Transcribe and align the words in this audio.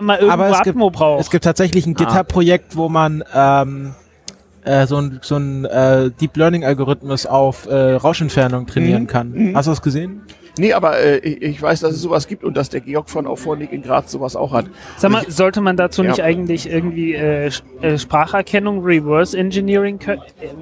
mal 0.00 0.14
irgendwo 0.18 0.32
Aber 0.32 0.48
es 0.50 0.58
gibt, 0.58 0.68
Atmo 0.76 0.90
braucht. 0.90 1.20
es 1.20 1.30
gibt 1.30 1.44
tatsächlich 1.44 1.86
ein 1.86 1.94
Ah. 1.98 2.04
GitHub-Projekt, 2.04 2.76
wo 2.76 2.88
man 2.88 3.22
ähm, 3.34 3.94
äh, 4.64 4.86
so 4.86 4.98
ein, 4.98 5.20
so 5.22 5.36
ein 5.36 5.64
äh, 5.64 6.10
Deep 6.20 6.36
Learning-Algorithmus 6.36 7.26
auf 7.26 7.66
äh, 7.66 7.92
Rauschentfernung 7.94 8.66
trainieren 8.66 9.02
Mhm. 9.02 9.06
kann. 9.06 9.30
Mhm. 9.32 9.56
Hast 9.56 9.66
du 9.66 9.70
das 9.72 9.82
gesehen? 9.82 10.22
Nee, 10.60 10.74
aber 10.74 10.98
äh, 10.98 11.16
ich, 11.18 11.40
ich 11.42 11.62
weiß, 11.62 11.80
dass 11.80 11.92
es 11.94 12.02
sowas 12.02 12.28
gibt 12.28 12.44
und 12.44 12.54
dass 12.54 12.68
der 12.68 12.82
Georg 12.82 13.08
von 13.08 13.26
Auphonic 13.26 13.72
in 13.72 13.80
Graz 13.80 14.12
sowas 14.12 14.36
auch 14.36 14.52
hat. 14.52 14.66
Sag 14.98 15.10
mal, 15.10 15.24
sollte 15.28 15.62
man 15.62 15.78
dazu 15.78 16.02
Ja. 16.02 16.10
nicht 16.10 16.22
eigentlich 16.22 16.70
irgendwie 16.70 17.14
äh, 17.14 17.50
äh, 17.80 17.98
Spracherkennung 17.98 18.84
Reverse 18.84 19.38
Engineering 19.38 19.98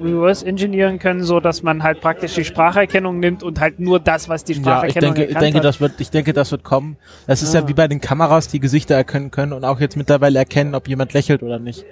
Reverse 0.01 0.45
Engineeren 0.45 0.99
können, 0.99 1.21
so 1.23 1.41
dass 1.41 1.63
man 1.63 1.83
halt 1.83 1.99
praktisch 1.99 2.33
die 2.35 2.45
Spracherkennung 2.45 3.19
nimmt 3.19 3.43
und 3.43 3.59
halt 3.59 3.81
nur 3.81 3.99
das, 3.99 4.29
was 4.29 4.45
die 4.45 4.53
Ja, 4.53 4.57
ich 4.59 4.63
Spracherkennung 4.63 5.15
denke, 5.15 5.31
ich 5.33 5.37
denke, 5.37 5.57
hat. 5.57 5.65
das 5.65 5.81
wird, 5.81 5.99
ich 5.99 6.09
denke, 6.11 6.31
das 6.31 6.49
wird 6.51 6.63
kommen. 6.63 6.95
Das 7.27 7.41
ist 7.43 7.53
Ah. 7.53 7.59
ja 7.59 7.67
wie 7.67 7.73
bei 7.73 7.89
den 7.89 7.99
Kameras, 7.99 8.47
die 8.47 8.61
Gesichter 8.61 8.95
erkennen 8.95 9.31
können 9.31 9.51
und 9.51 9.65
auch 9.65 9.81
jetzt 9.81 9.97
mittlerweile 9.97 10.39
erkennen, 10.39 10.75
ob 10.75 10.87
jemand 10.87 11.11
lächelt 11.13 11.43
oder 11.43 11.59
nicht. 11.59 11.85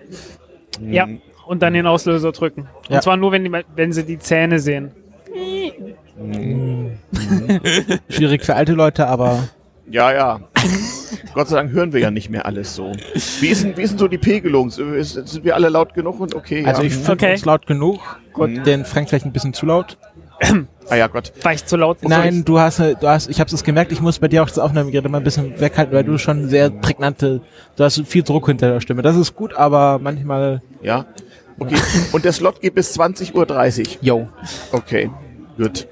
Ja, 0.82 1.08
und 1.46 1.62
dann 1.62 1.74
den 1.74 1.88
Auslöser 1.88 2.32
drücken. 2.32 2.70
Und 2.88 2.96
Ja. 2.96 3.02
zwar 3.02 3.18
nur, 3.18 3.34
wenn, 3.34 3.44
die, 3.44 3.52
wenn 3.76 3.92
sie 3.92 4.06
die 4.06 4.18
Zähne 4.20 4.60
sehen. 4.60 4.92
Schwierig 8.10 8.44
für 8.46 8.56
alte 8.56 8.74
Leute, 8.74 9.08
aber 9.08 9.48
Ja, 9.90 10.12
ja. 10.14 10.40
Gott 11.34 11.48
sei 11.48 11.58
Dank 11.58 11.72
hören 11.72 11.94
wir 11.94 12.00
ja 12.02 12.12
nicht 12.12 12.30
mehr 12.30 12.46
alles 12.46 12.76
so. 12.76 12.92
Wie 13.40 13.48
ist 13.48 13.64
denn, 13.64 13.78
wie 13.78 13.82
ist 13.84 13.92
denn 13.92 14.00
so 14.00 14.08
die 14.08 14.18
Pegelung? 14.18 14.70
Sind 14.70 15.44
wir 15.44 15.56
alle 15.56 15.70
laut 15.70 15.94
genug 15.94 16.20
und 16.20 16.36
okay? 16.36 16.66
also 16.66 16.82
ja. 16.82 16.88
ich 16.88 16.94
finde 16.96 17.12
Okay. 17.14 17.32
uns 17.34 17.46
laut 17.46 17.66
genug. 17.68 18.00
Gut, 18.34 18.50
Mhm. 18.50 18.64
den 18.64 18.86
Frank 18.86 19.10
vielleicht 19.10 19.26
ein 19.26 19.32
bisschen 19.32 19.54
zu 19.54 19.66
laut. 19.66 19.98
ah 20.90 20.96
ja, 20.96 21.08
Gott. 21.08 21.32
War 21.42 21.54
ich 21.54 21.66
zu 21.66 21.78
laut? 21.78 21.98
Nein, 22.04 22.44
du 22.46 22.60
hast, 22.60 22.80
du 22.80 23.08
hast, 23.08 23.30
ich 23.30 23.40
habe 23.40 23.50
es 23.54 23.64
gemerkt, 23.64 23.92
ich 23.92 24.02
muss 24.02 24.20
bei 24.20 24.28
dir 24.28 24.44
auch 24.44 24.48
das 24.48 24.60
Aufnahmegerät 24.60 25.10
mal 25.10 25.18
ein 25.20 25.24
bisschen 25.24 25.60
weghalten, 25.60 25.94
weil 25.96 26.04
du 26.04 26.18
schon 26.18 26.48
sehr 26.50 26.70
prägnante, 26.70 27.42
du 27.76 27.84
hast 27.84 28.02
viel 28.06 28.24
Druck 28.24 28.46
hinter 28.48 28.72
der 28.74 28.80
Stimme. 28.82 29.02
Das 29.02 29.16
ist 29.16 29.36
gut, 29.36 29.56
aber 29.56 30.00
manchmal, 30.00 30.62
Ja. 30.82 31.06
Okay. 31.60 31.76
Und 32.12 32.24
der 32.24 32.34
Slot 32.34 32.62
geht 32.62 32.76
bis 32.76 32.96
20.30 33.00 33.34
Uhr. 33.34 33.98
yo. 34.02 34.28
Okay. 34.72 35.10
Gut. 35.58 35.88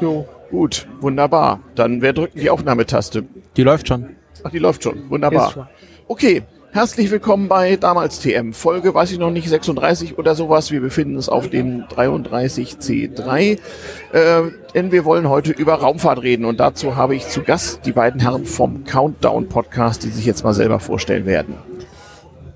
Jo. 0.00 0.26
Gut. 0.50 0.86
Wunderbar. 1.00 1.60
Dann 1.74 2.00
wer 2.02 2.12
drückt 2.12 2.34
die 2.40 2.50
Aufnahmetaste? 2.50 3.24
Die 3.56 3.62
läuft 3.62 3.88
schon. 3.88 4.16
Ach, 4.44 4.50
die 4.50 4.58
läuft 4.58 4.84
schon. 4.84 5.10
Wunderbar. 5.10 5.50
schon. 5.50 5.66
Okay. 6.06 6.42
Herzlich 6.70 7.10
willkommen 7.10 7.48
bei 7.48 7.76
Damals 7.76 8.20
TM. 8.20 8.52
Folge, 8.52 8.94
weiß 8.94 9.10
ich 9.10 9.18
noch 9.18 9.30
nicht, 9.30 9.48
36 9.48 10.18
oder 10.18 10.34
sowas. 10.34 10.70
Wir 10.70 10.80
befinden 10.80 11.16
uns 11.16 11.28
auf 11.30 11.48
dem 11.48 11.84
33C3. 11.84 13.58
Äh, 14.12 14.42
denn 14.74 14.92
wir 14.92 15.04
wollen 15.06 15.28
heute 15.28 15.52
über 15.52 15.74
Raumfahrt 15.74 16.22
reden. 16.22 16.44
Und 16.44 16.60
dazu 16.60 16.94
habe 16.94 17.16
ich 17.16 17.26
zu 17.26 17.42
Gast 17.42 17.86
die 17.86 17.92
beiden 17.92 18.20
Herren 18.20 18.44
vom 18.44 18.84
Countdown 18.84 19.48
Podcast, 19.48 20.04
die 20.04 20.10
sich 20.10 20.26
jetzt 20.26 20.44
mal 20.44 20.52
selber 20.52 20.78
vorstellen 20.78 21.24
werden. 21.24 21.54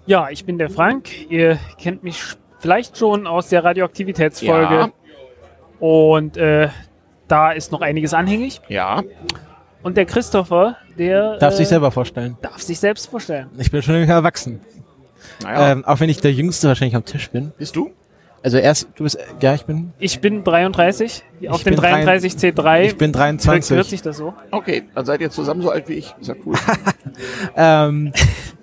Ja, 0.05 0.29
ich 0.31 0.45
bin 0.45 0.59
der 0.59 0.71
Frank. 0.71 1.31
Ihr 1.31 1.59
kennt 1.79 2.05
mich 2.05 2.23
vielleicht 2.61 2.99
schon 2.99 3.27
aus 3.27 3.49
der 3.49 3.65
Radioaktivitätsfolge. 3.65 4.75
Ja. 4.75 4.93
Und 5.81 6.37
äh, 6.37 6.69
da 7.29 7.53
ist 7.53 7.73
noch 7.73 7.81
einiges 7.81 8.15
anhängig. 8.15 8.61
Ja. 8.69 9.03
Und 9.83 9.97
der 9.97 10.07
Christopher, 10.07 10.77
der 10.99 11.39
Darf 11.39 11.55
äh, 11.55 11.57
sich 11.59 11.69
selber 11.69 11.91
vorstellen. 11.91 12.37
darf 12.43 12.63
sich 12.63 12.79
selbst 12.79 13.09
vorstellen. 13.09 13.49
Ich 13.59 13.71
bin 13.71 13.83
schon 13.83 13.95
erwachsen. 13.97 14.61
Naja. 15.43 15.73
Ähm, 15.73 15.85
auch 15.85 15.99
wenn 16.01 16.09
ich 16.09 16.21
der 16.21 16.33
Jüngste 16.33 16.69
wahrscheinlich 16.69 16.95
am 16.95 17.05
Tisch 17.05 17.31
bin. 17.31 17.53
Bist 17.59 17.75
du? 17.77 17.91
Also 18.45 18.59
erst, 18.59 18.89
du 18.97 19.05
bist, 19.05 19.19
ja, 19.41 19.55
ich 19.55 19.65
bin, 19.67 19.93
Ich 20.01 20.21
bin 20.21 20.43
33, 20.43 21.23
auf 21.49 21.63
dem 21.63 21.75
bin 21.77 21.81
drei- 21.81 22.05
33C3. 22.05 22.83
ich 22.83 22.99
bin 22.99 23.11
Hört 23.11 23.17
23. 23.17 23.85
sich 23.89 24.03
das 24.03 24.17
so? 24.17 24.35
Okay, 24.51 24.83
dann 24.97 25.05
seid 25.05 25.21
ihr 25.21 25.31
zusammen 25.31 25.63
so 25.63 25.71
alt 25.71 25.89
wie 25.89 25.95
ich. 25.95 26.15
Ist 26.21 26.29
ja 26.29 26.35
cool. 26.45 26.55
Ähm, 27.57 28.13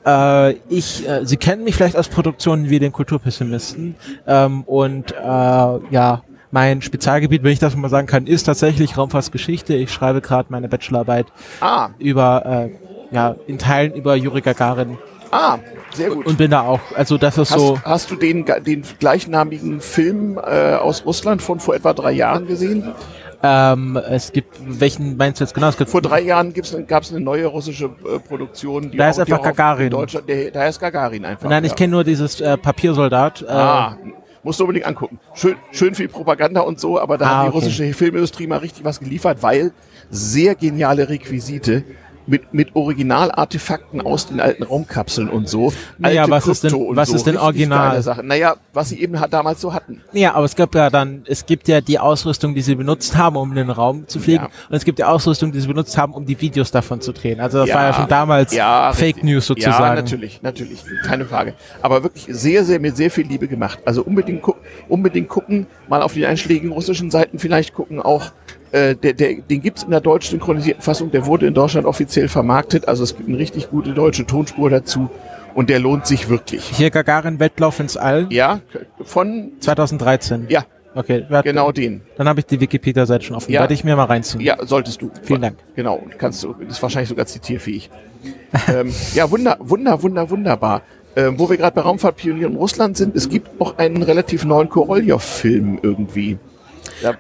äh, 0.05 0.53
ich, 0.69 1.07
äh, 1.07 1.23
Sie 1.23 1.37
kennen 1.37 1.63
mich 1.63 1.75
vielleicht 1.75 1.95
aus 1.95 2.07
Produktionen 2.07 2.69
wie 2.69 2.79
den 2.79 2.91
Kulturpessimisten. 2.91 3.95
Ähm, 4.25 4.63
und 4.63 5.11
äh, 5.11 5.15
ja, 5.23 6.23
mein 6.51 6.81
Spezialgebiet, 6.81 7.43
wenn 7.43 7.51
ich 7.51 7.59
das 7.59 7.75
mal 7.75 7.89
sagen 7.89 8.07
kann, 8.07 8.27
ist 8.27 8.43
tatsächlich 8.43 8.97
Raumfahrtsgeschichte. 8.97 9.75
Ich 9.75 9.91
schreibe 9.91 10.21
gerade 10.21 10.47
meine 10.49 10.67
Bachelorarbeit 10.67 11.27
ah, 11.61 11.89
über, 11.99 12.45
äh, 12.45 13.15
ja, 13.15 13.35
in 13.47 13.57
Teilen 13.57 13.93
über 13.93 14.15
Juri 14.15 14.41
Gagarin 14.41 14.97
ah, 15.31 15.57
sehr 15.91 16.09
gut. 16.09 16.25
und 16.25 16.37
bin 16.37 16.51
da 16.51 16.61
auch, 16.61 16.79
also 16.95 17.17
das 17.17 17.37
ist 17.37 17.51
Hast, 17.51 17.59
so, 17.59 17.79
hast 17.83 18.11
du 18.11 18.15
den, 18.15 18.45
den 18.65 18.83
gleichnamigen 18.99 19.81
Film 19.81 20.37
äh, 20.37 20.75
aus 20.75 21.05
Russland 21.05 21.41
von 21.41 21.59
vor 21.59 21.75
etwa 21.75 21.93
drei 21.93 22.11
Jahren 22.11 22.47
gesehen? 22.47 22.93
ähm, 23.41 23.97
es 24.09 24.31
gibt, 24.31 24.57
welchen 24.61 25.15
meinst 25.15 25.39
du 25.39 25.45
jetzt 25.45 25.53
genau? 25.53 25.69
Es 25.69 25.77
gibt 25.77 25.89
Vor 25.89 26.01
drei 26.01 26.21
Jahren 26.21 26.53
gab 26.87 27.03
es 27.03 27.11
eine 27.11 27.21
neue 27.21 27.45
russische 27.45 27.85
äh, 27.85 28.19
Produktion. 28.19 28.91
Die 28.91 28.97
Da 28.97 29.09
ist 29.09 29.15
die 29.15 29.21
einfach 29.21 29.39
auch 29.39 29.43
Gagarin. 29.43 29.85
In 29.85 29.91
Deutschland, 29.91 30.27
der, 30.27 30.51
da 30.51 30.67
ist 30.67 30.79
Gagarin 30.79 31.23
einfach. 31.23 31.49
Nein, 31.49 31.63
ich 31.63 31.71
ja. 31.71 31.75
kenne 31.77 31.91
nur 31.91 32.03
dieses 32.03 32.41
äh, 32.41 32.57
Papiersoldat. 32.57 33.41
Äh, 33.43 33.45
Ah, 33.49 33.97
musst 34.43 34.59
du 34.59 34.63
unbedingt 34.63 34.85
angucken. 34.85 35.19
Schön, 35.33 35.55
schön 35.71 35.95
viel 35.95 36.07
Propaganda 36.07 36.61
und 36.61 36.79
so, 36.79 36.99
aber 36.99 37.17
da 37.17 37.25
Ah, 37.25 37.29
hat 37.39 37.43
die 37.45 37.47
okay. 37.49 37.57
russische 37.57 37.93
Filmindustrie 37.93 38.47
mal 38.47 38.57
richtig 38.57 38.83
was 38.83 38.99
geliefert, 38.99 39.41
weil 39.41 39.71
sehr 40.09 40.55
geniale 40.55 41.09
Requisite 41.09 41.83
mit, 42.29 42.53
mit 42.53 42.75
Originalartefakten 42.75 44.01
aus 44.01 44.27
den 44.27 44.39
alten 44.39 44.63
Raumkapseln 44.63 45.29
und 45.29 45.49
so. 45.49 45.73
Naja, 45.97 46.21
Alte 46.21 46.31
was 46.31 46.47
ist 46.47 46.63
denn- 46.63 46.71
Krypto 46.71 46.95
was 46.95 47.09
so. 47.09 47.15
ist 47.15 47.25
denn 47.27 47.37
original? 47.37 48.01
Naja, 48.23 48.55
was 48.73 48.89
sie 48.89 49.01
eben 49.01 49.19
hat, 49.19 49.33
damals 49.33 49.61
so 49.61 49.73
hatten. 49.73 50.01
Ja, 50.13 50.33
aber 50.35 50.45
es 50.45 50.55
gab 50.55 50.73
ja 50.75 50.89
dann, 50.89 51.23
es 51.27 51.45
gibt 51.45 51.67
ja 51.67 51.81
die 51.81 51.99
Ausrüstung, 51.99 52.55
die 52.55 52.61
sie 52.61 52.75
benutzt 52.75 53.15
haben, 53.17 53.35
um 53.35 53.49
in 53.49 53.55
den 53.55 53.69
Raum 53.69 54.07
zu 54.07 54.19
fliegen. 54.19 54.43
Ja. 54.43 54.49
Und 54.69 54.75
es 54.75 54.85
gibt 54.85 54.99
die 54.99 55.03
Ausrüstung, 55.03 55.51
die 55.51 55.59
sie 55.59 55.67
benutzt 55.67 55.97
haben, 55.97 56.13
um 56.13 56.25
die 56.25 56.39
Videos 56.39 56.71
davon 56.71 57.01
zu 57.01 57.11
drehen. 57.11 57.39
Also 57.39 57.59
das 57.59 57.69
Ja. 57.69 57.75
war 57.75 57.83
ja 57.83 57.93
schon 57.93 58.07
damals 58.07 58.53
Ja, 58.53 58.91
Fake 58.93 59.17
richtig. 59.17 59.23
News 59.23 59.47
sozusagen. 59.47 59.83
Ja, 59.83 59.95
natürlich, 59.95 60.41
natürlich, 60.41 60.83
keine 61.05 61.25
Frage. 61.25 61.53
Aber 61.81 62.03
wirklich 62.03 62.27
sehr, 62.29 62.63
sehr 62.63 62.79
mit 62.79 62.95
sehr 62.95 63.11
viel 63.11 63.27
Liebe 63.27 63.47
gemacht. 63.47 63.79
Also 63.85 64.03
unbedingt, 64.03 64.41
gu 64.41 64.53
unbedingt 64.87 65.29
gucken, 65.29 65.67
mal 65.87 66.01
auf 66.01 66.13
die 66.13 66.25
einschlägigen 66.25 66.71
russischen 66.71 67.09
Seiten 67.11 67.39
vielleicht 67.39 67.73
gucken 67.73 68.01
auch. 68.01 68.31
Äh, 68.71 68.95
der, 68.95 69.13
der, 69.13 69.35
den 69.41 69.61
gibt's 69.61 69.83
in 69.83 69.91
der 69.91 70.01
deutsch 70.01 70.29
synchronisierten 70.29 70.81
Fassung, 70.83 71.11
der 71.11 71.25
wurde 71.25 71.47
in 71.47 71.53
Deutschland 71.53 71.87
offiziell 71.87 72.27
vermarktet. 72.27 72.87
Also 72.87 73.03
es 73.03 73.15
gibt 73.15 73.27
eine 73.27 73.37
richtig 73.37 73.69
gute 73.69 73.93
deutsche 73.93 74.25
Tonspur 74.25 74.69
dazu 74.69 75.09
und 75.55 75.69
der 75.69 75.79
lohnt 75.79 76.05
sich 76.05 76.29
wirklich. 76.29 76.65
Hier 76.65 76.91
Gagarin 76.91 77.39
Wettlauf 77.39 77.79
ins 77.79 77.97
All, 77.97 78.27
Ja, 78.29 78.61
von 79.03 79.51
2013. 79.59 80.45
ja, 80.49 80.65
Okay, 80.95 81.23
genau 81.43 81.71
den. 81.71 82.01
Dann 82.17 82.27
habe 82.27 82.39
ich 82.39 82.47
die 82.47 82.59
Wikipedia-Seite 82.59 83.23
schon 83.23 83.35
offen. 83.35 83.51
Ja. 83.51 83.61
Werde 83.61 83.73
ich 83.73 83.83
mir 83.83 83.95
mal 83.95 84.05
reinziehen. 84.05 84.41
Ja, 84.41 84.57
solltest 84.65 85.01
du. 85.01 85.11
Vielen 85.21 85.41
Dank. 85.41 85.57
Genau, 85.75 86.03
kannst 86.17 86.43
du, 86.43 86.55
ist 86.67 86.81
wahrscheinlich 86.81 87.09
sogar 87.09 87.27
zitierfähig. 87.27 87.89
ähm, 88.67 88.91
ja, 89.13 89.29
wunder, 89.29 89.57
wunder, 89.59 90.01
wunder, 90.01 90.29
wunderbar. 90.29 90.81
Ähm, 91.15 91.39
wo 91.39 91.49
wir 91.49 91.57
gerade 91.57 91.75
bei 91.75 91.81
Raumfahrtpionieren 91.81 92.53
in 92.53 92.57
Russland 92.57 92.97
sind, 92.97 93.15
es 93.15 93.29
gibt 93.29 93.59
noch 93.59 93.77
einen 93.77 94.01
relativ 94.01 94.45
neuen 94.45 94.69
Korolev-Film 94.69 95.79
irgendwie. 95.81 96.37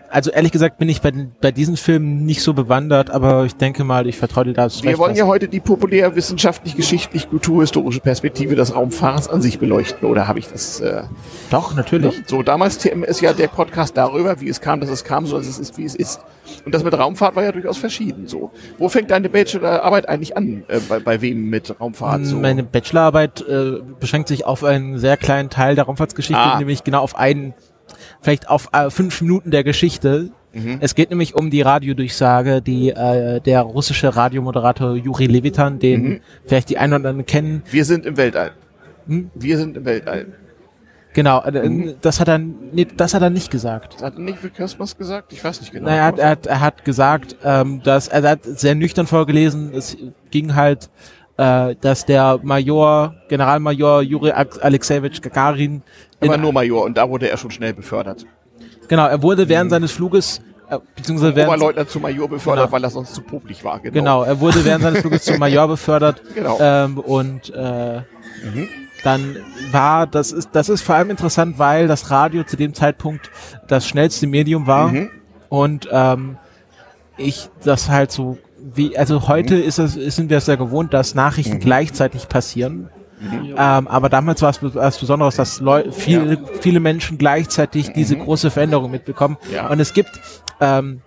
Also 0.09 0.31
ehrlich 0.31 0.51
gesagt 0.51 0.77
bin 0.77 0.89
ich 0.89 1.01
bei, 1.01 1.11
bei 1.41 1.51
diesen 1.51 1.77
Filmen 1.77 2.25
nicht 2.25 2.41
so 2.41 2.53
bewandert, 2.53 3.09
aber 3.09 3.45
ich 3.45 3.55
denke 3.55 3.83
mal, 3.83 4.07
ich 4.07 4.17
vertraue 4.17 4.45
dir 4.45 4.53
da 4.53 4.67
Wir 4.81 4.97
wollen 4.97 5.15
ja 5.15 5.25
heute 5.25 5.47
die 5.47 5.59
populärwissenschaftlich, 5.59 6.75
geschichtlich, 6.75 7.29
kulturhistorische 7.29 7.99
Perspektive 7.99 8.55
des 8.55 8.75
Raumfahrens 8.75 9.27
an 9.27 9.41
sich 9.41 9.59
beleuchten, 9.59 10.07
oder 10.09 10.27
habe 10.27 10.39
ich 10.39 10.47
das? 10.47 10.79
Äh, 10.81 11.03
Doch, 11.49 11.75
natürlich. 11.75 12.21
so, 12.27 12.43
damals 12.43 12.77
TM 12.77 13.03
ist 13.03 13.21
ja 13.21 13.33
der 13.33 13.47
Podcast 13.47 13.95
darüber, 13.97 14.39
wie 14.41 14.49
es 14.49 14.61
kam, 14.61 14.79
dass 14.81 14.89
es 14.89 15.03
kam, 15.03 15.25
so 15.25 15.37
dass 15.37 15.47
es 15.47 15.59
ist, 15.59 15.77
wie 15.77 15.85
es 15.85 15.95
ist. 15.95 16.19
Und 16.65 16.73
das 16.73 16.83
mit 16.83 16.97
Raumfahrt 16.97 17.35
war 17.35 17.43
ja 17.43 17.51
durchaus 17.51 17.77
verschieden. 17.77 18.27
So, 18.27 18.51
wo 18.77 18.89
fängt 18.89 19.11
deine 19.11 19.29
Bachelorarbeit 19.29 20.09
eigentlich 20.09 20.35
an? 20.35 20.63
Äh, 20.67 20.79
bei, 20.89 20.99
bei 20.99 21.21
wem 21.21 21.49
mit 21.49 21.79
Raumfahrt? 21.79 22.25
So? 22.25 22.37
Meine 22.37 22.63
Bachelorarbeit 22.63 23.41
äh, 23.47 23.77
beschränkt 23.99 24.27
sich 24.29 24.45
auf 24.45 24.63
einen 24.63 24.97
sehr 24.99 25.15
kleinen 25.17 25.49
Teil 25.49 25.75
der 25.75 25.85
Raumfahrtsgeschichte, 25.85 26.39
Ah. 26.41 26.57
nämlich 26.57 26.83
genau 26.83 27.01
auf 27.01 27.15
einen, 27.17 27.53
vielleicht 28.21 28.49
auf 28.49 28.69
äh, 28.73 28.89
fünf 28.89 29.21
Minuten 29.21 29.51
der 29.51 29.63
Geschichte. 29.63 30.31
Mhm. 30.53 30.77
Es 30.79 30.95
geht 30.95 31.09
nämlich 31.11 31.35
um 31.35 31.49
die 31.51 31.61
Radiodurchsage, 31.61 32.61
die 32.61 32.89
äh, 32.89 33.39
der 33.41 33.61
russische 33.61 34.15
Radiomoderator 34.15 34.95
Juri 34.95 35.27
Levitan, 35.27 35.79
den 35.79 36.01
Mhm. 36.03 36.19
vielleicht 36.45 36.69
die 36.69 36.77
einen 36.77 36.93
oder 36.93 37.09
anderen 37.09 37.25
kennen, 37.25 37.63
Wir 37.71 37.85
sind 37.85 38.05
im 38.05 38.17
Weltall. 38.17 38.51
Hm? 39.07 39.29
Wir 39.35 39.57
sind 39.57 39.77
im 39.77 39.85
Weltall. 39.85 40.27
genau, 41.13 41.41
äh, 41.43 41.67
Mhm. 41.69 41.95
das 42.01 42.19
hat 42.19 42.27
er, 42.29 42.37
nee, 42.39 42.85
das 42.97 43.13
hat 43.13 43.21
er 43.21 43.29
nicht 43.29 43.51
gesagt. 43.51 44.01
Hat 44.01 44.17
nicht 44.17 44.41
Will 44.43 44.51
Kosmos 44.55 44.97
gesagt? 44.97 45.33
Ich 45.33 45.43
weiß 45.43 45.59
nicht 45.61 45.71
genau. 45.71 45.85
Naja, 45.89 46.01
er 46.01 46.05
hat, 46.07 46.19
er 46.19 46.29
hat, 46.29 46.45
er 46.47 46.59
hat 46.61 46.85
gesagt, 46.85 47.35
ähm, 47.43 47.81
dass 47.83 48.07
er 48.07 48.23
hat 48.23 48.43
sehr 48.43 48.73
nüchtern 48.75 49.05
vorgelesen. 49.07 49.71
Es 49.73 49.97
ging 50.31 50.55
halt, 50.55 50.89
äh, 51.39 51.75
dass 51.79 52.05
der 52.05 52.39
Major, 52.43 53.15
Generalmajor 53.29 54.01
Juri 54.01 54.31
Alexejewitsch 54.31 55.21
Gagarin, 55.21 55.81
Aber 56.21 56.35
in, 56.35 56.41
nur 56.41 56.51
Major 56.51 56.83
und 56.83 56.97
da 56.97 57.09
wurde 57.09 57.29
er 57.29 57.37
schon 57.37 57.49
schnell 57.51 57.73
befördert. 57.73 58.25
genau, 58.89 59.07
er 59.07 59.21
wurde 59.23 59.47
während 59.47 59.71
seines 59.71 59.91
Fluges, 59.93 60.41
äh, 60.69 60.77
beziehungsweise 60.97 61.35
während, 61.37 61.53
Oberleutnant 61.53 61.89
zu 61.89 61.99
Major 62.01 62.27
befördert, 62.27 62.65
Genau. 62.65 62.71
weil 62.73 62.83
er 62.83 62.89
sonst 62.89 63.15
zu 63.15 63.21
popelig 63.21 63.63
war. 63.63 63.79
Genau. 63.79 63.93
genau, 63.93 64.23
er 64.23 64.39
wurde 64.41 64.65
während 64.65 64.83
seines 64.83 64.99
Fluges 64.99 65.23
zum 65.23 65.37
Major 65.39 65.67
befördert. 65.69 66.21
Genau. 66.35 66.57
Ähm, 66.59 66.97
und 66.99 67.53
äh, 67.55 68.01
Mhm. 68.43 68.67
dann 69.03 69.35
war, 69.71 70.07
das 70.07 70.31
ist, 70.33 70.49
das 70.53 70.67
ist 70.69 70.81
vor 70.81 70.95
allem 70.95 71.09
interessant, 71.09 71.57
weil 71.57 71.87
das 71.87 72.11
Radio 72.11 72.43
zu 72.43 72.57
dem 72.57 72.73
Zeitpunkt 72.73 73.29
das 73.69 73.87
schnellste 73.87 74.27
Medium 74.27 74.67
war. 74.67 74.89
Mhm. 74.89 75.09
und 75.49 75.87
ähm, 75.91 76.37
ich 77.17 77.49
das 77.63 77.89
halt 77.89 78.11
so 78.11 78.37
wie, 78.73 78.97
also 78.97 79.27
heute 79.27 79.55
ist 79.55 79.79
es, 79.79 79.93
sind 79.93 80.29
wir 80.29 80.37
es 80.37 80.47
ja 80.47 80.55
gewohnt, 80.55 80.93
dass 80.93 81.15
Nachrichten 81.15 81.55
Mhm. 81.55 81.59
gleichzeitig 81.59 82.27
passieren. 82.27 82.89
Ähm, 83.21 83.87
aber 83.87 84.07
damals 84.07 84.41
war 84.41 84.49
es 84.51 84.59
was 84.61 84.97
Besonderes, 84.97 85.35
dass 85.35 85.59
Leu 85.59 85.91
viele, 85.91 86.37
viele 86.61 86.79
Menschen 86.79 87.17
gleichzeitig 87.17 87.91
diese 87.91 88.15
große 88.15 88.49
Veränderung 88.49 88.91
mitbekommen. 88.91 89.35
Mhm. 89.49 89.53
Ja. 89.55 89.67
Und 89.67 89.81
es 89.81 89.93
gibt, 89.93 90.21
ähm, 90.61 91.01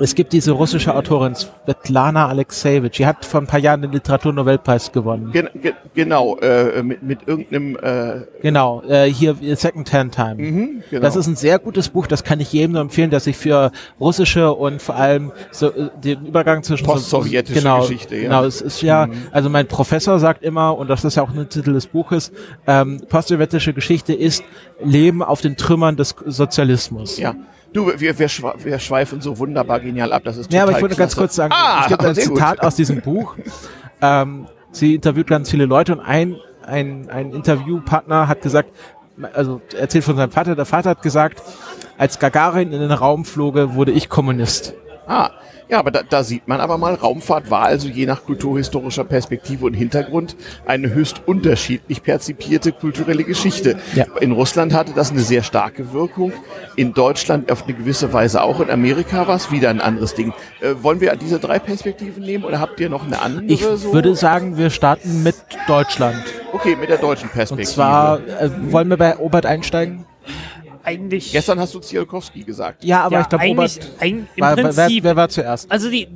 es 0.00 0.14
gibt 0.14 0.32
diese 0.32 0.52
russische 0.52 0.94
Autorin 0.94 1.34
Svetlana 1.34 2.26
Alexejewitsch, 2.28 2.98
die 2.98 3.06
hat 3.06 3.24
vor 3.24 3.40
ein 3.40 3.46
paar 3.46 3.60
Jahren 3.60 3.82
den 3.82 3.92
Literaturnobelpreis 3.92 4.92
gewonnen. 4.92 5.30
Gen 5.32 5.48
ge 5.60 5.72
genau, 5.94 6.36
äh, 6.38 6.82
mit, 6.82 7.02
mit 7.02 7.18
irgendeinem, 7.28 7.76
äh, 7.82 8.22
Genau, 8.42 8.82
äh, 8.88 9.06
hier 9.06 9.36
Second 9.56 9.92
Hand 9.92 10.14
Time. 10.14 10.34
mhm, 10.36 10.82
genau. 10.90 11.02
Das 11.02 11.16
ist 11.16 11.26
ein 11.26 11.36
sehr 11.36 11.58
gutes 11.58 11.88
Buch, 11.90 12.06
das 12.06 12.24
kann 12.24 12.40
ich 12.40 12.52
jedem 12.52 12.72
nur 12.72 12.80
empfehlen, 12.80 13.10
der 13.10 13.20
sich 13.20 13.36
für 13.36 13.70
russische 14.00 14.52
und 14.52 14.80
vor 14.82 14.96
allem 14.96 15.32
so, 15.50 15.68
äh, 15.68 15.90
den 16.02 16.26
Übergang 16.26 16.62
zwischen 16.62 16.84
so- 16.86 16.92
Postsowjetische 16.92 17.60
genau, 17.60 17.80
Geschichte, 17.82 18.16
ja. 18.16 18.22
Genau, 18.22 18.44
es 18.44 18.60
ist 18.60 18.82
ja, 18.82 19.06
Mhm. 19.06 19.12
also 19.32 19.50
mein 19.50 19.66
Professor 19.66 20.18
sagt 20.18 20.42
immer, 20.42 20.76
und 20.76 20.88
das 20.88 21.04
ist 21.04 21.16
ja 21.16 21.22
auch 21.22 21.30
ein 21.34 21.48
Titel 21.48 21.72
des 21.74 21.86
Buches, 21.86 22.32
ähm, 22.66 23.00
postsowjetische 23.08 23.72
Geschichte 23.74 24.12
ist 24.14 24.42
Leben 24.82 25.22
auf 25.22 25.40
den 25.40 25.56
Trümmern 25.56 25.96
des 25.96 26.14
Sozialismus. 26.26 27.18
ja. 27.18 27.34
Du, 27.72 27.86
wir, 27.86 28.18
wir, 28.18 28.28
wir 28.28 28.78
schweifen 28.78 29.20
so 29.20 29.38
wunderbar 29.38 29.80
genial 29.80 30.12
ab, 30.12 30.22
das 30.24 30.36
ist 30.36 30.46
total 30.46 30.56
Ja, 30.56 30.62
aber 30.64 30.72
ich 30.72 30.82
wollte 30.82 30.96
ganz 30.96 31.12
klasse. 31.12 31.20
kurz 31.20 31.34
sagen, 31.36 31.52
ah, 31.54 31.82
es 31.82 31.88
gibt 31.88 32.04
ein 32.04 32.14
sehr 32.14 32.26
gut. 32.26 32.36
Zitat 32.36 32.60
aus 32.62 32.74
diesem 32.74 33.00
Buch. 33.00 33.36
Ähm, 34.00 34.46
sie 34.72 34.94
interviewt 34.96 35.28
ganz 35.28 35.50
viele 35.50 35.66
Leute 35.66 35.92
und 35.92 36.00
ein, 36.00 36.36
ein, 36.66 37.08
ein 37.10 37.32
Interviewpartner 37.32 38.26
hat 38.28 38.42
gesagt, 38.42 38.70
also 39.34 39.60
erzählt 39.78 40.04
von 40.04 40.16
seinem 40.16 40.30
Vater, 40.32 40.56
der 40.56 40.64
Vater 40.64 40.90
hat 40.90 41.02
gesagt, 41.02 41.42
als 41.98 42.18
Gagarin 42.18 42.72
in 42.72 42.80
den 42.80 42.90
Raum 42.92 43.24
floge, 43.24 43.74
wurde 43.74 43.92
ich 43.92 44.08
Kommunist. 44.08 44.74
Ah, 45.06 45.30
ja, 45.70 45.78
aber 45.78 45.90
da, 45.90 46.02
da 46.02 46.24
sieht 46.24 46.48
man 46.48 46.60
aber 46.60 46.78
mal, 46.78 46.94
Raumfahrt 46.94 47.50
war 47.50 47.62
also 47.62 47.88
je 47.88 48.06
nach 48.06 48.24
kulturhistorischer 48.24 49.04
Perspektive 49.04 49.66
und 49.66 49.74
Hintergrund 49.74 50.36
eine 50.66 50.92
höchst 50.92 51.22
unterschiedlich 51.26 52.02
perzipierte 52.02 52.72
kulturelle 52.72 53.24
Geschichte. 53.24 53.78
Ja. 53.94 54.06
In 54.20 54.32
Russland 54.32 54.74
hatte 54.74 54.92
das 54.94 55.10
eine 55.10 55.20
sehr 55.20 55.42
starke 55.42 55.92
Wirkung, 55.92 56.32
in 56.76 56.92
Deutschland 56.92 57.52
auf 57.52 57.64
eine 57.64 57.74
gewisse 57.74 58.12
Weise 58.12 58.42
auch, 58.42 58.60
in 58.60 58.70
Amerika 58.70 59.28
war 59.28 59.36
es 59.36 59.52
wieder 59.52 59.70
ein 59.70 59.80
anderes 59.80 60.14
Ding. 60.14 60.32
Äh, 60.60 60.74
wollen 60.82 61.00
wir 61.00 61.14
diese 61.16 61.38
drei 61.38 61.58
Perspektiven 61.58 62.22
nehmen 62.24 62.44
oder 62.44 62.60
habt 62.60 62.80
ihr 62.80 62.88
noch 62.88 63.06
eine 63.06 63.20
andere? 63.22 63.44
Ich 63.44 63.64
so? 63.64 63.92
würde 63.92 64.16
sagen, 64.16 64.56
wir 64.56 64.70
starten 64.70 65.22
mit 65.22 65.36
Deutschland. 65.68 66.22
Okay, 66.52 66.76
mit 66.76 66.88
der 66.88 66.98
deutschen 66.98 67.28
Und 67.28 67.34
Perspektive. 67.34 67.72
zwar, 67.72 68.18
äh, 68.18 68.50
wollen 68.72 68.88
wir 68.88 68.96
bei 68.96 69.18
Obert 69.18 69.46
einsteigen? 69.46 70.04
Eigentlich. 70.82 71.32
Gestern 71.32 71.60
hast 71.60 71.74
du 71.74 71.80
Zielkowski 71.80 72.42
gesagt. 72.42 72.84
Ja, 72.84 73.02
aber 73.04 73.16
ja, 73.16 73.20
ich 73.22 73.28
glaube, 73.28 73.44
eigentlich, 73.44 73.80
ein, 73.98 74.28
im 74.34 74.42
war, 74.42 74.56
wer, 74.56 74.64
Prinzip. 74.64 75.04
wer 75.04 75.16
war 75.16 75.28
zuerst? 75.28 75.70
also 75.70 75.90
die, 75.90 76.08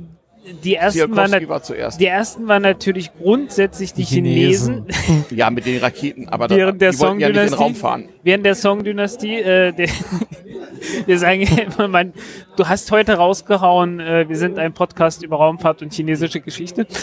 die 0.63 0.75
ersten 0.75 1.15
waren, 1.15 1.49
war 1.49 1.63
zuerst. 1.63 1.99
die 1.99 2.05
ersten 2.05 2.47
waren 2.47 2.61
natürlich 2.61 3.11
grundsätzlich 3.15 3.93
die, 3.93 4.03
Die 4.03 4.15
Chinesen. 4.15 4.85
Chinesen, 4.89 5.25
Ja, 5.37 5.49
mit 5.49 5.65
den 5.65 5.79
Raketen, 5.79 6.29
aber 6.29 6.47
da, 6.47 6.55
während 6.55 6.81
der 6.81 6.91
die 6.91 6.99
wollten 6.99 7.19
ja 7.19 7.29
nicht 7.29 7.37
in 7.37 7.43
den 7.43 7.49
Song-Dynastie. 7.49 7.63
Raum 7.63 7.75
fahren. 7.75 8.09
während 8.23 8.45
der 8.45 8.55
Song-Dynastie, 8.55 9.35
äh, 9.35 9.71
der, 9.73 9.87
wir 11.05 11.19
sagen 11.19 11.41
ja 11.41 11.63
immer, 11.63 11.87
man, 11.87 12.13
du 12.57 12.67
hast 12.67 12.91
heute 12.91 13.13
rausgehauen, 13.13 13.99
äh, 13.99 14.29
wir 14.29 14.37
sind 14.37 14.59
ein 14.59 14.73
Podcast 14.73 15.23
über 15.23 15.37
Raumfahrt 15.37 15.81
und 15.81 15.93
chinesische 15.93 16.41
Geschichte. 16.41 16.85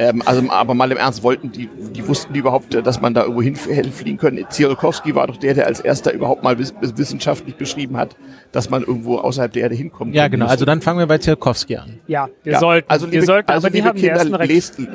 Ähm, 0.00 0.22
also, 0.24 0.48
aber 0.50 0.74
mal 0.74 0.90
im 0.92 0.96
Ernst, 0.96 1.24
wollten 1.24 1.50
die, 1.50 1.68
die 1.92 2.06
wussten 2.06 2.32
die 2.32 2.38
überhaupt, 2.38 2.72
äh, 2.72 2.82
dass 2.82 3.00
man 3.00 3.14
da 3.14 3.22
irgendwo 3.22 3.42
hin, 3.42 3.56
hinfliegen 3.56 4.16
können? 4.16 4.44
Tsiolkovsky 4.48 5.14
war 5.16 5.26
doch 5.26 5.36
der, 5.36 5.54
der 5.54 5.66
als 5.66 5.80
erster 5.80 6.12
überhaupt 6.12 6.44
mal 6.44 6.56
wiss, 6.58 6.72
wissenschaftlich 6.80 7.56
beschrieben 7.56 7.96
hat, 7.96 8.14
dass 8.52 8.70
man 8.70 8.82
irgendwo 8.82 9.18
außerhalb 9.18 9.52
der 9.52 9.62
Erde 9.64 9.74
hinkommen 9.74 10.14
Ja, 10.14 10.28
genau. 10.28 10.46
Also 10.46 10.64
dann 10.64 10.80
fangen 10.80 11.00
wir 11.00 11.06
bei 11.06 11.18
Tsiolkovsky 11.18 11.76
an. 11.76 11.98
Ja, 12.06 12.28
wir 12.44 12.52
Ja, 12.52 12.60
sollten, 12.60 12.88
also 12.88 13.06
liebe, 13.06 13.22
wir 13.22 13.26
sollten, 13.26 13.50
also 13.50 13.66
liebe 13.68 13.92
Kinder, 13.94 14.24
lest, 14.46 14.78
ne, 14.78 14.86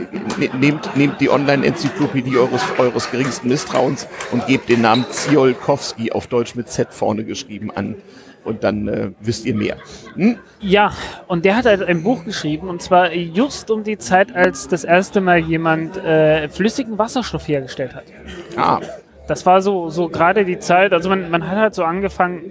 nehmt, 0.58 0.96
nehmt 0.96 1.20
die 1.20 1.30
Online-Enzyklopädie 1.30 2.38
eures, 2.38 2.62
eures 2.78 3.12
geringsten 3.12 3.50
Misstrauens 3.50 4.08
und 4.32 4.48
gebt 4.48 4.70
den 4.70 4.82
Namen 4.82 5.06
Tsiolkovsky 5.10 6.14
auf 6.14 6.28
Deutsch 6.28 6.56
mit 6.56 6.70
Z 6.70 6.94
vorne 6.94 7.26
geschrieben 7.26 7.72
an. 7.72 7.96
Und 8.44 8.64
dann 8.64 8.88
äh, 8.88 9.12
wisst 9.22 9.46
ihr 9.46 9.56
mehr. 9.56 9.78
Hm? 10.16 10.38
Ja, 10.60 10.92
und 11.28 11.46
der 11.46 11.56
hat 11.56 11.66
halt 11.66 11.82
ein 11.84 12.04
Buch 12.04 12.26
geschrieben, 12.26 12.68
und 12.68 12.82
zwar 12.82 13.14
just 13.14 13.72
um 13.72 13.84
die 13.84 13.98
Zeit, 13.98 14.36
als 14.36 14.68
das 14.68 14.84
erste 14.84 15.22
Mal 15.22 15.38
jemand 15.40 15.98
äh, 15.98 16.50
flüssigen 16.50 16.98
Wasserstoff 16.98 17.48
hergestellt 17.48 17.96
hat. 17.96 18.04
Ah, 18.58 18.82
Das 19.28 19.46
war 19.46 19.62
so, 19.62 19.90
so 19.90 20.10
gerade 20.10 20.44
die 20.44 20.60
Zeit, 20.60 20.92
also 20.92 21.08
man, 21.10 21.32
man 21.32 21.48
hat 21.50 21.58
halt 21.58 21.74
so 21.76 21.86
angefangen, 21.86 22.42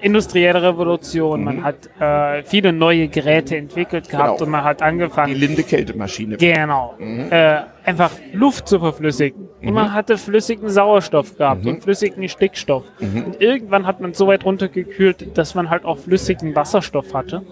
industrielle 0.00 0.62
Revolution, 0.62 1.44
man 1.44 1.62
hat 1.64 1.88
äh, 2.00 2.42
viele 2.44 2.72
neue 2.72 3.08
Geräte 3.08 3.56
entwickelt 3.56 4.08
gehabt 4.08 4.38
Genau. 4.38 4.44
und 4.44 4.50
man 4.50 4.64
hat 4.64 4.80
die 4.80 4.84
angefangen, 4.84 5.34
Linde 5.34 5.62
Kältemaschine. 5.62 6.36
genau, 6.36 6.94
äh, 6.98 7.60
einfach 7.84 8.10
Luft 8.32 8.68
zu 8.68 8.78
verflüssigen. 8.78 9.48
Und 9.62 9.72
man 9.74 9.92
hatte 9.92 10.16
flüssigen 10.18 10.68
Sauerstoff 10.68 11.36
gehabt 11.36 11.66
und 11.66 11.82
flüssigen 11.82 12.28
Stickstoff. 12.28 12.84
Und 13.00 13.40
irgendwann 13.40 13.86
hat 13.86 14.00
man 14.00 14.14
so 14.14 14.26
weit 14.28 14.44
runtergekühlt, 14.44 15.36
dass 15.36 15.54
man 15.54 15.68
halt 15.70 15.84
auch 15.84 15.98
flüssigen 15.98 16.54
Wasserstoff 16.54 17.12
hatte. 17.14 17.42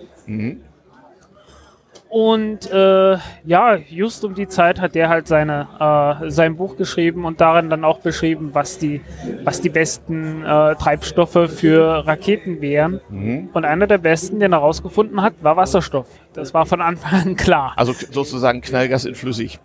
Und 2.09 2.71
äh, 2.71 3.17
ja, 3.45 3.77
just 3.89 4.25
um 4.25 4.35
die 4.35 4.47
Zeit 4.49 4.81
hat 4.81 4.95
der 4.95 5.09
halt 5.09 5.27
seine, 5.27 5.67
äh, 6.23 6.31
sein 6.31 6.57
Buch 6.57 6.77
geschrieben 6.77 7.25
und 7.25 7.41
darin 7.41 7.69
dann 7.69 7.85
auch 7.85 7.99
beschrieben, 7.99 8.51
was 8.53 8.79
die, 8.79 9.01
was 9.45 9.61
die 9.61 9.69
besten 9.71 10.45
äh, 10.45 10.77
Treibstoffe 10.77 11.51
für 11.51 12.07
Raketen 12.07 12.61
wären. 12.61 13.01
Und 13.53 13.65
einer 13.65 13.87
der 13.87 13.99
besten, 13.99 14.39
den 14.41 14.53
er 14.53 14.61
herausgefunden 14.61 15.21
hat, 15.21 15.35
war 15.43 15.57
Wasserstoff. 15.57 16.07
Das 16.33 16.55
war 16.55 16.65
von 16.67 16.81
Anfang 16.81 17.21
an 17.21 17.37
klar. 17.37 17.73
Also 17.77 17.93
sozusagen 17.93 18.61
Knallgas 18.61 19.05
in 19.05 19.15
flüssig. 19.15 19.59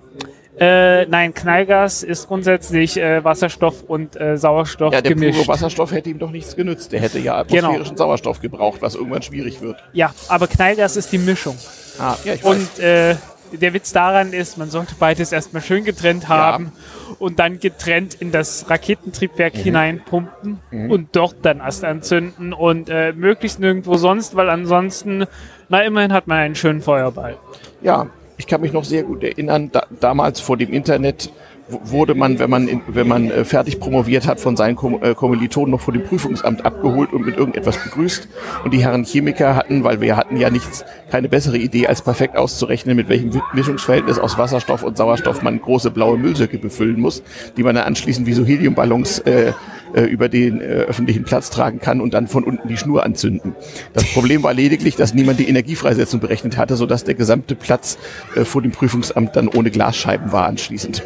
Äh, 0.60 1.06
nein, 1.06 1.34
Knallgas 1.34 2.04
ist 2.04 2.28
grundsätzlich 2.28 2.98
äh, 2.98 3.24
Wasserstoff 3.24 3.84
und 3.84 4.20
äh, 4.20 4.38
Sauerstoff 4.38 4.94
Ja, 4.94 5.02
der 5.02 5.14
gemischt. 5.14 5.38
pure 5.40 5.48
Wasserstoff 5.48 5.92
hätte 5.92 6.10
ihm 6.10 6.20
doch 6.20 6.32
nichts 6.32 6.56
genützt. 6.56 6.92
Der 6.92 7.00
hätte 7.00 7.20
ja 7.20 7.42
Genau. 7.44 7.60
atmosphärischen 7.70 7.98
Sauerstoff 7.98 8.42
gebraucht, 8.42 8.82
was 8.82 8.96
irgendwann 8.96 9.22
schwierig 9.22 9.62
wird. 9.62 9.78
Ja, 9.94 10.14
aber 10.28 10.48
Knallgas 10.48 10.98
ist 10.98 11.12
die 11.12 11.18
Mischung. 11.18 11.58
Ah, 12.00 12.16
ja, 12.26 12.34
ich 12.34 12.44
weiß. 12.44 12.50
Und 12.58 12.80
äh, 12.84 13.16
der 13.54 13.74
Witz 13.74 13.92
daran 13.92 14.34
ist, 14.34 14.58
man 14.58 14.70
sollte 14.70 14.96
beides 15.00 15.32
erstmal 15.32 15.62
schön 15.62 15.84
getrennt 15.84 16.28
haben 16.30 16.72
und 17.20 17.40
dann 17.40 17.60
getrennt 17.60 18.14
in 18.16 18.32
das 18.32 18.70
Raketentriebwerk 18.70 19.56
Mhm. 19.56 19.60
hineinpumpen 19.60 20.60
und 20.90 21.10
dort 21.16 21.36
dann 21.44 21.60
Ast 21.62 21.84
anzünden 21.84 22.54
und 22.54 22.90
äh, 22.90 23.14
möglichst 23.14 23.60
nirgendwo 23.60 23.96
sonst, 23.98 24.36
weil 24.36 24.50
ansonsten, 24.50 25.26
na 25.70 25.82
immerhin 25.84 26.14
hat 26.14 26.28
man 26.28 26.38
einen 26.38 26.56
schönen 26.56 26.82
Feuerball. 26.82 27.38
Ja, 27.82 28.08
ich 28.42 28.48
kann 28.48 28.62
mich 28.62 28.74
noch 28.74 28.86
sehr 28.86 29.04
gut 29.04 29.24
erinnern, 29.24 29.70
da, 29.72 29.86
damals 30.00 30.40
vor 30.40 30.58
dem 30.58 30.74
Internet 30.74 31.32
wurde 31.68 32.16
man, 32.16 32.40
wenn 32.40 32.50
man, 32.50 32.68
in, 32.68 32.82
wenn 32.88 33.08
man 33.08 33.30
äh, 33.30 33.46
fertig 33.46 33.80
promoviert 33.80 34.26
hat, 34.26 34.40
von 34.40 34.58
seinen 34.58 34.76
Kom 34.76 34.98
äh, 35.04 35.14
Kommilitonen 35.14 35.70
noch 35.70 35.82
vor 35.82 35.94
dem 35.94 36.04
Prüfungsamt 36.04 36.66
abgeholt 36.66 37.14
und 37.14 37.24
mit 37.24 37.38
irgendetwas 37.38 37.78
begrüßt. 37.78 38.28
Und 38.64 38.74
die 38.74 38.84
Herren 38.84 39.04
Chemiker 39.06 39.56
hatten, 39.56 39.84
weil 39.84 40.02
wir 40.02 40.18
hatten 40.18 40.38
ja 40.38 40.50
nichts, 40.50 40.84
keine 41.12 41.30
bessere 41.30 41.60
Idee, 41.60 41.86
als 41.86 42.02
perfekt 42.02 42.36
auszurechnen, 42.36 42.96
mit 42.96 43.10
welchem 43.10 43.40
Mischungsverhältnis 43.54 44.18
aus 44.18 44.40
Wasserstoff 44.40 44.82
und 44.82 44.98
Sauerstoff 44.98 45.44
man 45.44 45.62
große 45.62 45.92
blaue 45.92 46.18
Müllsäcke 46.18 46.58
befüllen 46.58 47.00
muss, 47.00 47.22
die 47.58 47.64
man 47.64 47.76
dann 47.76 47.86
anschließend 47.86 48.26
wie 48.26 48.34
so 48.34 48.44
Heliumballons 48.44 49.20
äh, 49.20 49.54
äh, 49.94 50.04
über 50.04 50.30
den 50.30 50.62
äh, 50.62 50.64
öffentlichen 50.64 51.24
Platz 51.24 51.50
tragen 51.50 51.80
kann 51.80 52.02
und 52.02 52.14
dann 52.14 52.28
von 52.28 52.44
unten 52.44 52.68
die 52.68 52.78
Schnur 52.78 53.04
anzünden. 53.04 53.56
Das 53.94 54.06
Problem 54.14 54.44
war 54.44 54.54
lediglich, 54.54 54.96
dass 54.96 55.14
niemand 55.14 55.40
die 55.40 55.48
Energiefreisetzung 55.50 56.20
berechnet 56.20 56.58
hatte, 56.58 56.76
sodass 56.76 57.04
der 57.04 57.16
gesamte 57.16 57.56
Platz 57.56 57.98
äh, 58.36 58.46
vor 58.46 58.62
dem 58.62 58.72
Prüfungsamt 58.72 59.36
dann 59.36 59.48
ohne 59.48 59.72
Glasscheiben 59.72 60.32
war 60.32 60.46
anschließend. 60.46 61.04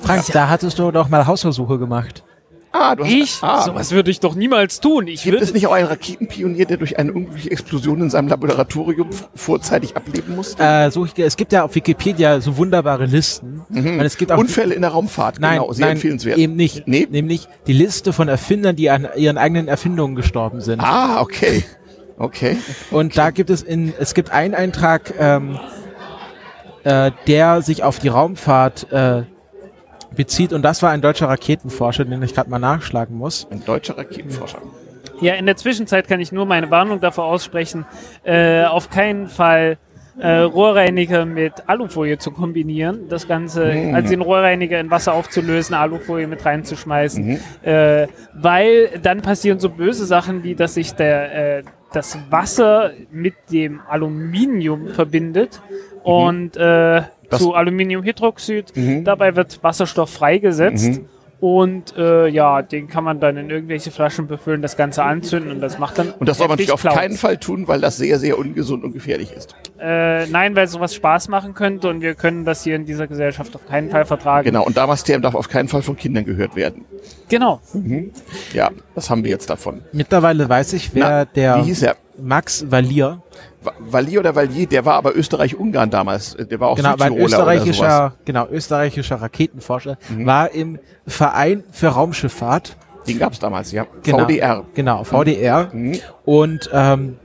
Frank, 0.00 0.24
da 0.32 0.48
hattest 0.48 0.78
du 0.78 0.90
doch 0.90 1.08
mal 1.08 1.26
Hausversuche 1.26 1.78
gemacht. 1.78 2.22
Ah, 2.72 2.96
du 2.96 3.04
hast, 3.04 3.10
Ich? 3.12 3.38
ah, 3.42 3.62
Sowas 3.62 3.92
würde 3.92 4.10
ich 4.10 4.20
doch 4.20 4.34
niemals 4.34 4.80
tun. 4.80 5.06
Ich 5.06 5.24
Gibt 5.24 5.34
würde 5.34 5.44
es 5.44 5.52
nicht 5.52 5.66
auch 5.66 5.72
einen 5.72 5.88
Raketenpionier, 5.88 6.64
der 6.64 6.78
durch 6.78 6.98
eine 6.98 7.12
unglückliche 7.12 7.50
Explosion 7.50 8.00
in 8.00 8.10
seinem 8.10 8.28
Laboratorium 8.28 9.10
vorzeitig 9.34 9.94
ableben 9.96 10.34
musste? 10.34 10.62
Äh, 10.62 10.88
ich, 10.88 11.18
es 11.18 11.36
gibt 11.36 11.52
ja 11.52 11.64
auf 11.64 11.74
Wikipedia 11.74 12.40
so 12.40 12.56
wunderbare 12.56 13.04
Listen. 13.04 13.62
Und 13.68 14.00
es 14.00 14.16
gibt 14.16 14.32
auch 14.32 14.38
Unfälle 14.38 14.74
in 14.74 14.80
der 14.80 14.90
Raumfahrt, 14.90 15.38
Nein, 15.38 15.58
genau, 15.60 15.72
sehr 15.72 15.86
nein, 15.86 15.96
empfehlenswert. 15.96 16.38
eben 16.38 16.56
nicht. 16.56 16.88
Nee? 16.88 17.06
Nämlich 17.10 17.46
die 17.66 17.74
Liste 17.74 18.12
von 18.14 18.28
Erfindern, 18.28 18.74
die 18.74 18.88
an 18.90 19.06
ihren 19.16 19.36
eigenen 19.36 19.68
Erfindungen 19.68 20.14
gestorben 20.16 20.60
sind. 20.62 20.80
Ah, 20.80 21.20
okay. 21.20 21.64
Okay. 22.16 22.56
Und 22.90 23.16
da 23.18 23.30
gibt 23.30 23.50
es 23.50 23.62
in, 23.62 23.92
es 23.98 24.14
gibt 24.14 24.30
einen 24.30 24.54
Eintrag, 24.54 25.12
ähm, 25.18 25.58
äh, 26.84 27.10
der 27.26 27.62
sich 27.62 27.82
auf 27.82 27.98
die 27.98 28.08
Raumfahrt 28.08 28.90
äh, 28.92 29.22
bezieht 30.14 30.52
und 30.52 30.62
das 30.62 30.82
war 30.82 30.90
ein 30.90 31.00
deutscher 31.00 31.28
Raketenforscher, 31.28 32.04
den 32.04 32.22
ich 32.22 32.34
gerade 32.34 32.50
mal 32.50 32.58
nachschlagen 32.58 33.16
muss. 33.16 33.46
Ein 33.50 33.64
deutscher 33.64 33.96
Raketenforscher. 33.98 34.58
Ja, 35.20 35.34
in 35.34 35.46
der 35.46 35.56
Zwischenzeit 35.56 36.08
kann 36.08 36.20
ich 36.20 36.32
nur 36.32 36.46
meine 36.46 36.70
Warnung 36.70 37.00
davor 37.00 37.24
aussprechen, 37.26 37.84
äh, 38.24 38.64
auf 38.64 38.90
keinen 38.90 39.28
Fall 39.28 39.78
äh, 40.18 40.40
Rohrreiniger 40.40 41.24
mit 41.24 41.54
Alufolie 41.68 42.18
zu 42.18 42.32
kombinieren, 42.32 43.08
das 43.08 43.26
Ganze, 43.26 43.64
Mhm. 43.72 43.94
also 43.94 44.10
den 44.10 44.20
Rohrreiniger 44.20 44.78
in 44.78 44.90
Wasser 44.90 45.14
aufzulösen, 45.14 45.74
Alufolie 45.74 46.26
mit 46.26 46.44
reinzuschmeißen, 46.44 47.24
Mhm. 47.26 47.38
äh, 47.62 48.08
weil 48.34 48.90
dann 49.02 49.22
passieren 49.22 49.58
so 49.58 49.70
böse 49.70 50.04
Sachen 50.04 50.42
wie, 50.44 50.54
dass 50.54 50.74
sich 50.74 50.92
der, 50.94 51.58
äh, 51.58 51.62
das 51.94 52.18
Wasser 52.30 52.90
mit 53.10 53.34
dem 53.50 53.80
Aluminium 53.88 54.88
verbindet 54.88 55.62
und 56.02 56.56
äh, 56.58 57.00
Mhm. 57.00 57.04
Das- 57.32 57.40
zu 57.42 57.54
Aluminiumhydroxid. 57.54 58.76
Mhm. 58.76 59.04
Dabei 59.04 59.36
wird 59.36 59.62
Wasserstoff 59.62 60.10
freigesetzt. 60.10 61.00
Mhm. 61.00 61.08
Und 61.40 61.96
äh, 61.96 62.28
ja, 62.28 62.62
den 62.62 62.86
kann 62.86 63.02
man 63.02 63.18
dann 63.18 63.36
in 63.36 63.50
irgendwelche 63.50 63.90
Flaschen 63.90 64.28
befüllen, 64.28 64.62
das 64.62 64.76
Ganze 64.76 65.02
anzünden 65.02 65.50
und 65.50 65.60
das 65.60 65.76
macht 65.76 65.98
dann. 65.98 66.12
Und 66.12 66.28
das 66.28 66.38
soll 66.38 66.46
man 66.46 66.52
natürlich 66.52 66.70
auf 66.70 66.82
Clouds. 66.82 66.94
keinen 66.96 67.16
Fall 67.16 67.36
tun, 67.36 67.66
weil 67.66 67.80
das 67.80 67.96
sehr, 67.96 68.20
sehr 68.20 68.38
ungesund 68.38 68.84
und 68.84 68.92
gefährlich 68.92 69.32
ist. 69.32 69.56
Äh, 69.80 70.26
nein, 70.26 70.54
weil 70.54 70.68
sowas 70.68 70.94
Spaß 70.94 71.26
machen 71.26 71.54
könnte 71.54 71.88
und 71.88 72.00
wir 72.00 72.14
können 72.14 72.44
das 72.44 72.62
hier 72.62 72.76
in 72.76 72.84
dieser 72.86 73.08
Gesellschaft 73.08 73.56
auf 73.56 73.66
keinen 73.66 73.90
Fall 73.90 74.04
vertragen. 74.04 74.44
Genau, 74.44 74.64
und 74.64 74.76
Damastern 74.76 75.20
darf 75.20 75.34
auf 75.34 75.48
keinen 75.48 75.66
Fall 75.66 75.82
von 75.82 75.96
Kindern 75.96 76.24
gehört 76.24 76.54
werden. 76.54 76.84
Genau. 77.28 77.60
Ja, 78.52 78.70
das 78.94 79.10
haben 79.10 79.24
wir 79.24 79.30
jetzt 79.32 79.50
davon. 79.50 79.80
Mittlerweile 79.90 80.48
weiß 80.48 80.74
ich, 80.74 80.94
wer 80.94 81.08
Na, 81.08 81.24
der 81.24 81.56
Wie 81.56 81.62
hieß 81.64 81.82
er? 81.82 81.96
Max 82.18 82.70
Valier, 82.70 83.22
Valier 83.78 84.20
oder 84.20 84.34
Valier, 84.34 84.66
der 84.66 84.84
war 84.84 84.94
aber 84.94 85.16
Österreich-Ungarn 85.16 85.90
damals. 85.90 86.36
Der 86.36 86.60
war 86.60 86.68
auch 86.68 86.76
genau, 86.76 86.98
war 86.98 87.06
ein 87.06 87.12
Südtiroler 87.12 87.24
oder 87.24 87.28
sowas. 87.28 87.46
Mhm. 87.46 87.70
österreichischer, 87.70 88.14
genau, 88.24 88.46
österreichischer 88.50 89.16
Raketenforscher, 89.16 89.98
war 90.18 90.50
im 90.50 90.78
Verein 91.06 91.64
für 91.70 91.88
Raumschifffahrt, 91.88 92.76
Den 93.06 93.18
gab's 93.18 93.38
damals, 93.38 93.72
ja. 93.72 93.86
genau, 94.02 94.20
VDR. 94.20 94.64
Genau, 94.74 95.04
VDR. 95.04 95.70
Mhm. 95.72 95.98
Und 96.24 96.70
ähm, 96.72 97.16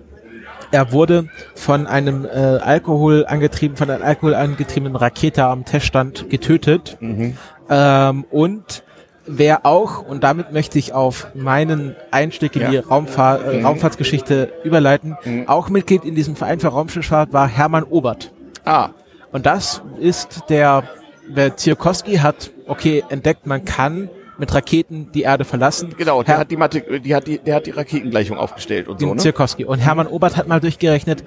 er 0.72 0.92
wurde 0.92 1.30
von 1.56 1.88
einem 1.88 2.26
äh, 2.26 2.30
Alkohol 2.30 3.26
angetrieben, 3.26 3.78
von 3.78 3.90
einer 3.90 4.04
Alkohol 4.04 4.36
angetriebenen 4.36 4.96
Rakete 4.96 5.46
am 5.46 5.66
Teststand 5.66 6.30
getötet. 6.30 6.98
Mhm. 7.00 7.38
Ähm, 7.70 8.26
und 8.30 8.84
wer 9.28 9.66
auch, 9.66 10.02
und 10.08 10.24
damit 10.24 10.52
möchte 10.54 10.80
ich 10.80 10.94
auf 10.94 11.28
meinen 11.36 11.96
Einstieg 12.12 12.56
in 12.56 12.62
Ja. 12.64 12.70
die 12.72 12.78
Raumfahr 12.78 13.44
äh, 13.46 13.58
Mhm. 13.60 13.66
Raumfahrtsgeschichte 13.66 14.52
überleiten, 14.64 15.18
Mhm. 15.26 15.48
auch 15.48 15.70
Mitglied 15.70 16.04
in 16.06 16.16
diesem 16.16 16.36
Verein 16.36 16.60
für 16.60 16.70
Raumschifffahrt 16.70 17.34
war 17.34 17.48
Hermann 17.48 17.84
Obert. 17.84 18.32
Ah, 18.66 18.90
Und 19.34 19.46
das 19.46 19.82
ist 20.00 20.44
der, 20.50 20.84
der 21.28 21.56
Tsiolkovsky 21.56 22.18
hat, 22.18 22.52
okay, 22.66 23.04
entdeckt, 23.10 23.46
man 23.46 23.66
kann 23.66 24.10
mit 24.38 24.54
Raketen 24.54 25.12
die 25.14 25.24
Erde 25.24 25.44
verlassen. 25.44 25.94
genau, 25.98 26.24
der 26.24 26.36
Herr- 26.36 26.40
hat 26.42 26.52
die 26.52 26.56
Mathe, 26.58 26.82
die 27.02 27.14
hat 27.14 27.28
die, 27.28 27.38
der 27.40 27.56
hat 27.56 27.66
die 27.66 27.72
Raketengleichung 27.72 28.38
aufgestellt 28.38 28.88
und 28.88 29.00
so, 29.00 29.08
ne? 29.14 29.18
Tsiolkovsky. 29.18 29.66
Und 29.66 29.80
Hermann 29.80 30.08
Obert 30.08 30.38
hat 30.38 30.48
mal 30.48 30.60
durchgerechnet, 30.62 31.24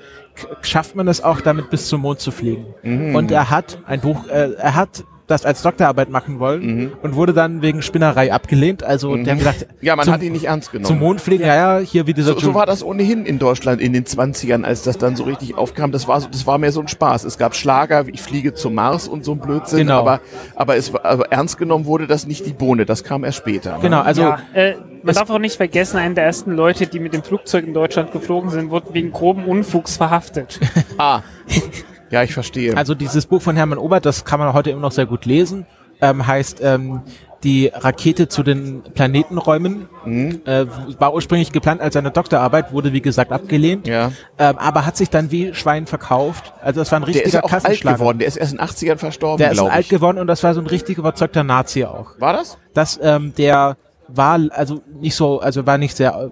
schafft 0.63 0.97
man 0.97 1.09
es 1.09 1.23
auch 1.23 1.41
damit 1.41 1.69
bis 1.71 1.89
zum 1.89 2.01
Mond 2.03 2.21
zu 2.21 2.31
fliegen. 2.31 2.67
Mhm. 2.83 3.15
Und 3.15 3.31
er 3.31 3.51
hat 3.51 3.79
ein 3.87 4.01
Buch, 4.01 4.27
äh, 4.29 4.53
er 4.55 4.75
hat 4.77 5.05
das 5.31 5.45
als 5.47 5.63
Doktorarbeit 5.63 6.11
machen 6.11 6.39
wollen 6.39 6.63
Mhm. 6.77 6.93
und 7.03 7.15
wurde 7.15 7.33
dann 7.33 7.63
wegen 7.63 7.83
Spinnerei 7.83 8.33
abgelehnt. 8.33 8.83
Also 8.83 9.11
Mhm. 9.13 9.25
die 9.25 9.31
haben 9.31 9.39
gesagt, 9.39 9.67
Ja, 9.81 9.97
man 9.97 10.05
zum, 10.05 10.15
hat 10.15 10.23
ihn 10.23 10.33
nicht 10.33 10.45
ernst 10.47 10.73
genommen. 10.73 10.87
zum 10.87 10.99
Mond 10.99 11.21
fliegen, 11.21 11.45
ja, 11.45 11.79
ja, 11.79 11.85
hier 11.85 12.07
wie 12.07 12.15
dieser 12.15 12.35
So, 12.35 12.41
so 12.41 12.55
war 12.55 12.67
das 12.67 12.83
ohnehin 12.83 13.25
in 13.27 13.39
Deutschland 13.39 13.81
in 13.81 13.93
den 13.93 14.05
20ern, 14.05 14.65
als 14.65 14.83
das 14.83 14.99
dann 14.99 15.17
so 15.17 15.25
richtig 15.25 15.57
aufkam. 15.57 15.93
Das 15.93 16.09
war 16.09 16.21
so, 16.21 16.29
das 16.29 16.47
war 16.47 16.59
mehr 16.59 16.73
so 16.73 16.81
ein 16.81 16.89
Spaß. 16.89 17.25
Es 17.25 17.39
gab 17.39 17.55
Schlager, 17.55 18.07
wie 18.07 18.11
ich 18.13 18.23
fliege 18.23 18.55
zum 18.55 18.75
Mars 18.75 19.09
und 19.09 19.25
so 19.25 19.33
ein 19.33 19.39
Blödsinn. 19.39 19.79
Genau. 19.81 20.01
Aber, 20.01 20.21
aber 20.57 20.77
es 20.77 20.93
war, 20.93 21.05
aber 21.05 21.31
ernst 21.33 21.59
genommen 21.59 21.87
wurde 21.87 22.07
das 22.07 22.27
nicht 22.27 22.47
die 22.47 22.53
Bohne. 22.53 22.85
Das 22.87 23.05
kam 23.05 23.25
erst 23.25 23.39
später. 23.39 23.75
ne? 23.77 23.79
Genau, 23.83 24.01
also 24.01 24.23
ja, 24.23 24.39
äh, 24.55 24.75
man 25.03 25.15
darf 25.15 25.31
auch 25.31 25.39
nicht 25.39 25.57
vergessen, 25.57 25.97
einer 25.99 26.15
der 26.15 26.25
ersten 26.25 26.53
Leute, 26.53 26.87
die 26.87 26.99
mit 27.01 27.15
dem 27.15 27.23
Flugzeug 27.23 27.67
in 27.67 27.73
Deutschland 27.75 28.13
geflogen 28.13 28.51
sind, 28.51 28.71
wurden 28.71 28.93
wegen 28.93 29.13
groben 29.13 29.45
Unfugs 29.45 29.97
verhaftet. 29.97 30.61
Ah. 30.99 31.23
Ja, 32.11 32.23
ich 32.23 32.35
verstehe. 32.35 32.77
Also 32.77 32.95
dieses 32.95 33.27
Buch 33.27 33.41
von 33.41 33.57
Hermann 33.57 33.79
Obert, 33.79 34.05
das 34.05 34.25
kann 34.25 34.41
man 34.41 34.53
heute 34.53 34.71
immer 34.71 34.81
noch 34.81 34.93
sehr 34.93 35.07
gut 35.07 35.27
lesen, 35.27 35.67
ähm, 36.01 36.27
heißt 36.27 36.61
ähm, 36.63 37.03
die 37.45 37.71
Rakete 37.73 38.29
zu 38.29 38.43
den 38.43 38.83
Planetenräumen. 38.83 39.89
Mhm. 40.05 40.43
Äh, 40.45 40.67
war 40.99 41.15
ursprünglich 41.15 41.53
geplant 41.53 41.81
als 41.81 41.97
eine 41.97 42.11
Doktorarbeit, 42.11 42.73
wurde 42.73 42.93
wie 42.93 43.01
gesagt 43.01 43.33
abgelehnt, 43.33 43.87
ja. 43.87 44.13
ähm, 44.39 44.59
aber 44.59 44.85
hat 44.85 44.97
sich 44.97 45.09
dann 45.09 45.31
wie 45.31 45.55
Schwein 45.55 45.87
verkauft. 45.87 46.53
Also 46.63 46.81
das 46.81 46.93
war 46.93 47.01
ein 47.01 47.05
Der 47.05 47.15
ist 47.15 47.17
richtiger 47.17 47.39
ja 47.39 47.45
auch 47.45 47.65
alt 47.65 47.81
geworden. 47.81 48.19
Der 48.19 48.29
ist 48.29 48.37
erst 48.37 48.53
in 48.53 48.59
den 48.59 48.67
80ern 48.67 48.97
verstorben, 48.97 49.39
Der 49.39 49.53
ist 49.53 49.61
alt 49.61 49.89
geworden 49.89 50.19
und 50.19 50.27
das 50.27 50.43
war 50.43 50.53
so 50.55 50.61
ein 50.61 50.67
richtig 50.67 50.99
überzeugter 50.99 51.45
Nazi 51.45 51.85
auch. 51.85 52.19
War 52.19 52.35
das? 52.35 52.59
Das, 52.75 52.99
ähm, 53.03 53.33
der 53.37 53.77
war 54.09 54.39
also 54.51 54.83
nicht 55.01 55.15
so, 55.15 55.41
also 55.41 55.67
war 55.67 55.79
nicht 55.79 55.97
sehr 55.97 56.31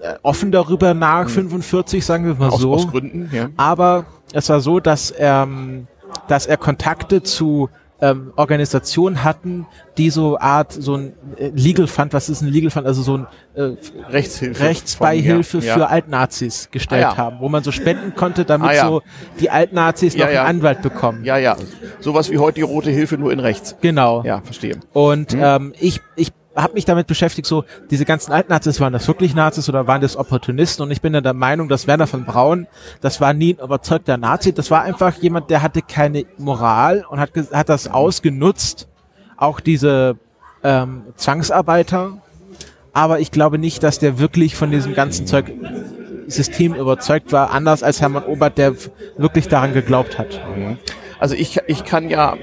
äh, 0.00 0.14
offen 0.22 0.50
darüber 0.50 0.94
nach 0.94 1.28
45, 1.28 2.04
sagen 2.04 2.26
wir 2.26 2.34
mal 2.34 2.48
Aus, 2.48 2.60
so. 2.60 2.74
aus 2.74 2.88
Gründen, 2.88 3.30
ja. 3.32 3.50
Aber 3.56 4.06
es 4.32 4.48
war 4.48 4.60
so, 4.60 4.80
dass, 4.80 5.12
ähm, 5.18 5.86
dass 6.28 6.46
er 6.46 6.56
Kontakte 6.56 7.22
zu 7.22 7.68
ähm, 8.00 8.32
Organisationen 8.34 9.22
hatten, 9.22 9.64
die 9.96 10.10
so 10.10 10.36
Art, 10.36 10.72
so 10.72 10.96
ein 10.96 11.12
äh, 11.36 11.50
Legal 11.54 11.86
Fund, 11.86 12.12
was 12.12 12.28
ist 12.28 12.40
ein 12.42 12.48
Legal 12.48 12.70
Fund? 12.70 12.84
Also 12.84 13.02
so 13.02 13.18
ein 13.18 13.26
äh, 13.54 13.76
Rechtshilfe. 14.10 14.64
Rechtsbeihilfe 14.64 15.58
von- 15.60 15.66
ja, 15.68 15.74
für 15.74 15.80
ja. 15.80 15.86
Altnazis 15.86 16.68
gestellt 16.72 17.04
Ah, 17.04 17.10
ja. 17.10 17.16
haben, 17.16 17.36
wo 17.38 17.48
man 17.48 17.62
so 17.62 17.70
spenden 17.70 18.16
konnte, 18.16 18.44
damit 18.44 18.70
Ah, 18.70 18.88
so 18.88 19.02
die 19.38 19.50
Altnazis 19.50 20.16
noch 20.16 20.26
einen 20.26 20.36
Anwalt 20.38 20.82
bekommen. 20.82 21.24
Ja, 21.24 21.36
ja. 21.36 21.56
Sowas 22.00 22.28
wie 22.30 22.38
heute 22.38 22.56
die 22.56 22.62
Rote 22.62 22.90
Hilfe, 22.90 23.18
nur 23.18 23.32
in 23.32 23.38
rechts. 23.38 23.76
Genau. 23.80 24.24
Ja, 24.24 24.40
verstehe. 24.40 24.80
Und 24.92 25.32
Hm. 25.34 25.40
ähm, 25.40 25.72
ich, 25.78 26.00
ich 26.16 26.32
habe 26.54 26.74
mich 26.74 26.84
damit 26.84 27.06
beschäftigt, 27.06 27.46
so 27.46 27.64
diese 27.90 28.04
ganzen 28.04 28.32
Altnazis, 28.32 28.80
waren 28.80 28.92
das 28.92 29.08
wirklich 29.08 29.34
Nazis 29.34 29.68
oder 29.68 29.86
waren 29.86 30.00
das 30.00 30.16
Opportunisten? 30.16 30.84
Und 30.84 30.90
ich 30.90 31.00
bin 31.00 31.14
ja 31.14 31.20
der 31.20 31.34
Meinung, 31.34 31.68
dass 31.68 31.86
Werner 31.86 32.06
von 32.06 32.24
Braun, 32.24 32.66
das 33.00 33.20
war 33.20 33.32
nie 33.32 33.54
ein 33.54 33.64
überzeugter 33.64 34.16
Nazi, 34.16 34.52
das 34.52 34.70
war 34.70 34.82
einfach 34.82 35.16
jemand, 35.16 35.50
der 35.50 35.62
hatte 35.62 35.82
keine 35.82 36.24
Moral 36.38 37.04
und 37.08 37.20
hat, 37.20 37.30
hat 37.52 37.68
das 37.68 37.88
ausgenutzt, 37.88 38.88
auch 39.36 39.60
diese 39.60 40.16
ähm, 40.62 41.02
Zwangsarbeiter. 41.16 42.18
Aber 42.92 43.20
ich 43.20 43.30
glaube 43.30 43.58
nicht, 43.58 43.82
dass 43.82 43.98
der 43.98 44.18
wirklich 44.18 44.54
von 44.54 44.70
diesem 44.70 44.94
ganzen 44.94 45.26
Zeug 45.26 45.50
System 46.26 46.74
überzeugt 46.74 47.32
war, 47.32 47.50
anders 47.50 47.82
als 47.82 48.00
Hermann 48.00 48.24
Obert, 48.24 48.58
der 48.58 48.74
wirklich 49.16 49.48
daran 49.48 49.72
geglaubt 49.72 50.18
hat. 50.18 50.40
Also 51.22 51.36
ich, 51.36 51.60
ich 51.68 51.84
kann 51.84 52.10
ja 52.10 52.36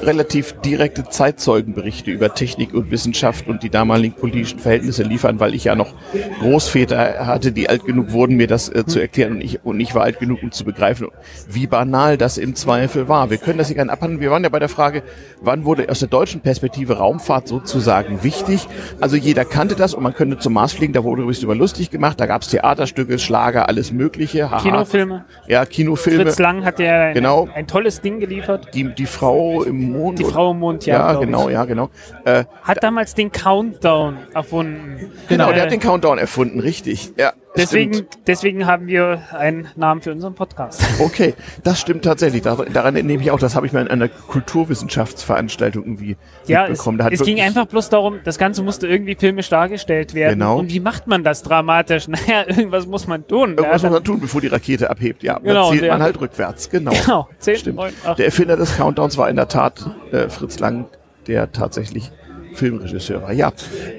relativ 0.00 0.52
direkte 0.60 1.08
Zeitzeugenberichte 1.08 2.12
über 2.12 2.32
Technik 2.32 2.72
und 2.72 2.92
Wissenschaft 2.92 3.48
und 3.48 3.64
die 3.64 3.68
damaligen 3.68 4.14
politischen 4.14 4.60
Verhältnisse 4.60 5.02
liefern, 5.02 5.40
weil 5.40 5.56
ich 5.56 5.64
ja 5.64 5.74
noch 5.74 5.92
Großväter 6.38 7.26
hatte, 7.26 7.50
die 7.50 7.68
alt 7.68 7.84
genug 7.84 8.12
wurden, 8.12 8.36
mir 8.36 8.46
das 8.46 8.68
äh, 8.68 8.86
zu 8.86 9.00
erklären 9.00 9.32
und 9.32 9.40
ich, 9.40 9.64
und 9.64 9.80
ich 9.80 9.92
war 9.96 10.04
alt 10.04 10.20
genug, 10.20 10.44
um 10.44 10.52
zu 10.52 10.64
begreifen, 10.64 11.08
wie 11.48 11.66
banal 11.66 12.16
das 12.16 12.38
im 12.38 12.54
Zweifel 12.54 13.08
war. 13.08 13.28
Wir 13.30 13.38
können 13.38 13.58
das 13.58 13.66
hier 13.66 13.74
gerne 13.74 13.90
abhandeln. 13.90 14.20
Wir 14.20 14.30
waren 14.30 14.44
ja 14.44 14.50
bei 14.50 14.60
der 14.60 14.68
Frage, 14.68 15.02
wann 15.40 15.64
wurde 15.64 15.88
aus 15.88 15.98
der 15.98 16.08
deutschen 16.08 16.42
Perspektive 16.42 16.98
Raumfahrt 16.98 17.48
sozusagen 17.48 18.22
wichtig? 18.22 18.68
Also 19.00 19.16
jeder 19.16 19.44
kannte 19.44 19.74
das 19.74 19.94
und 19.94 20.04
man 20.04 20.14
könnte 20.14 20.38
zum 20.38 20.52
Mars 20.52 20.74
fliegen, 20.74 20.92
da 20.92 21.02
wurde 21.02 21.22
übrigens 21.22 21.42
über 21.42 21.56
lustig 21.56 21.90
gemacht, 21.90 22.20
da 22.20 22.26
gab 22.26 22.42
es 22.42 22.48
Theaterstücke, 22.50 23.18
Schlager, 23.18 23.68
alles 23.68 23.90
mögliche. 23.90 24.48
Haha. 24.48 24.62
Kinofilme. 24.62 25.24
Ja, 25.48 25.66
Kinofilme. 25.66 26.22
Fritz 26.22 26.38
Lang 26.38 26.64
hat 26.64 26.78
ja 26.78 27.06
ein, 27.06 27.14
Genau. 27.14 27.48
ein 27.52 27.66
tolles 27.66 27.95
Ding 28.00 28.20
geliefert. 28.20 28.68
Die, 28.74 28.84
die 28.94 29.06
Frau 29.06 29.62
im 29.62 29.92
Mond. 29.92 30.18
Die 30.18 30.24
Frau 30.24 30.50
im 30.52 30.58
Mond, 30.60 30.86
ja. 30.86 31.12
Ja, 31.12 31.18
genau, 31.20 31.48
ich. 31.48 31.54
ja, 31.54 31.64
genau. 31.64 31.90
Äh, 32.24 32.44
Hat 32.62 32.82
damals 32.82 33.14
den 33.14 33.30
Countdown 33.32 34.16
erfunden. 34.34 35.10
genau, 35.28 35.50
Äh, 35.50 35.54
der 35.54 35.62
hat 35.64 35.70
den 35.70 35.80
Countdown 35.80 36.18
erfunden, 36.18 36.60
richtig. 36.60 37.12
Ja, 37.16 37.32
Deswegen, 37.56 38.06
deswegen 38.26 38.66
haben 38.66 38.86
wir 38.86 39.22
einen 39.32 39.68
Namen 39.76 40.02
für 40.02 40.12
unseren 40.12 40.34
Podcast. 40.34 40.84
Okay, 41.00 41.34
das 41.62 41.80
stimmt 41.80 42.04
tatsächlich. 42.04 42.42
Dar- 42.42 42.64
Daran 42.66 42.94
nehme 42.94 43.22
ich 43.22 43.30
auch, 43.30 43.38
das 43.38 43.54
habe 43.54 43.66
ich 43.66 43.72
mal 43.72 43.82
in 43.82 43.88
einer 43.88 44.08
Kulturwissenschaftsveranstaltung 44.08 45.84
irgendwie 45.84 46.16
Ja, 46.46 46.64
es, 46.64 46.70
mitbekommen. 46.70 46.98
Da 46.98 47.04
hat 47.04 47.12
es 47.12 47.22
ging 47.22 47.40
einfach 47.40 47.66
bloß 47.66 47.88
darum, 47.90 48.20
das 48.24 48.38
Ganze 48.38 48.62
musste 48.62 48.86
irgendwie 48.86 49.14
filmisch 49.14 49.48
dargestellt 49.48 50.14
werden. 50.14 50.38
Genau. 50.38 50.58
Und 50.58 50.72
wie 50.72 50.80
macht 50.80 51.06
man 51.06 51.24
das 51.24 51.42
dramatisch? 51.42 52.08
Naja, 52.16 52.44
irgendwas 52.48 52.86
muss 52.86 53.06
man 53.06 53.26
tun. 53.26 53.50
Irgendwas 53.50 53.82
ja, 53.82 53.88
muss 53.88 53.98
man 53.98 54.04
tun, 54.04 54.20
bevor 54.20 54.40
die 54.40 54.46
Rakete 54.46 54.88
abhebt. 54.90 55.22
Ja, 55.22 55.38
Genau, 55.38 55.70
dann 55.70 55.78
zählt 55.78 55.90
man 55.90 56.02
halt 56.02 56.20
rückwärts. 56.20 56.70
Genau. 56.70 56.92
Genau, 57.04 57.28
10, 57.38 57.56
Stimmt. 57.56 57.76
9, 57.76 57.92
8. 58.04 58.18
Der 58.18 58.26
Erfinder 58.26 58.56
des 58.56 58.76
Countdowns 58.76 59.16
war 59.18 59.28
in 59.28 59.36
der 59.36 59.48
Tat 59.48 59.88
äh, 60.12 60.28
Fritz 60.28 60.58
Lang, 60.58 60.86
der 61.26 61.52
tatsächlich 61.52 62.10
Filmregisseur 62.56 63.22
war. 63.22 63.32
Ja, 63.32 63.52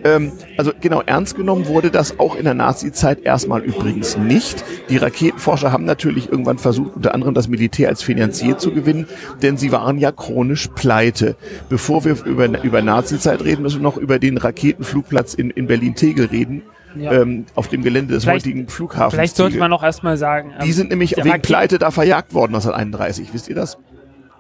ähm, 0.04 0.32
also 0.58 0.72
genau, 0.82 1.02
ernst 1.06 1.36
genommen 1.36 1.68
wurde 1.68 1.92
das 1.92 2.20
auch 2.20 2.36
in 2.36 2.44
der 2.44 2.54
Nazi-Zeit 2.54 3.24
erstmal 3.24 3.62
übrigens 3.62 4.18
nicht. 4.18 4.64
Die 4.90 4.98
Raketenforscher 4.98 5.72
haben 5.72 5.86
natürlich 5.86 6.30
irgendwann 6.32 6.58
versucht, 6.58 6.96
unter 6.96 7.14
anderem 7.14 7.34
das 7.34 7.48
Militär 7.48 7.90
als 7.90 8.02
Finanzier 8.04 8.58
zu 8.58 8.72
gewinnen, 8.72 9.08
denn 9.42 9.58
sie 9.58 9.72
waren 9.72 9.98
ja 9.98 10.12
chronisch 10.12 10.68
pleite. 10.76 11.36
Bevor 11.70 12.04
wir 12.06 12.18
über, 12.26 12.64
über 12.64 12.82
Nazi-Zeit 12.82 13.44
reden, 13.44 13.62
müssen 13.62 13.80
wir 13.80 13.84
noch 13.84 13.98
über 13.98 14.20
den 14.20 14.38
Raketenflugplatz 14.38 15.34
in, 15.34 15.50
in 15.52 15.68
Berlin-Tegel 15.68 16.26
reden, 16.26 16.64
Ja. 17.00 17.12
ähm, 17.12 17.46
auf 17.56 17.68
dem 17.68 17.84
Gelände 17.84 18.14
des 18.16 18.24
Vielleicht- 18.24 18.46
heutigen 18.46 18.68
Flughafens. 18.68 19.14
Vielleicht 19.14 19.36
sollte 19.36 19.58
man 19.58 19.70
noch 19.70 19.84
erstmal 19.84 20.18
sagen. 20.18 20.52
ähm, 20.60 20.66
Die 20.66 20.72
sind 20.72 20.90
nämlich 20.90 21.12
der 21.12 21.26
wegen 21.26 21.42
Pleite 21.42 21.78
da 21.78 21.92
verjagt 21.92 22.34
worden 22.34 22.56
1931. 22.56 23.30
Wisst 23.34 23.50
ihr 23.50 23.56
das? 23.56 23.78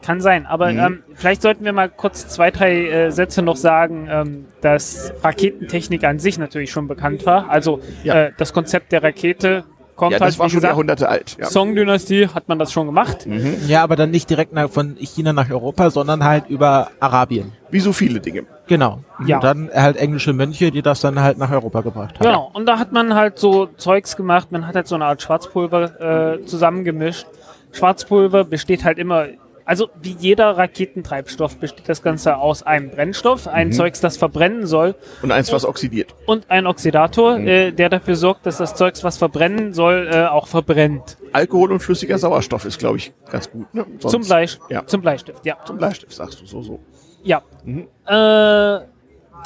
Kann 0.04 0.22
sein, 0.22 0.46
aber 0.46 0.72
Mhm. 0.72 0.80
ähm, 0.80 1.04
vielleicht 1.16 1.42
sollten 1.42 1.66
wir 1.66 1.74
mal 1.74 1.89
kurz 1.89 2.27
zwei, 2.27 2.51
drei 2.51 2.88
äh, 2.88 3.12
Sätze 3.12 3.42
noch 3.42 3.56
sagen, 3.58 4.08
ähm, 4.10 4.46
dass 4.62 5.12
Raketentechnik 5.24 6.04
an 6.04 6.20
sich 6.20 6.38
natürlich 6.38 6.72
schon 6.72 6.88
bekannt 6.88 7.25
war. 7.25 7.50
Also 7.50 7.80
Ja. 8.04 8.16
äh, 8.25 8.32
das 8.38 8.54
Konzept 8.54 8.92
der 8.92 9.04
Rakete 9.04 9.63
kommt 9.96 10.12
Ja, 10.13 10.20
halt, 10.20 10.30
das 10.30 10.38
war 10.39 10.46
wie 10.46 10.50
schon 10.51 10.58
gesagt, 10.58 10.72
Jahrhunderte 10.72 11.10
alt. 11.10 11.38
Ja. 11.39 11.46
Song-Dynastie 11.48 12.27
hat 12.27 12.48
man 12.48 12.60
das 12.60 12.72
schon 12.72 12.86
gemacht. 12.86 13.27
Ja, 13.68 13.82
aber 13.84 13.96
dann 13.96 14.12
nicht 14.12 14.30
direkt 14.30 14.54
nach, 14.54 14.70
von 14.70 14.96
China 15.00 15.34
nach 15.34 15.50
Europa, 15.50 15.89
sondern 15.89 16.24
halt 16.24 16.48
über 16.50 16.92
Arabien. 17.00 17.51
Wie 17.72 17.80
so 17.80 17.92
viele 17.92 18.20
Dinge. 18.20 18.44
Genau. 18.68 19.00
Ja. 19.25 19.38
Und 19.38 19.44
dann 19.44 19.70
halt 19.74 19.98
englische 19.98 20.34
Mönche, 20.34 20.70
die 20.72 20.84
das 20.84 21.01
dann 21.01 21.20
halt 21.20 21.39
nach 21.39 21.51
Europa 21.51 21.82
gebracht 21.82 22.20
haben. 22.20 22.25
Genau, 22.27 22.51
und 22.54 22.68
da 22.68 22.77
hat 22.77 22.92
man 22.92 23.16
halt 23.16 23.39
so 23.39 23.66
Zeugs 23.77 24.16
gemacht, 24.16 24.51
man 24.51 24.68
hat 24.68 24.75
halt 24.75 24.88
so 24.88 24.94
eine 24.96 25.06
Art 25.06 25.22
Schwarzpulver 25.24 26.36
äh, 26.39 26.46
zusammengemischt. 26.46 27.25
Schwarzpulver 27.72 28.44
besteht 28.44 28.84
halt 28.84 28.98
immer, 29.00 29.25
also 29.67 29.89
wie 30.01 30.15
jeder 30.17 30.57
Raketentreibstoff 30.57 31.57
besteht 31.57 31.88
das 31.89 32.01
Ganze 32.01 32.38
aus 32.38 32.63
einem 32.63 32.89
Brennstoff, 32.89 33.47
ein 33.47 33.71
Zeugs, 33.71 34.00
das 34.01 34.17
verbrennen 34.17 34.65
soll 34.65 34.95
Und 35.21 35.31
eins, 35.31 35.51
was 35.51 35.65
oxidiert. 35.65 36.15
und 36.25 36.50
ein 36.50 36.65
Oxidator, 36.65 37.38
äh, 37.38 37.71
der 37.71 37.89
dafür 37.89 38.15
sorgt, 38.15 38.45
dass 38.47 38.57
das 38.57 38.74
Zeugs, 38.75 39.03
was 39.03 39.17
verbrennen 39.17 39.74
soll, 39.74 40.09
äh, 40.12 40.25
auch 40.25 40.47
verbrennt. 40.47 41.17
Alkohol 41.33 41.71
und 41.74 41.79
flüssiger 41.81 42.17
Sauerstoff 42.17 42.65
ist, 42.65 42.79
glaube 42.79 42.97
ich, 42.97 43.13
ganz 43.29 43.51
gut. 43.51 43.71
Ne? 43.74 43.86
Sonst- 44.00 44.12
Zum, 44.13 44.21
Bleist 44.24 44.59
Ja. 44.69 44.86
zum 44.88 45.01
Bleistift, 45.01 45.45
ja. 45.45 45.57
Zum 45.65 45.77
Bleistift, 45.77 46.13
sagst 46.13 46.41
du 46.41 46.45
so, 46.47 46.62
so. 46.63 46.79
Ja. 47.24 47.41
Mhm. 47.65 47.88
Äh, 48.07 48.79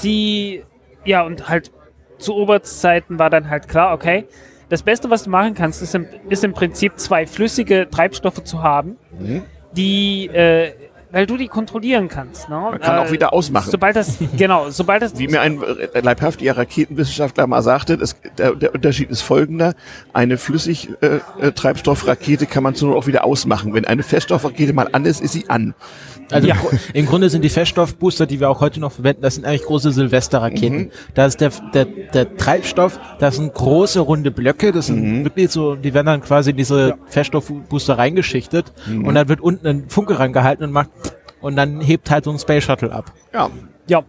die, 0.03 0.63
ja, 1.03 1.23
und 1.23 1.49
halt 1.49 1.71
zu 2.19 2.35
Oberzeiten 2.35 3.17
war 3.19 3.29
dann 3.29 3.49
halt 3.49 3.67
klar, 3.67 3.93
okay, 3.93 4.25
das 4.69 4.83
Beste, 4.83 5.09
was 5.09 5.23
du 5.23 5.29
machen 5.29 5.53
kannst, 5.53 5.81
ist 5.81 5.95
im, 5.95 6.05
ist 6.29 6.43
im 6.43 6.53
Prinzip 6.53 6.97
zwei 6.99 7.25
flüssige 7.27 7.89
Treibstoffe 7.89 8.43
zu 8.43 8.63
haben, 8.63 8.97
Mhm. 9.19 9.43
Die, 9.75 10.27
äh, 10.27 10.73
weil 11.11 11.25
du 11.25 11.37
die 11.37 11.47
kontrollieren 11.47 12.07
kannst. 12.07 12.49
Ne? 12.49 12.55
Man 12.55 12.79
kann 12.79 12.99
auch 12.99 13.11
wieder 13.11 13.33
ausmachen. 13.33 13.69
Sobald 13.69 13.95
das, 13.95 14.17
genau, 14.37 14.69
sobald 14.69 15.01
das, 15.01 15.17
Wie 15.17 15.27
mir 15.27 15.41
ein 15.41 15.59
äh, 15.61 15.99
leibhaftiger 15.99 16.55
Raketenwissenschaftler 16.57 17.47
mal 17.47 17.61
sagte, 17.61 17.97
das, 17.97 18.15
der, 18.37 18.55
der 18.55 18.73
Unterschied 18.73 19.09
ist 19.09 19.21
folgender. 19.21 19.73
Eine 20.13 20.37
Flüssigtreibstoffrakete 20.37 22.45
kann 22.45 22.63
man 22.63 22.75
so 22.75 22.95
auch 22.95 23.07
wieder 23.07 23.25
ausmachen. 23.25 23.73
Wenn 23.73 23.85
eine 23.85 24.03
Feststoffrakete 24.03 24.73
mal 24.73 24.89
an 24.91 25.05
ist, 25.05 25.21
ist 25.21 25.33
sie 25.33 25.49
an. 25.49 25.73
Also 26.31 26.47
Ja. 26.47 26.55
im, 26.55 26.61
Gru- 26.61 26.77
im 26.93 27.05
Grunde 27.05 27.29
sind 27.29 27.43
die 27.43 27.49
Feststoffbooster, 27.49 28.25
die 28.25 28.39
wir 28.39 28.49
auch 28.49 28.61
heute 28.61 28.79
noch 28.79 28.91
verwenden, 28.91 29.21
das 29.21 29.35
sind 29.35 29.45
eigentlich 29.45 29.63
große 29.63 29.91
Silvesterraketen. 29.91 30.77
Mhm. 30.77 30.91
Da 31.13 31.25
ist 31.25 31.41
der, 31.41 31.51
der, 31.73 31.85
der 31.85 32.35
Treibstoff, 32.37 32.99
das 33.19 33.35
sind 33.35 33.53
große 33.53 33.99
runde 33.99 34.31
Blöcke, 34.31 34.71
das 34.71 34.87
sind 34.87 35.01
Mhm. 35.03 35.23
wirklich 35.25 35.49
so, 35.51 35.75
die 35.75 35.93
werden 35.93 36.07
dann 36.07 36.21
quasi 36.21 36.51
in 36.51 36.57
diese 36.57 36.95
Feststoffbooster 37.07 37.97
reingeschichtet 37.97 38.71
Mhm. 38.87 39.05
und 39.07 39.15
dann 39.15 39.27
wird 39.29 39.41
unten 39.41 39.67
ein 39.67 39.89
Funke 39.89 40.17
rangehalten 40.19 40.65
und 40.65 40.71
macht 40.71 40.89
und 41.41 41.55
dann 41.55 41.81
hebt 41.81 42.09
halt 42.09 42.23
so 42.25 42.31
ein 42.31 42.39
Space 42.39 42.63
Shuttle 42.63 42.91
ab. 42.91 43.11
Ja, 43.33 43.49
ja, 43.87 44.03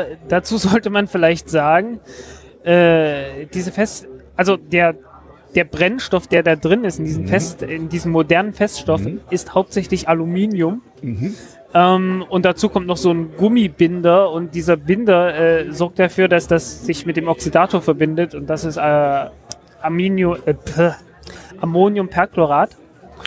äh, 0.00 0.16
dazu 0.28 0.56
sollte 0.58 0.90
man 0.90 1.06
vielleicht 1.06 1.48
sagen, 1.50 2.00
äh, 2.64 3.46
diese 3.52 3.72
Fest, 3.72 4.06
also 4.36 4.56
der, 4.56 4.94
der 5.54 5.64
Brennstoff, 5.64 6.26
der 6.26 6.42
da 6.42 6.56
drin 6.56 6.84
ist 6.84 6.98
in 6.98 7.04
diesem 7.06 7.22
Mhm. 7.24 7.28
Fest, 7.28 7.62
in 7.62 7.88
diesem 7.88 8.12
modernen 8.12 8.52
Feststoff, 8.52 9.00
ist 9.30 9.54
hauptsächlich 9.54 10.08
Aluminium. 10.08 10.82
Ähm, 11.74 12.24
und 12.28 12.44
dazu 12.44 12.68
kommt 12.68 12.86
noch 12.86 12.96
so 12.96 13.10
ein 13.10 13.30
Gummibinder 13.36 14.30
und 14.30 14.54
dieser 14.54 14.76
Binder 14.76 15.34
äh, 15.66 15.72
sorgt 15.72 15.98
dafür, 15.98 16.28
dass 16.28 16.46
das 16.46 16.84
sich 16.86 17.06
mit 17.06 17.16
dem 17.16 17.28
Oxidator 17.28 17.82
verbindet 17.82 18.34
und 18.34 18.48
das 18.48 18.64
ist 18.64 18.76
äh, 18.76 19.26
Aminio, 19.82 20.36
äh, 20.46 20.54
Ammoniumperchlorat. 21.60 22.70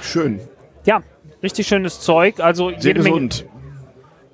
schön. 0.01 0.39
Ja, 0.85 1.01
richtig 1.43 1.67
schönes 1.67 1.99
Zeug. 1.99 2.39
Also 2.39 2.69
Sehr 2.77 2.93
jede 2.95 3.03
Menge, 3.03 3.29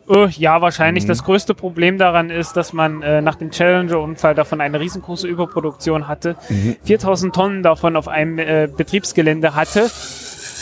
äh, 0.09 0.27
ja, 0.29 0.61
wahrscheinlich. 0.61 1.05
Das 1.05 1.23
größte 1.23 1.53
Problem 1.53 1.97
daran 1.97 2.29
ist, 2.29 2.53
dass 2.57 2.73
man 2.73 3.01
äh, 3.01 3.21
nach 3.21 3.35
dem 3.35 3.51
Challenger-Unfall 3.51 4.35
davon 4.35 4.61
eine 4.61 4.79
riesengroße 4.79 5.27
Überproduktion 5.27 6.07
hatte, 6.07 6.35
4000 6.83 7.33
Tonnen 7.35 7.63
davon 7.63 7.95
auf 7.95 8.07
einem 8.07 8.37
äh, 8.39 8.67
Betriebsgelände 8.75 9.55
hatte 9.55 9.89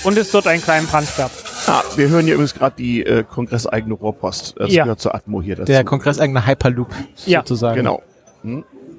und 0.03 0.17
es 0.17 0.31
dort 0.31 0.47
einen 0.47 0.61
kleinen 0.61 0.87
Brand 0.87 1.07
gab. 1.17 1.31
Ah, 1.67 1.81
wir 1.95 2.09
hören 2.09 2.25
hier 2.25 2.33
übrigens 2.33 2.53
gerade 2.53 2.75
die 2.77 3.05
äh, 3.05 3.23
kongresseigene 3.23 3.93
Rohrpost. 3.93 4.55
Das 4.57 4.71
Ja. 4.73 4.83
gehört 4.83 4.99
zur 4.99 5.15
Atmo 5.15 5.41
hier 5.41 5.55
dazu. 5.55 5.71
Der 5.71 5.83
kongresseigene 5.85 6.45
Hyperloop 6.45 6.89
Ja, 7.25 7.39
sozusagen. 7.39 7.75
Genau. 7.77 8.01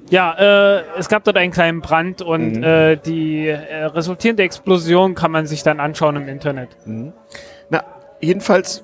Ja, 0.09 0.77
äh, 0.77 0.83
es 0.97 1.07
gab 1.09 1.23
dort 1.23 1.37
einen 1.37 1.51
kleinen 1.51 1.81
Brand 1.81 2.21
und 2.21 2.57
Mhm. 2.57 2.63
äh, 2.63 2.95
die 2.97 3.47
äh, 3.47 3.85
resultierende 3.85 4.43
Explosion 4.43 5.15
kann 5.15 5.31
man 5.31 5.45
sich 5.47 5.63
dann 5.63 5.79
anschauen 5.79 6.15
im 6.15 6.27
Internet. 6.27 6.69
Na, 7.69 7.83
jedenfalls 8.21 8.83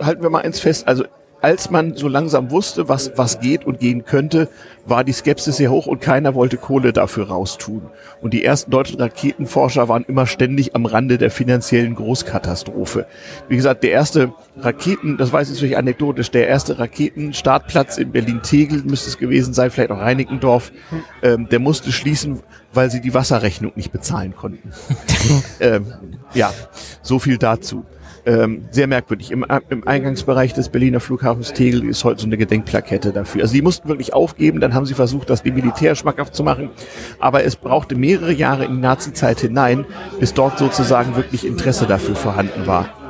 halten 0.00 0.22
wir 0.22 0.30
mal 0.30 0.42
eins 0.42 0.60
fest. 0.60 0.86
Also 0.88 1.04
als 1.42 1.70
man 1.70 1.94
so 1.94 2.08
langsam 2.08 2.50
wusste, 2.50 2.88
was, 2.88 3.12
was 3.16 3.40
geht 3.40 3.66
und 3.66 3.78
gehen 3.78 4.04
könnte, 4.04 4.48
war 4.86 5.04
die 5.04 5.12
Skepsis 5.12 5.58
sehr 5.58 5.70
hoch 5.70 5.86
und 5.86 6.00
keiner 6.00 6.34
wollte 6.34 6.56
Kohle 6.56 6.92
dafür 6.92 7.28
raustun. 7.28 7.82
Und 8.20 8.32
die 8.32 8.44
ersten 8.44 8.70
deutschen 8.70 9.00
Raketenforscher 9.00 9.88
waren 9.88 10.04
immer 10.08 10.26
ständig 10.26 10.74
am 10.74 10.86
Rande 10.86 11.18
der 11.18 11.30
finanziellen 11.30 11.94
Großkatastrophe. 11.94 13.06
Wie 13.48 13.56
gesagt, 13.56 13.84
der 13.84 13.90
erste 13.90 14.32
Raketen, 14.56 15.18
das 15.18 15.32
weiß 15.32 15.48
ich 15.48 15.54
natürlich 15.54 15.76
anekdotisch, 15.76 16.30
der 16.30 16.48
erste 16.48 16.78
Raketenstartplatz 16.78 17.98
in 17.98 18.12
Berlin-Tegel 18.12 18.82
müsste 18.84 19.10
es 19.10 19.18
gewesen 19.18 19.52
sein, 19.52 19.70
vielleicht 19.70 19.90
auch 19.90 20.00
Reinickendorf, 20.00 20.72
ähm, 21.22 21.48
der 21.48 21.58
musste 21.58 21.92
schließen, 21.92 22.40
weil 22.72 22.90
sie 22.90 23.00
die 23.00 23.14
Wasserrechnung 23.14 23.72
nicht 23.76 23.92
bezahlen 23.92 24.34
konnten. 24.34 24.72
ähm, 25.60 25.86
ja, 26.34 26.52
so 27.02 27.18
viel 27.18 27.38
dazu. 27.38 27.84
Ähm, 28.26 28.64
sehr 28.72 28.88
merkwürdig. 28.88 29.30
Im, 29.30 29.46
Im 29.68 29.86
Eingangsbereich 29.86 30.52
des 30.52 30.68
Berliner 30.68 30.98
Flughafens 30.98 31.52
Tegel 31.52 31.88
ist 31.88 32.02
heute 32.02 32.22
so 32.22 32.26
eine 32.26 32.36
Gedenkplakette 32.36 33.12
dafür. 33.12 33.42
Also 33.42 33.54
die 33.54 33.62
mussten 33.62 33.88
wirklich 33.88 34.14
aufgeben, 34.14 34.58
dann 34.58 34.74
haben 34.74 34.84
sie 34.84 34.94
versucht, 34.94 35.30
das 35.30 35.44
dem 35.44 35.54
Militär 35.54 35.94
schmackhaft 35.94 36.34
zu 36.34 36.42
machen. 36.42 36.70
Aber 37.20 37.44
es 37.44 37.54
brauchte 37.54 37.94
mehrere 37.94 38.32
Jahre 38.32 38.64
in 38.64 38.74
die 38.74 38.80
Nazi-Zeit 38.80 39.40
hinein, 39.40 39.86
bis 40.18 40.34
dort 40.34 40.58
sozusagen 40.58 41.14
wirklich 41.14 41.46
Interesse 41.46 41.86
dafür 41.86 42.16
vorhanden 42.16 42.66
war. 42.66 43.05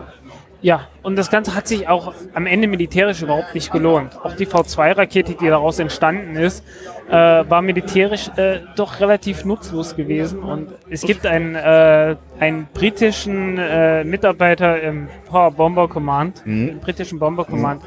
Ja, 0.66 0.88
und 1.04 1.14
das 1.14 1.30
Ganze 1.30 1.54
hat 1.54 1.68
sich 1.68 1.86
auch 1.86 2.12
am 2.34 2.44
Ende 2.44 2.66
militärisch 2.66 3.22
überhaupt 3.22 3.54
nicht 3.54 3.70
gelohnt. 3.70 4.16
Auch 4.20 4.34
die 4.34 4.48
V2-Rakete, 4.48 5.34
die 5.34 5.46
daraus 5.46 5.78
entstanden 5.78 6.34
ist, 6.34 6.64
äh, 7.08 7.12
war 7.12 7.62
militärisch 7.62 8.28
äh, 8.36 8.58
doch 8.74 8.98
relativ 8.98 9.44
nutzlos 9.44 9.94
gewesen. 9.94 10.40
Und 10.40 10.72
es 10.90 11.02
gibt 11.02 11.24
einen, 11.24 11.54
äh, 11.54 12.16
einen 12.40 12.66
britischen 12.74 13.58
äh, 13.58 14.02
Mitarbeiter 14.02 14.82
im 14.82 15.06
Power 15.30 15.52
Bomber 15.52 15.86
Command, 15.86 16.42
im 16.44 16.80
britischen 16.80 17.20
Bomber 17.20 17.44
Command, 17.44 17.84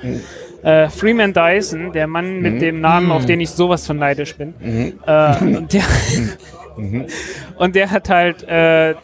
äh, 0.63 0.87
Freeman 0.87 1.33
Dyson, 1.33 1.91
der 1.91 2.07
Mann 2.07 2.39
mit 2.39 2.61
dem 2.61 2.79
Namen, 2.79 3.11
auf 3.11 3.25
den 3.25 3.41
ich 3.41 3.49
sowas 3.49 3.85
von 3.85 3.97
neidisch 3.97 4.37
bin. 4.37 4.53
Äh, 5.05 5.43
und, 5.43 5.73
der 5.73 5.83
und 7.57 7.75
der 7.75 7.91
hat 7.91 8.07
halt 8.07 8.45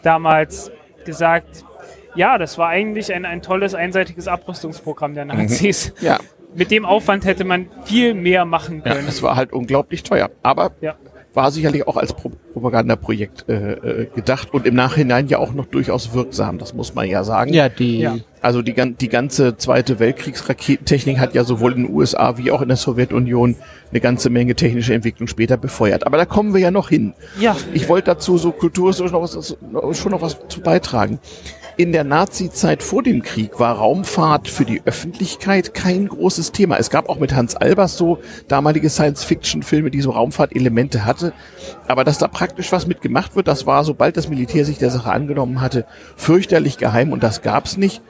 damals 0.02 0.72
gesagt, 1.04 1.62
ja, 2.16 2.38
das 2.38 2.58
war 2.58 2.68
eigentlich 2.68 3.12
ein, 3.12 3.24
ein 3.24 3.42
tolles 3.42 3.74
einseitiges 3.74 4.26
Abrüstungsprogramm 4.28 5.14
der 5.14 5.26
Nazis. 5.26 5.92
Ja, 6.00 6.18
Mit 6.54 6.70
dem 6.70 6.84
Aufwand 6.84 7.24
hätte 7.24 7.44
man 7.44 7.66
viel 7.84 8.14
mehr 8.14 8.44
machen 8.44 8.82
ja 8.84 8.94
können. 8.94 9.08
es 9.08 9.22
war 9.22 9.36
halt 9.36 9.52
unglaublich 9.52 10.02
teuer. 10.02 10.30
Aber 10.42 10.72
Ja. 10.80 10.94
war 11.34 11.50
sicherlich 11.50 11.86
auch 11.86 11.96
als 11.98 12.14
Pro 12.14 12.32
Propagandaprojekt 12.54 13.44
äh, 13.50 13.72
äh, 13.72 14.06
gedacht 14.14 14.54
und 14.54 14.66
im 14.66 14.74
Nachhinein 14.74 15.28
ja 15.28 15.36
auch 15.36 15.52
noch 15.52 15.66
durchaus 15.66 16.14
wirksam, 16.14 16.56
das 16.56 16.72
muss 16.72 16.94
man 16.94 17.06
ja 17.06 17.22
sagen. 17.22 17.52
Ja, 17.52 17.68
die, 17.68 17.98
Ja. 18.00 18.16
Also 18.40 18.62
die, 18.62 18.72
gan- 18.72 18.96
die 18.96 19.08
ganze 19.10 19.56
Zweite 19.58 19.98
Weltkriegsraketentechnik 19.98 21.18
hat 21.18 21.34
ja 21.34 21.44
sowohl 21.44 21.72
in 21.74 21.84
den 21.84 21.94
USA 21.94 22.38
wie 22.38 22.50
auch 22.52 22.62
in 22.62 22.68
der 22.68 22.76
Sowjetunion 22.78 23.56
eine 23.90 24.00
ganze 24.00 24.30
Menge 24.30 24.54
technische 24.54 24.94
Entwicklung 24.94 25.26
später 25.28 25.56
befeuert. 25.58 26.06
Aber 26.06 26.16
da 26.16 26.24
kommen 26.24 26.54
wir 26.54 26.60
ja 26.60 26.70
noch 26.70 26.88
hin. 26.88 27.12
Ja, 27.40 27.56
Ich 27.74 27.88
wollte 27.88 28.06
dazu 28.06 28.38
so 28.38 28.52
kulturhistorisch 28.52 29.12
noch 29.12 29.22
was, 29.22 29.56
schon 30.00 30.12
noch 30.12 30.22
was 30.22 30.38
zu 30.48 30.60
beitragen. 30.62 31.18
In 31.78 31.92
der 31.92 32.04
Nazi-Zeit 32.04 32.82
vor 32.82 33.02
dem 33.02 33.22
Krieg 33.22 33.60
war 33.60 33.76
Raumfahrt 33.76 34.48
für 34.48 34.64
die 34.64 34.80
Öffentlichkeit 34.86 35.74
kein 35.74 36.08
großes 36.08 36.52
Thema. 36.52 36.78
Es 36.78 36.88
gab 36.88 37.10
auch 37.10 37.18
mit 37.18 37.34
Hans 37.34 37.54
Albers 37.54 37.98
so 37.98 38.18
damalige 38.48 38.88
Science-Fiction-Filme, 38.88 39.90
die 39.90 40.00
so 40.00 40.12
Raumfahrtelemente 40.12 41.04
hatte. 41.04 41.34
Aber 41.86 42.02
dass 42.02 42.16
da 42.16 42.28
praktisch 42.28 42.72
was 42.72 42.86
mitgemacht 42.86 43.36
wird, 43.36 43.46
das 43.46 43.66
war, 43.66 43.84
sobald 43.84 44.16
das 44.16 44.30
Militär 44.30 44.64
sich 44.64 44.78
der 44.78 44.90
Sache 44.90 45.12
angenommen 45.12 45.60
hatte, 45.60 45.84
fürchterlich 46.16 46.78
geheim 46.78 47.12
und 47.12 47.22
das 47.22 47.42
gab's 47.42 47.76
nicht. 47.76 48.00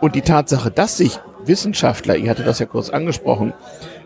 Und 0.00 0.16
die 0.16 0.22
Tatsache, 0.22 0.72
dass 0.72 0.96
sich 0.96 1.20
Wissenschaftler, 1.44 2.16
ihr 2.16 2.28
hattet 2.28 2.48
das 2.48 2.58
ja 2.58 2.66
kurz 2.66 2.90
angesprochen, 2.90 3.52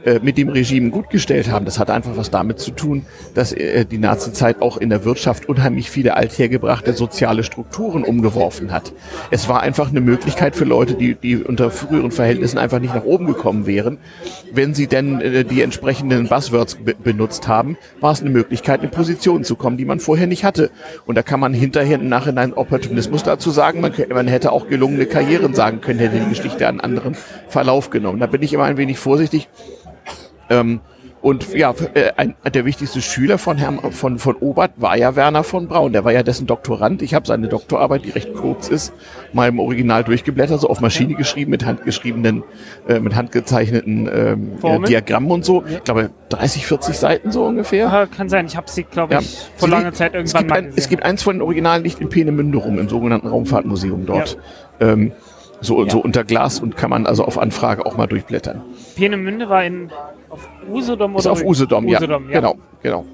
äh, 0.06 0.20
mit 0.22 0.38
dem 0.38 0.48
Regime 0.48 0.90
gut 0.90 1.10
gestellt 1.10 1.50
haben, 1.50 1.64
das 1.64 1.80
hat 1.80 1.90
einfach 1.90 2.16
was 2.16 2.30
damit 2.30 2.60
zu 2.60 2.70
tun, 2.70 3.04
dass 3.34 3.52
äh, 3.52 3.84
die 3.84 3.98
Nazi-Zeit 3.98 4.62
auch 4.62 4.76
in 4.76 4.88
der 4.88 5.04
Wirtschaft 5.04 5.48
unheimlich 5.48 5.90
viele 5.90 6.16
althergebrachte 6.16 6.92
soziale 6.92 7.42
Strukturen 7.42 8.04
umgeworfen 8.04 8.70
hat. 8.70 8.92
Es 9.32 9.48
war 9.48 9.62
einfach 9.62 9.90
eine 9.90 10.00
Möglichkeit 10.00 10.54
für 10.54 10.64
Leute, 10.64 10.94
die, 10.94 11.16
die 11.16 11.36
unter 11.36 11.72
früheren 11.72 12.12
Verhältnissen 12.12 12.56
einfach 12.56 12.78
nicht 12.78 12.94
nach 12.94 13.04
oben 13.04 13.26
gekommen 13.26 13.66
wären. 13.66 13.98
Wenn 14.52 14.74
sie 14.74 14.86
denn 14.86 15.20
äh, 15.20 15.44
die 15.44 15.60
entsprechenden 15.60 16.28
Buzzwords 16.28 16.76
be 16.76 16.94
benutzt 16.94 17.48
haben, 17.48 17.76
war 18.00 18.12
es 18.12 18.20
eine 18.20 18.30
Möglichkeit, 18.30 18.84
in 18.84 18.90
Positionen 18.90 19.42
zu 19.42 19.56
kommen, 19.56 19.76
die 19.76 19.84
man 19.84 19.98
vorher 19.98 20.28
nicht 20.28 20.44
hatte. 20.44 20.70
Und 21.06 21.16
da 21.16 21.22
kann 21.22 21.40
man 21.40 21.52
hinterher 21.52 21.98
im 21.98 22.08
Nachhinein 22.08 22.52
Opportunismus 22.52 23.24
dazu 23.24 23.50
sagen, 23.50 23.80
man, 23.80 23.92
könnte, 23.92 24.14
man 24.14 24.28
hätte 24.28 24.52
auch 24.52 24.68
gelungene 24.68 25.06
Karrieren 25.06 25.52
sagen 25.54 25.80
können, 25.80 25.98
hätte 25.98 26.20
die 26.20 26.28
Geschichte 26.28 26.68
einen 26.68 26.80
anderen 26.80 27.16
Verlauf 27.48 27.90
genommen. 27.90 28.20
Da 28.20 28.26
bin 28.26 28.42
ich 28.42 28.52
immer 28.52 28.64
ein 28.64 28.76
wenig 28.76 29.00
vorsichtig. 29.00 29.48
Ähm, 30.50 30.80
Und 31.22 31.54
ja, 31.54 31.74
äh, 31.94 32.12
ein, 32.16 32.36
der 32.54 32.64
wichtigste 32.64 33.02
Schüler 33.02 33.36
von 33.38 33.56
Herrn 33.56 33.90
von, 33.90 34.20
von 34.20 34.36
Obert 34.36 34.72
war 34.76 34.96
ja 34.96 35.16
Werner 35.16 35.42
von 35.42 35.66
Braun. 35.66 35.92
Der 35.92 36.04
war 36.04 36.12
ja 36.12 36.22
dessen 36.22 36.46
Doktorand. 36.46 37.02
Ich 37.02 37.14
habe 37.14 37.26
seine 37.26 37.48
Doktorarbeit, 37.48 38.04
die 38.04 38.10
recht 38.10 38.32
kurz 38.32 38.68
ist, 38.68 38.92
mal 39.32 39.48
im 39.48 39.58
Original 39.58 40.04
durchgeblättert, 40.04 40.60
so 40.60 40.68
auf 40.68 40.80
Maschine 40.80 41.14
geschrieben, 41.14 41.50
mit 41.50 41.66
handgeschriebenen, 41.66 42.44
äh, 42.86 43.00
mit 43.00 43.16
handgezeichneten 43.16 44.08
ähm, 44.14 44.52
äh, 44.62 44.86
Diagrammen 44.86 45.30
und 45.32 45.44
so. 45.44 45.64
Ich 45.66 45.82
glaube 45.82 46.10
30, 46.28 46.64
40 46.64 46.96
Seiten 46.96 47.32
so 47.32 47.44
ungefähr. 47.44 47.86
Ja, 47.86 48.06
kann 48.06 48.28
sein. 48.28 48.46
Ich 48.46 48.56
habe 48.56 48.70
sie, 48.70 48.84
glaube 48.84 49.16
ich, 49.18 49.32
ja. 49.32 49.48
vor 49.56 49.68
langer 49.68 49.94
Zeit 49.94 50.14
irgendwann 50.14 50.46
mal 50.46 50.58
ein, 50.58 50.72
Es 50.76 50.88
gibt 50.88 51.02
eins 51.02 51.24
von 51.24 51.36
den 51.36 51.42
Originalen 51.42 51.82
nicht 51.82 51.98
in 51.98 52.08
Peenemünde 52.08 52.58
rum, 52.58 52.78
im 52.78 52.88
sogenannten 52.88 53.26
Raumfahrtmuseum 53.26 54.06
dort. 54.06 54.38
Ja. 54.78 54.92
Ähm, 54.92 55.10
so, 55.60 55.82
ja. 55.82 55.90
so 55.90 55.98
unter 55.98 56.22
Glas 56.22 56.60
und 56.60 56.76
kann 56.76 56.90
man 56.90 57.06
also 57.06 57.24
auf 57.24 57.36
Anfrage 57.38 57.84
auch 57.84 57.96
mal 57.96 58.06
durchblättern. 58.06 58.62
Peenemünde 58.94 59.48
war 59.48 59.64
in 59.64 59.90
auf 60.36 60.48
Usedom 60.70 61.10
oder? 61.12 61.20
Ist 61.20 61.26
auf 61.26 61.44
Usedom, 61.44 61.86
Usedom 61.86 62.28
ja. 62.28 62.34
ja. 62.34 62.40
Genau, 62.40 62.56
genau. 62.82 63.04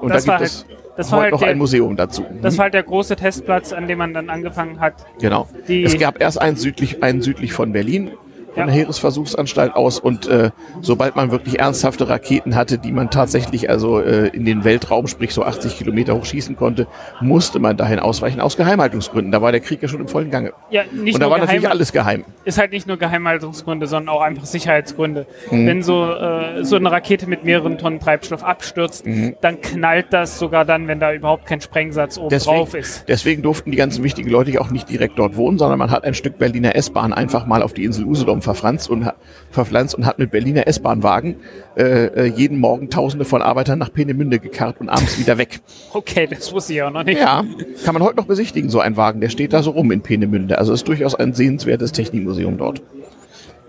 Und 0.00 0.10
das 0.10 0.24
da 0.24 0.38
gibt 0.38 0.46
es 0.46 0.66
halt, 0.66 0.78
das 0.96 1.12
heute 1.12 1.22
halt 1.22 1.32
noch 1.32 1.40
der, 1.40 1.48
ein 1.48 1.58
Museum 1.58 1.96
dazu. 1.96 2.24
Das 2.42 2.58
war 2.58 2.64
halt 2.64 2.74
der 2.74 2.82
große 2.82 3.16
Testplatz, 3.16 3.72
an 3.72 3.86
dem 3.86 3.98
man 3.98 4.12
dann 4.12 4.28
angefangen 4.30 4.80
hat. 4.80 4.94
Genau. 5.20 5.48
es 5.68 5.98
gab 5.98 6.20
erst 6.20 6.40
einen 6.40 6.56
südlich, 6.56 7.02
einen 7.02 7.22
südlich 7.22 7.52
von 7.52 7.72
Berlin 7.72 8.10
von 8.54 8.66
der 8.66 8.74
Heeresversuchsanstalt 8.74 9.74
aus 9.74 9.98
und 9.98 10.26
äh, 10.28 10.50
sobald 10.80 11.16
man 11.16 11.30
wirklich 11.30 11.58
ernsthafte 11.58 12.08
Raketen 12.08 12.54
hatte, 12.54 12.78
die 12.78 12.92
man 12.92 13.10
tatsächlich 13.10 13.70
also 13.70 14.00
äh, 14.00 14.28
in 14.28 14.44
den 14.44 14.64
Weltraum, 14.64 15.06
sprich 15.06 15.32
so 15.32 15.44
80 15.44 15.76
Kilometer 15.76 16.14
hochschießen 16.14 16.56
konnte, 16.56 16.86
musste 17.20 17.58
man 17.58 17.76
dahin 17.76 17.98
ausweichen 17.98 18.40
aus 18.40 18.56
Geheimhaltungsgründen. 18.56 19.32
Da 19.32 19.40
war 19.40 19.52
der 19.52 19.60
Krieg 19.60 19.82
ja 19.82 19.88
schon 19.88 20.00
im 20.00 20.08
vollen 20.08 20.30
Gange. 20.30 20.52
Ja, 20.70 20.82
nicht 20.92 21.14
und 21.14 21.20
da 21.20 21.30
war 21.30 21.38
natürlich 21.38 21.68
alles 21.68 21.92
geheim. 21.92 22.24
Ist 22.44 22.58
halt 22.58 22.72
nicht 22.72 22.86
nur 22.86 22.96
Geheimhaltungsgründe, 22.96 23.86
sondern 23.86 24.14
auch 24.14 24.20
einfach 24.20 24.44
Sicherheitsgründe. 24.44 25.26
Mhm. 25.50 25.66
Wenn 25.66 25.82
so, 25.82 26.10
äh, 26.12 26.64
so 26.64 26.76
eine 26.76 26.90
Rakete 26.90 27.26
mit 27.26 27.44
mehreren 27.44 27.78
Tonnen 27.78 28.00
Treibstoff 28.00 28.44
abstürzt, 28.44 29.06
mhm. 29.06 29.36
dann 29.40 29.60
knallt 29.60 30.06
das 30.10 30.38
sogar 30.38 30.64
dann, 30.64 30.88
wenn 30.88 31.00
da 31.00 31.12
überhaupt 31.12 31.46
kein 31.46 31.60
Sprengsatz 31.60 32.18
oben 32.18 32.28
deswegen, 32.28 32.56
drauf 32.56 32.74
ist. 32.74 33.04
Deswegen 33.08 33.42
durften 33.42 33.70
die 33.70 33.76
ganzen 33.76 34.04
wichtigen 34.04 34.28
Leute 34.28 34.60
auch 34.60 34.70
nicht 34.70 34.88
direkt 34.90 35.18
dort 35.18 35.36
wohnen, 35.36 35.58
sondern 35.58 35.78
man 35.78 35.90
hat 35.90 36.04
ein 36.04 36.14
Stück 36.14 36.38
Berliner 36.38 36.76
S-Bahn 36.76 37.12
einfach 37.12 37.46
mal 37.46 37.62
auf 37.62 37.72
die 37.72 37.84
Insel 37.84 38.04
Usedom 38.04 38.41
verfranst 38.42 38.90
und, 38.90 39.10
verpflanzt 39.50 39.94
und 39.94 40.06
hat 40.06 40.18
mit 40.18 40.30
Berliner 40.30 40.66
S-Bahnwagen 40.66 41.36
äh, 41.76 42.06
äh, 42.06 42.24
jeden 42.26 42.58
Morgen 42.58 42.90
Tausende 42.90 43.24
von 43.24 43.42
Arbeitern 43.42 43.78
nach 43.78 43.92
Peenemünde 43.92 44.38
gekarrt 44.38 44.80
und 44.80 44.88
abends 44.88 45.18
wieder 45.18 45.38
weg. 45.38 45.60
Okay, 45.94 46.26
das 46.26 46.52
wusste 46.52 46.72
ich 46.72 46.82
auch 46.82 46.90
noch 46.90 47.04
nicht. 47.04 47.20
Ja, 47.20 47.44
kann 47.84 47.94
man 47.94 48.02
heute 48.02 48.16
noch 48.16 48.24
besichtigen, 48.24 48.70
so 48.70 48.80
ein 48.80 48.96
Wagen. 48.96 49.20
Der 49.20 49.28
steht 49.28 49.52
da 49.52 49.62
so 49.62 49.72
rum 49.72 49.92
in 49.92 50.00
Peenemünde. 50.00 50.58
Also 50.58 50.72
ist 50.72 50.88
durchaus 50.88 51.14
ein 51.14 51.34
sehenswertes 51.34 51.92
Technikmuseum 51.92 52.56
dort. 52.56 52.82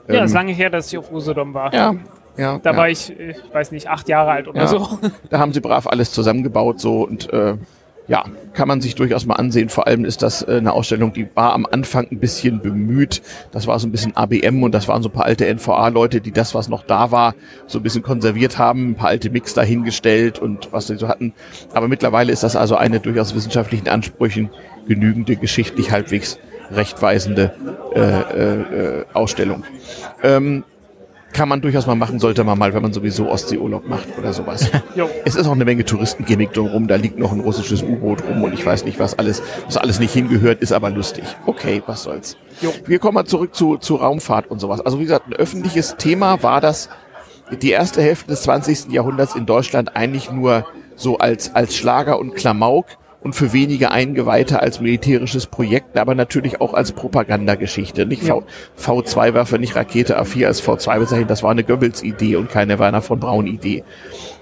Ja, 0.08 0.16
ähm, 0.16 0.26
ist 0.26 0.34
lange 0.34 0.54
her, 0.54 0.70
dass 0.70 0.92
ich 0.92 0.98
auf 0.98 1.12
Usedom 1.12 1.54
war. 1.54 1.74
Ja, 1.74 1.96
ja, 2.38 2.60
da 2.60 2.72
ja. 2.72 2.78
war 2.78 2.90
ich, 2.90 3.12
ich 3.18 3.38
weiß 3.52 3.72
nicht, 3.72 3.88
acht 3.88 4.10
Jahre 4.10 4.32
alt 4.32 4.48
oder 4.48 4.62
ja. 4.62 4.68
so. 4.68 5.00
Da 5.30 5.40
haben 5.40 5.54
sie 5.54 5.60
brav 5.60 5.88
alles 5.88 6.12
zusammengebaut 6.12 6.80
so 6.80 7.04
und 7.04 7.32
äh, 7.32 7.56
ja, 8.08 8.26
kann 8.54 8.68
man 8.68 8.82
sich 8.82 8.96
durchaus 8.96 9.26
mal 9.26 9.36
ansehen. 9.36 9.70
Vor 9.70 9.88
allem 9.88 10.04
ist 10.06 10.22
das 10.22 10.42
äh, 10.42 10.58
eine 10.58 10.74
Ausstellung, 10.74 11.14
die 11.14 11.28
war 11.36 11.54
am 11.54 11.66
Anfang 11.66 12.08
ein 12.12 12.20
bisschen 12.20 12.62
bemüht. 12.62 13.22
Das 13.52 13.68
war 13.68 13.80
so 13.80 13.88
ein 13.88 13.92
bisschen 13.92 14.16
ABM 14.16 14.62
und 14.64 14.74
das 14.74 14.88
waren 14.88 15.02
so 15.02 15.10
ein 15.10 15.14
paar 15.14 15.26
alte 15.26 15.46
NVA-Leute, 15.46 16.22
die 16.22 16.32
das, 16.32 16.54
was 16.54 16.68
noch 16.68 16.84
da 16.84 17.12
war, 17.12 17.34
so 17.68 17.80
ein 17.80 17.84
bisschen 17.84 18.04
konserviert 18.04 18.58
haben, 18.58 18.92
ein 18.92 18.96
paar 18.96 19.10
alte 19.10 19.30
Mix 19.30 19.54
dahingestellt 19.54 20.40
und 20.40 20.72
was 20.72 20.88
sie 20.88 20.98
so 20.98 21.08
hatten. 21.08 21.34
Aber 21.74 21.88
mittlerweile 21.88 22.32
ist 22.32 22.44
das 22.44 22.56
also 22.56 22.76
eine 22.76 23.00
durchaus 23.00 23.36
wissenschaftlichen 23.36 23.88
Ansprüchen 23.88 24.50
genügende, 24.88 25.36
geschichtlich 25.38 25.92
halbwegs 25.92 26.40
rechtweisende 26.72 27.54
äh, 27.96 28.00
äh, 28.00 29.00
äh 29.02 29.06
Ausstellung. 29.14 29.64
Ähm, 30.24 30.64
kann 31.34 31.50
man 31.50 31.62
durchaus 31.62 31.88
mal 31.88 31.96
machen, 31.96 32.20
sollte 32.20 32.44
man 32.44 32.58
mal, 32.58 32.74
wenn 32.74 32.82
man 32.82 32.94
sowieso 32.94 33.30
Ostseeurlaub 33.30 33.88
macht 33.88 34.08
oder 34.18 34.34
sowas. 34.34 34.70
es 35.26 35.36
ist 35.36 35.48
auch 35.48 35.54
eine 35.54 35.66
Menge 35.66 35.84
Touristengimmick 35.84 36.54
drumherum, 36.54 36.88
da 36.88 36.96
liegt 36.96 37.18
noch 37.18 37.32
ein 37.32 37.40
russisches 37.40 37.82
U-Boot 37.82 38.24
rum 38.24 38.44
und 38.44 38.54
ich 38.54 38.66
weiß 38.66 38.86
nicht, 38.86 39.00
was 39.00 39.18
alles, 39.18 39.42
was 39.66 39.78
alles 39.78 40.00
nicht 40.00 40.14
hingehört, 40.14 40.62
ist 40.62 40.72
aber 40.72 40.90
lustig. 40.90 41.24
Okay, 41.46 41.82
was 41.86 42.04
soll's. 42.04 42.38
Jo. 42.62 42.72
Wir 42.86 43.00
kommen 43.00 43.16
mal 43.16 43.26
zurück 43.26 43.56
zu, 43.56 43.78
zu 43.78 43.96
Raumfahrt 43.96 44.50
und 44.50 44.60
sowas. 44.60 44.80
Also 44.82 45.00
wie 45.00 45.04
gesagt, 45.04 45.28
ein 45.28 45.34
öffentliches 45.34 45.98
Thema 45.98 46.42
war 46.44 46.62
das 46.62 46.90
die 47.52 47.72
erste 47.72 48.02
Hälfte 48.02 48.28
des 48.28 48.44
20. 48.44 48.92
Jahrhunderts 48.92 49.36
in 49.36 49.46
Deutschland 49.46 49.96
eigentlich 49.96 50.32
nur 50.32 50.66
so 50.96 51.18
als, 51.18 51.54
als 51.56 51.76
Schlager 51.76 52.20
und 52.20 52.36
Klamauk 52.36 52.86
und 53.24 53.34
für 53.34 53.54
wenige 53.54 53.92
Eingeweihte 53.92 54.62
als 54.62 54.82
militärisches 54.82 55.48
Projekt, 55.48 55.98
aber 55.98 56.14
natürlich 56.14 56.62
auch 56.62 56.74
als 56.74 56.92
Propagandageschichte. 56.92 58.06
Nicht 58.06 58.24
ja. 58.24 58.40
v, 58.76 59.00
V2-Waffe, 59.00 59.60
nicht 59.60 59.76
Rakete 59.76 60.20
A4 60.22 60.48
als 60.48 60.64
V2 60.64 61.00
bezeichnet, 61.00 61.30
das 61.30 61.42
war 61.42 61.52
eine 61.52 61.64
Goebbels-Idee 61.64 62.36
und 62.36 62.50
keine 62.50 62.80
Werner 62.80 63.02
von 63.02 63.20
Braun-Idee. 63.20 63.84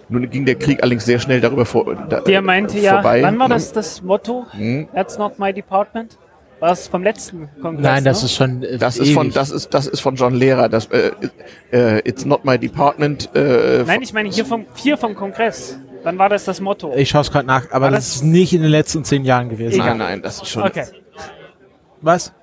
Nun 0.10 0.30
ging 0.30 0.46
der 0.46 0.56
Krieg 0.56 0.82
allerdings 0.82 1.06
sehr 1.06 1.20
schnell 1.20 1.39
darüber 1.39 1.65
vor, 1.65 1.96
da, 2.10 2.20
Der 2.22 2.41
meinte 2.41 2.78
äh, 2.78 2.89
vorbei. 2.89 3.20
ja, 3.20 3.24
wann 3.24 3.39
war 3.39 3.48
das 3.48 3.72
das 3.72 4.02
Motto? 4.02 4.46
Hm? 4.52 4.89
That's 4.94 5.17
not 5.17 5.39
my 5.39 5.54
department? 5.54 6.17
War 6.60 6.70
das 6.70 6.88
vom 6.88 7.02
letzten 7.02 7.50
Kongress? 7.62 7.84
Nein, 7.84 8.04
das 8.04 8.22
ne? 8.22 8.26
ist 8.26 8.36
schon. 8.36 8.63
Äh, 8.63 8.78
das 8.78 8.98
ewig. 8.98 9.08
ist 9.08 9.13
von, 9.15 9.32
das 9.32 9.50
ist, 9.50 9.74
das 9.74 9.88
ist 9.88 10.00
von 10.00 10.15
John 10.15 10.36
Lehrer. 10.36 10.70
Das, 10.70 10.88
äh, 10.88 11.12
äh, 11.72 12.08
it's 12.08 12.26
not 12.26 12.46
my 12.46 12.60
department. 12.60 13.30
Äh, 13.34 13.84
Nein, 13.88 14.02
ich 14.04 14.13
meine 14.13 14.30
hier 14.30 14.46
vom, 14.46 14.65
hier 14.76 14.98
vom 14.98 15.15
Kongress. 15.15 15.80
Wann 16.03 16.17
war 16.17 16.29
das 16.29 16.45
das 16.45 16.59
Motto? 16.59 16.93
Ich 16.95 17.09
schaue 17.09 17.21
es 17.21 17.31
gerade 17.31 17.47
nach, 17.47 17.71
aber 17.71 17.89
das, 17.89 18.05
das, 18.05 18.15
ist 18.17 18.23
nicht 18.23 18.53
in 18.53 18.61
den 18.61 18.71
letzten 18.71 19.03
zehn 19.03 19.23
Jahren 19.23 19.49
gewesen. 19.49 19.77
Nein, 19.77 19.97
nein, 19.97 20.21
das 20.21 20.41
ist 20.41 20.49
schon. 20.49 20.63
Okay. 20.63 20.85
Was? 22.01 22.33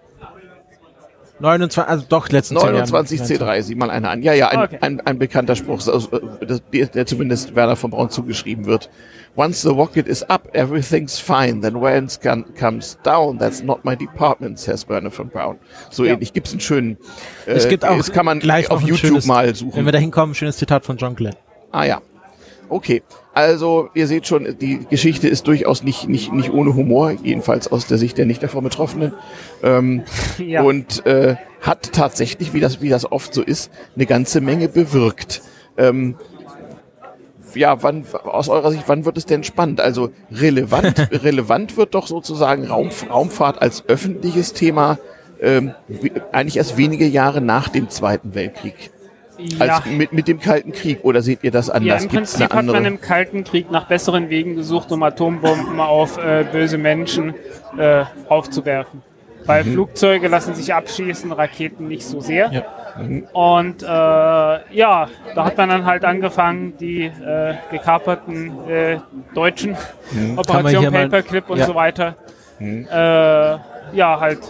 29, 1.41 1.89
also 1.89 2.05
doch, 2.09 2.29
letzten 2.31 2.55
29 2.55 3.21
C3, 3.21 3.63
sieh 3.63 3.75
mal 3.77 3.91
einer 3.91 4.11
an. 4.11 4.23
Ja, 4.23 4.33
ja, 4.33 4.49
ein, 4.49 4.59
okay. 4.59 4.79
ein, 4.81 5.01
ein 5.01 5.19
bekannter 5.19 5.55
Spruch, 5.55 5.81
der, 5.83 6.87
der 6.87 7.07
zumindest 7.07 7.55
Werner 7.55 7.77
von 7.77 7.93
Braun 7.93 8.11
zugeschrieben 8.11 8.67
wird. 8.67 8.91
Once 9.37 9.63
the 9.63 9.69
rocket 9.69 10.09
is 10.09 10.29
up, 10.29 10.49
everything's 10.53 11.19
fine. 11.21 11.61
Then 11.61 11.81
when 11.81 12.07
it 12.07 12.19
comes 12.59 12.99
down, 13.05 13.39
that's 13.39 13.63
not 13.63 13.85
my 13.85 13.95
department, 13.95 14.59
says 14.59 14.89
Werner 14.89 15.13
von 15.13 15.29
Braun. 15.29 15.59
So 15.91 16.05
ja. 16.05 16.15
ähnlich. 16.15 16.33
Gibt's 16.33 16.51
einen 16.51 16.61
schönen, 16.61 16.97
äh, 17.47 17.53
es 17.53 17.69
gibt 17.69 17.85
auch 17.85 17.97
das 17.97 18.11
kann 18.11 18.27
man 18.27 18.41
gleich 18.41 18.69
auf 18.71 18.81
YouTube 18.81 18.99
schönes, 18.99 19.27
mal 19.27 19.55
suchen. 19.55 19.77
Wenn 19.77 19.85
wir 19.85 19.93
da 19.93 19.99
hinkommen, 19.99 20.35
schönes 20.35 20.57
Zitat 20.57 20.85
von 20.85 20.97
John 20.97 21.15
Glenn. 21.15 21.37
Ah 21.71 21.85
ja, 21.85 22.01
Okay, 22.69 23.03
also 23.39 23.89
ihr 23.95 24.09
seht 24.09 24.27
schon, 24.27 24.59
die 24.59 24.81
Geschichte 24.91 25.29
ist 25.29 25.47
durchaus 25.47 25.85
nicht, 25.85 26.09
nicht, 26.09 26.33
nicht 26.33 26.53
ohne 26.53 26.75
Humor, 26.75 27.13
jedenfalls 27.23 27.71
aus 27.71 27.87
der 27.87 27.97
Sicht 27.97 28.19
der 28.19 28.27
nicht 28.27 28.43
davon 28.43 28.65
Betroffenen. 28.65 29.13
Ähm, 29.63 30.03
ja. 30.39 30.63
Und 30.63 31.07
äh, 31.07 31.37
hat 31.61 31.93
tatsächlich, 31.93 32.53
wie 32.53 32.59
das, 32.59 32.83
wie 32.83 32.89
das 32.89 33.13
oft 33.13 33.33
so 33.33 33.43
ist, 33.43 33.71
eine 33.95 34.07
ganze 34.07 34.41
Menge 34.41 34.69
bewirkt. 34.69 35.43
Ähm, 35.77 36.17
ja, 37.55 37.81
wann, 37.81 38.05
aus 38.25 38.49
eurer 38.49 38.73
Sicht, 38.73 38.85
wann 38.89 39.05
wird 39.05 39.17
es 39.17 39.25
denn 39.25 39.45
spannend? 39.45 39.81
Also 39.81 40.11
relevant, 40.33 41.09
relevant 41.23 41.77
wird 41.77 41.95
doch 41.95 42.09
sozusagen 42.09 42.67
Raum, 42.67 42.91
Raumfahrt 43.09 43.63
als 43.63 43.89
öffentliches 43.89 44.53
Thema 44.53 44.99
ähm, 45.41 45.75
eigentlich 46.33 46.57
erst 46.57 46.77
wenige 46.77 47.07
Jahre 47.07 47.41
nach 47.41 47.69
dem 47.69 47.89
Zweiten 47.89 48.35
Weltkrieg 48.35 48.91
ja. 49.39 49.77
als 49.77 49.87
mit, 49.87 50.13
mit 50.13 50.29
dem 50.29 50.41
Kalten 50.41 50.73
Krieg 50.73 51.01
oder 51.03 51.23
seht 51.23 51.43
ihr 51.43 51.51
das 51.51 51.71
anders? 51.71 52.03
Ja, 52.03 52.09
im 52.09 52.11
Gibt's 52.11 52.33
Prinzip 52.33 52.55
hat 52.55 52.67
man 52.67 52.85
im 52.85 53.01
Kalten 53.01 53.45
Krieg 53.45 53.71
nach 53.71 53.87
besseren 53.87 54.29
Wegen 54.29 54.57
gesucht, 54.57 54.93
um 54.93 55.03
Atombomben 55.03 55.81
auf 55.81 56.19
äh, 56.19 56.45
böse 56.51 56.79
Menschen 56.79 57.35
äh, 57.77 58.05
aufzuwerfen. 58.29 59.03
Weil 59.47 59.65
mhm. 59.65 59.73
Flugzeuge 59.73 60.29
lassen 60.29 60.55
sich 60.55 60.75
abschießen, 60.75 61.33
Raketen 61.33 61.89
nicht 61.89 62.05
so 62.05 62.21
sehr. 62.21 62.53
Ja. 62.53 62.65
Mhm. 63.01 63.27
Und 63.33 63.83
äh, 63.83 63.87
ja, 63.87 65.09
da 65.35 65.45
hat 65.45 65.57
man 65.57 65.69
dann 65.71 65.85
halt 65.87 66.05
angefangen, 66.05 66.75
die 66.79 67.05
äh, 67.05 67.55
gekaperten 67.71 68.69
äh, 68.69 68.99
Deutschen, 69.35 69.77
mhm. 70.13 70.39
Operation 70.39 70.93
Paperclip 70.93 71.49
und 71.49 71.59
ja. 71.59 71.67
so 71.67 71.75
weiter, 71.75 72.17
mhm. 72.59 72.87
äh, 72.91 72.97
ja, 73.97 74.21
halt 74.21 74.41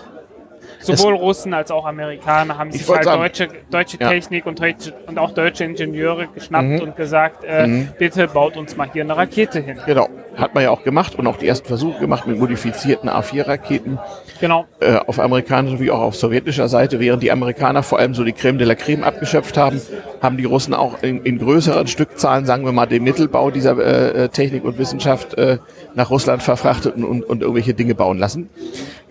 sowohl 0.97 1.15
es 1.15 1.21
Russen 1.21 1.55
als 1.55 1.71
auch 1.71 1.87
Amerikaner 1.87 2.59
haben 2.59 2.73
sich 2.73 2.89
halt 2.89 3.05
sagen, 3.05 3.21
deutsche, 3.21 3.49
deutsche 3.71 3.97
ja. 4.01 4.09
Technik 4.09 4.47
und, 4.47 4.61
deutsche, 4.61 4.93
und 5.07 5.19
auch 5.19 5.33
deutsche 5.33 5.65
Ingenieure 5.65 6.29
geschnappt 6.29 6.69
mhm. 6.69 6.81
und 6.81 6.97
gesagt, 6.97 7.45
äh, 7.45 7.67
mhm. 7.67 7.89
bitte 7.99 8.29
baut 8.29 8.57
uns 8.57 8.77
mal 8.77 8.89
hier 8.93 9.03
eine 9.03 9.17
Rakete 9.17 9.61
hin. 9.61 9.79
Genau, 9.87 10.09
hat 10.37 10.55
man 10.55 10.65
ja 10.65 10.71
auch 10.71 10.83
gemacht 10.83 11.15
und 11.15 11.27
auch 11.27 11.37
die 11.37 11.47
ersten 11.47 11.67
Versuche 11.67 12.01
gemacht 12.01 12.27
mit 12.27 12.39
modifizierten 12.39 13.09
A4-Raketen. 13.09 13.99
Genau. 14.41 14.67
Äh, 14.81 14.97
auf 14.97 15.19
amerikanischer 15.19 15.81
wie 15.81 15.91
auch 15.91 16.01
auf 16.01 16.17
sowjetischer 16.17 16.69
Seite, 16.69 17.01
während 17.01 17.23
die 17.23 17.33
Amerikaner 17.33 17.83
vor 17.83 17.99
allem 17.99 18.15
so 18.15 18.25
die 18.25 18.33
Creme 18.33 18.59
de 18.59 18.67
la 18.67 18.75
Creme 18.75 19.05
abgeschöpft 19.05 19.57
haben, 19.57 19.81
haben 20.23 20.37
die 20.37 20.45
Russen 20.45 20.75
auch 20.75 21.03
in, 21.03 21.23
in 21.25 21.39
größeren 21.39 21.87
Stückzahlen, 21.87 22.47
sagen 22.47 22.65
wir 22.65 22.73
mal, 22.73 22.87
den 22.87 23.03
Mittelbau 23.05 23.51
dieser 23.51 23.77
äh, 23.79 24.25
äh 24.25 24.29
Technik 24.29 24.65
und 24.65 24.79
Wissenschaft 24.79 25.35
äh, 25.35 25.59
nach 25.95 26.11
Russland 26.11 26.43
verfrachtet 26.43 26.97
und, 26.97 27.05
und, 27.05 27.25
und 27.25 27.43
irgendwelche 27.43 27.75
Dinge 27.75 27.95
bauen 27.95 28.19
lassen 28.19 28.49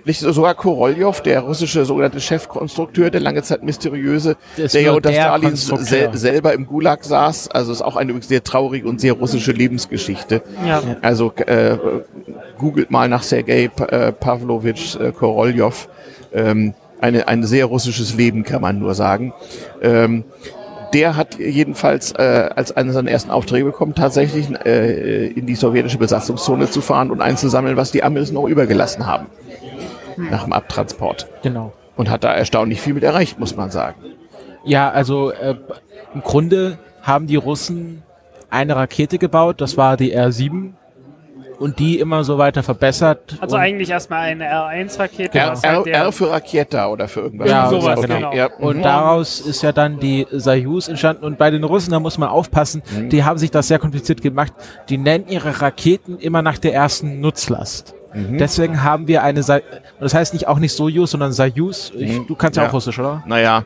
nicht 0.07 0.21
sogar 0.21 0.55
Korolev, 0.55 1.21
der 1.21 1.41
russische 1.41 1.85
sogenannte 1.85 2.19
Chefkonstrukteur, 2.19 3.09
der 3.09 3.21
lange 3.21 3.43
Zeit 3.43 3.61
mysteriöse, 3.63 4.37
der 4.57 4.81
ja 4.81 4.93
unter 4.93 5.11
Stalin 5.11 5.55
sel 5.55 6.09
selber 6.17 6.53
im 6.53 6.65
Gulag 6.65 7.03
saß. 7.03 7.49
Also 7.51 7.71
ist 7.71 7.81
auch 7.81 7.97
eine 7.97 8.19
sehr 8.21 8.43
traurige 8.43 8.87
und 8.87 9.01
sehr 9.01 9.13
russische 9.13 9.51
Lebensgeschichte. 9.51 10.41
Ja. 10.65 10.81
Also 11.01 11.31
äh, 11.35 11.77
googelt 12.57 12.89
mal 12.89 13.09
nach 13.09 13.23
Sergei 13.23 13.69
äh, 13.89 14.11
Pavlovich 14.11 14.99
äh, 14.99 15.11
Korolev. 15.11 15.89
Ähm, 16.33 16.73
eine, 16.99 17.27
ein 17.27 17.43
sehr 17.43 17.65
russisches 17.65 18.15
Leben, 18.15 18.43
kann 18.43 18.61
man 18.61 18.79
nur 18.79 18.95
sagen. 18.95 19.33
Ähm, 19.81 20.23
der 20.93 21.15
hat 21.15 21.37
jedenfalls 21.37 22.13
äh, 22.13 22.49
als 22.55 22.75
einen 22.75 22.91
seiner 22.91 23.11
ersten 23.11 23.29
Aufträge 23.29 23.65
bekommen, 23.65 23.93
tatsächlich 23.93 24.47
äh, 24.65 25.27
in 25.27 25.45
die 25.45 25.55
sowjetische 25.55 25.97
Besatzungszone 25.97 26.69
zu 26.69 26.81
fahren 26.81 27.11
und 27.11 27.21
einzusammeln, 27.21 27.75
was 27.75 27.91
die 27.91 28.03
Amis 28.03 28.31
noch 28.31 28.47
übergelassen 28.47 29.05
haben. 29.05 29.27
Nach 30.17 30.43
dem 30.43 30.53
Abtransport. 30.53 31.27
Genau. 31.43 31.73
Und 31.95 32.09
hat 32.09 32.23
da 32.23 32.33
erstaunlich 32.33 32.81
viel 32.81 32.93
mit 32.93 33.03
erreicht, 33.03 33.39
muss 33.39 33.55
man 33.55 33.71
sagen. 33.71 33.95
Ja, 34.65 34.89
also 34.89 35.31
äh, 35.31 35.55
im 36.13 36.21
Grunde 36.21 36.77
haben 37.01 37.27
die 37.27 37.35
Russen 37.37 38.03
eine 38.49 38.75
Rakete 38.75 39.17
gebaut, 39.17 39.61
das 39.61 39.77
war 39.77 39.97
die 39.97 40.11
R-7 40.11 40.73
und 41.59 41.79
die 41.79 41.99
immer 41.99 42.23
so 42.23 42.37
weiter 42.37 42.61
verbessert. 42.63 43.37
Also 43.39 43.55
eigentlich 43.55 43.89
erstmal 43.89 44.21
eine 44.21 44.45
R1-Rakete. 44.45 45.37
R, 45.37 45.55
halt 45.61 45.87
R, 45.87 45.93
R 45.93 46.11
für 46.11 46.29
Raketa 46.29 46.87
oder 46.87 47.07
für 47.07 47.21
irgendwas. 47.21 47.49
Ja, 47.49 47.69
sowas, 47.69 47.97
okay. 47.97 48.07
genau. 48.07 48.33
Ja, 48.33 48.45
Und 48.57 48.77
mhm. 48.77 48.81
daraus 48.83 49.39
ist 49.39 49.63
ja 49.63 49.71
dann 49.71 49.99
die 49.99 50.27
Soyuz 50.31 50.87
entstanden. 50.87 51.25
Und 51.25 51.37
bei 51.37 51.49
den 51.49 51.63
Russen, 51.63 51.91
da 51.91 51.99
muss 51.99 52.17
man 52.17 52.29
aufpassen, 52.29 52.83
Mhm. 52.95 53.09
die 53.09 53.23
haben 53.23 53.37
sich 53.39 53.49
das 53.51 53.67
sehr 53.67 53.79
kompliziert 53.79 54.21
gemacht. 54.21 54.53
Die 54.89 54.97
nennen 54.97 55.25
ihre 55.29 55.61
Raketen 55.61 56.19
immer 56.19 56.41
nach 56.41 56.57
der 56.59 56.73
ersten 56.73 57.19
Nutzlast. 57.21 57.95
Mhm. 58.17 58.37
Deswegen 58.37 58.83
haben 58.83 59.07
wir 59.07 59.23
eine, 59.23 59.43
Sa- 59.43 59.55
und 59.57 59.61
das 60.01 60.13
heißt 60.13 60.33
nicht 60.33 60.47
auch 60.47 60.59
nicht 60.59 60.73
Soyuz, 60.73 61.11
sondern 61.11 61.31
Soyuz. 61.33 61.91
Ich, 61.97 62.25
du 62.25 62.35
kannst 62.35 62.57
ja, 62.57 62.63
Mhm. 62.63 62.65
Ja. 62.65 62.69
auch 62.69 62.73
Russisch, 62.73 62.99
oder? 62.99 63.23
Naja, 63.27 63.65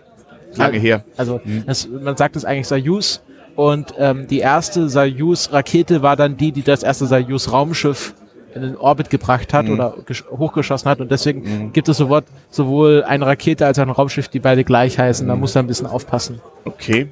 lange 0.55 0.77
her. 0.79 1.03
Also 1.17 1.39
das, 1.65 1.87
man 1.87 2.17
sagt 2.17 2.35
es 2.35 2.45
eigentlich 2.45 2.67
Soyuz. 2.67 3.21
Und 3.55 3.93
ähm, 3.99 4.27
die 4.27 4.39
erste 4.39 4.87
Soyuz-Rakete 4.89 6.01
war 6.01 6.15
dann 6.15 6.37
die, 6.37 6.51
die 6.51 6.61
das 6.63 6.83
erste 6.83 7.05
Soyuz-Raumschiff 7.05 8.13
in 8.55 8.61
den 8.61 8.77
Orbit 8.77 9.09
gebracht 9.09 9.53
hat 9.53 9.69
oder 9.69 9.93
gesch- 10.07 10.23
hochgeschossen 10.29 10.89
hat. 10.89 10.99
Und 10.99 11.11
deswegen 11.11 11.71
gibt 11.73 11.87
es 11.89 11.97
sowohl, 11.97 12.23
sowohl 12.49 13.03
eine 13.05 13.25
Rakete 13.25 13.65
als 13.65 13.77
auch 13.79 13.83
ein 13.83 13.89
Raumschiff, 13.89 14.27
die 14.29 14.39
beide 14.39 14.63
gleich 14.63 14.97
heißen. 14.99 15.27
Da 15.27 15.35
muss 15.35 15.53
man 15.55 15.65
ein 15.65 15.67
bisschen 15.67 15.87
aufpassen. 15.87 16.41
Okay. 16.65 17.09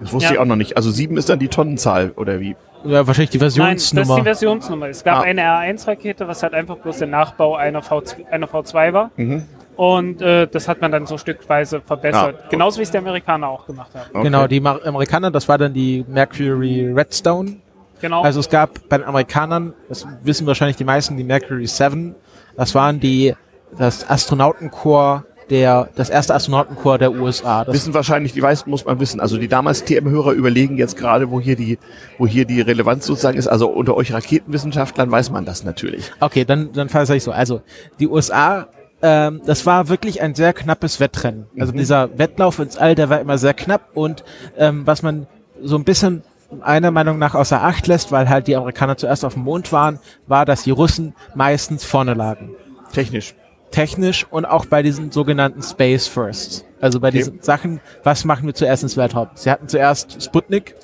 Das 0.00 0.12
wusste 0.12 0.28
Ja. 0.28 0.32
ich 0.34 0.38
auch 0.40 0.44
noch 0.44 0.56
nicht. 0.56 0.76
Also 0.76 0.90
sieben 0.90 1.16
ist 1.16 1.28
dann 1.28 1.38
die 1.38 1.48
Tonnenzahl, 1.48 2.12
oder 2.16 2.38
wie? 2.40 2.54
Ja, 2.84 3.06
wahrscheinlich 3.06 3.30
die 3.30 3.38
Nein, 3.38 3.46
das 3.46 3.54
ist 3.54 3.58
Versionsnummer. 3.58 4.16
die 4.16 4.22
Versionsnummer. 4.22 4.88
Es 4.88 5.02
gab 5.04 5.18
Ah. 5.18 5.22
eine 5.22 5.42
R1-Rakete, 5.42 6.28
was 6.28 6.42
halt 6.42 6.54
einfach 6.54 6.76
bloß 6.76 6.98
der 6.98 7.08
Nachbau 7.08 7.56
einer, 7.56 7.82
V2, 7.82 8.26
einer 8.30 8.46
V2 8.46 8.92
war. 8.92 9.10
Mhm. 9.16 9.44
Und 9.76 10.22
äh, 10.22 10.46
das 10.46 10.68
hat 10.68 10.80
man 10.80 10.90
dann 10.92 11.06
so 11.06 11.18
stückweise 11.18 11.80
verbessert. 11.82 12.36
Ah. 12.44 12.48
Genauso 12.48 12.78
wie 12.78 12.82
es 12.84 12.90
die 12.90 12.98
Amerikaner 12.98 13.48
auch 13.48 13.66
gemacht 13.66 13.90
haben. 13.94 14.08
Okay. 14.14 14.22
Genau, 14.22 14.46
die 14.46 14.60
Mar 14.60 14.80
Amerikaner, 14.84 15.30
das 15.30 15.48
war 15.48 15.58
dann 15.58 15.74
die 15.74 16.04
Mercury 16.08 16.90
Redstone. 16.94 17.56
Genau. 18.00 18.22
Also 18.22 18.40
es 18.40 18.48
gab 18.48 18.88
bei 18.88 18.98
den 18.98 19.06
Amerikanern, 19.06 19.74
das 19.88 20.06
wissen 20.22 20.46
wahrscheinlich 20.46 20.76
die 20.76 20.84
meisten, 20.84 21.16
die 21.16 21.24
Mercury 21.24 21.66
7. 21.66 22.14
Das 22.56 22.74
waren 22.74 23.00
die, 23.00 23.34
das 23.76 24.08
Astronautenkorps 24.08 25.24
der, 25.50 25.88
das 25.94 26.10
erste 26.10 26.34
Astronautenkorps 26.34 26.98
der 26.98 27.12
USA. 27.12 27.64
Das 27.64 27.74
wissen 27.74 27.94
wahrscheinlich, 27.94 28.32
die 28.32 28.40
meisten 28.40 28.70
muss 28.70 28.84
man 28.84 28.98
wissen. 29.00 29.20
Also 29.20 29.38
die 29.38 29.48
damals 29.48 29.84
TM-Hörer 29.84 30.32
überlegen 30.32 30.76
jetzt 30.76 30.96
gerade, 30.96 31.30
wo 31.30 31.40
hier 31.40 31.56
die, 31.56 31.78
wo 32.18 32.26
hier 32.26 32.44
die 32.44 32.60
Relevanz 32.60 33.06
sozusagen 33.06 33.38
ist. 33.38 33.46
Also 33.46 33.68
unter 33.68 33.96
euch 33.96 34.12
Raketenwissenschaftlern 34.12 35.10
weiß 35.10 35.30
man 35.30 35.44
das 35.44 35.64
natürlich. 35.64 36.10
Okay, 36.20 36.44
dann, 36.44 36.72
dann 36.72 36.88
fasse 36.88 37.16
ich 37.16 37.22
so. 37.22 37.30
Also, 37.30 37.62
die 38.00 38.08
USA, 38.08 38.68
ähm, 39.02 39.40
das 39.44 39.66
war 39.66 39.88
wirklich 39.88 40.22
ein 40.22 40.34
sehr 40.34 40.52
knappes 40.52 41.00
Wettrennen. 41.00 41.46
Also 41.58 41.72
dieser 41.72 42.18
Wettlauf 42.18 42.58
ins 42.58 42.76
All, 42.76 42.94
der 42.94 43.08
war 43.08 43.20
immer 43.20 43.38
sehr 43.38 43.54
knapp 43.54 43.90
und 43.94 44.24
ähm, 44.56 44.86
was 44.86 45.02
man 45.02 45.26
so 45.62 45.76
ein 45.76 45.84
bisschen 45.84 46.22
einer 46.60 46.90
Meinung 46.90 47.18
nach 47.18 47.34
außer 47.34 47.62
Acht 47.62 47.86
lässt, 47.86 48.12
weil 48.12 48.28
halt 48.28 48.46
die 48.46 48.56
Amerikaner 48.56 48.96
zuerst 48.96 49.24
auf 49.24 49.34
dem 49.34 49.42
Mond 49.42 49.72
waren, 49.72 49.98
war, 50.26 50.44
dass 50.44 50.62
die 50.62 50.70
Russen 50.70 51.14
meistens 51.34 51.84
vorne 51.84 52.14
lagen. 52.14 52.54
Technisch. 52.92 53.34
Technisch 53.76 54.26
und 54.30 54.46
auch 54.46 54.64
bei 54.64 54.82
diesen 54.82 55.12
sogenannten 55.12 55.62
Space 55.62 56.06
Firsts. 56.06 56.64
Also 56.80 56.98
bei 56.98 57.10
diesen 57.10 57.42
Sachen, 57.42 57.80
was 58.04 58.24
machen 58.24 58.46
wir 58.46 58.54
zuerst 58.54 58.82
ins 58.82 58.96
Weltraum? 58.96 59.28
Sie 59.34 59.50
hatten 59.50 59.68
zuerst 59.68 60.22
Sputnik, 60.22 60.74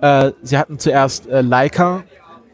äh, 0.00 0.32
sie 0.42 0.56
hatten 0.56 0.78
zuerst 0.78 1.28
äh, 1.28 1.42
Leica, 1.42 2.04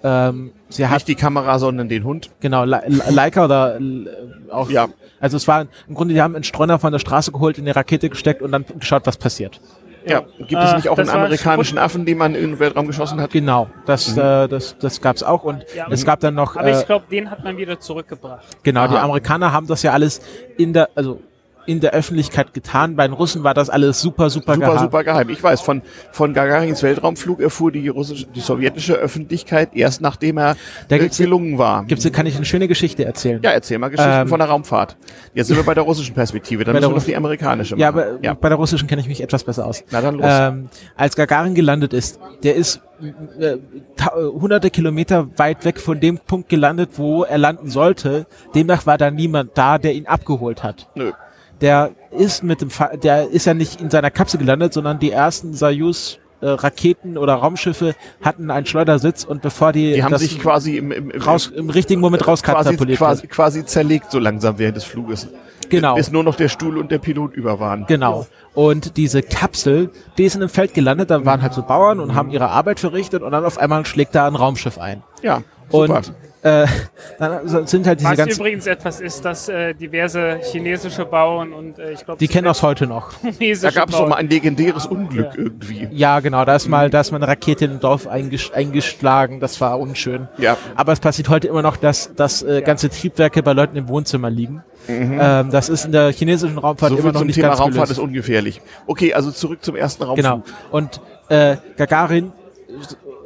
ähm, 0.03 0.51
sie 0.69 0.85
hatten 0.87 0.95
Nicht 0.95 1.07
die 1.07 1.15
Kamera, 1.15 1.61
sondern 1.61 1.89
den 1.89 2.03
Hund. 2.03 2.31
Genau, 2.41 2.65
Le 2.65 2.83
Le- 2.89 3.05
Leica 3.11 3.45
oder 3.45 3.79
äh, 3.81 4.07
auch. 4.51 4.71
Ja. 4.71 4.89
Also 5.21 5.37
es 5.37 5.47
war 5.47 5.67
im 5.89 5.95
Grunde, 5.95 6.15
die 6.15 6.21
haben 6.21 6.35
einen 6.35 6.43
Streuner 6.43 6.81
von 6.81 6.91
der 6.91 6.99
Straße 6.99 7.31
geholt, 7.31 7.57
in 7.57 7.65
die 7.65 7.71
Rakete 7.71 8.11
gesteckt 8.11 8.43
und 8.43 8.51
dann 8.51 8.65
geschaut, 8.81 9.07
was 9.07 9.17
passiert. 9.17 9.61
Ja. 10.07 10.21
Gibt 10.39 10.53
es 10.63 10.73
Äh, 10.73 10.77
nicht 10.77 10.89
auch 10.89 10.97
das 10.97 11.09
einen 11.09 11.23
amerikanischen 11.23 11.79
Affen, 11.79 12.05
den 12.05 12.19
man 12.19 12.35
in 12.35 12.51
den 12.51 12.59
Weltraum 12.59 12.87
geschossen 12.87 13.21
hat? 13.21 13.31
Genau, 13.31 13.69
das, 13.87 14.17
äh, 14.17 14.49
das, 14.49 14.77
das 14.79 15.01
gab's 15.01 15.23
auch 15.23 15.45
und 15.45 15.65
Ja, 15.75 15.87
es 15.91 16.05
gab 16.05 16.21
dann 16.21 16.35
noch, 16.35 16.57
Aber 16.57 16.69
äh, 16.69 16.79
ich 16.79 16.87
glaube, 16.87 17.07
den 17.11 17.31
hat 17.31 17.43
man 17.43 17.57
wieder 17.57 17.81
zurückgebracht. 17.81 18.45
genau, 18.63 18.87
die 18.87 18.95
Aha. 18.97 19.05
Amerikaner 19.05 19.53
haben 19.53 19.67
das 19.67 19.83
ja 19.83 19.93
alles 19.93 20.21
in 20.59 20.73
der, 20.73 20.91
also 20.95 21.21
in 21.67 21.81
der 21.81 21.93
Öffentlichkeit 21.93 22.53
getan. 22.55 22.97
Bei 22.97 23.07
den 23.07 23.13
Russen 23.15 23.45
war 23.45 23.55
das 23.55 23.71
alles 23.71 24.01
super, 24.01 24.31
super, 24.31 24.55
Super, 24.55 24.67
geheim. 24.67 24.79
super 24.79 25.05
geheim. 25.05 25.29
Ich 25.31 25.43
weiß, 25.43 25.61
von, 25.61 25.83
von 26.13 26.35
Gagarins 26.35 26.83
Weltraumflug 26.83 27.41
erfuhr 27.41 27.73
die 27.73 27.89
russische, 27.89 28.27
die 28.27 28.41
sowjetische 28.41 28.95
Öffentlichkeit 28.95 29.71
erst 29.75 30.01
nachdem 30.01 30.39
er 30.39 30.57
Da 30.89 30.99
gibt's- 30.99 31.19
gelungen 31.19 31.59
war. 31.59 31.85
Gibt's, 31.85 32.11
kann 32.13 32.27
ich 32.27 32.37
eine 32.37 32.45
schöne 32.45 32.69
Geschichte 32.69 33.05
erzählen? 33.05 33.41
ja, 33.43 33.51
erzähl 33.51 33.79
mal 33.79 33.89
Geschichten 33.89 34.13
Ähm, 34.23 34.29
von 34.29 34.39
der 34.39 34.49
Raumfahrt. 34.49 34.97
Jetzt 35.35 35.49
sind 35.49 35.57
wir 35.57 35.65
bei 35.65 35.75
der 35.75 35.85
russischen 35.85 36.15
Perspektive, 36.15 36.65
dann 36.65 36.75
müssen 36.75 36.89
wir 36.91 36.95
Russ- 36.95 37.05
die 37.05 37.17
amerikanische 37.17 37.75
machen. 37.75 37.81
Ja, 37.81 37.89
aber 37.89 38.19
ja. 38.23 38.35
bei 38.35 38.49
der 38.49 38.59
russischen 38.59 38.87
kenne 38.89 39.01
ich 39.03 39.09
mich 39.09 39.23
etwas 39.23 39.45
besser 39.45 39.67
aus. 39.67 39.83
Na 39.91 40.01
dann 40.01 40.15
los. 40.17 40.27
Ähm, 40.29 40.69
als 40.97 41.17
Gagarin 41.17 41.55
gelandet 41.55 41.93
ist, 41.93 42.19
der 42.43 42.55
ist 42.57 42.81
äh, 43.41 43.57
hunderte 44.15 44.71
Kilometer 44.71 45.29
weit 45.37 45.65
weg 45.65 45.81
von 45.81 45.99
dem 46.01 46.19
Punkt 46.19 46.49
gelandet, 46.49 46.91
wo 46.97 47.25
er 47.25 47.39
landen 47.39 47.69
sollte. 47.69 48.27
Demnach 48.55 48.87
war 48.87 48.99
da 48.99 49.11
niemand 49.11 49.51
da, 49.59 49.79
der 49.79 49.95
ihn 49.95 50.07
abgeholt 50.07 50.63
hat. 50.63 50.89
Nö. 50.95 51.13
Der 51.61 51.93
ist 52.11 52.43
mit 52.43 52.61
dem, 52.61 52.71
Fa 52.71 52.97
der 52.97 53.31
ist 53.31 53.47
ja 53.47 53.55
nicht 53.55 53.81
in 53.81 53.91
seiner 53.91 54.11
Kapsel 54.11 54.39
gelandet, 54.39 54.75
sondern 54.75 54.99
die 54.99 55.11
ersten 55.11 55.55
Soyuz 55.55 56.19
äh, 56.41 56.49
Raketen 56.49 57.17
oder 57.17 57.35
Raumschiffe 57.35 57.95
hatten 58.23 58.51
einen 58.51 58.67
Schleudersitz 58.67 59.25
und 59.25 59.41
bevor 59.41 59.73
die, 59.73 59.95
Die 59.95 60.05
haben 60.05 60.17
sich 60.19 60.39
quasi 60.39 60.77
im, 60.77 60.93
im, 60.93 61.11
im, 61.11 61.23
raus, 61.23 61.51
im 61.55 61.71
richtigen 61.71 62.01
Moment 62.01 62.23
quasi, 62.23 62.45
rauskatapultiert. 62.45 62.99
quasi, 62.99 63.27
quasi 63.27 63.65
zerlegt 63.65 64.11
so 64.11 64.19
langsam 64.19 64.59
während 64.59 64.77
des 64.77 64.85
Fluges. 64.85 65.29
Genau. 65.71 65.95
Bis 65.95 66.11
nur 66.11 66.23
noch 66.23 66.35
der 66.35 66.49
Stuhl 66.49 66.77
und 66.77 66.91
der 66.91 66.99
Pilot 66.99 67.35
über 67.35 67.59
waren. 67.61 67.87
Genau. 67.87 68.27
Und 68.53 68.97
diese 68.97 69.23
Kapsel, 69.23 69.91
die 70.19 70.25
ist 70.25 70.35
in 70.35 70.43
einem 70.43 70.51
Feld 70.51 70.75
gelandet, 70.75 71.11
da 71.11 71.25
waren 71.25 71.41
halt 71.41 71.55
so 71.55 71.63
Bauern 71.63 71.99
und 71.99 72.15
haben 72.15 72.31
ihre 72.31 72.51
Arbeit 72.51 72.79
verrichtet 72.79 73.23
und 73.23 73.33
dann 73.33 73.45
auf 73.45 73.59
einmal 73.59 73.87
schlägt 73.87 74.15
da 74.15 74.27
ein 74.27 74.37
Raumschiff 74.37 74.79
ein. 74.79 75.03
Ja, 75.23 75.43
super. 75.71 75.97
Und 75.97 76.13
äh, 76.45 76.67
dann 77.19 77.67
sind 77.67 77.87
halt 77.87 78.01
diese 78.01 78.11
Was 78.11 78.17
ganzen, 78.19 78.39
übrigens 78.39 78.67
etwas 78.67 79.01
ist, 79.01 79.25
dass 79.25 79.49
äh, 79.49 79.75
diverse 79.75 80.39
chinesische 80.43 81.05
Bauern 81.07 81.53
und 81.53 81.79
äh, 81.79 81.93
ich 81.93 82.05
glaube, 82.05 82.19
die 82.19 82.29
kennen 82.29 82.45
das 82.45 82.63
heute 82.63 82.87
noch. 82.87 83.13
da 83.63 83.71
gab 83.71 83.89
es 83.89 83.97
doch 83.97 84.07
mal 84.07 84.17
ein 84.17 84.29
legendäres 84.29 84.87
Unglück 84.87 85.33
Ja. 85.33 85.39
irgendwie. 85.43 85.89
Ja, 85.91 86.21
genau, 86.21 86.45
da 86.45 86.55
ist 86.55 86.69
mal, 86.69 86.91
da 86.91 87.01
ist 87.01 87.11
mal 87.13 87.17
eine 87.17 87.29
Rakete 87.29 87.65
in 87.65 87.71
ein 87.73 87.81
Dorf 87.81 88.07
eingesch 88.07 88.53
eingeschlagen, 88.53 89.41
das 89.41 89.61
war 89.61 89.81
unschön. 89.81 90.29
Ja. 90.39 90.57
Aber 90.77 90.93
es 90.93 91.01
passiert 91.01 91.29
heute 91.31 91.49
immer 91.49 91.63
noch, 91.63 91.77
dass, 91.79 92.15
dass 92.15 92.43
äh, 92.43 92.61
ganze 92.63 92.91
Triebwerke 92.91 93.43
bei 93.43 93.53
Leuten 93.55 93.77
im 93.77 93.89
Wohnzimmer 93.89 94.29
liegen. 94.31 94.63
Ähm, 94.87 95.49
das 95.51 95.71
ist 95.71 95.87
in 95.87 95.93
der 95.93 96.13
chinesischen 96.13 96.59
Raumfahrt 96.59 96.93
So 96.93 96.99
immer 96.99 97.13
noch 97.13 97.21
zum 97.21 97.27
nicht 97.27 97.37
Thema 97.37 97.49
ganz 97.49 97.61
Raumfahrt 97.61 97.87
gelöst. 97.87 97.93
ist 97.93 97.99
ungefährlich. 98.05 98.61
Okay, 98.87 99.15
also 99.15 99.31
zurück 99.31 99.65
zum 99.65 99.77
ersten 99.77 100.03
Raumflug. 100.03 100.25
Genau. 100.25 100.43
Und 100.71 101.01
äh, 101.31 101.57
Gagarin, 101.79 102.33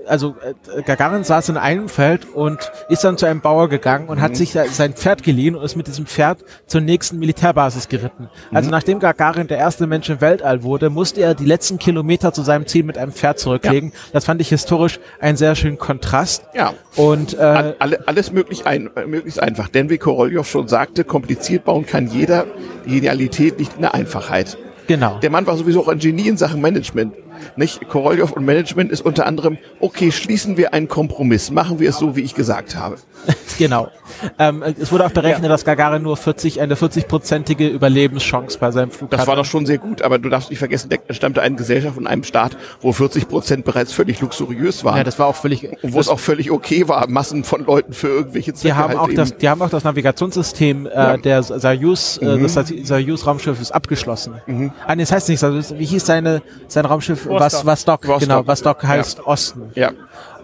also 0.09 0.35
äh, 0.77 0.83
Gagarin 0.83 1.25
saß 1.25 1.49
in 1.51 1.57
einem 1.57 1.88
Feld 1.88 2.27
und 2.35 2.71
ist 2.88 3.05
dann 3.05 3.16
zu 3.18 3.27
einem 3.27 3.40
Bauer 3.40 3.68
gegangen 3.68 4.09
und 4.09 4.21
hat 4.21 4.37
sich 4.37 4.53
sein 4.53 4.94
Pferd 4.94 5.23
geliehen 5.23 5.55
und 5.55 5.64
ist 5.64 5.77
mit 5.77 5.87
diesem 5.87 6.07
Pferd 6.07 6.44
zur 6.66 6.81
nächsten 6.81 7.18
Militärbasis 7.18 7.88
geritten. 7.88 8.29
Also 8.53 8.71
nachdem 8.71 8.99
Gagarin 8.99 9.47
der 9.49 9.59
erste 9.59 9.87
Mensch 9.87 10.09
im 10.11 10.21
Weltall 10.21 10.62
wurde, 10.62 10.90
musste 10.90 11.21
er 11.21 11.35
die 11.35 11.44
letzten 11.44 11.79
Kilometer 11.79 12.33
zu 12.33 12.42
seinem 12.42 12.66
Ziel 12.66 12.85
mit 12.85 12.99
einem 12.99 13.12
Pferd 13.12 13.38
zurücklegen. 13.38 13.92
Das 14.12 14.25
fand 14.25 14.40
ich 14.40 14.49
historisch 14.49 15.01
einen 15.21 15.37
sehr 15.37 15.55
schönen 15.55 15.79
Kontrast. 15.79 16.44
Ja. 16.55 16.73
Und 16.97 17.35
äh, 17.35 17.38
All- 17.42 17.77
Alle, 17.79 18.09
alles 18.09 18.33
möglich 18.33 18.66
ein, 18.66 18.90
äh, 18.97 19.07
möglichst 19.07 19.42
einfach. 19.42 19.68
Denn 19.68 19.90
wie 19.90 19.99
Korolev 19.99 20.47
schon 20.49 20.68
sagte, 20.68 21.05
kompliziert 21.05 21.64
bauen 21.64 21.87
kann 21.87 22.07
jeder. 22.09 22.47
Die 22.87 22.94
Genialität 22.97 23.59
liegt 23.59 23.77
in 23.77 23.83
der 23.83 23.94
Einfachheit. 23.94 24.57
genau. 24.87 25.18
Der 25.21 25.31
Mann 25.31 25.47
war 25.47 25.57
sowieso 25.57 25.83
auch 25.83 25.88
ein 25.88 25.99
Genie 25.99 26.29
in 26.29 26.37
Sachen 26.37 26.61
Management. 26.61 27.14
Nicht? 27.57 27.88
Korolev 27.88 28.33
und 28.33 28.44
Management 28.44 28.90
ist 28.92 29.05
unter 29.05 29.27
anderem, 29.27 29.59
okay, 29.81 30.11
schließen 30.12 30.57
wir 30.57 30.74
einen 30.74 30.88
Kompromiss, 30.88 31.51
machen 31.51 31.79
wir 31.81 31.90
es 31.90 31.98
so, 31.98 32.16
wie 32.16 32.22
ich 32.22 32.35
gesagt 32.35 32.77
habe. 32.77 32.96
Genau. 33.59 33.88
Ähm, 34.38 34.62
es 34.79 34.92
wurde 34.92 35.05
auch 35.05 35.11
berechnet, 35.11 35.51
dass 35.51 35.64
Gagarin 35.64 36.03
nur 36.03 36.16
40, 36.16 36.61
eine 36.61 36.77
40-prozentige 36.77 37.68
Überlebenschance 37.68 38.57
bei 38.57 38.70
seinem 38.70 38.92
Flug 38.92 39.11
Das 39.11 39.20
hatte. 39.20 39.29
war 39.31 39.35
doch 39.37 39.44
schon 39.44 39.66
sehr 39.66 39.79
gut, 39.79 40.01
aber 40.03 40.18
du 40.20 40.29
darfst 40.29 40.51
nicht 40.51 40.61
vergessen, 40.61 40.88
der 40.90 41.01
stammte 41.12 41.42
eine 41.42 41.57
Gesellschaft 41.57 41.96
von 41.96 42.07
einem 42.07 42.22
Staat, 42.22 42.57
wo 42.81 42.92
40 42.92 43.27
Prozent 43.29 43.64
bereits 43.64 43.92
völlig 43.92 44.20
luxuriös 44.20 44.85
waren. 44.85 44.98
ja, 44.98 45.03
das 45.03 45.18
war 45.18 45.27
auch 45.27 45.35
völlig. 45.35 45.68
und 45.83 45.92
wo 45.92 45.98
es 45.98 46.09
auch 46.09 46.20
völlig 46.20 46.53
okay 46.53 46.87
war, 46.88 47.09
Massen 47.09 47.42
von 47.42 47.64
Leuten 47.64 47.92
für 47.92 48.07
irgendwelche 48.07 48.55
Zwecke 48.55 48.68
Die 48.74 48.79
haben, 48.79 48.88
halt 48.90 48.98
auch 49.01 49.09
eben- 49.09 49.16
das, 49.16 49.37
die 49.37 49.48
haben 49.48 49.61
auch 49.62 49.70
das 49.70 49.83
Navigationssystem 49.83 50.87
äh, 50.87 50.90
Ja. 50.94 51.16
der 51.16 51.42
Soyuz, 51.42 52.18
äh, 52.22 52.38
des 52.38 52.55
Soyuz-Raumschiffes 52.55 53.72
abgeschlossen. 53.72 54.35
Ah, 54.87 54.94
nee, 54.94 55.03
das 55.03 55.11
heißt 55.12 55.29
nicht 55.29 55.40
Soyuz. 55.40 55.74
Wie 55.77 55.85
hieß 55.85 56.07
seine, 56.07 56.42
sein 56.68 56.85
Raumschiff? 56.85 57.27
Was, 57.29 57.53
Vostok. 57.55 57.64
Vostok, 57.64 58.07
Vostok. 58.07 58.21
genau. 58.21 58.47
Vostok 58.47 58.83
heißt 58.85 59.27
Osten. 59.27 59.73
Ja. 59.75 59.93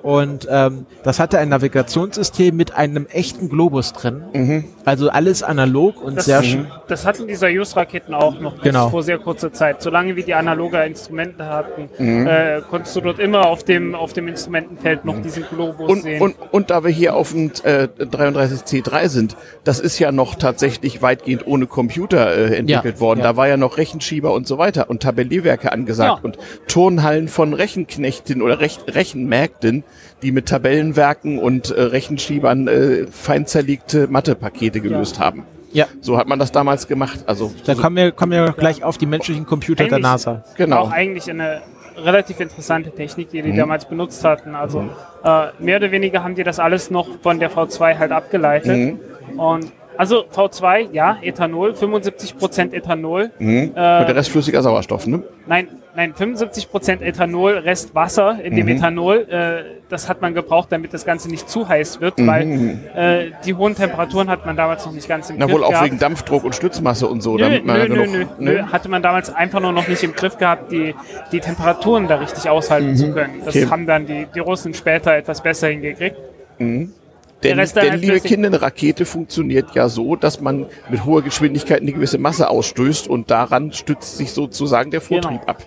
Und 0.04 0.46
ähm, 0.50 0.84
das 1.02 1.18
hatte 1.18 1.38
ein 1.38 1.48
Navigationssystem 1.48 2.54
mit 2.54 2.74
einem 2.76 3.06
echten 3.06 3.48
Globus 3.48 3.94
drin. 3.94 4.22
Mhm. 4.34 4.64
Also 4.84 5.08
alles 5.08 5.42
analog 5.42 6.02
und 6.02 6.16
Das, 6.16 6.26
sehr 6.26 6.42
schön. 6.42 6.66
das 6.88 7.06
hatten 7.06 7.26
die 7.26 7.34
Soyuz-Raketen 7.34 8.12
auch 8.12 8.38
noch 8.38 8.52
bis 8.56 8.64
Genau. 8.64 8.90
vor 8.90 9.02
sehr 9.02 9.16
kurzer 9.16 9.50
Zeit. 9.50 9.80
Solange 9.80 10.14
wir 10.14 10.22
die 10.22 10.34
analoge 10.34 10.76
Instrumente 10.84 11.46
hatten, 11.46 11.88
Mhm. 11.98 12.26
äh, 12.26 12.60
konntest 12.68 12.94
du 12.96 13.00
dort 13.00 13.18
immer 13.18 13.46
auf 13.46 13.64
dem, 13.64 13.94
auf 13.94 14.12
dem 14.12 14.28
Instrumentenfeld 14.28 15.06
noch 15.06 15.22
diesen 15.22 15.44
Globus 15.50 15.88
Und, 15.90 16.02
sehen. 16.02 16.20
und, 16.20 16.34
und 16.52 16.68
da 16.68 16.84
wir 16.84 16.90
hier 16.90 17.14
auf 17.16 17.32
dem 17.32 17.50
äh, 17.62 17.88
33C3 17.98 19.08
sind, 19.08 19.36
das 19.64 19.80
ist 19.80 19.98
ja 19.98 20.12
noch 20.12 20.34
tatsächlich 20.34 21.00
weitgehend 21.00 21.46
ohne 21.46 21.66
Computer 21.66 22.30
äh, 22.36 22.56
entwickelt 22.58 22.96
Ja, 22.96 23.00
worden. 23.00 23.20
ja. 23.20 23.24
Da 23.32 23.36
war 23.38 23.48
ja 23.48 23.56
noch 23.56 23.78
Rechenschieber 23.78 24.34
und 24.34 24.46
so 24.46 24.58
weiter 24.58 24.90
und 24.90 25.02
Tabellierwerke 25.02 25.72
angesagt 25.72 26.18
Ja. 26.18 26.24
und 26.24 26.36
Turnhallen 26.68 27.28
von 27.28 27.54
Rechenknechten 27.54 28.42
oder 28.42 28.60
Rech 28.60 28.80
Rechenmärkten, 28.86 29.82
die 30.22 30.32
mit 30.32 30.46
Tabellenwerken 30.46 31.38
und 31.38 31.70
äh, 31.70 31.82
Rechenschiebern 31.82 32.68
äh, 32.68 33.06
fein 33.10 33.46
zerlegte 33.46 34.06
Mathepakete 34.08 34.80
gelöst 34.80 35.18
haben. 35.18 35.44
Ja, 35.72 35.86
So 36.00 36.16
hat 36.16 36.28
man 36.28 36.38
das 36.38 36.52
damals 36.52 36.86
gemacht. 36.86 37.24
Also 37.26 37.52
da 37.66 37.74
kommen 37.74 37.96
wir, 37.96 38.12
kommen 38.12 38.30
wir 38.32 38.52
gleich 38.52 38.84
auf 38.84 38.96
die 38.96 39.06
menschlichen 39.06 39.44
Computer 39.44 39.86
der 39.88 39.98
NASA. 39.98 40.44
genau. 40.56 40.82
Auch 40.82 40.92
eigentlich 40.92 41.28
eine 41.28 41.62
relativ 41.96 42.38
interessante 42.40 42.90
Technik, 42.92 43.30
die 43.30 43.42
die 43.42 43.52
Mhm. 43.52 43.56
damals 43.56 43.84
benutzt 43.84 44.22
hatten. 44.24 44.54
Also 44.54 44.84
äh, 45.24 45.46
mehr 45.58 45.78
oder 45.78 45.90
weniger 45.90 46.22
haben 46.22 46.34
die 46.36 46.44
das 46.44 46.58
alles 46.60 46.90
noch 46.90 47.08
von 47.22 47.40
der 47.40 47.50
V2 47.50 47.98
halt 47.98 48.12
abgeleitet. 48.12 48.76
Mhm. 49.32 49.38
Und 49.40 49.72
also 49.96 50.24
V2, 50.34 50.88
ja, 50.92 51.18
Ethanol, 51.22 51.72
75% 51.72 52.72
Ethanol. 52.74 53.30
Mhm. 53.38 53.68
Und 53.68 53.74
der 53.76 54.16
Rest 54.16 54.30
flüssiger 54.30 54.62
Sauerstoff, 54.62 55.06
ne? 55.06 55.22
Nein, 55.46 55.68
nein, 55.94 56.14
75% 56.14 57.02
Ethanol, 57.02 57.58
Rest 57.58 57.94
Wasser 57.94 58.38
in 58.42 58.52
Mhm. 58.52 58.56
dem 58.56 58.68
Ethanol. 58.68 59.26
Äh, 59.28 59.80
das 59.88 60.08
hat 60.08 60.22
man 60.22 60.32
gebraucht, 60.34 60.68
damit 60.72 60.94
das 60.94 61.04
Ganze 61.04 61.28
nicht 61.28 61.48
zu 61.48 61.68
heiß 61.68 62.00
wird, 62.00 62.18
Mhm. 62.18 62.26
weil 62.26 62.78
äh, 62.96 63.30
die 63.44 63.54
hohen 63.54 63.74
Temperaturen 63.74 64.28
hat 64.30 64.46
man 64.46 64.56
damals 64.56 64.84
noch 64.86 64.92
nicht 64.92 65.06
ganz 65.08 65.30
im 65.30 65.36
Na 65.38 65.44
Griff 65.46 65.54
wohl 65.56 65.64
auch 65.64 65.68
gehabt. 65.70 65.84
wegen 65.86 65.98
Dampfdruck 65.98 66.44
und 66.44 66.54
Stützmasse 66.54 67.06
und 67.06 67.20
so. 67.22 67.34
Nö, 67.36 67.42
damit 67.42 67.64
man 67.66 67.76
nö, 67.76 67.82
ja 67.82 67.88
nö, 67.88 67.94
genug, 68.12 68.28
nö, 68.40 68.52
nö, 68.54 68.62
hatte 68.72 68.88
man 68.88 69.02
damals 69.02 69.32
einfach 69.34 69.60
nur 69.60 69.72
noch 69.72 69.86
nicht 69.86 70.02
im 70.02 70.14
Griff 70.14 70.38
gehabt, 70.38 70.72
die, 70.72 70.94
die 71.30 71.40
Temperaturen 71.40 72.08
da 72.08 72.16
richtig 72.16 72.48
aushalten 72.48 72.96
zu 72.96 73.12
können. 73.12 73.42
Das 73.44 73.54
Mhm. 73.54 73.60
Okay. 73.62 73.70
haben 73.70 73.86
dann 73.86 74.06
die, 74.06 74.26
die 74.34 74.40
Russen 74.40 74.72
später 74.74 75.14
etwas 75.14 75.42
besser 75.42 75.68
hingekriegt. 75.68 76.16
Denn, 77.44 77.56
dann 77.58 77.68
denn 77.74 78.00
liebe. 78.00 78.20
Kinder, 78.20 78.48
eine 78.48 78.60
Rakete 78.62 79.04
funktioniert 79.04 79.74
ja 79.74 79.88
so, 79.88 80.16
dass 80.16 80.40
man 80.40 80.66
mit 80.90 81.04
hoher 81.04 81.22
Geschwindigkeit 81.22 81.80
eine 81.82 81.92
gewisse 81.92 82.18
Masse 82.18 82.48
ausstößt 82.50 83.06
und 83.08 83.30
daran 83.30 83.72
stützt 83.72 84.16
sich 84.16 84.32
sozusagen 84.32 84.90
der 84.90 85.00
Vortrieb 85.00 85.40
Genau. 85.40 85.50
ab. 85.50 85.62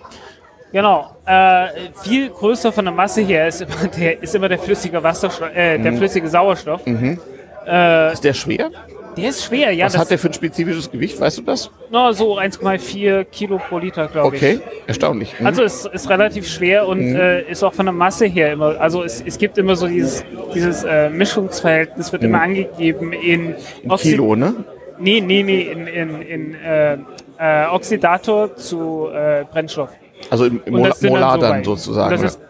Genau. 0.72 1.16
Äh, 1.24 1.68
viel 2.02 2.28
größer 2.28 2.72
von 2.72 2.84
der 2.84 2.92
Masse 2.92 3.22
her 3.22 3.48
ist 3.48 3.62
immer 3.62 3.88
der, 3.98 4.22
ist 4.22 4.34
immer 4.34 4.48
der 4.50 4.58
flüssige 4.58 5.02
Wasserstoff, 5.02 5.48
äh, 5.54 5.78
Mhm. 5.78 5.82
der 5.84 5.92
flüssige 5.94 6.28
Sauerstoff. 6.28 6.82
Ist 6.86 8.24
der 8.24 8.34
schwer? 8.34 8.70
Der 9.20 9.30
ist 9.30 9.44
schwer, 9.44 9.72
ja. 9.72 9.86
Was 9.86 9.92
das, 9.92 10.02
hat 10.02 10.10
der 10.10 10.18
für 10.18 10.28
ein 10.28 10.32
spezifisches 10.34 10.90
Gewicht? 10.90 11.20
Weißt 11.20 11.38
du 11.38 11.42
das? 11.42 11.70
na, 11.90 12.12
so 12.12 12.38
1,4 12.38 13.24
Kilo 13.24 13.58
pro 13.58 13.78
Liter, 13.78 14.08
glaube 14.08 14.36
ich. 14.36 14.42
Okay, 14.42 14.60
erstaunlich. 14.86 15.34
Mhm. 15.38 15.46
Also 15.46 15.62
es 15.62 15.84
ist 15.86 16.08
relativ 16.08 16.46
schwer 16.48 16.86
und 16.86 17.00
äh, 17.00 17.42
ist 17.50 17.62
auch 17.62 17.72
von 17.74 17.86
der 17.86 17.92
Masse 17.92 18.26
her 18.26 18.52
immer. 18.52 18.80
Also 18.80 19.02
es, 19.02 19.22
es 19.26 19.38
gibt 19.38 19.58
immer 19.58 19.76
so 19.76 19.86
dieses, 19.86 20.24
dieses 20.54 20.84
äh, 20.84 21.10
Mischungsverhältnis 21.10 22.12
wird 22.12 22.22
immer 22.24 22.42
angegeben 22.42 23.12
in, 23.12 23.54
Oxid- 23.88 24.12
Kilo, 24.12 24.36
ne? 24.36 24.54
Nee, 25.00 25.20
nee, 25.20 25.42
nee, 25.42 25.62
in, 25.62 25.86
in, 25.86 26.22
in 26.22 26.54
äh, 26.54 26.98
äh, 27.38 27.66
Oxidator 27.66 28.56
zu 28.56 29.08
äh, 29.12 29.44
Brennstoff. 29.50 29.90
Also 30.30 30.46
im, 30.46 30.60
im 30.64 30.74
Und 30.74 30.80
Mol 30.80 30.88
das 30.88 31.00
sind 31.00 31.12
dann 31.12 31.20
Molar 31.20 31.34
so 31.36 31.40
dann 31.40 31.64
sozusagen. 31.64 32.10
Das 32.10 32.22
ist, 32.22 32.40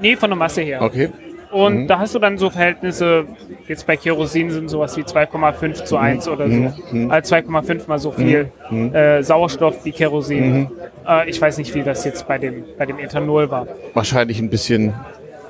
nee, 0.00 0.16
von 0.16 0.30
der 0.30 0.36
Masse 0.36 0.62
her. 0.62 0.82
okay. 0.82 1.10
Und 1.50 1.88
da 1.88 1.98
hast 1.98 2.14
du 2.14 2.18
dann 2.18 2.38
so 2.38 2.48
Verhältnisse, 2.50 3.24
jetzt 3.66 3.86
bei 3.86 3.96
Kerosin 3.96 4.50
sind 4.50 4.68
sowas 4.68 4.96
wie 4.96 5.02
2,5 5.02 5.84
zu 5.84 5.96
1 5.96 6.28
oder 6.28 6.48
so. 6.48 6.72
Also 7.08 7.34
2,5 7.34 7.88
mal 7.88 7.98
so 7.98 8.12
viel 8.12 8.50
äh, 8.92 9.22
Sauerstoff 9.22 9.84
wie 9.84 9.92
Kerosin. 9.92 10.70
Äh, 11.08 11.28
ich 11.28 11.40
weiß 11.40 11.58
nicht, 11.58 11.74
wie 11.74 11.82
das 11.82 12.04
jetzt 12.04 12.28
bei 12.28 12.38
dem, 12.38 12.64
bei 12.78 12.86
dem 12.86 12.98
Ethanol 12.98 13.50
war. 13.50 13.66
Wahrscheinlich 13.94 14.38
ein 14.40 14.48
bisschen, 14.50 14.94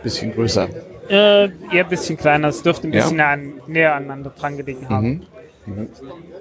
bisschen 0.02 0.32
größer. 0.32 0.68
Äh, 1.08 1.44
eher 1.44 1.50
ein 1.72 1.88
bisschen 1.88 2.16
kleiner, 2.16 2.48
es 2.48 2.62
dürfte 2.62 2.86
ein 2.88 2.92
Ja. 2.92 3.00
bisschen 3.00 3.16
näher, 3.18 3.28
an, 3.28 3.52
näher 3.66 3.94
aneinander 3.94 4.32
dran 4.38 4.56
gelegen 4.56 4.88
haben. 4.88 5.22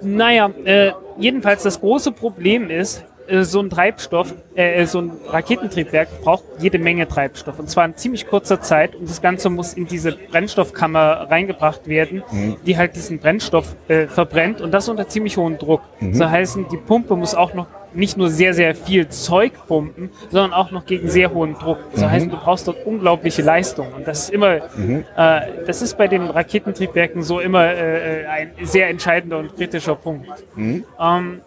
Naja, 0.02 0.50
äh, 0.64 0.92
jedenfalls 1.18 1.62
das 1.62 1.80
große 1.80 2.12
Problem 2.12 2.70
ist, 2.70 3.04
äh, 3.30 3.44
so 3.44 3.60
ein 3.60 3.70
Treibstoff, 3.70 4.34
äh, 4.54 4.84
so 4.86 5.00
ein 5.00 5.12
Raketentriebwerk 5.28 6.22
braucht 6.22 6.44
jede 6.58 6.78
Menge 6.78 7.06
Treibstoff. 7.08 7.58
Und 7.58 7.70
zwar 7.70 7.84
in 7.84 7.96
ziemlich 7.96 8.26
kurzer 8.26 8.60
Zeit. 8.60 8.94
Und 8.94 9.08
das 9.08 9.22
Ganze 9.22 9.50
muss 9.50 9.74
in 9.74 9.86
diese 9.86 10.12
Brennstoffkammer 10.12 11.28
reingebracht 11.30 11.86
werden, 11.86 12.22
die 12.66 12.76
halt 12.76 12.96
diesen 12.96 13.18
Brennstoff 13.18 13.76
äh, 13.88 14.06
verbrennt. 14.06 14.60
Und 14.60 14.72
das 14.72 14.88
unter 14.88 15.08
ziemlich 15.08 15.36
hohem 15.36 15.58
Druck. 15.58 15.82
So 16.12 16.28
heißen, 16.28 16.66
die 16.70 16.76
Pumpe 16.76 17.16
muss 17.16 17.34
auch 17.34 17.54
noch 17.54 17.66
nicht 17.94 18.16
nur 18.16 18.28
sehr, 18.30 18.54
sehr 18.54 18.74
viel 18.74 19.08
Zeug 19.08 19.52
pumpen, 19.66 20.10
sondern 20.30 20.52
auch 20.52 20.70
noch 20.70 20.86
gegen 20.86 21.08
sehr 21.08 21.32
hohen 21.32 21.54
Druck. 21.54 21.78
Das 21.92 22.04
heißt, 22.04 22.26
du 22.26 22.36
brauchst 22.36 22.68
dort 22.68 22.84
unglaubliche 22.86 23.42
Leistung. 23.42 23.88
Und 23.94 24.06
das 24.06 24.24
ist 24.24 24.30
immer, 24.30 24.56
äh, 24.56 24.60
das 25.66 25.82
ist 25.82 25.96
bei 25.98 26.08
den 26.08 26.22
Raketentriebwerken 26.28 27.22
so 27.22 27.40
immer 27.40 27.64
äh, 27.66 28.24
ein 28.26 28.50
sehr 28.62 28.88
entscheidender 28.88 29.38
und 29.38 29.56
kritischer 29.56 29.94
Punkt. 29.96 30.28
Ähm, 30.56 30.84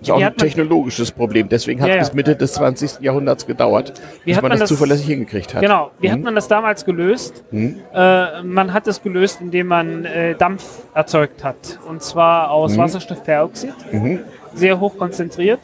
Ist 0.01 0.11
auch 0.11 0.19
wie 0.19 0.23
ein 0.25 0.35
technologisches 0.37 1.11
Problem. 1.11 1.47
Deswegen 1.49 1.81
hat 1.81 1.89
Ja, 1.89 1.95
es 1.97 2.13
Mitte 2.13 2.35
des 2.35 2.53
20. 2.53 2.99
Jahrhunderts 3.01 3.45
gedauert, 3.45 3.93
bis 4.25 4.35
hat 4.35 4.43
man 4.43 4.49
man 4.49 4.59
das, 4.59 4.61
das- 4.61 4.69
zuverlässig 4.69 5.07
hingekriegt 5.07 5.53
hat. 5.53 5.61
genau, 5.61 5.91
wie 5.99 6.11
hat 6.11 6.19
man 6.21 6.35
das 6.35 6.47
damals 6.47 6.85
gelöst? 6.85 7.43
Äh, 7.51 8.43
man 8.43 8.73
hat 8.73 8.87
es 8.87 9.01
gelöst, 9.01 9.39
indem 9.41 9.67
man 9.67 10.05
äh, 10.05 10.35
Dampf 10.35 10.63
erzeugt 10.93 11.43
hat. 11.43 11.79
Und 11.87 12.01
zwar 12.01 12.51
aus 12.51 12.77
Wasserstoffperoxid. 12.77 13.73
Sehr 14.55 14.79
hoch 14.79 14.97
konzentriert 14.97 15.59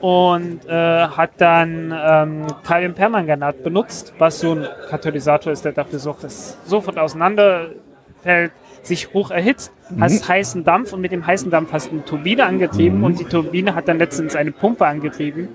und 0.00 0.60
äh, 0.68 0.70
hat 0.72 1.30
dann 1.38 1.92
ähm, 1.96 2.46
Kaliumpermanganat 2.66 3.62
benutzt, 3.62 4.12
was 4.18 4.40
so 4.40 4.52
ein 4.52 4.66
Katalysator 4.90 5.52
ist, 5.52 5.64
der 5.64 5.72
dafür 5.72 5.98
sorgt, 5.98 6.24
dass 6.24 6.32
es 6.34 6.58
sofort 6.70 6.98
auseinanderfällt, 6.98 8.52
sich 8.82 9.12
hoch 9.12 9.32
erhitzt, 9.32 9.72
hast 9.98 10.28
heißen 10.28 10.62
Dampf 10.62 10.92
und 10.92 11.00
mit 11.00 11.10
dem 11.10 11.26
heißen 11.26 11.50
Dampf 11.50 11.72
hast 11.72 11.88
du 11.88 11.92
eine 11.96 12.04
Turbine 12.04 12.44
angetrieben 12.46 13.02
und 13.02 13.18
die 13.18 13.24
Turbine 13.24 13.74
hat 13.74 13.88
dann 13.88 13.98
letztens 13.98 14.36
eine 14.36 14.52
Pumpe 14.52 14.86
angetrieben, 14.86 15.48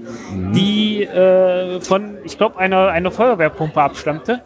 die 0.53 1.03
äh, 1.03 1.79
von, 1.79 2.17
ich 2.25 2.37
glaube, 2.37 2.57
einer, 2.59 2.89
einer 2.89 3.09
Feuerwehrpumpe 3.09 3.81
abstammte, 3.81 4.41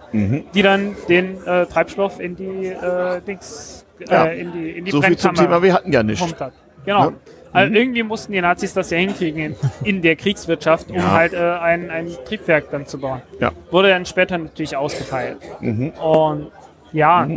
die 0.54 0.62
dann 0.62 0.96
den 1.10 1.38
äh, 1.46 1.66
Treibstoff 1.66 2.20
in 2.20 2.36
die 2.36 2.68
äh, 2.68 3.22
Dings, 3.26 3.86
äh, 4.02 4.12
Ja. 4.14 4.24
in 4.26 4.52
die, 4.52 4.70
in 4.72 4.86
die 4.86 4.92
So 4.92 5.02
viel 5.02 5.18
zum 5.18 5.34
Thema, 5.34 5.64
wir 5.64 5.74
hatten 5.74 5.92
ja 5.92 6.04
hat. 6.04 6.54
Genau. 6.86 7.00
Ja. 7.06 7.14
Also 7.56 7.74
irgendwie 7.74 8.04
mussten 8.04 8.34
die 8.34 8.42
Nazis 8.42 8.74
das 8.74 8.90
ja 8.90 8.98
hinkriegen 8.98 9.56
in, 9.84 10.02
der 10.02 10.16
Kriegswirtschaft, 10.16 10.90
um 10.90 10.98
Ja. 10.98 11.12
halt 11.12 11.34
äh, 11.34 11.38
ein, 11.38 11.90
ein 11.90 12.10
Triebwerk 12.26 12.70
dann 12.72 12.86
zu 12.86 13.00
bauen. 13.00 13.22
Ja. 13.40 13.52
Wurde 13.72 13.90
dann 13.90 14.06
später 14.06 14.38
natürlich 14.38 14.76
ausgefeilt. 14.76 15.38
Mhm. 15.62 15.90
Und 15.92 16.52
ja, 16.94 17.28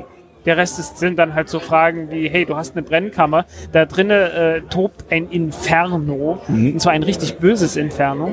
der 0.45 0.57
Rest 0.57 0.79
ist, 0.79 0.99
sind 0.99 1.19
dann 1.19 1.35
halt 1.35 1.49
so 1.49 1.61
Fragen 1.61 2.11
wie, 2.11 2.29
hey, 2.29 2.45
du 2.45 2.57
hast 2.57 2.77
eine 2.77 2.83
Brennkammer, 2.83 3.45
da 3.73 3.85
drinnen 3.87 4.31
äh, 4.31 4.61
tobt 4.71 5.05
ein 5.11 5.29
Inferno, 5.31 6.41
Mhm. 6.49 6.73
und 6.75 6.81
zwar 6.81 6.93
ein 6.93 7.03
richtig 7.03 7.39
böses 7.39 7.77
Inferno. 7.77 8.27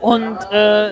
Und 0.00 0.38
äh, 0.52 0.90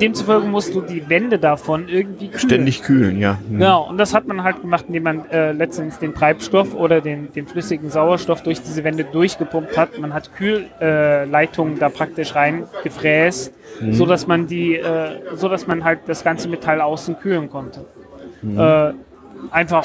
demzufolge 0.00 0.46
musst 0.46 0.74
du 0.74 0.80
die 0.80 1.08
Wände 1.08 1.38
davon 1.38 1.88
irgendwie 1.88 2.28
kühlen. 2.28 2.38
Ständig 2.38 2.82
kühlen, 2.82 3.18
ja. 3.18 3.38
Mhm. 3.48 3.58
Genau, 3.58 3.88
und 3.88 3.98
das 3.98 4.14
hat 4.14 4.26
man 4.26 4.42
halt 4.42 4.60
gemacht, 4.60 4.84
indem 4.88 5.02
man 5.04 5.30
äh, 5.30 5.52
letztendlich 5.52 5.98
den 5.98 6.14
Treibstoff 6.14 6.74
oder 6.74 7.00
den, 7.00 7.32
den 7.32 7.46
flüssigen 7.46 7.90
Sauerstoff 7.90 8.42
durch 8.42 8.60
diese 8.62 8.84
Wände 8.84 9.04
durchgepumpt 9.04 9.76
hat. 9.76 9.98
Man 9.98 10.12
hat 10.14 10.34
Kühlleitungen 10.34 11.76
äh, 11.76 11.80
da 11.80 11.88
praktisch 11.88 12.34
reingefräst, 12.34 13.52
Mhm. 13.80 13.94
so 13.94 14.06
dass 14.06 14.26
man 14.26 14.46
die, 14.46 14.76
äh, 14.76 15.20
so 15.34 15.48
dass 15.48 15.66
man 15.66 15.82
halt 15.84 16.00
das 16.06 16.22
ganze 16.24 16.48
Metall 16.48 16.80
außen 16.80 17.18
kühlen 17.18 17.48
konnte. 17.50 17.84
Mhm. 18.42 18.58
Äh, 18.58 18.92
einfach, 19.50 19.84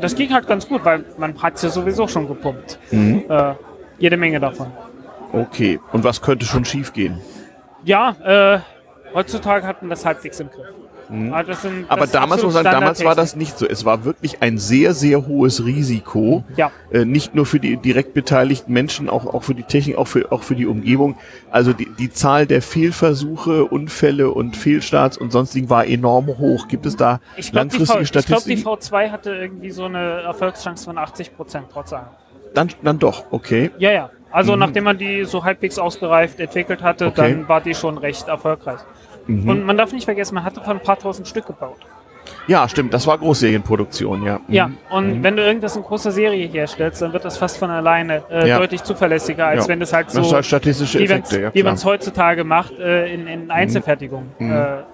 das 0.00 0.14
ging 0.14 0.32
halt 0.32 0.46
ganz 0.46 0.66
gut, 0.68 0.84
weil 0.84 1.04
man 1.18 1.40
hat 1.42 1.56
es 1.56 1.62
ja 1.62 1.68
sowieso 1.68 2.08
schon 2.08 2.26
gepumpt. 2.28 2.78
Mhm. 2.90 3.24
Äh, 3.28 3.52
jede 3.98 4.16
Menge 4.16 4.40
davon. 4.40 4.68
Okay. 5.32 5.80
Und 5.92 6.04
was 6.04 6.22
könnte 6.22 6.46
schon 6.46 6.64
schiefgehen? 6.64 7.20
Ja, 7.84 8.16
äh, 8.24 8.58
heutzutage 9.14 9.66
hat 9.66 9.82
man 9.82 9.90
das 9.90 10.04
halbwegs 10.04 10.40
im 10.40 10.50
Griff. 10.50 10.66
Also 11.32 11.52
sind, 11.52 11.82
Mhm. 11.82 11.84
Aber 11.88 12.00
das 12.00 12.08
ist 12.08 12.14
damals 12.16 12.42
muss 12.42 12.54
man 12.54 12.64
sagen, 12.64 12.80
damals 12.80 13.04
war 13.04 13.14
das 13.14 13.36
nicht 13.36 13.56
so. 13.56 13.64
Es 13.64 13.84
war 13.84 14.04
wirklich 14.04 14.42
ein 14.42 14.58
sehr, 14.58 14.92
sehr 14.92 15.24
hohes 15.28 15.64
Risiko. 15.64 16.42
Ja. 16.56 16.72
Äh, 16.90 17.04
nicht 17.04 17.32
nur 17.32 17.46
für 17.46 17.60
die 17.60 17.76
direkt 17.76 18.12
beteiligten 18.12 18.72
Menschen, 18.72 19.08
auch, 19.08 19.24
auch 19.32 19.44
für 19.44 19.54
die 19.54 19.62
Technik, 19.62 19.98
auch 19.98 20.08
für, 20.08 20.32
auch 20.32 20.42
für 20.42 20.56
die 20.56 20.66
Umgebung. 20.66 21.14
Also 21.48 21.72
die, 21.72 21.86
die 21.96 22.10
Zahl 22.10 22.46
der 22.46 22.60
Fehlversuche, 22.60 23.66
Unfälle 23.66 24.32
und 24.32 24.56
Fehlstarts 24.56 25.16
und 25.16 25.30
sonstigen 25.30 25.70
war 25.70 25.86
enorm 25.86 26.26
hoch. 26.26 26.66
Gibt 26.66 26.86
es 26.86 26.96
da 26.96 27.20
Ich 27.36 27.52
glaube, 27.52 27.68
die, 27.68 27.76
V- 27.84 27.94
langfristige 27.94 28.02
ich 28.02 28.10
glaub, 28.10 28.24
die 28.24 28.56
Statistiken? 28.56 28.68
V2 28.68 29.10
hatte 29.12 29.30
irgendwie 29.32 29.70
so 29.70 29.84
eine 29.84 30.22
Erfolgschance 30.22 30.86
von 30.86 30.98
80 30.98 31.36
Prozent 31.36 31.66
trotz 31.72 31.92
allem. 31.92 32.06
Dann, 32.52 32.68
dann 32.82 32.98
doch, 32.98 33.26
okay. 33.30 33.70
Ja, 33.78 33.92
ja. 33.92 34.10
Also 34.32 34.56
nachdem 34.56 34.84
man 34.84 34.98
die 34.98 35.24
so 35.24 35.44
halbwegs 35.44 35.78
ausgereift 35.78 36.40
entwickelt 36.40 36.82
hatte, 36.82 37.06
Okay. 37.06 37.14
dann 37.32 37.48
war 37.48 37.60
die 37.60 37.74
schon 37.74 37.96
recht 37.96 38.26
erfolgreich. 38.28 38.80
Und 39.28 39.64
man 39.64 39.76
darf 39.76 39.92
nicht 39.92 40.04
vergessen, 40.04 40.34
man 40.34 40.44
hatte 40.44 40.60
von 40.62 40.76
ein 40.76 40.82
paar 40.82 40.98
tausend 40.98 41.26
Stück 41.28 41.46
gebaut. 41.46 41.78
Ja, 42.48 42.68
stimmt, 42.68 42.92
das 42.94 43.06
war 43.06 43.18
Großserienproduktion, 43.18 44.22
ja. 44.24 44.40
Ja, 44.48 44.68
Mhm. 44.68 44.76
und 44.90 45.22
wenn 45.22 45.36
du 45.36 45.44
irgendwas 45.44 45.76
in 45.76 45.82
großer 45.82 46.10
Serie 46.12 46.46
herstellst, 46.48 47.00
dann 47.02 47.12
wird 47.12 47.24
das 47.24 47.38
fast 47.38 47.56
von 47.58 47.70
alleine 47.70 48.22
äh, 48.30 48.48
Ja. 48.48 48.58
deutlich 48.58 48.82
zuverlässiger, 48.82 49.46
als 49.46 49.64
Ja. 49.64 49.68
wenn 49.68 49.80
das 49.80 49.92
halt 49.92 50.10
so, 50.10 50.18
Das 50.18 50.26
ist 50.28 50.32
halt 50.32 50.44
statistische 50.46 50.98
wie 51.00 51.04
Effekte, 51.04 51.40
ja. 51.40 51.50
Mhm. 51.54 51.64
man 51.64 51.74
es 51.74 51.84
heutzutage 51.84 52.42
macht, 52.44 52.78
äh, 52.78 53.12
in, 53.12 53.26
in 53.28 53.50
Einzelfertigung 53.50 54.26
äh, 54.38 54.44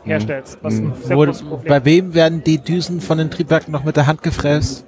herstellst. 0.04 0.58
Was 0.62 0.78
ein 0.78 0.92
sehr 1.02 1.16
Wo, 1.16 1.24
großes 1.24 1.42
Problem 1.42 1.68
bei 1.68 1.84
wem 1.84 2.14
werden 2.14 2.42
die 2.44 2.58
Düsen 2.58 3.00
von 3.00 3.16
den 3.18 3.30
Triebwerken 3.30 3.72
noch 3.72 3.84
mit 3.84 3.96
der 3.96 4.06
Hand 4.06 4.22
gefräst? 4.22 4.86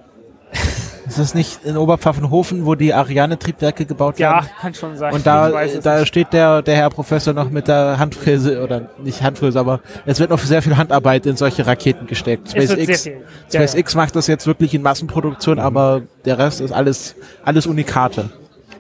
Ist 1.07 1.19
das 1.19 1.35
nicht 1.35 1.65
in 1.65 1.77
Oberpfaffenhofen, 1.77 2.65
wo 2.65 2.75
die 2.75 2.95
Ariane-Triebwerke 2.95 3.85
gebaut 3.85 4.19
Ja, 4.19 4.35
werden? 4.37 4.47
kann 4.61 4.75
schon 4.75 4.97
sein. 4.97 5.13
Und 5.13 5.27
da, 5.27 5.51
da 5.83 5.99
nicht. 5.99 6.09
steht 6.09 6.33
der, 6.33 6.63
der 6.63 6.77
Herr 6.77 6.91
Professor 6.91 7.35
noch 7.35 7.51
mit 7.51 7.69
der 7.69 7.99
Handfräse, 7.99 8.63
oder 8.63 8.89
nicht 9.03 9.23
Handfräse, 9.23 9.59
aber 9.61 9.81
es 10.07 10.19
wird 10.19 10.31
noch 10.31 10.39
sehr 10.39 10.63
viel 10.63 10.77
Handarbeit 10.77 11.27
in 11.27 11.37
solche 11.37 11.67
Raketen 11.67 12.07
gesteckt. 12.07 12.51
SpaceX, 12.51 13.03
viel. 13.03 13.13
Ja, 13.13 13.61
ja. 13.61 13.67
SpaceX 13.69 13.95
macht 13.95 14.17
das 14.17 14.27
jetzt 14.27 14.47
wirklich 14.47 14.75
in 14.75 14.83
Massenproduktion, 14.83 15.59
aber 15.59 16.03
der 16.25 16.39
Rest 16.39 16.61
ist 16.61 16.73
alles, 16.73 17.15
alles 17.45 17.67
Unikate. 17.67 18.31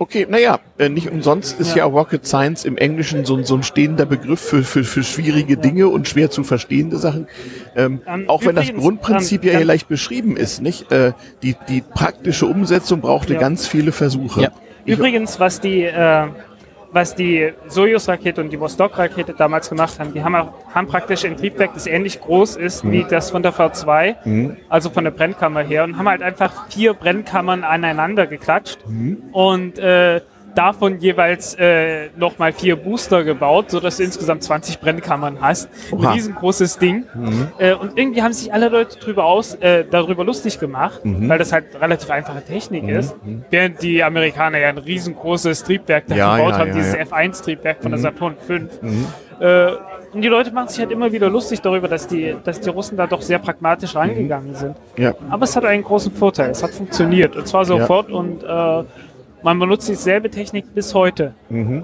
Okay, 0.05 0.27
naja, 0.29 0.59
äh, 0.77 0.91
nicht 0.91 1.11
umsonst 1.11 1.59
ist 1.59 1.71
ja. 1.71 1.79
Ja. 1.79 1.85
Rocket 1.87 2.27
Science 2.27 2.67
im 2.67 2.77
Englischen 2.77 3.25
so, 3.25 3.37
ein- 3.37 3.45
so 3.45 3.55
ein 3.55 3.63
stehender 3.63 4.05
Begriff 4.05 4.39
für, 4.39 4.63
für, 4.63 4.85
für 4.85 5.03
schwierige 5.03 5.57
Dinge 5.57 5.89
und 5.89 6.07
schwer 6.07 6.31
zu 6.31 6.45
verstehende 6.45 6.99
Sachen. 6.99 7.27
Ähm, 7.75 8.03
Ähm, 8.07 8.25
auch 8.29 8.45
wenn 8.45 8.55
das 8.55 8.67
übrigens, 8.67 8.83
Grundprinzip 8.83 9.41
ähm, 9.43 9.47
ja 9.47 9.51
hier 9.53 9.61
dann- 9.61 9.69
leicht 9.69 9.89
beschrieben 9.89 10.37
ist, 10.37 10.61
nicht? 10.61 10.93
Äh, 10.93 11.13
die, 11.43 11.57
die 11.71 11.81
praktische 11.81 12.45
Umsetzung 12.45 13.01
brauchte 13.01 13.33
Ja. 13.33 13.41
ganz 13.41 13.67
viele 13.67 13.93
Versuche. 13.93 14.43
Ja. 14.43 14.49
Übrigens, 14.85 15.41
was 15.41 15.61
die, 15.63 15.85
äh, 15.85 16.27
was 16.95 17.15
die 17.17 17.53
Sojus-Rakete 17.67 18.41
und 18.41 18.51
die 18.51 18.61
Vostok-Rakete 18.61 19.35
damals 19.35 19.69
gemacht 19.69 19.99
haben, 19.99 20.13
die 20.15 20.23
haben, 20.23 20.37
auch, 20.37 20.53
haben 20.73 20.87
praktisch 20.87 21.25
ein 21.25 21.37
Triebwerk, 21.37 21.75
das 21.75 21.87
ähnlich 21.89 22.21
groß 22.21 22.55
ist 22.57 22.89
wie 22.91 23.05
das 23.05 23.33
von 23.33 23.43
der 23.43 23.53
V2, 23.53 24.15
also 24.69 24.91
von 24.91 25.03
der 25.03 25.11
Brennkammer 25.11 25.63
her, 25.63 25.83
und 25.85 25.99
haben 25.99 26.09
halt 26.09 26.23
einfach 26.23 26.69
vier 26.69 26.95
Brennkammern 26.95 27.65
aneinander 27.65 28.27
geklatscht. 28.29 28.79
Und 29.33 29.79
äh, 29.79 30.21
davon 30.55 30.99
jeweils 31.01 31.55
äh, 31.55 32.09
nochmal 32.17 32.53
vier 32.53 32.77
Booster 32.77 33.25
gebaut, 33.25 33.71
sodass 33.71 33.97
du 33.99 34.03
insgesamt 34.05 34.43
20 34.43 34.81
Brennkammern 34.81 35.39
hast. 35.41 35.69
Ein 35.93 35.99
Oha. 35.99 36.13
riesengroßes 36.13 36.79
Ding. 36.79 37.05
Äh, 37.59 37.75
und 37.75 37.99
irgendwie 37.99 38.23
haben 38.23 38.33
sich 38.33 38.53
alle 38.53 38.69
Leute 38.69 38.99
drüber 38.99 39.25
aus, 39.25 39.55
äh, 39.57 39.85
darüber 39.91 40.25
lustig 40.25 40.59
gemacht, 40.61 41.01
weil 41.05 41.39
das 41.39 41.53
halt 41.53 41.67
relativ 41.81 42.11
einfache 42.11 42.45
Technik 42.45 42.89
ist. 42.89 43.15
Während 43.51 43.83
die 43.83 44.03
Amerikaner 44.03 44.59
ja 44.59 44.69
ein 44.69 44.79
riesengroßes 44.79 45.65
Triebwerk 45.65 46.05
da 46.09 46.15
Ja, 46.17 46.37
gebaut 46.37 46.53
ja, 46.53 46.59
haben, 46.59 46.69
ja, 46.69 46.75
dieses 46.75 46.95
ja. 46.95 47.01
F1-Triebwerk 47.03 47.83
von 47.83 47.91
der 47.93 48.01
Saturn 48.01 48.37
V. 48.47 48.55
Äh, 49.41 49.73
und 50.13 50.23
die 50.23 50.29
Leute 50.29 50.53
machen 50.53 50.69
sich 50.69 50.79
halt 50.79 50.93
immer 50.93 51.11
wieder 51.11 51.29
lustig 51.29 51.61
darüber, 51.61 51.89
dass 51.89 52.07
die, 52.07 52.37
dass 52.45 52.61
die 52.61 52.71
Russen 52.71 52.97
da 52.97 53.09
doch 53.09 53.21
sehr 53.21 53.41
pragmatisch 53.41 53.97
rangegangen 53.97 54.55
sind. 54.55 54.77
ja. 54.97 55.13
Aber 55.29 55.43
es 55.43 55.57
hat 55.57 55.65
einen 55.65 55.83
großen 55.83 56.13
Vorteil. 56.13 56.51
Es 56.51 56.63
hat 56.63 56.71
funktioniert. 56.71 57.35
Und 57.35 57.49
zwar 57.49 57.65
sofort 57.65 58.11
und 58.11 58.45
äh, 58.45 58.85
man 59.45 59.59
benutzt 59.59 59.89
dieselbe 59.89 60.31
Technik 60.31 60.75
bis 60.75 60.95
heute. 60.95 61.35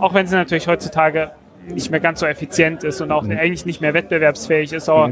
Auch 0.00 0.14
wenn 0.14 0.26
sie 0.26 0.34
natürlich 0.34 0.66
heutzutage 0.66 1.30
nicht 1.68 1.90
mehr 1.90 2.00
ganz 2.00 2.20
so 2.20 2.26
effizient 2.26 2.82
ist 2.84 3.00
und 3.00 3.12
auch 3.12 3.22
eigentlich 3.28 3.66
nicht 3.66 3.80
mehr 3.80 3.94
wettbewerbsfähig 3.94 4.72
ist. 4.72 4.88
Aber 4.88 5.10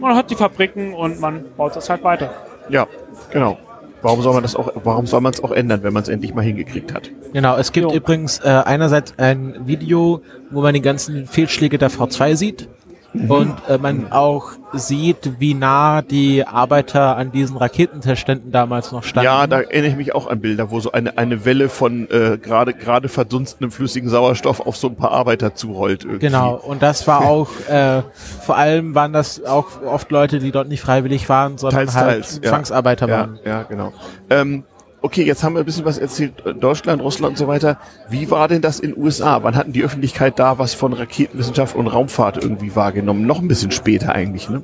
man 0.00 0.14
hat 0.16 0.30
die 0.30 0.36
Fabriken 0.36 0.94
und 0.94 1.20
man 1.20 1.44
baut 1.56 1.76
das 1.76 1.90
halt 1.90 2.02
weiter. 2.04 2.30
ja, 2.70 2.86
genau. 3.32 3.58
Warum 4.02 4.22
soll 4.22 4.32
man 4.32 4.42
das 4.42 4.56
auch, 4.56 4.72
warum 4.82 5.06
soll 5.06 5.20
man 5.20 5.34
es 5.34 5.44
auch 5.44 5.50
ändern, 5.50 5.82
wenn 5.82 5.92
man 5.92 6.02
es 6.02 6.08
endlich 6.08 6.32
mal 6.32 6.40
hingekriegt 6.40 6.94
hat? 6.94 7.10
Genau, 7.34 7.58
es 7.58 7.70
gibt 7.70 7.90
Jo. 7.90 7.94
übrigens 7.94 8.38
äh, 8.38 8.48
einerseits 8.48 9.12
ein 9.18 9.66
Video, 9.66 10.22
wo 10.50 10.62
man 10.62 10.72
die 10.72 10.80
ganzen 10.80 11.26
Fehlschläge 11.26 11.76
der 11.76 11.90
V2 11.90 12.34
sieht 12.34 12.66
und 13.12 13.54
äh, 13.68 13.78
man 13.78 14.12
auch 14.12 14.52
sieht, 14.72 15.40
wie 15.40 15.54
nah 15.54 16.00
die 16.00 16.46
Arbeiter 16.46 17.16
an 17.16 17.32
diesen 17.32 17.56
Raketentestständen 17.56 18.52
damals 18.52 18.92
noch 18.92 19.02
standen. 19.02 19.24
Ja, 19.24 19.46
da 19.48 19.60
erinnere 19.60 19.90
ich 19.90 19.96
mich 19.96 20.14
auch 20.14 20.28
an 20.28 20.40
Bilder, 20.40 20.70
wo 20.70 20.78
so 20.78 20.92
eine, 20.92 21.18
eine 21.18 21.44
Welle 21.44 21.68
von 21.68 22.08
äh, 22.10 22.38
gerade 22.38 22.72
gerade 22.72 23.08
verdunstendem 23.08 23.72
flüssigen 23.72 24.08
Sauerstoff 24.08 24.60
auf 24.60 24.76
so 24.76 24.88
ein 24.88 24.96
paar 24.96 25.10
Arbeiter 25.10 25.54
zurollt. 25.54 26.04
Irgendwie. 26.04 26.26
Genau, 26.26 26.54
und 26.54 26.82
das 26.82 27.06
war 27.08 27.24
auch, 27.26 27.48
äh, 27.68 28.02
vor 28.42 28.56
allem 28.56 28.94
waren 28.94 29.12
das 29.12 29.44
auch 29.44 29.82
oft 29.82 30.10
Leute, 30.10 30.38
die 30.38 30.52
dort 30.52 30.68
nicht 30.68 30.80
freiwillig 30.80 31.28
waren, 31.28 31.58
sondern 31.58 31.86
Teils, 31.86 31.96
halt 31.96 32.08
teils, 32.22 32.40
ja. 32.42 32.50
Zwangsarbeiter 32.50 33.08
Ja, 33.08 33.18
waren. 33.18 33.38
ja, 33.44 33.62
genau. 33.64 33.92
Ähm, 34.30 34.64
okay, 35.02 35.24
jetzt 35.24 35.42
haben 35.42 35.54
wir 35.54 35.60
ein 35.60 35.64
bisschen 35.64 35.84
was 35.84 35.98
erzählt, 35.98 36.44
äh, 36.44 36.54
Deutschland, 36.54 37.02
Russland 37.02 37.32
und 37.32 37.38
so 37.38 37.46
weiter. 37.46 37.78
Wie 38.08 38.30
war 38.30 38.48
denn 38.48 38.62
das 38.62 38.80
in 38.80 38.96
USA? 38.96 39.42
Wann 39.42 39.56
hatten 39.56 39.72
die 39.72 39.82
Öffentlichkeit 39.82 40.38
da 40.38 40.58
was 40.58 40.74
von 40.74 40.92
Raketenwissenschaft 40.92 41.74
und 41.74 41.86
Raumfahrt 41.86 42.42
irgendwie 42.42 42.74
wahrgenommen? 42.76 43.26
Noch 43.26 43.40
ein 43.40 43.48
bisschen 43.48 43.70
später 43.70 44.14
eigentlich, 44.14 44.48
ne? 44.48 44.62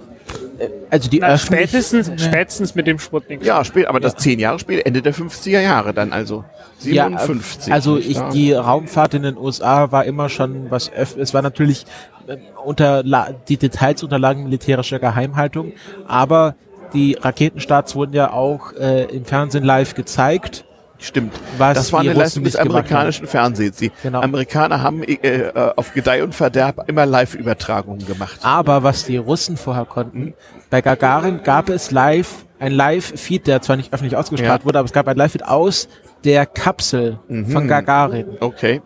Also 0.91 1.11
die 1.11 1.19
Na, 1.21 1.37
spätestens, 1.37 2.09
Nee. 2.09 2.19
spätestens 2.19 2.75
mit 2.75 2.87
dem 2.87 2.99
Sputnik. 2.99 3.45
Ja, 3.45 3.65
spät, 3.65 3.87
aber 3.87 4.01
das 4.01 4.17
zehn 4.17 4.39
Jahre 4.39 4.59
später, 4.59 4.87
Ende 4.87 5.03
der 5.03 5.15
50er 5.15 5.61
Jahre 5.61 5.93
dann 5.93 6.13
also. 6.13 6.45
Ja, 6.83 7.07
57. 7.07 7.73
also 7.73 7.99
ich, 7.99 8.19
wahr? 8.19 8.31
die 8.31 8.53
Raumfahrt 8.53 9.15
in 9.15 9.23
den 9.23 9.37
USA 9.37 9.93
war 9.93 10.05
immer 10.05 10.29
schon 10.29 10.71
was, 10.71 10.89
es 10.89 11.35
war 11.35 11.43
natürlich 11.43 11.85
äh, 12.27 12.37
unter, 12.65 13.03
die 13.49 13.57
Details 13.57 14.03
unterlagen 14.03 14.45
militärischer 14.45 14.99
Geheimhaltung, 14.99 15.73
aber 16.07 16.55
die 16.93 17.17
Raketenstarts 17.21 17.95
wurden 17.95 18.13
ja 18.15 18.33
auch 18.33 18.73
äh, 18.73 19.05
im 19.05 19.25
Fernsehen 19.25 19.65
live 19.65 19.95
gezeigt. 19.95 20.65
Stimmt. 20.99 21.35
was 21.59 21.77
das 21.77 21.93
war 21.93 22.01
eine 22.01 22.15
Leistung 22.15 22.43
des 22.45 22.57
amerikanischen 22.57 23.27
Fernsehens. 23.27 23.77
Die 23.77 23.93
Genau. 24.03 24.23
Amerikaner 24.23 24.83
haben 24.83 25.03
äh, 25.03 25.13
äh, 25.13 25.73
auf 25.77 25.93
Gedeih 25.93 26.23
und 26.25 26.35
Verderb 26.35 26.89
immer 26.89 27.05
Live-Übertragungen 27.05 28.07
gemacht. 28.07 28.39
Aber 28.43 28.83
was 28.83 29.05
die 29.05 29.19
Russen 29.19 29.59
vorher 29.59 29.85
konnten, 29.85 30.33
bei 30.71 30.81
Gagarin 30.81 31.43
gab 31.43 31.69
es 31.69 31.91
live, 31.91 32.47
ein 32.59 32.73
Live-Feed, 32.73 33.47
der 33.47 33.61
zwar 33.61 33.77
nicht 33.77 33.93
öffentlich 33.93 34.17
ausgestrahlt 34.17 34.63
Ja. 34.63 34.65
wurde, 34.65 34.79
aber 34.79 34.87
es 34.87 34.93
gab 34.95 35.07
ein 35.07 35.17
Live-Feed 35.19 35.45
aus 35.45 35.89
der 36.25 36.47
Kapsel 36.47 37.19
von 37.29 37.69
Gagarin 37.69 38.39
Okay. 38.41 38.81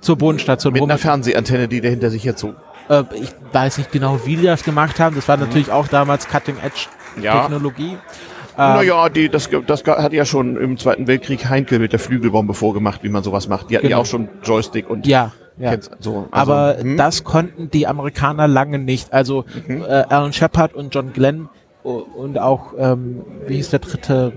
zur 0.00 0.16
Bodenstation. 0.16 0.72
Mit 0.74 0.82
einer 0.82 0.96
Fernsehantenne, 0.96 1.66
die 1.66 1.80
der 1.80 1.90
hinter 1.90 2.10
sich 2.10 2.24
herzog. 2.24 2.54
Äh, 2.88 3.02
ich 3.20 3.30
weiß 3.52 3.78
nicht 3.78 3.90
genau, 3.90 4.20
wie 4.24 4.36
die 4.36 4.44
das 4.44 4.62
gemacht 4.62 5.00
haben. 5.00 5.16
Das 5.16 5.26
war 5.26 5.36
natürlich 5.36 5.72
auch 5.72 5.88
damals 5.88 6.28
Ja. 7.20 7.42
Cutting-Edge-Technologie. 7.42 7.96
Naja, 8.56 9.08
die, 9.08 9.28
das, 9.28 9.48
das 9.66 9.84
hat 9.84 10.12
ja 10.12 10.24
schon 10.24 10.56
im 10.56 10.76
Zweiten 10.78 11.06
Weltkrieg 11.06 11.48
Heinkel 11.48 11.78
mit 11.78 11.92
der 11.92 12.00
Flügelbombe 12.00 12.54
vorgemacht, 12.54 13.04
wie 13.04 13.08
man 13.08 13.22
sowas 13.22 13.46
macht. 13.48 13.70
Die 13.70 13.76
hatten 13.76 13.86
ja 13.86 13.90
Genau. 13.90 14.00
auch 14.02 14.06
schon 14.06 14.28
Joystick 14.42 14.90
und 14.90 15.06
Ja, 15.06 15.30
ja. 15.58 15.76
so. 15.80 15.90
also, 16.00 16.28
Aber 16.32 16.76
hm? 16.80 16.96
das 16.96 17.22
konnten 17.22 17.70
die 17.70 17.86
Amerikaner 17.86 18.48
lange 18.48 18.80
nicht. 18.80 19.12
Also 19.12 19.44
Mhm. 19.68 19.82
äh, 19.82 19.84
Alan 20.08 20.32
Shepard 20.32 20.74
und 20.74 20.92
John 20.92 21.12
Glenn 21.12 21.48
und 21.84 22.38
auch, 22.40 22.72
ähm, 22.76 23.22
wie 23.46 23.54
hieß 23.56 23.70
der 23.70 23.78
dritte? 23.78 24.32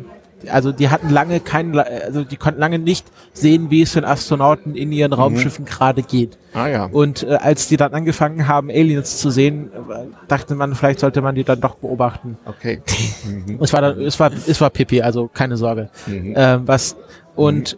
Also 0.50 0.72
die 0.72 0.90
hatten 0.90 1.10
lange 1.10 1.40
keinen, 1.40 1.78
also 1.78 2.24
die 2.24 2.38
konnten 2.38 2.60
lange 2.60 2.80
nicht 2.80 3.06
sehen, 3.34 3.70
wie 3.70 3.82
es 3.82 3.94
den 3.94 4.06
Astronauten 4.06 4.76
in 4.76 4.88
Mhm. 4.90 4.94
ihren 4.94 5.14
Raumschiffen 5.14 5.66
gerade 5.66 6.02
geht. 6.04 6.38
Ah 6.54 6.68
ja. 6.68 6.86
Und 6.86 7.24
äh, 7.24 7.36
als 7.36 7.68
die 7.68 7.78
dann 7.78 7.94
angefangen 7.94 8.48
haben, 8.48 8.70
Aliens 8.70 9.18
zu 9.18 9.30
sehen, 9.30 9.72
äh, 9.74 10.06
dachte 10.28 10.56
man, 10.56 10.76
vielleicht 10.76 11.00
sollte 11.00 11.22
man 11.22 11.36
die 11.36 11.44
dann 11.44 11.62
doch 11.62 11.76
beobachten. 11.76 12.38
Okay. 12.46 12.82
Es 13.60 13.74
war 13.74 13.82
dann, 13.82 14.00
es 14.02 14.20
war, 14.20 14.32
es 14.48 14.60
war 14.62 14.70
Pipi, 14.70 15.02
also 15.02 15.30
keine 15.34 15.58
Sorge. 15.58 15.90
Mhm. 16.08 16.34
Ähm, 16.36 16.62
was 16.68 16.96
und 17.36 17.78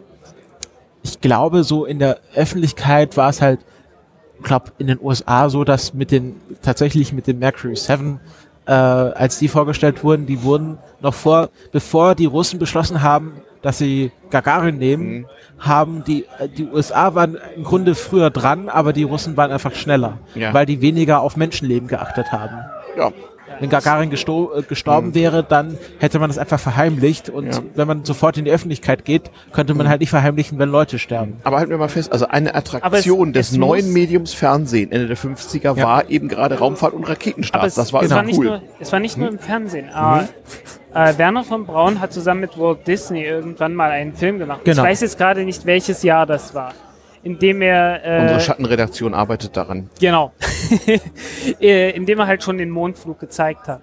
ich 1.02 1.20
glaube, 1.20 1.64
so 1.64 1.84
in 1.84 1.98
der 1.98 2.18
Öffentlichkeit 2.34 3.16
war 3.16 3.28
es 3.28 3.42
halt, 3.42 3.60
ich 4.38 4.44
glaube, 4.44 4.72
in 4.78 4.86
den 4.88 4.98
USA 5.00 5.48
so, 5.48 5.64
dass 5.64 5.94
mit 5.94 6.10
den 6.10 6.36
tatsächlich 6.62 7.12
mit 7.12 7.26
den 7.26 7.38
Mercury 7.38 7.76
7 7.76 8.20
äh, 8.66 8.72
als 8.72 9.38
die 9.38 9.48
vorgestellt 9.48 10.02
wurden, 10.04 10.26
die 10.26 10.42
wurden 10.42 10.78
noch 11.00 11.14
vor, 11.14 11.50
bevor 11.72 12.14
die 12.14 12.26
Russen 12.26 12.58
beschlossen 12.58 13.02
haben, 13.02 13.32
dass 13.62 13.78
sie 13.78 14.10
Gagarin 14.30 14.78
nehmen, 14.78 15.06
Mhm. 15.20 15.26
haben 15.58 16.04
die, 16.04 16.24
äh, 16.38 16.48
die 16.48 16.66
USA 16.66 17.14
waren 17.14 17.38
im 17.56 17.64
Grunde 17.64 17.94
früher 17.94 18.30
dran, 18.30 18.68
aber 18.68 18.92
die 18.92 19.04
Russen 19.04 19.36
waren 19.36 19.50
einfach 19.50 19.74
schneller, 19.74 20.18
Ja. 20.34 20.52
weil 20.52 20.66
die 20.66 20.80
weniger 20.80 21.20
auf 21.20 21.36
Menschenleben 21.36 21.88
geachtet 21.88 22.30
haben. 22.32 22.56
Ja. 22.96 23.10
Wenn 23.60 23.70
Gagarin 23.70 24.10
gesto 24.10 24.52
äh, 24.54 24.62
gestorben 24.62 25.14
wäre, 25.14 25.42
dann 25.44 25.78
hätte 25.98 26.18
man 26.18 26.28
das 26.28 26.38
einfach 26.38 26.58
verheimlicht 26.60 27.28
und 27.30 27.44
Mhm. 27.46 27.50
Ja. 27.52 27.60
Mhm. 27.60 27.70
wenn 27.74 27.88
man 27.88 28.04
sofort 28.04 28.36
in 28.38 28.44
die 28.44 28.50
Öffentlichkeit 28.50 29.04
geht, 29.04 29.30
könnte 29.52 29.74
man 29.74 29.88
halt 29.88 30.00
nicht 30.00 30.10
verheimlichen, 30.10 30.58
wenn 30.58 30.68
Leute 30.70 30.98
sterben. 30.98 31.38
Aber 31.44 31.58
halten 31.58 31.70
wir 31.70 31.78
mal 31.78 31.88
fest, 31.88 32.12
also 32.12 32.26
eine 32.28 32.54
Attraktion 32.54 33.28
es- 33.28 33.32
des 33.34 33.50
es 33.52 33.56
neuen 33.58 33.92
Mediums 33.92 34.34
Fernsehen 34.34 34.92
Ende 34.92 35.06
der 35.06 35.16
50er 35.16 35.76
Ja. 35.76 35.84
war 35.84 36.10
eben 36.10 36.28
gerade 36.28 36.58
Raumfahrt 36.58 36.92
und 36.94 37.04
Raketenstarts. 37.08 37.66
es, 37.68 37.74
Das 37.74 37.92
war 37.92 38.02
es, 38.02 38.06
immer 38.08 38.16
war 38.16 38.22
nicht 38.24 38.38
cool. 38.38 38.44
nur, 38.46 38.62
es 38.80 38.92
war 38.92 39.00
nicht 39.00 39.16
nur 39.18 39.28
im 39.28 39.38
Fernsehen. 39.38 39.88
aber, 39.90 40.28
äh, 40.94 41.18
Werner 41.18 41.44
von 41.44 41.66
Braun 41.66 42.00
hat 42.00 42.12
zusammen 42.12 42.40
mit 42.40 42.58
Walt 42.58 42.86
Disney 42.86 43.22
irgendwann 43.24 43.74
mal 43.74 43.90
einen 43.90 44.14
Film 44.14 44.38
gemacht. 44.38 44.60
Genau. 44.64 44.82
Ich 44.82 44.88
weiß 44.90 45.00
jetzt 45.02 45.18
gerade 45.18 45.44
nicht, 45.44 45.66
welches 45.66 46.02
Jahr 46.02 46.26
das 46.26 46.54
war. 46.54 46.72
In 47.24 47.38
dem 47.38 47.60
er. 47.62 48.04
Äh, 48.04 48.20
Unsere 48.22 48.40
Schattenredaktion 48.40 49.14
arbeitet 49.14 49.56
daran. 49.56 49.88
Genau. 49.98 50.32
äh, 51.60 51.90
in 51.90 52.06
dem 52.06 52.18
er 52.20 52.26
halt 52.26 52.42
schon 52.42 52.58
den 52.58 52.70
Mondflug 52.70 53.18
gezeigt 53.18 53.66
hat. 53.66 53.80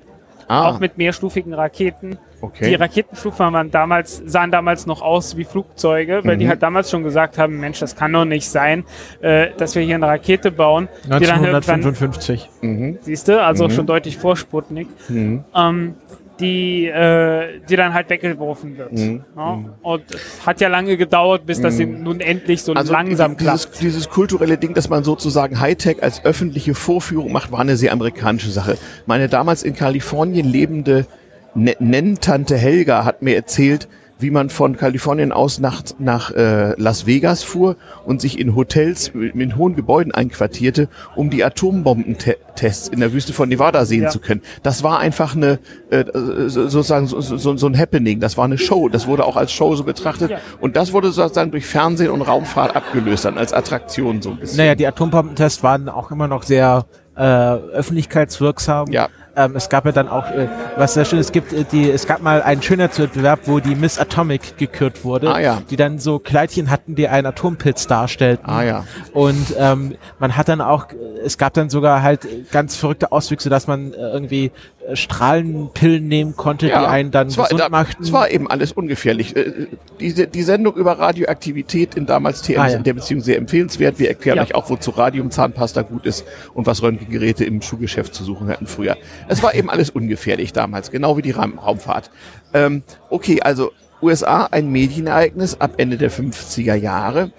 Ah, 0.48 0.70
Auch 0.70 0.80
mit 0.80 0.98
mehrstufigen 0.98 1.54
Raketen. 1.54 2.18
okay. 2.42 2.70
Die 2.70 2.76
Raketenstufen 2.76 3.54
waren 3.54 3.72
damals, 3.72 4.22
sahen 4.26 4.52
damals 4.52 4.86
noch 4.86 5.02
aus 5.02 5.38
wie 5.38 5.46
Flugzeuge, 5.46 6.22
weil 6.26 6.36
die 6.38 6.44
Mhm. 6.46 6.50
halt 6.50 6.62
damals 6.64 6.92
schon 6.92 7.04
gesagt 7.04 7.38
haben, 7.38 7.60
Mensch, 7.60 7.80
das 7.80 7.96
kann 7.96 8.12
doch 8.12 8.26
nicht 8.26 8.50
sein, 8.50 8.84
äh, 9.22 9.48
dass 9.58 9.76
wir 9.76 9.82
hier 9.84 9.96
eine 9.96 10.08
Rakete 10.08 10.52
bauen, 10.52 10.90
die 11.06 11.10
dann 11.10 11.22
irgendwann 11.46 11.64
1955. 11.64 12.50
mhm. 12.62 12.98
Siehst 13.02 13.30
du, 13.30 13.42
also 13.42 13.70
schon 13.70 13.86
deutlich 13.88 14.18
vor 14.18 14.36
Sputnik. 14.36 14.88
Mhm. 15.08 15.46
Ähm, 15.56 15.96
die, 16.42 16.88
äh, 16.88 17.60
die 17.70 17.76
dann 17.78 17.94
halt 17.94 18.10
weggeworfen 18.10 18.78
wird. 18.78 18.92
Mhm. 18.92 19.24
Ja? 19.38 19.64
Und 19.84 20.04
es 20.14 20.46
hat 20.46 20.60
ja 20.60 20.68
lange 20.68 20.98
gedauert, 20.98 21.46
bis 21.46 21.62
das 21.62 21.78
Mhm. 21.78 22.04
nun 22.04 22.20
endlich 22.20 22.64
so 22.64 22.74
Also 22.74 22.92
langsam 22.92 23.38
dieses, 23.38 23.66
klappt. 23.70 23.82
dieses 23.82 24.10
kulturelle 24.10 24.58
Ding, 24.58 24.74
dass 24.74 24.90
man 24.90 25.04
sozusagen 25.04 25.60
Hightech 25.62 26.02
als 26.04 26.26
öffentliche 26.26 26.74
Vorführung 26.74 27.32
macht, 27.32 27.52
war 27.52 27.60
eine 27.60 27.78
sehr 27.78 27.94
amerikanische 27.94 28.50
Sache. 28.52 28.78
Meine 29.06 29.30
damals 29.30 29.64
in 29.64 29.76
Kalifornien 29.76 30.46
lebende 30.46 31.06
Ne- 31.54 31.76
Nenntante 31.80 32.56
Helga 32.58 33.04
hat 33.06 33.22
mir 33.22 33.36
erzählt, 33.36 33.90
wie 34.22 34.32
man 34.32 34.50
von 34.50 34.78
Kalifornien 34.78 35.32
aus 35.32 35.60
nach, 35.60 35.82
nach 36.00 36.32
äh, 36.32 36.74
Las 36.80 37.06
Vegas 37.06 37.44
fuhr 37.44 37.76
und 38.06 38.22
sich 38.22 38.40
in 38.40 38.56
Hotels 38.56 39.10
in 39.10 39.56
hohen 39.58 39.76
Gebäuden 39.76 40.14
einquartierte, 40.14 40.88
um 41.16 41.30
die 41.30 41.44
Atombombentests 41.44 42.88
in 42.88 43.00
der 43.00 43.14
Wüste 43.14 43.34
von 43.34 43.50
Nevada 43.50 43.86
sehen 43.86 44.04
Ja. 44.04 44.10
zu 44.10 44.20
können. 44.20 44.42
Das 44.64 44.84
war 44.84 45.00
einfach 45.00 45.36
eine 45.36 45.60
äh, 45.90 46.06
so- 46.48 46.68
sozusagen 46.68 47.08
so, 47.08 47.20
so, 47.22 47.58
so 47.58 47.68
ein 47.68 47.78
Happening. 47.78 48.20
Das 48.20 48.38
war 48.38 48.46
eine 48.46 48.58
Show. 48.58 48.90
Das 48.90 49.08
wurde 49.08 49.26
auch 49.26 49.38
als 49.38 49.52
Show 49.52 49.76
so 49.76 49.84
betrachtet. 49.84 50.32
Ja. 50.32 50.38
Und 50.60 50.76
das 50.76 50.94
wurde 50.94 51.12
sozusagen 51.12 51.52
durch 51.52 51.66
Fernsehen 51.66 52.12
und 52.12 52.22
Raumfahrt 52.22 52.76
abgelöst, 52.76 53.26
dann 53.26 53.38
als 53.38 53.54
Attraktion 53.54 54.22
so 54.22 54.32
ein 54.32 54.38
bisschen. 54.38 54.58
Naja, 54.58 54.76
die 54.76 54.88
Atombombentests 54.88 55.64
waren 55.64 55.90
auch 55.90 56.12
immer 56.12 56.28
noch 56.28 56.44
sehr 56.44 56.86
äh, 57.16 57.22
öffentlichkeitswirksam. 57.24 58.88
Ja. 58.92 59.10
Ähm, 59.36 59.56
es 59.56 59.70
gab 59.70 59.86
ja 59.86 59.92
dann 59.92 60.08
auch, 60.10 60.30
äh, 60.32 60.48
was 60.76 60.94
sehr 60.94 61.06
schön 61.06 61.20
ist, 61.20 61.28
es 61.28 61.32
gibt 61.32 61.54
äh, 61.54 61.64
die, 61.72 61.90
es 61.90 62.06
gab 62.06 62.22
mal 62.22 62.42
einen 62.42 62.62
Schönheitswettbewerb, 62.62 63.42
wo 63.46 63.60
die 63.60 63.76
Miss 63.76 63.98
Atomic 63.98 64.58
gekürt 64.58 65.04
wurde, 65.06 65.34
Ah, 65.34 65.40
ja. 65.40 65.62
die 65.70 65.76
dann 65.78 66.00
so 66.00 66.20
Kleidchen 66.20 66.70
hatten, 66.70 66.96
die 66.96 67.08
einen 67.08 67.28
Atompilz 67.28 67.88
darstellten. 67.88 68.50
Ah, 68.50 68.64
ja. 68.64 68.86
Und 69.14 69.56
ähm, 69.58 69.96
man 70.20 70.36
hat 70.36 70.50
dann 70.50 70.60
auch, 70.62 70.88
es 71.24 71.38
gab 71.38 71.54
dann 71.54 71.70
sogar 71.70 72.02
halt 72.04 72.28
ganz 72.52 72.76
verrückte 72.76 73.12
Auswüchse, 73.12 73.50
dass 73.50 73.68
man 73.68 73.94
äh, 73.94 73.98
irgendwie 73.98 74.52
Strahlenpillen 74.94 76.08
nehmen 76.08 76.36
konnte, 76.36 76.66
die 76.68 76.74
einen 76.74 77.12
dann 77.12 77.36
war, 77.38 77.48
gesund 77.48 77.70
machten. 77.72 78.04
Es 78.04 78.12
war 78.12 78.30
eben 78.30 78.50
alles 78.50 78.72
ungefährlich. 78.72 79.36
Äh, 79.36 79.68
Die, 80.00 80.28
die 80.28 80.44
Sendung 80.44 80.76
über 80.76 80.98
Radioaktivität 80.98 81.96
in 81.96 82.06
damals 82.06 82.42
TM 82.42 82.60
Ah, 82.60 82.66
ist 82.66 82.72
ja. 82.74 82.78
in 82.80 82.84
der 82.84 82.94
Beziehung 82.94 83.22
sehr 83.22 83.38
empfehlenswert. 83.38 84.00
Wir 84.00 84.10
erklären 84.10 84.38
Ja. 84.38 84.44
euch 84.44 84.56
auch, 84.56 84.70
wozu 84.70 84.92
Radiumzahnpasta 84.92 85.84
gut 85.84 86.06
ist 86.06 86.26
und 86.54 86.66
was 86.66 86.82
Röntgengeräte 86.82 87.46
im 87.46 87.62
Schuhgeschäft 87.62 88.14
zu 88.16 88.24
suchen 88.24 88.48
hatten 88.48 88.66
früher. 88.68 88.98
Es 89.28 89.44
war 89.44 89.54
eben 89.54 89.70
alles 89.70 89.90
ungefährlich 89.92 90.54
damals, 90.54 90.90
genau 90.92 91.18
wie 91.18 91.22
die 91.22 91.32
Raum 91.32 91.60
Raumfahrt. 91.60 92.10
Ähm, 92.54 92.84
okay, 93.10 93.42
also 93.42 93.72
USA 94.02 94.48
ein 94.52 94.72
Medienereignis 94.72 95.60
ab 95.62 95.74
Ende 95.78 95.98
der 95.98 96.10
50er 96.12 96.74
Jahre. 96.76 97.32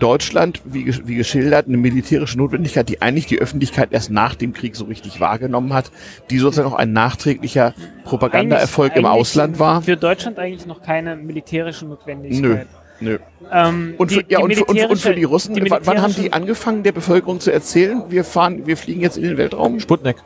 Deutschland, 0.00 0.60
wie, 0.64 0.92
wie 1.06 1.14
geschildert, 1.14 1.68
eine 1.68 1.76
militärische 1.76 2.36
Notwendigkeit, 2.38 2.88
die 2.88 3.00
eigentlich 3.00 3.26
die 3.26 3.38
Öffentlichkeit 3.38 3.92
erst 3.92 4.10
nach 4.10 4.34
dem 4.34 4.52
Krieg 4.52 4.74
so 4.74 4.86
richtig 4.86 5.20
wahrgenommen 5.20 5.72
hat, 5.72 5.92
die 6.30 6.38
sozusagen 6.38 6.68
auch 6.68 6.76
ein 6.78 6.92
nachträglicher 6.92 7.74
Propagandaerfolg 8.04 8.96
im 8.96 9.06
Ausland 9.06 9.58
war. 9.60 9.82
Für 9.82 9.96
Deutschland 9.96 10.38
eigentlich 10.38 10.66
noch 10.66 10.82
keine 10.82 11.14
militärische 11.14 11.86
Notwendigkeit. 11.86 12.66
Nö, 13.00 13.12
nö. 13.12 13.18
Ähm, 13.52 13.94
Und, 13.98 14.10
die- 14.10 14.16
für, 14.16 14.24
ja, 14.28 14.38
die 14.38 14.44
und, 14.44 14.54
für, 14.54 14.64
und, 14.64 14.84
und 14.90 14.98
für 14.98 15.14
die 15.14 15.24
Russen, 15.24 15.54
die 15.54 15.70
wann 15.70 16.02
haben 16.02 16.14
die 16.14 16.32
angefangen, 16.32 16.82
der 16.82 16.92
Bevölkerung 16.92 17.38
zu 17.40 17.52
erzählen, 17.52 18.02
wir 18.08 18.24
fahren, 18.24 18.66
wir 18.66 18.76
fliegen 18.76 19.00
jetzt 19.00 19.16
in 19.16 19.22
den 19.24 19.36
Weltraum? 19.36 19.78
Sputnik. 19.80 20.16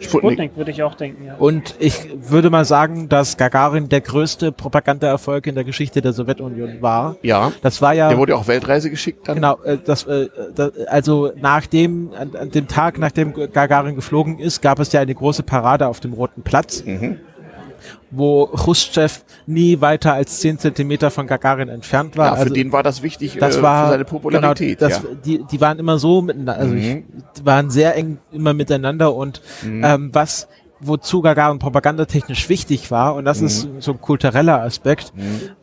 Sputnik. 0.00 0.32
Sputnik, 0.32 0.56
würde 0.56 0.70
ich 0.70 0.82
auch 0.82 0.94
denken, 0.94 1.24
ja. 1.24 1.34
Und 1.36 1.74
ich 1.78 2.08
würde 2.30 2.50
mal 2.50 2.64
sagen, 2.64 3.08
dass 3.08 3.36
Gagarin 3.36 3.88
der 3.88 4.00
größte 4.00 4.52
Propagandaerfolg 4.52 5.46
in 5.46 5.54
der 5.54 5.64
Geschichte 5.64 6.02
der 6.02 6.12
Sowjetunion 6.12 6.80
war. 6.82 7.16
Ja. 7.22 7.52
Das 7.62 7.80
war 7.82 7.94
ja 7.94 8.08
Der 8.08 8.18
wurde 8.18 8.36
auch 8.36 8.46
Weltreise 8.48 8.90
geschickt 8.90 9.28
dann. 9.28 9.36
genau, 9.36 9.58
äh, 9.64 9.78
das, 9.84 10.04
äh, 10.06 10.28
also 10.88 11.32
nach 11.40 11.66
dem, 11.66 12.10
an, 12.18 12.34
an 12.36 12.50
dem 12.50 12.68
Tag, 12.68 12.98
nachdem 12.98 13.32
Gagarin 13.32 13.94
geflogen 13.94 14.38
ist, 14.38 14.60
gab 14.62 14.78
es 14.78 14.92
ja 14.92 15.00
eine 15.00 15.14
große 15.14 15.42
Parade 15.42 15.86
auf 15.88 16.00
dem 16.00 16.12
Roten 16.12 16.42
Platz, 16.42 16.84
Mhm. 16.84 17.18
Wo 18.10 18.46
Khrushchev 18.46 19.22
nie 19.46 19.80
weiter 19.80 20.14
als 20.14 20.40
10 20.40 20.58
Zentimeter 20.58 21.10
von 21.10 21.26
Gagarin 21.26 21.68
entfernt 21.68 22.16
war. 22.16 22.26
Ja, 22.26 22.34
für 22.36 22.42
also, 22.42 22.54
den 22.54 22.72
war 22.72 22.82
das 22.82 23.02
wichtig 23.02 23.36
das 23.38 23.56
äh, 23.56 23.62
war 23.62 23.86
für 23.86 23.92
seine 23.92 24.04
Popularität. 24.04 24.78
Genau, 24.78 24.88
das, 24.88 25.02
ja. 25.02 25.08
die, 25.24 25.44
die 25.44 25.60
waren 25.60 25.78
immer 25.78 25.98
so 25.98 26.22
miteinander, 26.22 26.58
also 26.58 26.74
ich, 26.74 26.84
Mhm. 26.84 27.04
die 27.38 27.46
waren 27.46 27.70
sehr 27.70 27.96
eng 27.96 28.18
immer 28.32 28.54
miteinander 28.54 29.14
und 29.14 29.40
ähm, 29.64 30.10
was 30.12 30.48
wozu 30.80 31.22
Gagarin 31.22 31.58
propagandatechnisch 31.58 32.48
wichtig 32.48 32.90
war 32.90 33.14
und 33.14 33.24
das 33.24 33.40
ist 33.40 33.68
so 33.80 33.92
ein 33.92 34.00
kultureller 34.00 34.60
Aspekt. 34.62 35.12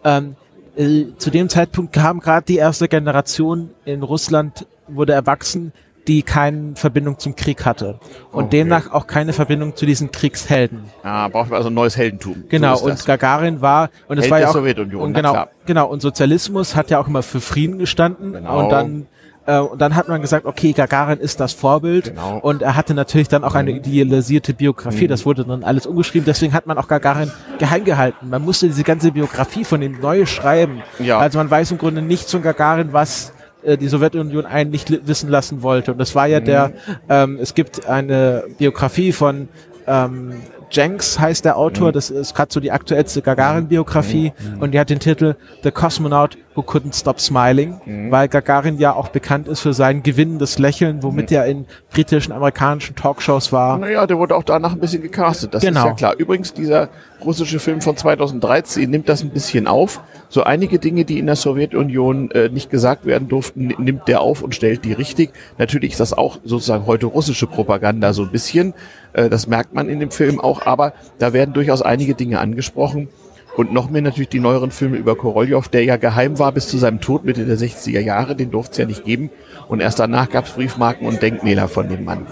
Ähm, 0.03 0.35
äh, 0.75 1.05
zu 1.17 1.29
dem 1.29 1.49
Zeitpunkt 1.49 1.93
kam 1.93 2.19
gerade 2.19 2.45
die 2.45 2.55
erste 2.57 2.87
Generation 2.87 3.71
in 3.85 4.03
Russland 4.03 4.65
wurde 4.87 5.13
erwachsen, 5.13 5.73
die 6.07 6.23
keine 6.23 6.75
Verbindung 6.75 7.19
zum 7.19 7.35
Krieg 7.35 7.65
hatte 7.65 7.99
und 8.31 8.45
Okay. 8.45 8.57
demnach 8.57 8.91
auch 8.91 9.07
keine 9.07 9.33
Verbindung 9.33 9.75
zu 9.75 9.85
diesen 9.85 10.11
Kriegshelden. 10.11 10.83
Ah, 11.03 11.27
braucht 11.27 11.49
man 11.49 11.57
also 11.57 11.69
ein 11.69 11.73
neues 11.75 11.95
Heldentum. 11.97 12.43
Genau, 12.49 12.75
so 12.75 12.85
und. 12.85 13.05
Gagarin 13.05 13.61
war, 13.61 13.89
und 14.07 14.17
es 14.17 14.29
war 14.29 14.39
ja 14.39 14.49
auch, 14.49 14.53
Sowjetunion, 14.53 15.01
und 15.01 15.11
na 15.11 15.21
genau, 15.21 15.45
genau, 15.65 15.87
und 15.89 16.01
Sozialismus 16.01 16.75
hat 16.75 16.89
ja 16.89 16.99
auch 16.99 17.07
immer 17.07 17.23
für 17.23 17.39
Frieden 17.41 17.77
gestanden, 17.77 18.33
Genau. 18.33 18.59
und 18.63 18.69
dann, 18.69 19.07
äh, 19.45 19.59
und 19.59 19.79
dann 19.79 19.95
hat 19.95 20.07
man 20.07 20.21
gesagt, 20.21 20.45
okay, 20.45 20.71
Gagarin 20.73 21.19
ist 21.19 21.39
das 21.39 21.53
Vorbild, 21.53 22.05
Genau. 22.05 22.35
Mhm. 22.35 22.39
und 22.41 22.61
er 22.63 22.75
hatte 22.75 22.93
natürlich 22.93 23.27
dann 23.27 23.43
auch 23.43 23.53
eine 23.55 23.71
idealisierte 23.71 24.53
Biografie, 24.53 25.07
das 25.07 25.25
wurde 25.25 25.45
dann 25.45 25.63
alles 25.63 25.85
umgeschrieben, 25.85 26.25
deswegen 26.25 26.53
hat 26.53 26.65
man 26.65 26.77
auch 26.79 26.87
Gagarin 26.87 27.31
geheim 27.59 27.83
gehalten. 27.83 28.29
Man 28.29 28.43
musste 28.43 28.67
diese 28.67 28.83
ganze 28.83 29.11
Biografie 29.11 29.63
von 29.63 29.81
ihm 29.81 29.99
neu 30.01 30.25
schreiben. 30.25 30.81
Ja. 30.99 31.19
Also 31.19 31.37
man 31.37 31.49
weiß 31.51 31.71
im 31.71 31.77
Grunde 31.77 32.01
nichts 32.01 32.31
von 32.31 32.41
Gagarin, 32.41 32.91
was 32.91 33.33
äh, 33.63 33.77
die 33.77 33.87
Sowjetunion 33.87 34.45
einen 34.45 34.71
nicht 34.71 34.89
li- 34.89 35.01
wissen 35.05 35.29
lassen 35.29 35.61
wollte. 35.61 35.91
Und 35.91 35.97
das 35.97 36.13
war 36.15 36.27
ja 36.27 36.39
Mhm. 36.39 36.45
der, 36.45 36.71
ähm, 37.09 37.39
es 37.41 37.53
gibt 37.53 37.87
eine 37.87 38.43
Biografie 38.57 39.11
von 39.11 39.47
ähm, 39.87 40.33
Jenks 40.71 41.19
heißt 41.19 41.43
der 41.45 41.53
Mhm. 41.53 41.59
Autor, 41.59 41.91
das 41.91 42.09
ist 42.09 42.33
gerade 42.33 42.51
so 42.53 42.59
die 42.59 42.71
aktuellste 42.71 43.21
Gagarin-Biografie 43.21 44.31
und 44.59 44.71
die 44.73 44.79
hat 44.79 44.89
den 44.89 44.99
Titel 44.99 45.35
The 45.63 45.71
Cosmonaut 45.71 46.37
Who 46.55 46.61
Couldn't 46.61 46.97
Stop 46.99 47.19
Smiling, 47.21 47.79
Mhm. 47.85 48.11
weil 48.11 48.27
Gagarin 48.27 48.77
ja 48.77 48.93
auch 48.93 49.07
bekannt 49.09 49.47
ist 49.47 49.61
für 49.61 49.73
sein 49.73 50.03
gewinnendes 50.03 50.59
Lächeln, 50.59 51.01
womit 51.03 51.31
er 51.31 51.45
in 51.45 51.65
britischen, 51.93 52.33
amerikanischen 52.33 52.95
Talkshows 52.95 53.51
war. 53.53 53.77
Naja, 53.77 54.05
der 54.05 54.17
wurde 54.17 54.35
auch 54.35 54.43
danach 54.43 54.73
ein 54.73 54.79
bisschen 54.79 55.01
gecastet, 55.01 55.53
das 55.53 55.63
Genau. 55.63 55.79
ist 55.81 55.85
ja 55.85 55.93
klar. 55.93 56.15
Übrigens, 56.17 56.53
dieser 56.53 56.89
russische 57.23 57.59
Film 57.59 57.79
von 57.81 57.95
2013 57.95 58.89
nimmt 58.89 59.07
das 59.07 59.23
ein 59.23 59.29
bisschen 59.29 59.67
auf. 59.67 60.01
So 60.27 60.43
einige 60.43 60.79
Dinge, 60.79 61.05
die 61.05 61.19
in 61.19 61.25
der 61.27 61.35
Sowjetunion 61.37 62.31
äh, 62.31 62.49
nicht 62.49 62.69
gesagt 62.69 63.05
werden 63.05 63.27
durften, 63.29 63.67
ni- 63.67 63.75
nimmt 63.77 64.07
der 64.07 64.21
auf 64.21 64.41
und 64.41 64.55
stellt 64.55 64.83
die 64.83 64.93
richtig. 64.93 65.31
Natürlich 65.57 65.91
ist 65.91 65.99
das 65.99 66.13
auch 66.13 66.39
sozusagen 66.43 66.85
heute 66.85 67.05
russische 67.05 67.47
Propaganda 67.47 68.11
so 68.13 68.23
ein 68.23 68.31
bisschen. 68.31 68.73
Äh, 69.13 69.29
das 69.29 69.47
merkt 69.47 69.73
man 69.73 69.89
in 69.89 69.99
dem 69.99 70.11
Film 70.11 70.39
auch, 70.39 70.65
aber 70.65 70.93
da 71.19 71.33
werden 71.33 71.53
durchaus 71.53 71.81
einige 71.81 72.15
Dinge 72.15 72.39
angesprochen. 72.39 73.09
Und 73.57 73.73
noch 73.73 73.89
mehr 73.89 74.01
natürlich 74.01 74.29
die 74.29 74.39
neueren 74.39 74.71
Filme 74.71 74.95
über 74.95 75.17
Korolev, 75.17 75.67
der 75.67 75.83
ja 75.83 75.97
geheim 75.97 76.39
war 76.39 76.53
bis 76.53 76.69
zu 76.69 76.77
seinem 76.77 77.01
Tod 77.01 77.25
Mitte 77.25 77.45
der 77.45 77.57
60er 77.57 77.99
Jahre, 77.99 78.35
den 78.35 78.49
durfte 78.49 78.71
es 78.71 78.77
ja 78.77 78.85
nicht 78.85 79.03
geben. 79.03 79.29
Und 79.67 79.81
erst 79.81 79.99
danach 79.99 80.29
gab 80.29 80.45
es 80.45 80.51
Briefmarken 80.51 81.05
und 81.05 81.21
Denkmäler 81.21 81.67
von 81.67 81.89
dem 81.89 82.05
Mann. 82.05 82.25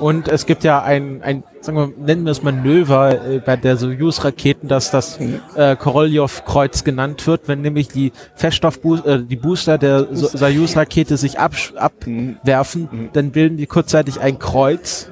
Und 0.00 0.28
es 0.28 0.46
gibt 0.46 0.64
ja 0.64 0.82
ein, 0.82 1.22
ein 1.22 1.44
sagen 1.60 1.76
wir, 1.76 1.92
nennen 1.98 2.24
wir 2.24 2.32
es 2.32 2.42
Manöver 2.42 3.26
äh, 3.26 3.38
bei 3.40 3.56
der 3.56 3.76
Soyuz-Raketen, 3.76 4.68
dass 4.68 4.90
das 4.90 5.18
äh, 5.54 5.76
Korolev-Kreuz 5.76 6.82
genannt 6.84 7.26
wird, 7.26 7.46
wenn 7.46 7.60
nämlich 7.60 7.88
die 7.88 8.12
Feststoff 8.34 8.80
äh, 9.04 9.18
die 9.18 9.36
Booster 9.36 9.76
der 9.76 10.08
so 10.12 10.28
Soyuz-Rakete 10.28 11.18
sich 11.18 11.38
absch- 11.40 11.74
abwerfen, 11.76 13.10
dann 13.12 13.30
bilden 13.32 13.56
die 13.58 13.66
kurzzeitig 13.66 14.20
ein 14.20 14.38
Kreuz 14.38 15.10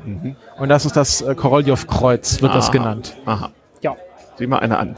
und 0.59 0.69
das 0.69 0.85
ist 0.87 0.97
das 0.97 1.23
äh, 1.23 1.35
Korolev-Kreuz, 1.35 2.43
wird 2.43 2.55
das 2.55 2.67
Aha. 2.67 2.73
genannt. 2.73 3.17
Aha. 3.25 3.51
Ja. 3.81 3.97
Sieh 4.39 4.47
mal 4.47 4.59
einer 4.59 4.79
an. 4.79 4.97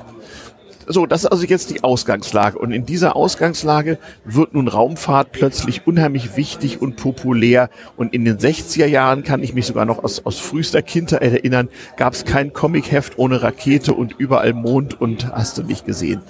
So, 0.87 1.07
das 1.07 1.25
ist 1.25 1.31
also 1.31 1.47
jetzt 1.47 1.71
die 1.71 1.83
Ausgangslage. 1.83 2.59
Und 2.59 2.73
in 2.73 2.85
dieser 2.85 3.17
Ausgangslage 3.17 3.99
wird 4.25 4.53
nun 4.53 4.69
Raumfahrt 4.69 5.33
plötzlich 5.33 5.87
unheimlich 5.87 6.37
wichtig 6.37 6.83
und 6.83 6.97
populär. 6.97 7.71
Und 7.97 8.13
in 8.13 8.25
den 8.25 8.39
60er 8.39 8.87
Jahren 8.87 9.25
kann 9.25 9.43
ich 9.43 9.55
mich 9.55 9.67
sogar 9.67 9.87
noch 9.87 10.05
aus, 10.05 10.27
aus 10.27 10.39
frühester 10.39 10.83
Kindheit 10.83 11.23
erinnern, 11.23 11.69
gab 11.97 12.13
es 12.13 12.25
kein 12.25 12.53
Comicheft 12.53 13.19
ohne 13.19 13.43
Rakete 13.43 13.95
und 13.95 14.15
überall 14.19 14.53
Mond 14.53 15.01
und 15.01 15.33
hast 15.33 15.57
du 15.57 15.63
nicht 15.63 15.87
gesehen. 15.87 16.21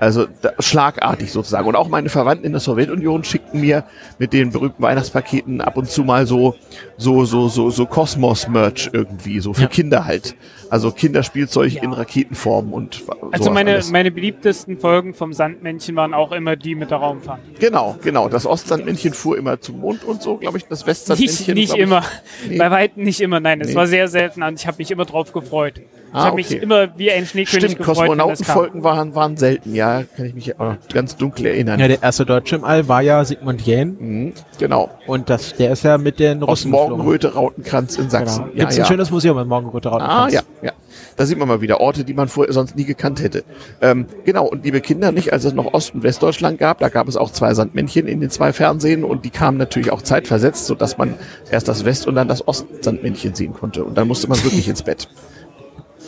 Also 0.00 0.26
da, 0.42 0.52
schlagartig 0.60 1.32
sozusagen. 1.32 1.66
Und 1.66 1.74
auch 1.76 1.88
meine 1.88 2.08
Verwandten 2.08 2.46
in 2.46 2.52
der 2.52 2.60
Sowjetunion 2.60 3.24
schickten 3.24 3.60
mir 3.60 3.84
mit 4.18 4.32
den 4.32 4.52
berühmten 4.52 4.82
Weihnachtspaketen 4.82 5.60
ab 5.60 5.76
und 5.76 5.88
zu 5.90 6.04
mal 6.04 6.26
so 6.26 6.54
so 6.96 7.24
so 7.24 7.48
so 7.48 7.70
so 7.70 7.86
Kosmos-Merch 7.86 8.90
irgendwie, 8.92 9.40
so 9.40 9.52
für 9.54 9.62
Ja. 9.62 9.68
Kinder 9.68 10.04
halt. 10.04 10.36
Also 10.70 10.90
Kinderspielzeug 10.92 11.72
Ja. 11.72 11.82
in 11.82 11.92
Raketenform 11.92 12.72
und 12.72 13.02
Also 13.32 13.50
meine, 13.50 13.72
alles. 13.72 13.90
meine 13.90 14.10
beliebtesten 14.10 14.78
Folgen 14.78 15.14
vom 15.14 15.32
Sandmännchen 15.32 15.96
waren 15.96 16.12
auch 16.14 16.30
immer 16.32 16.56
die 16.56 16.74
mit 16.74 16.90
der 16.90 16.98
Raumfahrt. 16.98 17.40
Genau, 17.58 17.96
genau. 18.02 18.28
Das 18.28 18.46
Ostsandmännchen 18.46 19.14
fuhr 19.14 19.38
immer 19.38 19.60
zum 19.60 19.80
Mond 19.80 20.04
und 20.04 20.22
so, 20.22 20.36
glaube 20.36 20.58
ich. 20.58 20.64
Das 20.66 20.80
Nicht, 20.80 20.86
Westsandmännchen. 20.88 21.54
nicht 21.54 21.66
glaub 21.68 21.78
ich, 21.78 21.82
immer. 21.84 22.02
Nee. 22.48 22.58
Bei 22.58 22.70
weitem 22.70 23.02
nicht 23.02 23.20
immer. 23.20 23.40
Nein, 23.40 23.60
es 23.62 23.68
Nee. 23.70 23.74
war 23.74 23.86
sehr 23.86 24.08
selten 24.08 24.42
und 24.42 24.60
ich 24.60 24.66
habe 24.66 24.76
mich 24.78 24.90
immer 24.90 25.06
drauf 25.06 25.32
gefreut. 25.32 25.80
Ah, 26.12 26.20
ich 26.20 26.24
habe 26.26 26.36
mich 26.36 26.46
okay. 26.46 26.56
immer 26.58 26.88
wie 26.98 27.10
ein 27.10 27.26
Schneekönig 27.26 27.64
Stimmt, 27.72 27.78
gefreut. 27.78 27.96
Kosmonautenfolgen 27.96 28.82
waren, 28.84 29.14
waren 29.14 29.36
selten, 29.36 29.74
ja, 29.74 30.04
kann 30.16 30.26
ich 30.26 30.34
mich 30.34 30.58
auch 30.58 30.76
ganz 30.92 31.16
dunkel 31.16 31.46
erinnern. 31.46 31.78
Ja, 31.80 31.88
der 31.88 32.02
erste 32.02 32.24
Deutsche 32.24 32.56
im 32.56 32.64
All 32.64 32.88
war 32.88 33.02
ja 33.02 33.24
Sigmund 33.24 33.60
Jähn 33.62 33.96
Mhm, 34.00 34.32
genau. 34.58 34.90
und 35.06 35.28
das, 35.30 35.54
der 35.56 35.72
ist 35.72 35.84
ja 35.84 35.98
mit 35.98 36.18
den 36.18 36.42
Aus 36.42 36.50
Russen. 36.50 36.70
Morgenröte 36.70 37.34
Rautenkranz 37.34 37.96
in 37.98 38.10
Sachsen. 38.10 38.44
Genau. 38.44 38.54
Ja, 38.54 38.60
Gibt's 38.64 38.76
ja. 38.76 38.84
ein 38.84 38.88
schönes 38.88 39.10
Museum 39.10 39.38
in 39.38 39.48
Morgenröte 39.48 39.90
Ah, 39.90 39.96
Rautenkranz. 39.96 40.32
ja, 40.34 40.40
ja. 40.62 40.72
Da 41.16 41.26
sieht 41.26 41.36
man 41.38 41.48
mal 41.48 41.60
wieder 41.60 41.80
Orte, 41.80 42.04
die 42.04 42.14
man 42.14 42.28
vorher 42.28 42.52
sonst 42.52 42.76
nie 42.76 42.84
gekannt 42.84 43.20
hätte. 43.22 43.44
Ähm, 43.80 44.06
genau, 44.24 44.46
und 44.46 44.64
liebe 44.64 44.80
Kinder, 44.80 45.10
nicht 45.12 45.32
als 45.32 45.44
es 45.44 45.52
noch 45.52 45.74
Ost- 45.74 45.94
und 45.94 46.02
Westdeutschland 46.04 46.58
gab, 46.58 46.78
da 46.78 46.88
gab 46.88 47.08
es 47.08 47.16
auch 47.16 47.30
zwei 47.32 47.54
Sandmännchen 47.54 48.06
in 48.06 48.20
den 48.20 48.30
zwei 48.30 48.52
Fernsehen 48.52 49.04
und 49.04 49.24
die 49.24 49.30
kamen 49.30 49.58
natürlich 49.58 49.90
auch 49.90 50.00
zeitversetzt, 50.02 50.66
sodass 50.66 50.96
man 50.96 51.14
erst 51.50 51.66
das 51.68 51.84
West- 51.84 52.06
und 52.06 52.14
dann 52.14 52.28
das 52.28 52.46
Ostsandmännchen 52.46 53.34
sehen 53.34 53.52
konnte. 53.52 53.84
Und 53.84 53.98
dann 53.98 54.06
musste 54.08 54.28
man 54.28 54.42
wirklich 54.44 54.68
ins 54.68 54.82
Bett. 54.82 55.08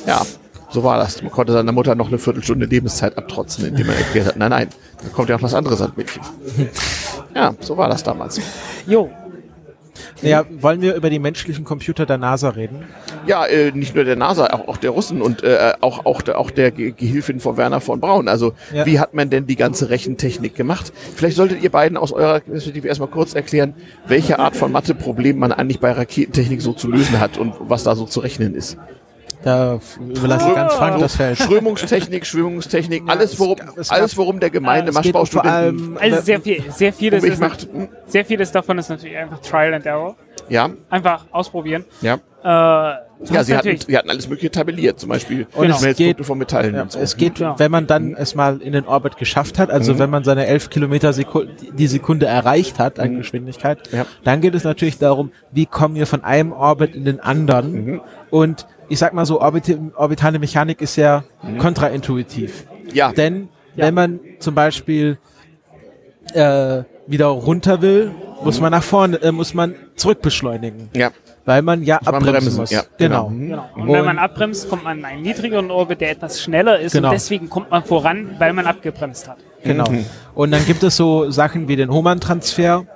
Ja, 0.06 0.22
so 0.70 0.82
war 0.84 0.98
das. 0.98 1.22
Man 1.22 1.30
konnte 1.30 1.52
seiner 1.52 1.72
Mutter 1.72 1.94
noch 1.94 2.08
eine 2.08 2.18
Viertelstunde 2.18 2.66
Lebenszeit 2.66 3.16
abtrotzen, 3.18 3.66
indem 3.66 3.86
man 3.88 3.96
erklärt 3.96 4.26
hat, 4.28 4.36
nein, 4.36 4.50
nein, 4.50 4.68
da 5.02 5.08
kommt 5.10 5.28
ja 5.28 5.36
auch 5.36 5.40
das 5.40 5.54
andere 5.54 5.76
Sandmännchen. 5.76 6.22
Ja, 7.34 7.54
so 7.60 7.76
war 7.76 7.88
das 7.88 8.02
damals. 8.02 8.40
Jo, 8.86 9.10
Ja, 10.22 10.44
wollen 10.60 10.80
wir 10.80 10.94
über 10.94 11.10
die 11.10 11.18
menschlichen 11.18 11.64
Computer 11.64 12.06
der 12.06 12.18
NASA 12.18 12.50
reden? 12.50 12.84
Ja, 13.26 13.44
äh, 13.46 13.70
nicht 13.72 13.94
nur 13.94 14.04
der 14.04 14.16
NASA, 14.16 14.46
auch, 14.46 14.68
auch 14.68 14.76
der 14.78 14.90
Russen 14.90 15.20
und 15.22 15.42
äh, 15.42 15.74
auch, 15.80 16.06
auch, 16.06 16.22
der, 16.22 16.38
auch 16.38 16.50
der 16.50 16.70
Ge 16.70 16.92
Gehilfin 16.92 17.38
von 17.40 17.56
Werner 17.56 17.80
von 17.80 18.00
Braun. 18.00 18.28
Also 18.28 18.52
Ja. 18.72 18.86
wie 18.86 18.98
hat 18.98 19.12
man 19.14 19.28
denn 19.30 19.46
die 19.46 19.56
ganze 19.56 19.90
Rechentechnik 19.90 20.54
gemacht? 20.54 20.92
Vielleicht 21.16 21.36
solltet 21.36 21.62
ihr 21.62 21.70
beiden 21.70 21.96
aus 21.98 22.12
eurer 22.12 22.40
Perspektive 22.40 22.88
erstmal 22.88 23.08
kurz 23.10 23.34
erklären, 23.34 23.74
welche 24.06 24.38
Art 24.38 24.56
von 24.56 24.72
Matheproblem 24.72 25.38
man 25.38 25.52
eigentlich 25.52 25.80
bei 25.80 25.92
Raketentechnik 25.92 26.62
so 26.62 26.72
zu 26.72 26.90
lösen 26.90 27.20
hat 27.20 27.36
und 27.38 27.54
was 27.60 27.82
da 27.84 27.94
so 27.94 28.06
zu 28.06 28.20
rechnen 28.20 28.54
ist. 28.54 28.76
Da 29.42 29.78
überlasse 29.98 30.48
ich 30.50 30.54
ganz 30.54 30.74
Frank 30.74 31.00
das 31.00 31.16
Feld. 31.16 31.38
Strömungstechnik, 31.38 32.26
Schwingungstechnik, 32.26 33.04
alles 33.06 33.38
worum, 33.38 33.56
es 33.76 33.90
alles 33.90 34.16
worum 34.16 34.38
der 34.38 34.50
gemeine 34.50 34.90
Es 34.90 35.00
geht 35.00 35.12
vor 35.12 35.22
Maschbaustudenten 35.22 35.96
allem, 35.96 35.98
also 35.98 36.20
sehr 36.20 36.40
viel, 36.40 36.62
sehr 36.70 36.92
vieles, 36.92 37.24
ist, 37.24 37.40
macht. 37.40 37.62
Hm, 37.72 37.88
sehr 38.06 38.24
vieles 38.26 38.52
davon 38.52 38.76
ist 38.78 38.90
natürlich 38.90 39.16
einfach 39.16 39.40
Trial 39.40 39.72
and 39.74 39.86
Error. 39.86 40.16
Ja, 40.48 40.68
Einfach 40.90 41.26
ausprobieren. 41.30 41.84
ja. 42.02 42.18
Äh, 42.42 42.46
Ja, 43.30 43.44
sie 43.44 43.54
hatten, 43.54 43.76
sie 43.76 43.96
hatten 43.98 44.08
alles 44.08 44.26
mögliche 44.28 44.50
tabelliert, 44.50 44.98
zum 44.98 45.10
Beispiel 45.10 45.46
Und 45.54 45.68
es 45.68 45.78
Schmelzpunkte 45.78 46.04
geht- 46.16 46.26
von 46.26 46.38
Metallen 46.38 46.74
Ja, 46.74 46.82
und 46.82 46.92
so. 46.92 46.98
es 46.98 47.18
geht, 47.18 47.38
Ja. 47.38 47.58
wenn 47.58 47.70
man 47.70 47.86
dann 47.86 48.14
es 48.14 48.34
mal 48.34 48.62
in 48.62 48.72
den 48.72 48.86
Orbit 48.86 49.18
geschafft 49.18 49.58
hat, 49.58 49.70
also 49.70 49.98
wenn 49.98 50.08
man 50.08 50.24
seine 50.24 50.46
11 50.46 50.70
Kilometer 50.70 51.12
Seku 51.12 51.44
die 51.74 51.86
Sekunde 51.86 52.24
erreicht 52.26 52.78
hat 52.78 52.98
an 52.98 53.16
Geschwindigkeit, 53.18 53.90
Ja. 53.92 54.06
dann 54.24 54.40
geht 54.40 54.54
es 54.54 54.64
natürlich 54.64 54.96
darum, 54.98 55.32
wie 55.52 55.66
kommen 55.66 55.96
wir 55.96 56.06
von 56.06 56.24
einem 56.24 56.52
Orbit 56.52 56.94
in 56.94 57.04
den 57.04 57.20
anderen. 57.20 58.00
Und 58.30 58.66
ich 58.90 58.98
sag 58.98 59.14
mal 59.14 59.24
so, 59.24 59.40
Orbit 59.40 59.78
orbitale 59.96 60.38
Mechanik 60.38 60.82
ist 60.82 60.96
ja 60.96 61.24
kontraintuitiv. 61.58 62.66
Ja, 62.92 63.12
Denn 63.12 63.48
Ja. 63.76 63.86
wenn 63.86 63.94
man 63.94 64.20
zum 64.40 64.54
Beispiel 64.54 65.16
äh, 66.34 66.82
wieder 67.06 67.26
runter 67.26 67.80
will, 67.82 68.12
muss 68.44 68.60
man 68.60 68.70
nach 68.72 68.82
vorne, 68.82 69.16
äh, 69.22 69.32
muss 69.32 69.54
man 69.54 69.74
zurückbeschleunigen, 69.96 70.88
ja. 70.94 71.10
weil 71.44 71.62
man 71.62 71.82
ja 71.82 71.98
man 72.04 72.14
abbremsen 72.16 72.32
bremsen, 72.32 72.60
muss. 72.60 72.70
ja, 72.70 72.82
genau. 72.98 73.28
genau. 73.28 73.30
Mhm. 73.30 73.48
genau. 73.48 73.68
Und, 73.74 73.88
wenn 73.88 74.00
Und- 74.00 74.06
man 74.06 74.18
abbremst, 74.18 74.68
kommt 74.68 74.84
man 74.84 74.98
in 74.98 75.04
einen 75.04 75.22
niedrigeren 75.22 75.70
Orbit, 75.70 76.00
der 76.00 76.10
etwas 76.10 76.40
schneller 76.42 76.78
ist 76.78 76.92
Genau. 76.92 77.08
und 77.08 77.14
deswegen 77.14 77.48
kommt 77.50 77.70
man 77.70 77.84
voran, 77.84 78.34
weil 78.38 78.52
man 78.52 78.66
abgebremst 78.66 79.28
hat. 79.28 79.38
Genau. 79.62 79.84
Und 80.34 80.50
dann 80.52 80.64
gibt 80.66 80.82
es 80.82 80.96
so 80.96 81.30
Sachen 81.30 81.68
wie 81.68 81.76
den 81.76 81.90
Hohmann-Transfer. 81.92 82.86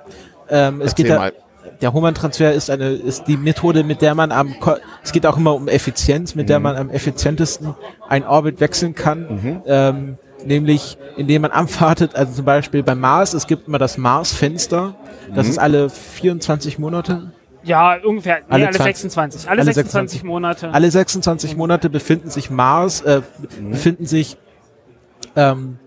Ähm, 0.49 0.81
es 0.81 0.91
Erzähl 0.91 1.03
geht 1.05 1.11
da, 1.13 1.19
mal. 1.19 1.33
Der 1.81 1.93
Hohmann-Transfer 1.93 2.53
ist 2.53 2.69
eine, 2.69 2.89
ist 2.89 3.25
die 3.27 3.37
Methode, 3.37 3.83
mit 3.83 4.01
der 4.01 4.15
man 4.15 4.31
am, 4.31 4.59
ko- 4.59 4.75
es 5.03 5.11
geht 5.11 5.25
auch 5.25 5.37
immer 5.37 5.53
um 5.55 5.67
Effizienz, 5.67 6.35
mit 6.35 6.49
der 6.49 6.59
man 6.59 6.75
am 6.75 6.89
effizientesten 6.89 7.75
ein 8.09 8.25
Orbit 8.25 8.59
wechseln 8.59 8.95
kann. 8.95 9.61
Ähm, 9.65 10.17
nämlich, 10.45 10.97
indem 11.17 11.41
man 11.43 11.51
abwartet, 11.51 12.15
also 12.15 12.33
zum 12.33 12.45
Beispiel 12.45 12.83
beim 12.83 12.99
Mars, 12.99 13.33
es 13.33 13.47
gibt 13.47 13.67
immer 13.67 13.77
das 13.79 13.97
Mars-Fenster. 13.97 14.95
Das 15.33 15.47
ist 15.47 15.57
alle 15.57 15.89
24 15.89 16.77
Monate. 16.79 17.31
Ja, 17.63 17.97
ungefähr. 18.03 18.39
Nee, 18.41 18.43
Alle 18.49 18.67
alle, 18.67 18.75
20 18.75 18.95
26. 18.97 19.49
Alle, 19.49 19.61
alle 19.61 19.73
26 19.73 20.23
Monate. 20.23 20.71
Alle 20.71 20.91
26 20.91 21.55
Monate 21.57 21.89
befinden 21.89 22.29
sich 22.29 22.51
Mars, 22.51 23.01
äh, 23.01 23.21
befinden 23.71 24.05
sich, 24.05 24.37
ähm, 25.35 25.79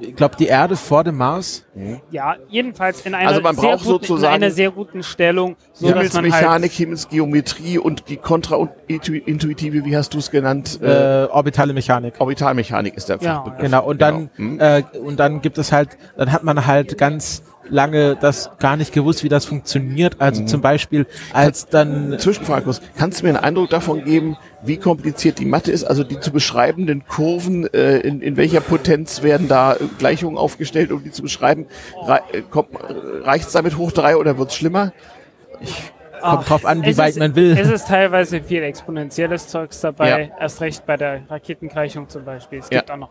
ich 0.00 0.14
glaube, 0.16 0.36
die 0.36 0.46
Erde 0.46 0.76
vor 0.76 1.04
dem 1.04 1.16
Mars. 1.16 1.64
Ja, 2.10 2.36
jedenfalls 2.48 3.02
in 3.06 3.14
einer, 3.14 3.28
Also 3.28 3.40
man 3.40 3.54
sehr 3.56 3.70
braucht 3.70 3.84
guten, 3.84 4.04
sozusagen- 4.06 4.34
in 4.36 4.42
einer 4.42 4.50
sehr 4.52 4.70
guten 4.70 5.02
Stellung, 5.02 5.56
so 5.72 5.86
halt, 5.86 5.96
Himmelsmechanik, 6.12 6.72
Himmelsgeometrie 6.72 7.78
und 7.78 8.08
die 8.08 8.16
kontraintuitive, 8.16 9.84
wie 9.84 9.96
hast 9.96 10.14
du 10.14 10.18
es 10.18 10.30
genannt? 10.30 10.78
Äh, 10.82 11.24
Äh, 11.24 11.26
orbitale 11.30 11.72
Mechanik. 11.72 12.14
Orbitalmechanik 12.18 12.94
ist 12.96 13.08
der 13.08 13.18
Ja. 13.20 13.34
Fachbegriff. 13.36 13.60
Genau, 13.62 13.84
und 13.86 14.00
dann, 14.00 14.30
Hm? 14.36 14.60
äh, 14.60 14.82
und 15.04 15.18
dann 15.20 15.40
gibt 15.40 15.58
es 15.58 15.72
halt, 15.72 15.96
dann 16.16 16.32
hat 16.32 16.42
man 16.44 16.66
halt 16.66 16.98
ganz 16.98 17.42
lange 17.68 18.16
das 18.16 18.50
gar 18.58 18.76
nicht 18.76 18.92
gewusst, 18.92 19.24
wie 19.24 19.28
das 19.28 19.44
funktioniert. 19.44 20.20
Also 20.20 20.44
zum 20.44 20.60
Beispiel, 20.60 21.06
als 21.32 21.66
dann, 21.66 22.18
Zwischenfrage. 22.18 22.70
Kannst 22.96 23.20
du 23.20 23.24
mir 23.26 23.30
einen 23.30 23.44
Eindruck 23.44 23.70
davon 23.70 24.04
geben, 24.04 24.36
wie 24.62 24.76
kompliziert 24.76 25.38
die 25.38 25.44
Mathe 25.44 25.70
ist? 25.70 25.84
Also 25.84 26.04
die 26.04 26.20
zu 26.20 26.32
beschreibenden 26.32 27.06
Kurven, 27.06 27.72
äh, 27.72 27.98
in, 27.98 28.20
in 28.20 28.36
welcher 28.36 28.60
Potenz 28.60 29.22
werden 29.22 29.48
da 29.48 29.76
Gleichungen 29.98 30.36
aufgestellt, 30.36 30.92
um 30.92 31.02
die 31.02 31.10
zu 31.10 31.22
beschreiben? 31.22 31.66
Rei 32.02 32.20
äh, 32.32 32.38
äh, 32.38 33.22
Reicht's 33.22 33.52
damit 33.52 33.76
hoch 33.76 33.92
drei 33.92 34.16
oder 34.16 34.38
wird's 34.38 34.54
schlimmer? 34.56 34.92
kommt 36.20 36.48
drauf 36.48 36.64
an, 36.64 36.82
wie 36.84 36.90
es 36.90 36.98
weit 36.98 37.10
ist, 37.10 37.18
man 37.18 37.34
will. 37.36 37.56
Es 37.56 37.70
ist 37.70 37.88
teilweise 37.88 38.42
viel 38.42 38.62
exponentielles 38.62 39.48
Zeugs 39.48 39.80
dabei, 39.80 40.08
Ja. 40.08 40.40
erst 40.40 40.60
recht 40.60 40.84
bei 40.86 40.96
der 40.96 41.22
Raketengleichung 41.28 42.08
zum 42.08 42.24
Beispiel. 42.24 42.58
Es 42.60 42.70
Ja. 42.70 42.78
gibt 42.80 42.90
auch 42.90 42.96
noch. 42.96 43.10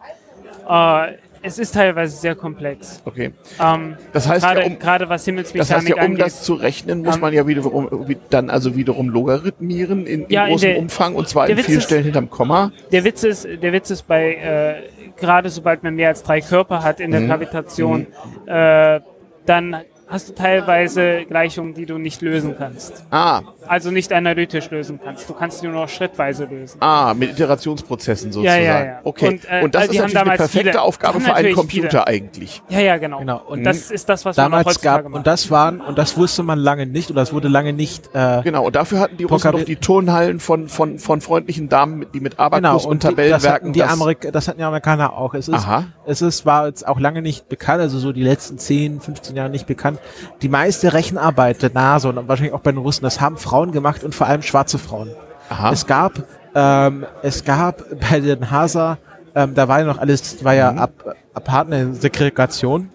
Äh, 0.69 1.13
es 1.41 1.59
ist 1.59 1.73
teilweise 1.73 2.15
sehr 2.17 2.35
komplex. 2.35 3.01
Okay. 3.05 3.31
Ähm, 3.63 3.95
Das 4.13 4.27
heißt, 4.27 4.43
gerade, 4.45 4.61
ja, 4.61 4.65
um, 4.67 4.79
gerade 4.79 5.09
was 5.09 5.21
das 5.21 5.25
Himmelsmechanik 5.25 5.71
heißt 5.75 5.87
ja, 5.89 5.95
um 5.95 6.01
angeht. 6.01 6.25
das 6.25 6.43
zu 6.43 6.53
rechnen, 6.55 7.03
muss 7.03 7.15
Ähm, 7.15 7.21
man 7.21 7.33
ja 7.33 7.47
wiederum 7.47 8.07
wie- 8.07 8.17
dann 8.29 8.49
also 8.49 8.75
wiederum 8.75 9.09
logarithmieren 9.09 10.05
in, 10.05 10.23
in 10.23 10.29
Ja, 10.29 10.45
in 10.45 10.51
großem 10.51 10.69
der- 10.69 10.79
Umfang 10.79 11.15
und 11.15 11.27
zwar 11.27 11.49
in 11.49 11.57
Witz 11.57 11.65
vielen 11.65 11.77
ist- 11.79 11.83
Stellen 11.85 12.03
hinterm 12.03 12.29
Komma. 12.29 12.71
Der 12.91 13.03
Witz 13.03 13.23
ist, 13.23 13.45
der 13.45 13.73
Witz 13.73 13.89
ist 13.89 14.07
bei, 14.07 14.35
äh, 14.35 14.75
gerade 15.19 15.49
sobald 15.49 15.83
man 15.83 15.95
mehr 15.95 16.09
als 16.09 16.23
drei 16.23 16.41
Körper 16.41 16.83
hat 16.83 16.99
in 16.99 17.11
der 17.11 17.21
Mhm. 17.21 17.27
Gravitation, 17.27 18.07
äh, 18.45 18.99
dann 19.45 19.77
hast 20.07 20.29
du 20.29 20.33
teilweise 20.33 21.25
Gleichungen, 21.25 21.73
die 21.73 21.85
du 21.85 21.97
nicht 21.97 22.21
lösen 22.21 22.55
kannst. 22.57 23.03
Ah, 23.11 23.41
Also 23.67 23.91
nicht 23.91 24.11
analytisch 24.13 24.69
lösen 24.71 24.99
kannst. 25.03 25.29
Du 25.29 25.33
kannst 25.33 25.61
die 25.61 25.67
nur 25.67 25.75
noch 25.81 25.89
schrittweise 25.89 26.45
lösen. 26.45 26.77
ah, 26.81 27.13
mit 27.13 27.31
Iterationsprozessen 27.31 28.31
sozusagen. 28.31 28.63
Ja, 28.63 28.79
ja, 28.79 28.85
ja. 28.85 28.99
Okay. 29.03 29.27
Und, 29.27 29.33
Und, 29.33 29.45
äh, 29.45 29.69
das 29.69 29.81
also 29.81 29.91
ist 29.93 29.97
natürlich 29.99 30.03
eine 30.03 30.13
damals 30.13 30.37
perfekte 30.37 30.69
viele- 30.71 30.81
Aufgabe 30.81 31.19
für 31.19 31.33
einen 31.33 31.53
Computer 31.55 31.89
viele- 31.89 32.07
eigentlich. 32.07 32.61
Ja, 32.69 32.79
ja, 32.79 32.97
genau. 32.97 33.19
Genau. 33.19 33.37
Und 33.45 33.57
Und 33.59 33.63
das 33.63 33.91
ist 33.91 34.07
das, 34.07 34.23
was 34.25 34.37
man 34.37 34.45
Damals 34.45 34.67
heutzutage 34.67 35.03
gab, 35.03 35.11
macht. 35.11 35.17
und 35.19 35.27
das 35.27 35.51
waren, 35.51 35.81
und 35.81 35.97
das 35.97 36.17
wusste 36.17 36.43
man 36.43 36.59
lange 36.59 36.85
nicht, 36.85 37.11
oder 37.11 37.21
es 37.21 37.33
wurde 37.33 37.47
lange 37.49 37.73
nicht, 37.73 38.09
äh, 38.13 38.41
Genau, 38.43 38.65
und 38.65 38.75
dafür 38.75 38.99
hatten 38.99 39.17
die 39.17 39.23
Russen 39.25 39.51
noch 39.51 39.63
die 39.63 39.75
Turnhallen 39.75 40.39
von, 40.39 40.69
von, 40.69 40.99
von 40.99 41.21
freundlichen 41.21 41.67
Damen, 41.69 42.05
die 42.13 42.19
mit 42.19 42.39
Abakus 42.39 42.57
genau, 42.57 42.75
und, 42.77 42.85
und 42.85 43.03
die, 43.03 43.07
das 43.07 43.43
Tabellenwerken 43.43 43.53
hatten 43.67 43.73
die 43.73 43.83
Amerik 43.83 44.29
das 44.31 44.47
hatten 44.47 44.57
die 44.59 44.63
Amerikaner 44.63 45.13
auch. 45.17 45.33
Es 45.33 45.47
ist, 45.47 45.55
Aha. 45.55 45.85
es 46.05 46.21
ist, 46.21 46.45
war 46.45 46.67
jetzt 46.67 46.87
auch 46.87 46.99
lange 46.99 47.21
nicht 47.21 47.49
bekannt, 47.49 47.81
also 47.81 47.99
so 47.99 48.11
die 48.13 48.23
letzten 48.23 48.57
10, 48.57 49.01
15 49.01 49.35
Jahre 49.35 49.49
nicht 49.49 49.67
bekannt. 49.67 49.96
Die 50.41 50.49
meiste 50.49 50.93
Rechenarbeit 50.93 51.61
der 51.61 51.71
NASA 51.73 52.09
und 52.09 52.27
wahrscheinlich 52.27 52.53
auch 52.53 52.61
bei 52.61 52.71
den 52.71 52.79
Russen, 52.79 53.03
das 53.03 53.21
haben 53.21 53.37
Frauen 53.37 53.71
gemacht 53.71 54.03
und 54.03 54.15
vor 54.15 54.27
allem 54.27 54.41
schwarze 54.41 54.77
Frauen. 54.77 55.11
Aha. 55.49 55.71
Es 55.71 55.85
gab, 55.85 56.13
ähm, 56.55 57.05
es 57.21 57.43
gab 57.43 57.83
bei 58.11 58.19
den 58.19 58.39
NASA, 58.39 58.97
ähm, 59.35 59.53
da 59.53 59.67
war 59.67 59.79
ja 59.79 59.85
noch 59.85 59.97
alles, 59.97 60.43
war 60.43 60.53
ja 60.53 60.71
ab, 60.71 60.91
apart 61.33 61.71
eine 61.71 61.93
Segregation. 61.93 62.89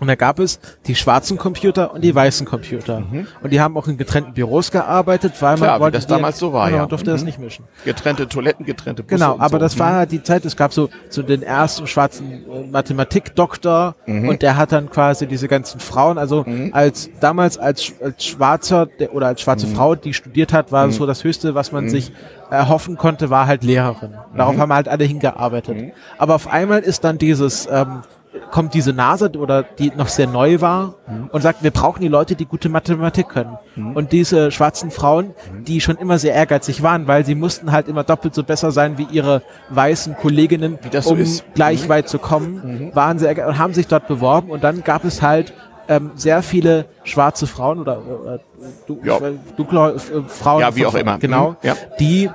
Und 0.00 0.08
da 0.08 0.14
gab 0.14 0.38
es 0.38 0.58
die 0.86 0.94
schwarzen 0.94 1.36
Computer 1.38 1.92
und 1.92 2.02
die 2.02 2.14
weißen 2.14 2.46
Computer. 2.46 3.02
Und 3.42 3.52
die 3.52 3.60
haben 3.60 3.76
auch 3.76 3.86
in 3.86 3.98
getrennten 3.98 4.32
Büros 4.32 4.70
gearbeitet, 4.70 5.34
weil 5.40 5.52
man 5.52 5.58
Klar, 5.60 5.76
wie 5.76 5.82
wollte 5.82 5.98
das 5.98 6.06
damals 6.06 6.38
so 6.38 6.52
war, 6.52 6.66
genau, 6.66 6.76
ja. 6.76 6.82
man 6.84 6.88
durfte 6.88 7.10
das 7.10 7.20
Mhm. 7.20 7.26
nicht 7.26 7.38
mischen. 7.38 7.64
getrennte 7.84 8.26
Toiletten, 8.28 8.64
getrennte 8.64 9.02
Busse 9.02 9.14
Genau, 9.16 9.34
aber 9.38 9.50
so. 9.50 9.58
das 9.58 9.78
war 9.78 9.92
halt 9.92 10.12
die 10.12 10.22
Zeit, 10.22 10.44
es 10.44 10.56
gab 10.56 10.72
so, 10.72 10.88
so 11.10 11.22
den 11.22 11.42
ersten 11.42 11.86
schwarzen 11.86 12.44
äh, 12.50 12.66
Mathematikdoktor 12.70 13.94
und 14.06 14.42
der 14.42 14.56
hat 14.56 14.72
dann 14.72 14.90
quasi 14.90 15.26
diese 15.26 15.48
ganzen 15.48 15.80
Frauen, 15.80 16.18
also 16.18 16.44
als 16.72 17.10
damals 17.20 17.58
als, 17.58 17.92
als 18.02 18.24
Schwarzer 18.24 18.86
der, 18.86 19.14
oder 19.14 19.26
als 19.26 19.40
schwarze 19.42 19.66
Frau, 19.66 19.94
die 19.94 20.14
studiert 20.14 20.52
hat, 20.52 20.72
war 20.72 20.90
so 20.90 21.06
das 21.06 21.24
Höchste, 21.24 21.54
was 21.54 21.72
man 21.72 21.88
sich 21.88 22.12
erhoffen 22.50 22.96
konnte, 22.96 23.30
war 23.30 23.46
halt 23.46 23.62
Lehrerin. 23.62 24.14
Darauf 24.36 24.56
haben 24.58 24.72
halt 24.72 24.88
alle 24.88 25.04
hingearbeitet. 25.04 25.92
Aber 26.18 26.34
auf 26.34 26.48
einmal 26.48 26.80
ist 26.80 27.04
dann 27.04 27.18
dieses, 27.18 27.68
ähm, 27.70 28.02
kommt 28.50 28.74
diese 28.74 28.92
NASA 28.92 29.28
oder 29.36 29.62
die 29.64 29.90
noch 29.96 30.08
sehr 30.08 30.26
neu 30.26 30.60
war 30.60 30.94
und 31.32 31.40
sagt, 31.42 31.62
wir 31.64 31.70
brauchen 31.70 32.00
die 32.00 32.08
Leute, 32.08 32.36
die 32.36 32.46
gute 32.46 32.68
Mathematik 32.68 33.28
können. 33.28 33.58
Und 33.94 34.12
diese 34.12 34.50
schwarzen 34.52 34.90
Frauen, 34.90 35.34
die 35.66 35.80
schon 35.80 35.96
immer 35.96 36.18
sehr 36.18 36.34
ehrgeizig 36.34 36.82
waren, 36.82 37.06
weil 37.08 37.24
sie 37.24 37.34
mussten 37.34 37.72
halt 37.72 37.88
immer 37.88 38.04
doppelt 38.04 38.34
so 38.34 38.42
besser 38.44 38.70
sein 38.70 38.98
wie 38.98 39.06
ihre 39.10 39.42
weißen 39.70 40.16
Kolleginnen, 40.16 40.78
das 40.92 41.06
so 41.06 41.12
um 41.14 41.18
ist. 41.20 41.44
gleich 41.54 41.88
weit 41.88 42.08
zu 42.08 42.18
kommen, 42.18 42.90
waren 42.94 43.18
sehr 43.18 43.46
und 43.48 43.58
haben 43.58 43.74
sich 43.74 43.86
dort 43.88 44.06
beworben 44.06 44.50
und 44.50 44.62
dann 44.62 44.82
gab 44.84 45.04
es 45.04 45.22
halt 45.22 45.52
ähm, 45.88 46.12
sehr 46.14 46.42
viele 46.42 46.84
schwarze 47.02 47.48
Frauen 47.48 47.80
oder, 47.80 48.00
oder 48.06 48.40
du, 48.86 49.00
Ja. 49.02 49.18
dunkle 49.56 49.94
äh, 49.94 49.98
Frauen, 50.28 50.60
Ja, 50.60 50.76
wie 50.76 50.86
auch 50.86 50.94
immer. 50.94 51.18
genau, 51.18 51.50
Mhm, 51.50 51.56
ja. 51.62 51.74
die 51.98 52.30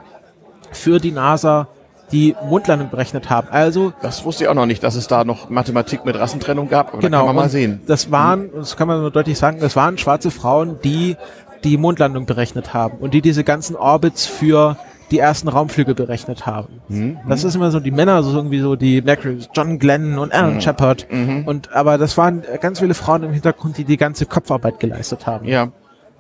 für 0.74 1.00
die 1.00 1.12
NASA 1.12 1.68
die 2.12 2.36
Mondlandung 2.48 2.90
berechnet 2.90 3.30
haben. 3.30 3.48
Also 3.50 3.94
Das 4.02 4.26
wusste 4.26 4.44
ich 4.44 4.50
auch 4.50 4.54
noch 4.54 4.66
nicht, 4.66 4.84
dass 4.84 4.96
es 4.96 5.08
da 5.08 5.24
noch 5.24 5.50
Mathematik 5.50 6.06
mit 6.06 6.18
Rassentrennung 6.18 6.70
gab, 6.70 6.94
aber 6.94 7.00
genau, 7.00 7.20
kann 7.20 7.28
man 7.28 7.36
mal 7.36 7.50
sehen. 7.50 7.82
Das 7.88 8.12
waren, 8.12 8.50
das 8.54 8.78
kann 8.78 8.88
man 8.88 9.02
nur 9.02 9.12
deutlich 9.12 9.38
sagen, 9.38 9.60
das 9.60 9.76
waren 9.76 9.98
schwarze 9.98 10.32
Frauen, 10.32 10.80
die 10.84 11.18
die 11.64 11.78
Mondlandung 11.78 12.26
berechnet 12.26 12.74
haben 12.74 13.00
und 13.00 13.14
die 13.14 13.22
diese 13.22 13.44
ganzen 13.44 13.76
Orbits 13.76 14.26
für 14.28 14.78
die 15.12 15.20
ersten 15.20 15.48
Raumflüge 15.48 15.94
berechnet 15.94 16.46
haben. 16.46 16.82
Mhm. 16.88 17.18
Das 17.28 17.44
ist 17.44 17.56
immer 17.56 17.72
so 17.72 17.80
die 17.80 17.92
Männer, 17.92 18.24
so 18.24 18.36
irgendwie 18.36 18.60
so 18.60 18.76
die 18.76 19.02
Mercury, 19.02 19.40
John 19.54 19.78
Glenn 19.78 20.18
und 20.18 20.34
Alan 20.34 20.62
Shepard. 20.62 21.08
Mhm. 21.12 21.44
Und 21.46 21.72
aber 21.74 21.98
das 21.98 22.18
waren 22.18 22.44
ganz 22.62 22.80
viele 22.80 22.94
Frauen 22.94 23.24
im 23.24 23.32
Hintergrund, 23.32 23.78
die 23.78 23.84
die 23.84 23.98
ganze 23.98 24.26
Kopfarbeit 24.26 24.80
geleistet 24.80 25.28
haben. 25.28 25.46
Ja, 25.46 25.72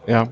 ja. 0.05 0.27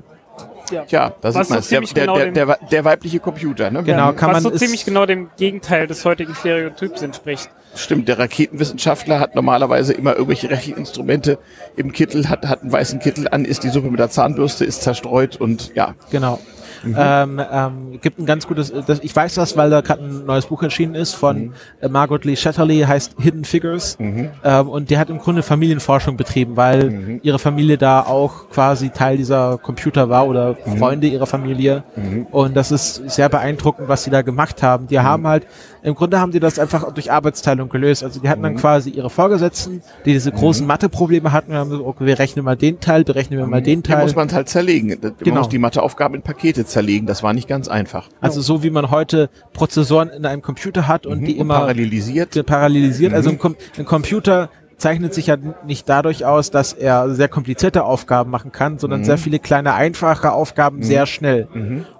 Ja. 0.70 0.84
Tja, 0.84 1.12
da 1.20 1.34
Was 1.34 1.46
sieht 1.48 1.50
man 1.50 1.62
so 1.62 1.76
es. 1.76 1.92
Der, 1.92 2.02
genau 2.06 2.16
der, 2.16 2.30
der, 2.32 2.58
der 2.70 2.84
weibliche 2.84 3.20
Computer, 3.20 3.70
ne? 3.70 3.82
Genau, 3.82 4.12
kann 4.12 4.30
Was 4.30 4.34
man 4.36 4.42
so 4.44 4.50
ist- 4.50 4.60
ziemlich 4.60 4.84
genau 4.84 5.06
dem 5.06 5.28
Gegenteil 5.36 5.86
des 5.86 6.04
heutigen 6.04 6.34
Stereotyps 6.34 7.02
entspricht. 7.02 7.50
Stimmt, 7.76 8.06
der 8.08 8.18
Raketenwissenschaftler 8.20 9.18
hat 9.18 9.34
normalerweise 9.34 9.92
immer 9.94 10.12
irgendwelche 10.12 10.48
Recheninstrumente 10.48 11.38
im 11.76 11.92
Kittel, 11.92 12.28
hat, 12.28 12.46
hat 12.46 12.62
einen 12.62 12.70
weißen 12.72 13.00
Kittel 13.00 13.26
an, 13.28 13.44
ist 13.44 13.64
die 13.64 13.68
Suppe 13.68 13.90
mit 13.90 13.98
der 13.98 14.10
Zahnbürste, 14.10 14.64
ist 14.64 14.82
zerstreut 14.82 15.36
und 15.36 15.74
ja. 15.74 15.94
Genau. 16.10 16.38
Mhm. 16.84 16.94
Ähm, 17.14 17.40
ähm, 17.52 18.00
gibt 18.00 18.18
ein 18.18 18.26
ganz 18.26 18.46
gutes, 18.46 18.72
das, 18.86 19.00
ich 19.02 19.14
weiß 19.14 19.34
das, 19.34 19.56
weil 19.56 19.70
da 19.70 19.80
gerade 19.80 20.02
ein 20.04 20.24
neues 20.26 20.46
Buch 20.46 20.62
erschienen 20.62 20.94
ist 20.94 21.14
von 21.14 21.36
Mhm. 21.38 21.52
äh, 21.80 21.88
Margot 21.88 22.24
Lee 22.24 22.36
Shetterly, 22.36 22.80
heißt 22.80 23.16
Hidden 23.18 23.44
Figures. 23.44 23.96
Ähm, 24.00 24.68
und 24.68 24.90
die 24.90 24.98
hat 24.98 25.10
im 25.10 25.18
Grunde 25.18 25.42
Familienforschung 25.42 26.16
betrieben, 26.16 26.56
weil 26.56 26.90
Mhm. 26.90 27.20
ihre 27.22 27.38
Familie 27.38 27.78
da 27.78 28.00
auch 28.02 28.48
quasi 28.50 28.90
Teil 28.90 29.16
dieser 29.16 29.58
Computer 29.58 30.08
war 30.08 30.26
oder 30.26 30.56
Mhm. 30.66 30.78
Freunde 30.78 31.06
ihrer 31.06 31.26
Familie. 31.26 31.84
Und 32.30 32.56
das 32.56 32.70
ist 32.72 33.08
sehr 33.10 33.28
beeindruckend, 33.28 33.88
was 33.88 34.04
sie 34.04 34.10
da 34.10 34.22
gemacht 34.22 34.62
haben. 34.62 34.84
Mhm. 34.84 34.88
Die 34.88 35.00
haben 35.00 35.26
halt, 35.26 35.46
im 35.82 35.94
Grunde 35.94 36.18
haben 36.20 36.32
die 36.32 36.40
das 36.40 36.58
einfach 36.58 36.90
durch 36.92 37.12
Arbeitsteilung 37.12 37.68
gelöst. 37.68 38.02
Also 38.02 38.20
die 38.20 38.28
hatten 38.28 38.40
Mhm. 38.40 38.44
dann 38.44 38.56
quasi 38.56 38.90
ihre 38.90 39.10
Vorgesetzten, 39.10 39.82
die 40.04 40.12
diese 40.12 40.32
großen 40.32 40.66
Matheprobleme 40.66 41.32
hatten 41.32 41.52
und 41.52 41.58
haben 41.58 41.70
gesagt, 41.70 41.86
okay, 41.88 42.06
wir 42.06 42.18
rechnen 42.18 42.44
mal 42.44 42.56
den 42.56 42.80
Teil, 42.80 43.04
berechnen 43.04 43.38
wir 43.38 43.46
mal 43.46 43.62
den 43.62 43.82
Da 43.82 43.94
Teil. 43.94 44.02
muss 44.04 44.14
man 44.16 44.28
es 44.28 44.34
halt 44.34 44.48
zerlegen. 44.48 44.88
Man 45.00 45.14
Genau. 45.18 45.38
muss 45.38 45.48
die 45.48 45.58
Matheaufgaben 45.58 46.14
in 46.16 46.22
Pakete 46.22 46.64
zerlegen. 46.74 47.06
Das 47.06 47.22
war 47.22 47.32
nicht 47.32 47.48
ganz 47.48 47.68
einfach. 47.68 48.08
Also 48.20 48.40
so 48.42 48.62
wie 48.62 48.70
man 48.70 48.90
heute 48.90 49.30
Prozessoren 49.54 50.10
in 50.10 50.26
einem 50.26 50.42
Computer 50.42 50.86
hat 50.88 51.06
und 51.06 51.20
die 51.24 51.34
Und 51.34 51.40
immer 51.40 51.60
parallelisiert. 51.60 52.44
parallelisiert. 52.44 53.14
Also 53.14 53.30
ein, 53.30 53.38
Com 53.38 53.56
ein 53.78 53.84
Computer 53.86 54.50
zeichnet 54.76 55.14
sich 55.14 55.28
ja 55.28 55.36
nicht 55.64 55.88
dadurch 55.88 56.24
aus, 56.24 56.50
dass 56.50 56.72
er 56.72 57.08
sehr 57.14 57.28
komplizierte 57.28 57.84
Aufgaben 57.84 58.30
machen 58.30 58.50
kann, 58.50 58.78
sondern 58.78 59.04
sehr 59.04 59.18
viele 59.18 59.38
kleine 59.38 59.72
einfache 59.74 60.32
Aufgaben 60.32 60.82
sehr 60.82 61.06
schnell. 61.06 61.46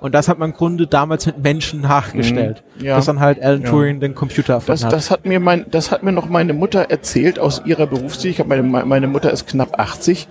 Und 0.00 0.12
das 0.14 0.28
hat 0.28 0.38
man 0.40 0.50
im 0.50 0.56
Grunde 0.56 0.88
damals 0.88 1.24
mit 1.24 1.38
Menschen 1.42 1.80
nachgestellt. 1.82 2.64
Ja. 2.80 2.96
Dass 2.96 3.06
dann 3.06 3.20
halt 3.20 3.40
Alan 3.40 3.62
Ja. 3.62 3.70
Turing 3.70 4.00
den 4.00 4.14
Computer 4.16 4.54
erfunden 4.54 4.72
Das, 4.72 4.84
hat. 4.84 4.92
das 4.92 5.10
hat 5.12 5.24
mir 5.24 5.38
mein, 5.38 5.66
das 5.70 5.92
hat 5.92 6.02
mir 6.02 6.10
noch 6.12 6.28
meine 6.28 6.52
Mutter 6.52 6.90
erzählt 6.90 7.38
aus 7.38 7.62
ihrer 7.64 7.86
Berufstätigkeit. 7.86 8.48
Meine, 8.48 8.62
meine 8.64 9.06
Mutter 9.06 9.30
ist 9.30 9.46
knapp 9.46 9.78
80 9.78 10.26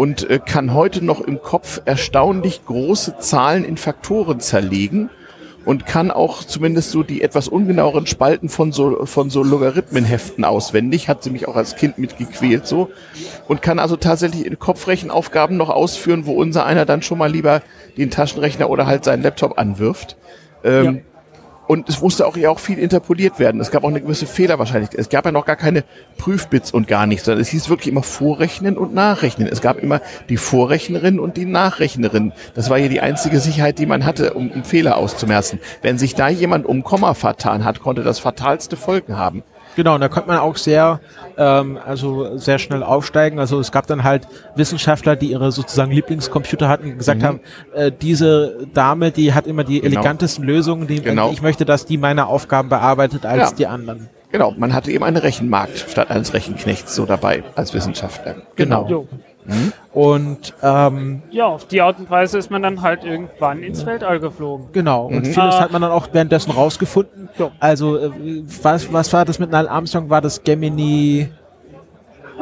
und 0.00 0.30
äh, 0.30 0.38
kann 0.42 0.72
heute 0.72 1.04
noch 1.04 1.20
im 1.20 1.42
Kopf 1.42 1.82
erstaunlich 1.84 2.64
große 2.64 3.18
Zahlen 3.18 3.66
in 3.66 3.76
Faktoren 3.76 4.40
zerlegen 4.40 5.10
und 5.66 5.84
kann 5.84 6.10
auch 6.10 6.42
zumindest 6.42 6.90
so 6.90 7.02
die 7.02 7.20
etwas 7.20 7.48
ungenaueren 7.48 8.06
Spalten 8.06 8.48
von 8.48 8.72
so, 8.72 9.04
von 9.04 9.28
so 9.28 9.42
Logarithmenheften 9.42 10.46
auswendig, 10.46 11.10
hat 11.10 11.22
sie 11.22 11.28
mich 11.28 11.46
auch 11.46 11.54
als 11.54 11.76
Kind 11.76 11.98
mitgequält 11.98 12.66
so 12.66 12.88
und 13.46 13.60
kann 13.60 13.78
also 13.78 13.96
tatsächlich 13.96 14.46
in 14.46 14.58
Kopfrechenaufgaben 14.58 15.58
noch 15.58 15.68
ausführen, 15.68 16.24
wo 16.24 16.32
unser 16.32 16.64
einer 16.64 16.86
dann 16.86 17.02
schon 17.02 17.18
mal 17.18 17.30
lieber 17.30 17.60
den 17.98 18.10
Taschenrechner 18.10 18.70
oder 18.70 18.86
halt 18.86 19.04
seinen 19.04 19.22
Laptop 19.22 19.58
anwirft. 19.58 20.16
Ähm, 20.64 21.02
Und 21.70 21.88
es 21.88 22.00
musste 22.00 22.26
auch 22.26 22.36
ja 22.36 22.50
auch 22.50 22.58
viel 22.58 22.80
interpoliert 22.80 23.38
werden. 23.38 23.60
Es 23.60 23.70
gab 23.70 23.84
auch 23.84 23.90
eine 23.90 24.00
gewisse 24.00 24.26
Fehlerwahrscheinlichkeit. 24.26 24.98
Es 24.98 25.08
gab 25.08 25.24
ja 25.24 25.30
noch 25.30 25.46
gar 25.46 25.54
keine 25.54 25.84
Prüfbits 26.18 26.72
und 26.72 26.88
gar 26.88 27.06
nichts, 27.06 27.26
sondern 27.26 27.42
es 27.42 27.48
hieß 27.50 27.68
wirklich 27.68 27.86
immer 27.86 28.02
Vorrechnen 28.02 28.76
und 28.76 28.92
Nachrechnen. 28.92 29.46
Es 29.46 29.60
gab 29.60 29.78
immer 29.78 30.00
die 30.28 30.36
Vorrechnerin 30.36 31.20
und 31.20 31.36
die 31.36 31.44
Nachrechnerin. 31.44 32.32
Das 32.56 32.70
war 32.70 32.78
ja 32.78 32.88
die 32.88 33.00
einzige 33.00 33.38
Sicherheit, 33.38 33.78
die 33.78 33.86
man 33.86 34.04
hatte, 34.04 34.34
um, 34.34 34.50
um 34.50 34.64
Fehler 34.64 34.96
auszumerzen. 34.96 35.60
Wenn 35.80 35.96
sich 35.96 36.16
da 36.16 36.28
jemand 36.28 36.66
um 36.66 36.82
Komma 36.82 37.14
vertan 37.14 37.64
hat, 37.64 37.78
konnte 37.78 38.02
das 38.02 38.18
fatalste 38.18 38.76
Folgen 38.76 39.16
haben. 39.16 39.44
Genau, 39.76 39.94
und 39.94 40.00
da 40.00 40.08
konnte 40.08 40.28
man 40.28 40.38
auch 40.38 40.56
sehr, 40.56 41.00
ähm, 41.38 41.78
also 41.86 42.36
sehr 42.36 42.58
schnell 42.58 42.82
aufsteigen. 42.82 43.38
Also 43.38 43.60
es 43.60 43.70
gab 43.72 43.86
dann 43.86 44.02
halt 44.04 44.26
Wissenschaftler, 44.56 45.16
die 45.16 45.30
ihre 45.30 45.52
sozusagen 45.52 45.92
Lieblingscomputer 45.92 46.68
hatten, 46.68 46.98
gesagt 46.98 47.22
haben, 47.22 47.40
äh, 47.74 47.92
diese 47.92 48.66
Dame, 48.74 49.10
die 49.12 49.32
hat 49.32 49.46
immer 49.46 49.64
die 49.64 49.78
Mhm. 49.78 49.82
Genau. 49.82 49.94
elegantesten 50.00 50.44
Lösungen, 50.44 50.86
die, 50.86 51.00
Genau. 51.00 51.30
ich 51.30 51.40
möchte, 51.42 51.64
dass 51.64 51.86
die 51.86 51.98
meine 51.98 52.26
Aufgaben 52.26 52.68
bearbeitet 52.68 53.24
als 53.24 53.50
Ja. 53.50 53.56
die 53.56 53.66
anderen. 53.66 54.08
Genau, 54.32 54.52
man 54.56 54.74
hatte 54.74 54.92
eben 54.92 55.02
einen 55.04 55.16
Rechenmarkt 55.16 55.86
statt 55.90 56.10
eines 56.10 56.34
Rechenknechts 56.34 56.94
so 56.94 57.04
dabei 57.06 57.42
als 57.56 57.74
Wissenschaftler. 57.74 58.36
Genau. 58.56 59.06
Und 59.92 60.54
ähm, 60.62 61.22
Ja, 61.30 61.46
auf 61.46 61.66
die 61.66 61.80
Art 61.80 61.98
und 61.98 62.08
Weise 62.10 62.38
ist 62.38 62.50
man 62.50 62.62
dann 62.62 62.82
halt 62.82 63.02
irgendwann 63.04 63.62
ins 63.62 63.84
Weltall 63.86 64.20
geflogen. 64.20 64.66
genau, 64.72 65.06
und 65.06 65.26
vieles 65.26 65.38
Ah. 65.56 65.60
hat 65.60 65.72
man 65.72 65.82
dann 65.82 65.90
auch 65.90 66.08
währenddessen 66.12 66.52
rausgefunden. 66.52 67.28
Ja. 67.38 67.50
Also 67.58 67.96
äh, 67.98 68.10
was, 68.62 68.92
was 68.92 69.12
war 69.12 69.24
das 69.24 69.38
mit 69.38 69.50
Neil 69.50 69.68
Armstrong? 69.68 70.08
War 70.10 70.20
das 70.20 70.42
Gemini? 70.44 71.28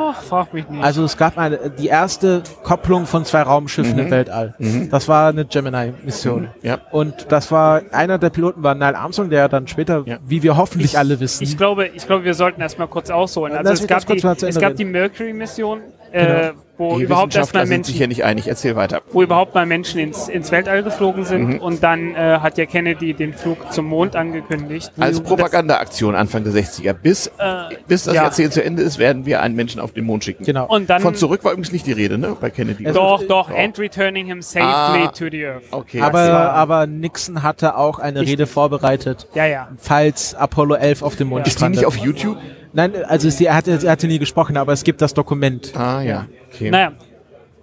Ach, 0.01 0.23
frag 0.23 0.55
mich 0.55 0.69
nicht. 0.69 0.85
Also 0.85 1.03
es 1.03 1.17
gab 1.17 1.37
eine, 1.39 1.59
die 1.77 1.89
erste 1.89 2.43
Kopplung 2.63 3.05
von 3.07 3.25
zwei 3.25 3.43
Raumschiffen 3.43 3.95
Mhm. 3.95 3.99
im 3.99 4.11
Weltall. 4.13 4.55
Das 4.93 5.09
war 5.09 5.31
eine 5.31 5.45
Gemini-Mission. 5.45 6.49
Ja. 6.63 6.79
Und 6.93 7.27
das 7.33 7.51
war, 7.51 7.83
einer 7.91 8.17
der 8.19 8.31
Piloten 8.31 8.63
war 8.63 8.77
Neil 8.77 8.95
Armstrong, 8.95 9.29
der 9.29 9.49
dann 9.49 9.67
später, 9.67 10.03
Ja. 10.07 10.19
wie 10.25 10.43
wir 10.45 10.57
hoffentlich 10.57 10.97
alle 10.97 11.19
wissen, 11.19 11.43
ich 11.43 11.57
glaube, 11.57 11.89
ich 11.89 12.07
glaube, 12.07 12.23
wir 12.25 12.35
sollten 12.35 12.61
erstmal 12.61 12.87
kurz 12.87 13.11
ausholen. 13.11 13.57
Also 13.57 13.71
Lass 13.71 13.81
es 13.81 13.87
gab, 13.89 14.07
die, 14.07 14.47
es 14.47 14.61
gab 14.61 14.77
die 14.77 14.85
Mercury-Mission, 14.85 15.81
äh, 16.13 16.49
Genau. 16.49 16.53
wo 16.79 16.97
Die 16.99 17.05
überhaupt 17.05 17.35
erstmal 17.35 17.67
sind 17.67 17.85
sich 17.85 17.95
Menschen, 17.95 17.99
hier 17.99 18.07
nicht 18.09 18.25
einig. 18.25 18.47
Erzähl 18.47 18.77
weiter. 18.77 19.03
wo 19.13 19.23
überhaupt 19.23 19.53
mal 19.55 19.67
Menschen 19.67 19.99
ins, 19.99 20.29
ins 20.29 20.53
Weltall 20.53 20.85
geflogen 20.85 21.25
sind 21.25 21.49
Mhm. 21.55 21.59
und 21.59 21.83
dann 21.83 22.15
äh, 22.15 22.39
hat 22.41 22.57
ja 22.57 22.67
Kennedy 22.67 23.15
den 23.15 23.35
Flug 23.35 23.73
zum 23.73 23.87
Mond 23.87 24.15
angekündigt. 24.15 24.93
Als 24.99 25.21
Propagandaaktion 25.21 26.15
Anfang 26.15 26.45
der 26.45 26.53
60er. 26.53 26.93
Bis, 26.93 27.27
Äh, 27.39 27.75
bis 27.89 28.05
das 28.05 28.15
ja. 28.15 28.23
Jahrzehnt 28.23 28.53
zu 28.53 28.63
Ende 28.63 28.83
ist, 28.83 28.99
werden 29.01 29.27
wir 29.27 29.43
einen 29.43 29.57
Menschen 29.57 29.81
auf 29.81 29.93
den 29.93 30.05
Mond 30.05 30.23
schicken. 30.25 30.45
genau. 30.45 30.67
Und 30.69 30.89
dann 30.89 31.03
Von 31.03 31.17
zurück 31.17 31.43
war 31.45 31.51
übrigens 31.53 31.73
nicht 31.73 31.87
die 31.87 31.93
Rede, 31.93 32.17
ne? 32.17 32.37
Bei 32.41 32.51
Kennedy. 32.51 32.85
Doch, 32.85 33.21
doch, 33.23 33.49
Doch. 33.49 33.51
and 33.59 33.77
returning 33.79 34.27
him 34.27 34.41
safely 34.41 35.07
Ah. 35.07 35.09
to 35.09 35.25
the 35.31 35.47
Earth. 35.47 35.63
okay. 35.73 36.01
aber, 36.01 36.53
aber 36.53 36.87
Nixon 36.87 37.43
hatte 37.43 37.77
auch 37.77 37.99
eine 37.99 38.23
Ich- 38.23 38.31
Rede 38.31 38.47
vorbereitet, 38.47 39.27
Ja, 39.35 39.47
ja. 39.47 39.69
falls 39.79 40.35
Apollo 40.37 40.77
11 40.77 41.03
auf 41.03 41.17
dem 41.17 41.29
Mond 41.29 41.47
Ja. 41.47 41.53
ist 41.53 41.61
die 41.61 41.69
nicht 41.71 41.85
auf 41.85 41.97
YouTube? 41.97 42.37
Nein, 42.79 42.93
also 43.07 43.29
sie, 43.29 43.47
er, 43.47 43.57
hatte, 43.57 43.73
er 43.83 43.91
hatte 43.91 44.07
nie 44.07 44.21
gesprochen, 44.21 44.57
aber 44.57 44.73
es 44.73 44.85
gibt 44.85 45.03
das 45.03 45.13
Dokument. 45.13 45.73
Ah, 45.77 46.01
ja. 46.01 46.27
Okay. 46.53 46.71
Naja, 46.71 46.93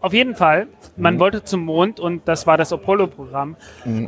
auf 0.01 0.13
jeden 0.13 0.35
Fall, 0.35 0.67
man 0.97 1.15
Mhm. 1.15 1.19
wollte 1.19 1.43
zum 1.45 1.61
Mond 1.63 2.01
und 2.01 2.27
das 2.27 2.45
war 2.45 2.57
das 2.57 2.73
Apollo-Programm. 2.73 3.55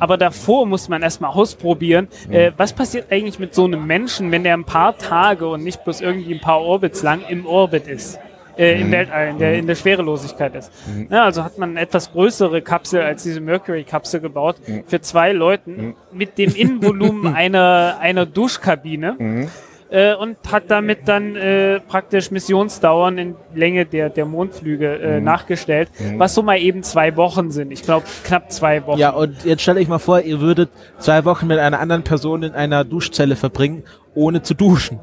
Aber 0.01 0.18
davor 0.18 0.66
muss 0.66 0.89
man 0.89 1.01
erstmal 1.01 1.32
ausprobieren, 1.32 2.10
Mhm. 2.28 2.34
äh, 2.34 2.51
was 2.58 2.74
passiert 2.74 3.05
eigentlich 3.10 3.39
mit 3.39 3.55
so 3.55 3.64
einem 3.64 3.88
Menschen, 3.88 4.32
wenn 4.34 4.43
der 4.43 4.53
ein 4.53 4.66
paar 4.66 4.97
Tage 4.97 5.47
und 5.47 5.64
nicht 5.64 5.82
bloß 5.86 6.01
irgendwie 6.01 6.34
ein 6.34 6.41
paar 6.41 6.60
Orbits 6.62 7.01
lang 7.03 7.22
im 7.30 7.45
Orbit 7.45 7.88
ist. 7.88 8.20
Äh, 8.58 8.76
Mhm. 8.76 8.82
Im 8.82 8.91
Weltall, 8.91 9.28
in 9.30 9.38
der, 9.38 9.53
in 9.60 9.68
der 9.68 9.76
Schwerelosigkeit 9.76 10.55
ist. 10.55 10.72
Ja, 11.12 11.24
also 11.26 11.43
hat 11.43 11.58
man 11.58 11.70
eine 11.70 11.80
etwas 11.82 12.12
größere 12.12 12.62
Kapsel 12.64 13.01
als 13.01 13.24
diese 13.24 13.39
Mercury-Kapsel 13.39 14.20
gebaut 14.20 14.58
Mhm. 14.68 14.84
für 14.88 14.99
zwei 14.99 15.32
Leuten 15.32 15.95
mit 16.12 16.38
dem 16.38 16.53
Innenvolumen 16.53 17.34
einer, 17.36 17.97
einer 18.01 18.26
Duschkabine 18.26 19.16
Mhm. 19.18 19.47
Äh, 19.89 20.13
und 20.15 20.38
hat 20.51 20.63
damit 20.69 21.07
dann 21.07 21.35
äh, 21.35 21.79
praktisch 21.79 22.31
Missionsdauern 22.31 23.17
in 23.17 23.35
Länge 23.53 23.85
der, 23.85 24.09
der 24.09 24.25
Mondflüge 24.25 24.95
äh, 24.95 25.21
nachgestellt, 25.21 25.89
was 26.17 26.33
so 26.33 26.41
mal 26.41 26.57
eben 26.57 26.83
zwei 26.83 27.15
Wochen 27.15 27.51
sind. 27.51 27.71
Ich 27.71 27.83
glaube, 27.83 28.05
knapp 28.23 28.51
zwei 28.51 28.85
Wochen. 28.85 28.99
Ja, 28.99 29.11
und 29.11 29.45
jetzt 29.45 29.61
stellt 29.61 29.77
euch 29.77 29.88
mal 29.88 29.99
vor, 29.99 30.21
ihr 30.21 30.39
würdet 30.39 30.69
zwei 30.99 31.25
Wochen 31.25 31.47
mit 31.47 31.59
einer 31.59 31.79
anderen 31.79 32.03
Person 32.03 32.43
in 32.43 32.53
einer 32.53 32.83
Duschzelle 32.83 33.35
verbringen, 33.35 33.83
ohne 34.13 34.41
zu 34.41 34.53
duschen. 34.53 34.99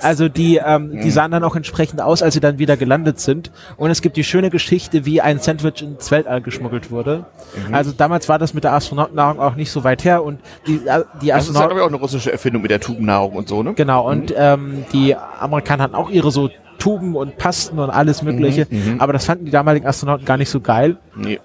Also 0.00 0.28
die, 0.28 0.60
ähm, 0.62 1.00
die 1.00 1.10
sahen 1.10 1.30
dann 1.30 1.42
auch 1.44 1.56
entsprechend 1.56 2.02
aus, 2.02 2.22
als 2.22 2.34
sie 2.34 2.40
dann 2.40 2.58
wieder 2.58 2.76
gelandet 2.76 3.20
sind. 3.20 3.50
Und 3.78 3.90
es 3.90 4.02
gibt 4.02 4.18
die 4.18 4.24
schöne 4.24 4.50
Geschichte, 4.50 5.06
wie 5.06 5.22
ein 5.22 5.38
Sandwich 5.38 5.82
ins 5.82 6.10
Weltall 6.10 6.42
geschmuggelt 6.42 6.90
wurde. 6.90 7.24
Also 7.72 7.92
damals 7.92 8.28
war 8.28 8.38
das 8.38 8.52
mit 8.52 8.64
der 8.64 8.74
Astronautennahrung 8.74 9.40
auch 9.40 9.54
nicht 9.54 9.70
so 9.70 9.82
weit 9.82 10.04
her 10.04 10.22
und 10.22 10.40
die, 10.66 10.74
äh, 10.74 10.78
die 10.78 10.84
Das 10.84 11.04
ist 11.14 11.24
ja, 11.24 11.36
Astronauten 11.36 11.68
glaube 11.68 11.80
ich, 11.80 11.84
auch 11.84 11.88
eine 11.88 11.96
russische 11.96 12.30
Erfindung 12.30 12.60
mit 12.60 12.70
der 12.70 12.80
Tubennahrung 12.80 13.32
und 13.32 13.48
so, 13.48 13.62
ne? 13.62 13.72
Genau, 13.74 14.10
und 14.10 14.34
ähm, 14.36 14.84
die 14.92 15.16
Amerikaner 15.16 15.84
hatten 15.84 15.94
auch 15.94 16.10
ihre 16.10 16.30
so 16.30 16.50
Tuben 16.78 17.16
und 17.16 17.38
Pasten 17.38 17.78
und 17.78 17.88
alles 17.88 18.22
Mögliche, 18.22 18.66
aber 18.98 19.14
das 19.14 19.24
fanden 19.24 19.46
die 19.46 19.50
damaligen 19.50 19.86
Astronauten 19.86 20.26
gar 20.26 20.36
nicht 20.36 20.50
so 20.50 20.60
geil. 20.60 20.98
Nee. 21.16 21.40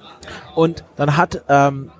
Und 0.56 0.84
dann 0.98 1.16
hat 1.16 1.44
ähm, 1.48 1.92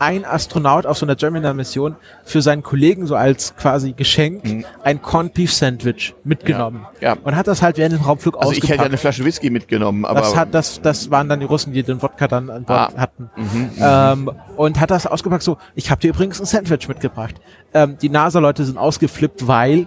ein 0.00 0.24
Astronaut 0.24 0.86
auf 0.86 0.96
so 0.98 1.04
einer 1.06 1.16
Gemini-Mission 1.16 1.96
für 2.24 2.40
seinen 2.40 2.62
Kollegen 2.62 3.06
so 3.06 3.16
als 3.16 3.54
quasi 3.56 3.92
Geschenk 3.92 4.44
Mhm. 4.44 4.64
ein 4.84 5.02
Corned 5.02 5.34
Beef 5.34 5.52
Sandwich 5.52 6.14
mitgenommen. 6.24 6.86
Ja. 7.00 7.16
Und 7.24 7.34
hat 7.36 7.48
das 7.48 7.62
halt 7.62 7.78
während 7.78 7.94
dem 7.96 8.02
Raumflug 8.02 8.36
Also 8.38 8.52
ich 8.52 8.58
ausgepackt. 8.58 8.78
hätte 8.80 8.88
eine 8.88 8.96
Flasche 8.96 9.24
Whisky 9.24 9.50
mitgenommen, 9.50 10.04
aber 10.04 10.20
das, 10.20 10.36
hat, 10.36 10.54
das, 10.54 10.80
das 10.80 11.10
waren 11.10 11.28
dann 11.28 11.40
die 11.40 11.46
Russen, 11.46 11.72
die 11.72 11.82
den 11.82 12.00
Wodka 12.00 12.28
dann 12.28 12.48
an 12.50 12.64
Bord 12.64 12.92
Ah. 12.96 13.00
hatten. 13.00 13.30
Mhm, 13.36 13.70
Ähm, 13.80 14.30
und 14.56 14.80
hat 14.80 14.90
das 14.90 15.06
ausgepackt 15.06 15.42
so, 15.42 15.58
ich 15.74 15.90
habe 15.90 16.00
dir 16.00 16.10
übrigens 16.10 16.38
ein 16.40 16.46
Sandwich 16.46 16.86
mitgebracht. 16.88 17.34
Ähm, 17.74 17.98
die 18.00 18.08
NASA-Leute 18.08 18.64
sind 18.64 18.78
ausgeflippt, 18.78 19.46
weil 19.48 19.86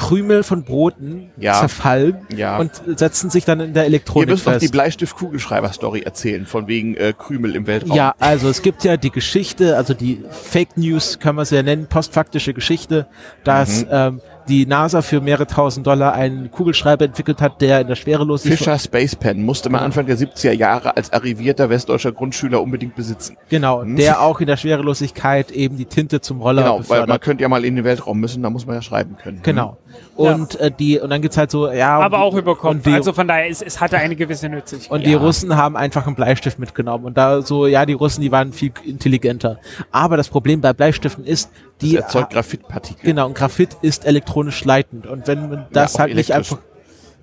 Krümel 0.00 0.42
von 0.42 0.64
Broten 0.64 1.30
Ja. 1.36 1.52
zerfallen 1.60 2.16
Ja. 2.34 2.58
und 2.58 2.70
setzen 2.96 3.28
sich 3.28 3.44
dann 3.44 3.60
in 3.60 3.74
der 3.74 3.82
Ihr 3.84 3.88
Elektronik 3.88 4.30
müsst 4.30 4.46
noch 4.46 4.54
die 4.54 4.60
fest. 4.60 4.72
Bleistift-Kugelschreiber-Story 4.72 6.00
erzählen, 6.00 6.46
von 6.46 6.66
wegen 6.68 6.96
äh, 6.96 7.12
Krümel 7.16 7.54
im 7.54 7.66
Weltraum. 7.66 7.96
Ja, 7.96 8.14
also 8.18 8.48
es 8.48 8.62
gibt 8.62 8.82
ja 8.84 8.96
die 8.96 9.10
Geschichte, 9.10 9.76
also 9.76 9.92
die 9.94 10.24
Fake 10.30 10.76
News 10.76 11.18
kann 11.18 11.36
man 11.36 11.44
sie 11.44 11.56
ja 11.56 11.62
nennen, 11.62 11.86
postfaktische 11.86 12.54
Geschichte, 12.54 13.06
dass 13.44 13.82
Mhm. 13.82 13.88
ähm, 13.90 14.20
die 14.48 14.66
NASA 14.66 15.02
für 15.02 15.20
mehrere 15.20 15.46
tausend 15.46 15.86
Dollar 15.86 16.14
einen 16.14 16.50
Kugelschreiber 16.50 17.04
entwickelt 17.04 17.40
hat, 17.40 17.60
der 17.60 17.82
in 17.82 17.86
der 17.86 17.94
Schwerelosigkeit 17.94 18.58
Fischer 18.58 18.78
Space 18.78 19.14
Pen 19.14 19.44
musste 19.44 19.68
man 19.70 19.82
Anfang 19.82 20.06
der 20.06 20.16
70er 20.18 20.50
Jahre 20.52 20.96
als 20.96 21.12
arrivierter 21.12 21.70
westdeutscher 21.70 22.10
Grundschüler 22.10 22.60
unbedingt 22.60 22.96
besitzen. 22.96 23.36
genau, 23.48 23.82
Hm. 23.82 23.94
der 23.96 24.20
auch 24.22 24.40
in 24.40 24.46
der 24.48 24.56
Schwerelosigkeit 24.56 25.52
eben 25.52 25.76
die 25.76 25.84
Tinte 25.84 26.20
zum 26.20 26.40
Roller 26.40 26.62
Genau, 26.62 26.74
weil 26.76 26.80
befördert. 26.80 27.08
man 27.08 27.20
könnte 27.20 27.42
ja 27.42 27.48
mal 27.48 27.64
in 27.64 27.76
den 27.76 27.84
Weltraum 27.84 28.18
müssen, 28.18 28.42
da 28.42 28.50
muss 28.50 28.66
man 28.66 28.74
ja 28.76 28.82
schreiben 28.82 29.16
können. 29.22 29.40
Genau. 29.42 29.76
Und 30.16 30.58
äh, 30.60 30.70
die 30.70 30.98
und 31.00 31.10
dann 31.10 31.22
gibt's 31.22 31.36
halt 31.36 31.50
so 31.50 31.70
ja 31.70 31.98
Aber 31.98 32.20
auch 32.20 32.34
über 32.34 32.54
Kopf. 32.56 32.70
und 32.70 32.84
die, 32.86 32.92
also 32.92 33.12
von 33.12 33.26
daher, 33.26 33.48
es, 33.48 33.62
es 33.62 33.80
hatte 33.80 33.96
eine 33.96 34.16
gewisse 34.16 34.48
Nützlichkeit. 34.48 34.90
und 34.90 35.06
die 35.06 35.14
Russen 35.14 35.56
haben 35.56 35.76
einfach 35.76 36.06
einen 36.06 36.14
Bleistift 36.16 36.58
mitgenommen 36.58 37.04
und 37.06 37.16
da 37.16 37.42
so 37.42 37.66
ja 37.66 37.86
die 37.86 37.94
Russen 37.94 38.20
die 38.20 38.30
waren 38.30 38.52
viel 38.52 38.72
intelligenter. 38.84 39.58
Aber 39.92 40.16
das 40.16 40.28
Problem 40.28 40.60
bei 40.60 40.72
Bleistiften 40.72 41.24
ist 41.24 41.50
die 41.80 41.94
Das 41.94 42.04
erzeugt 42.04 42.32
Graphitpartikel. 42.32 43.02
genau 43.04 43.26
und 43.26 43.34
Graphit 43.34 43.76
ist 43.82 44.04
elektronisch 44.06 44.64
leitend 44.64 45.06
und 45.06 45.26
wenn 45.26 45.48
man 45.48 45.66
das 45.72 45.94
auch 45.94 46.00
halt 46.00 46.14
nicht 46.14 46.32
einfach 46.32 46.58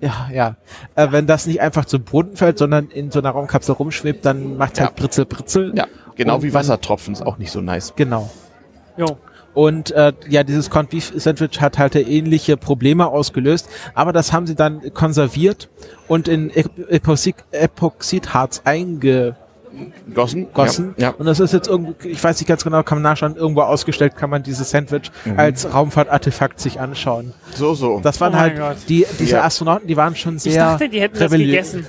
ja, 0.00 0.28
ja. 0.32 0.56
Äh, 0.94 1.08
wenn 1.10 1.26
das 1.26 1.46
nicht 1.46 1.60
einfach 1.60 1.84
zum 1.84 2.02
Boden 2.04 2.36
fällt, 2.36 2.56
sondern 2.58 2.86
in 2.88 3.10
so 3.10 3.18
einer 3.18 3.30
Raumkapsel 3.30 3.74
rumschwebt, 3.74 4.24
dann 4.24 4.56
macht's 4.56 4.78
halt 4.78 4.90
Ja. 4.90 4.94
Britzel, 4.96 5.24
Britzel. 5.26 5.72
Ja, 5.74 5.86
genau 6.14 6.36
Und 6.36 6.42
wie 6.44 6.54
Wassertropfen 6.54 7.14
ist 7.14 7.22
auch 7.26 7.38
nicht 7.38 7.50
so 7.50 7.60
nice. 7.60 7.94
Genau. 7.96 8.30
Jo. 8.96 9.18
Und 9.58 9.90
äh, 9.90 10.12
ja, 10.28 10.44
dieses 10.44 10.70
Corned 10.70 10.90
Beef 10.90 11.12
Sandwich 11.16 11.60
hat 11.60 11.78
halt 11.78 11.96
ähnliche 11.96 12.56
Probleme 12.56 13.08
ausgelöst, 13.08 13.68
aber 13.92 14.12
das 14.12 14.32
haben 14.32 14.46
sie 14.46 14.54
dann 14.54 14.94
konserviert 14.94 15.68
und 16.06 16.28
in 16.28 16.48
Ep- 16.50 16.88
Epoxid 16.88 17.34
Epoxidharz 17.50 18.62
eingegossen. 18.64 20.46
Gossen? 20.54 20.94
Ja. 20.96 21.08
ja. 21.08 21.14
Und 21.18 21.26
das 21.26 21.40
ist 21.40 21.52
jetzt 21.52 21.66
irgendwie, 21.66 22.08
ich 22.08 22.22
weiß 22.22 22.38
nicht 22.38 22.46
ganz 22.46 22.62
genau, 22.62 22.84
kann 22.84 22.98
man 22.98 23.02
nachschauen, 23.10 23.34
irgendwo 23.34 23.62
ausgestellt 23.62 24.14
kann 24.14 24.30
man 24.30 24.44
dieses 24.44 24.70
Sandwich 24.70 25.10
Mhm. 25.24 25.36
als 25.40 25.74
Raumfahrtartefakt 25.74 26.60
sich 26.60 26.78
anschauen. 26.78 27.34
So, 27.56 27.74
so. 27.74 27.98
Das 28.00 28.20
waren 28.20 28.34
Oh 28.34 28.38
halt 28.38 28.88
die 28.88 29.06
diese 29.18 29.36
Ja. 29.36 29.42
Astronauten, 29.44 29.88
die 29.88 29.96
waren 29.96 30.14
schon 30.14 30.38
sehr 30.38 30.52
Ich 30.52 30.58
dachte, 30.58 30.88
die 30.88 31.00
hätten 31.00 31.14
das 31.18 31.32
rebelliös. 31.32 31.72
gegessen. 31.72 31.86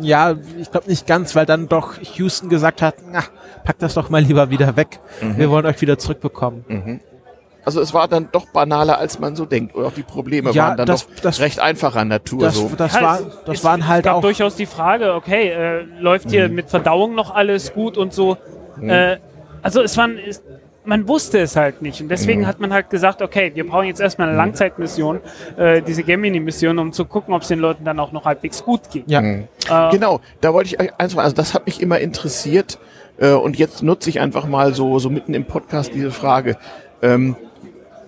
Ja, 0.00 0.34
ich 0.58 0.72
glaube 0.72 0.88
nicht 0.88 1.06
ganz, 1.06 1.36
weil 1.36 1.46
dann 1.46 1.68
doch 1.68 1.98
Houston 2.16 2.48
gesagt 2.48 2.82
hat, 2.82 2.96
na, 3.12 3.22
packt 3.64 3.80
das 3.80 3.94
doch 3.94 4.10
mal 4.10 4.22
lieber 4.22 4.50
wieder 4.50 4.74
weg. 4.76 4.98
Mhm. 5.20 5.36
Wir 5.38 5.50
wollen 5.50 5.66
euch 5.66 5.80
wieder 5.82 5.98
zurückbekommen. 5.98 6.64
Also 7.64 7.80
es 7.80 7.94
war 7.94 8.08
dann 8.08 8.28
doch 8.32 8.46
banaler, 8.46 8.98
als 8.98 9.18
man 9.18 9.36
so 9.36 9.44
denkt. 9.44 9.74
Oder 9.74 9.88
auch 9.88 9.92
die 9.92 10.02
Probleme 10.02 10.50
Ja, 10.50 10.68
waren 10.68 10.76
dann 10.78 10.86
das- 10.86 11.06
doch 11.06 11.14
das- 11.22 11.40
recht 11.40 11.60
einfacher 11.60 12.04
Natur. 12.04 12.40
Das, 12.40 12.56
so. 12.56 12.70
das, 12.76 12.94
Ja, 12.94 13.02
war, 13.02 13.20
es- 13.20 13.26
das 13.46 13.58
es, 13.58 13.64
waren 13.64 13.86
halt 13.86 14.00
es 14.00 14.04
gab 14.04 14.16
auch 14.16 14.20
durchaus 14.22 14.56
die 14.56 14.66
Frage, 14.66 15.14
okay, 15.14 15.48
äh, 15.50 15.82
läuft 16.00 16.30
hier 16.30 16.48
Mhm. 16.48 16.54
mit 16.56 16.70
Verdauung 16.70 17.14
noch 17.14 17.32
alles 17.34 17.72
gut 17.72 17.96
und 17.96 18.12
so. 18.12 18.36
Äh, 18.80 19.18
also 19.62 19.80
es 19.82 19.96
waren, 19.96 20.18
es, 20.18 20.42
man 20.84 21.06
wusste 21.06 21.38
es 21.38 21.54
halt 21.54 21.80
nicht 21.82 22.00
und 22.00 22.08
deswegen 22.08 22.40
Mhm. 22.40 22.46
hat 22.48 22.58
man 22.58 22.72
halt 22.72 22.90
gesagt, 22.90 23.22
okay, 23.22 23.52
wir 23.54 23.64
brauchen 23.68 23.86
jetzt 23.86 24.00
erstmal 24.00 24.26
eine 24.28 24.36
Langzeitmission, 24.36 25.20
äh, 25.56 25.80
diese 25.82 26.02
Gemini-Mission, 26.02 26.76
um 26.80 26.92
zu 26.92 27.04
gucken, 27.04 27.32
ob 27.32 27.42
es 27.42 27.48
den 27.48 27.60
Leuten 27.60 27.84
dann 27.84 28.00
auch 28.00 28.10
noch 28.10 28.24
halbwegs 28.24 28.64
gut 28.64 28.90
geht. 28.90 29.08
ja. 29.08 29.20
Mhm. 29.20 29.46
Äh, 29.70 29.90
Genau, 29.92 30.20
da 30.40 30.52
wollte 30.52 30.66
ich 30.74 30.80
euch 30.80 30.90
eins 30.98 31.12
fragen. 31.12 31.24
Also 31.24 31.36
das 31.36 31.54
hat 31.54 31.66
mich 31.66 31.80
immer 31.80 32.00
interessiert 32.00 32.80
äh, 33.18 33.30
und 33.30 33.56
jetzt 33.56 33.84
nutze 33.84 34.10
ich 34.10 34.18
einfach 34.18 34.46
mal 34.48 34.74
so, 34.74 34.98
so 34.98 35.08
mitten 35.10 35.34
im 35.34 35.44
Podcast 35.44 35.92
diese 35.94 36.10
Frage. 36.10 36.56
Ähm, 37.02 37.36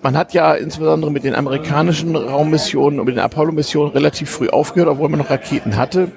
man 0.05 0.15
hat 0.15 0.35
ja 0.35 0.53
insbesondere 0.53 1.11
mit 1.11 1.23
den 1.23 1.33
amerikanischen 1.33 2.15
Raummissionen 2.15 2.99
und 2.99 3.07
mit 3.07 3.15
den 3.15 3.23
Apollo-Missionen 3.23 3.91
relativ 3.91 4.29
früh 4.29 4.49
aufgehört, 4.49 4.87
obwohl 4.87 5.09
man 5.09 5.17
noch 5.17 5.31
Raketen 5.31 5.77
hatte. 5.77 6.11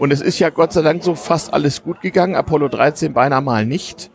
Und 0.00 0.12
es 0.12 0.20
ist 0.20 0.40
ja 0.40 0.50
Gott 0.50 0.72
sei 0.72 0.82
Dank 0.82 1.04
so 1.04 1.14
fast 1.14 1.54
alles 1.54 1.84
gut 1.84 2.00
gegangen. 2.00 2.34
Apollo 2.34 2.66
13 2.66 3.12
beinahe 3.12 3.40
mal 3.40 3.64
nicht. 3.64 4.10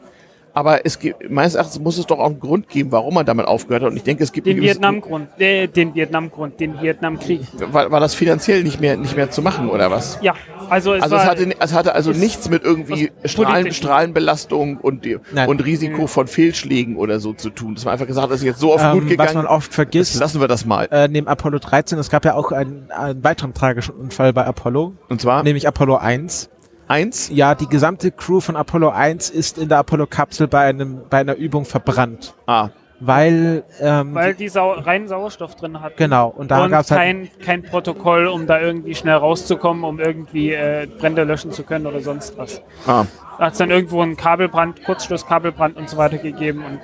Aber 0.53 0.85
es 0.85 0.99
gibt, 0.99 1.29
meines 1.29 1.55
Erachtens 1.55 1.79
muss 1.79 1.97
es 1.97 2.05
doch 2.05 2.19
auch 2.19 2.25
einen 2.25 2.41
Grund 2.41 2.67
geben, 2.67 2.91
warum 2.91 3.13
man 3.13 3.25
damit 3.25 3.45
aufgehört 3.45 3.83
hat. 3.83 3.91
Und 3.91 3.95
ich 3.95 4.03
denke, 4.03 4.21
es 4.21 4.33
gibt 4.33 4.47
den 4.47 4.59
Vietnamgrund, 4.59 5.29
äh, 5.39 5.67
den 5.67 5.95
Vietnamgrund, 5.95 6.59
den 6.59 6.81
Vietnamkrieg. 6.81 7.41
war, 7.71 7.91
war 7.91 8.01
das 8.01 8.15
finanziell 8.15 8.63
nicht 8.63 8.81
mehr, 8.81 8.97
nicht 8.97 9.15
mehr 9.15 9.31
zu 9.31 9.41
machen, 9.41 9.69
oder 9.69 9.91
was? 9.91 10.19
Ja, 10.21 10.33
also 10.69 10.93
es 10.93 11.03
Also 11.03 11.15
war, 11.15 11.23
es 11.23 11.29
hatte, 11.29 11.55
es 11.59 11.73
hatte 11.73 11.93
also 11.95 12.11
es- 12.11 12.17
nichts 12.17 12.49
mit 12.49 12.63
irgendwie 12.63 13.11
was 13.21 13.31
Strahlen, 13.31 13.71
Strahlenbelastung 13.71 14.77
und, 14.77 15.05
Nein. 15.33 15.49
und 15.49 15.63
Risiko 15.65 16.07
von 16.07 16.27
Fehlschlägen 16.27 16.95
oder 16.97 17.19
so 17.19 17.33
zu 17.33 17.49
tun. 17.49 17.75
Dass 17.75 17.85
man 17.85 17.93
einfach 17.93 18.07
gesagt 18.07 18.23
hat, 18.25 18.31
das 18.31 18.39
ist 18.39 18.45
jetzt 18.45 18.59
so 18.59 18.73
oft 18.73 18.83
Ähm, 18.83 18.93
gut 18.93 19.03
was 19.03 19.09
gegangen. 19.09 19.33
man 19.35 19.45
oft 19.47 19.73
vergisst, 19.73 20.19
lassen 20.19 20.39
wir 20.41 20.47
das 20.47 20.65
mal. 20.65 20.87
äh, 20.91 21.07
neben 21.07 21.27
Apollo 21.27 21.59
13, 21.59 21.97
es 21.99 22.09
gab 22.09 22.25
ja 22.25 22.35
auch 22.35 22.51
einen, 22.51 22.89
einen 22.91 23.23
weiteren 23.23 23.53
tragischen 23.53 23.95
Unfall 23.95 24.33
bei 24.33 24.45
Apollo, 24.45 24.93
Und 25.09 25.21
zwar 25.21 25.43
nämlich 25.43 25.67
Apollo 25.67 25.97
1. 25.97 26.49
eins. 26.87 27.29
Ja, 27.33 27.55
die 27.55 27.67
gesamte 27.67 28.11
Crew 28.11 28.39
von 28.39 28.55
Apollo 28.55 28.89
1 28.89 29.29
ist 29.29 29.57
in 29.57 29.69
der 29.69 29.79
Apollo-Kapsel 29.79 30.47
bei 30.47 30.61
einem 30.65 31.01
bei 31.09 31.17
einer 31.19 31.35
Übung 31.35 31.65
verbrannt, 31.65 32.33
Ah, 32.45 32.69
weil, 32.99 33.63
ähm, 33.79 34.13
weil 34.15 34.33
die 34.35 34.47
Sau 34.47 34.71
reinen 34.71 35.07
Sauerstoff 35.07 35.55
drin 35.55 35.81
hatten. 35.81 35.95
genau 35.97 36.29
und 36.29 36.51
da 36.51 36.63
und 36.63 36.71
gab's 36.71 36.91
halt 36.91 36.99
kein, 36.99 37.29
kein 37.43 37.63
Protokoll, 37.63 38.27
um 38.27 38.47
da 38.47 38.59
irgendwie 38.59 38.95
schnell 38.95 39.15
rauszukommen, 39.15 39.83
um 39.83 39.99
irgendwie 39.99 40.53
äh, 40.53 40.87
Brände 40.87 41.23
löschen 41.23 41.51
zu 41.51 41.63
können 41.63 41.87
oder 41.87 42.01
sonst 42.01 42.37
was. 42.37 42.61
ah. 42.87 43.05
Da 43.37 43.47
hat 43.47 43.51
es 43.53 43.57
dann 43.59 43.69
irgendwo 43.69 44.01
einen 44.01 44.15
Kabelbrand, 44.15 44.85
Kurzschlusskabelbrand 44.85 45.75
und 45.75 45.89
so 45.89 45.97
weiter 45.97 46.17
gegeben 46.17 46.63
und 46.63 46.79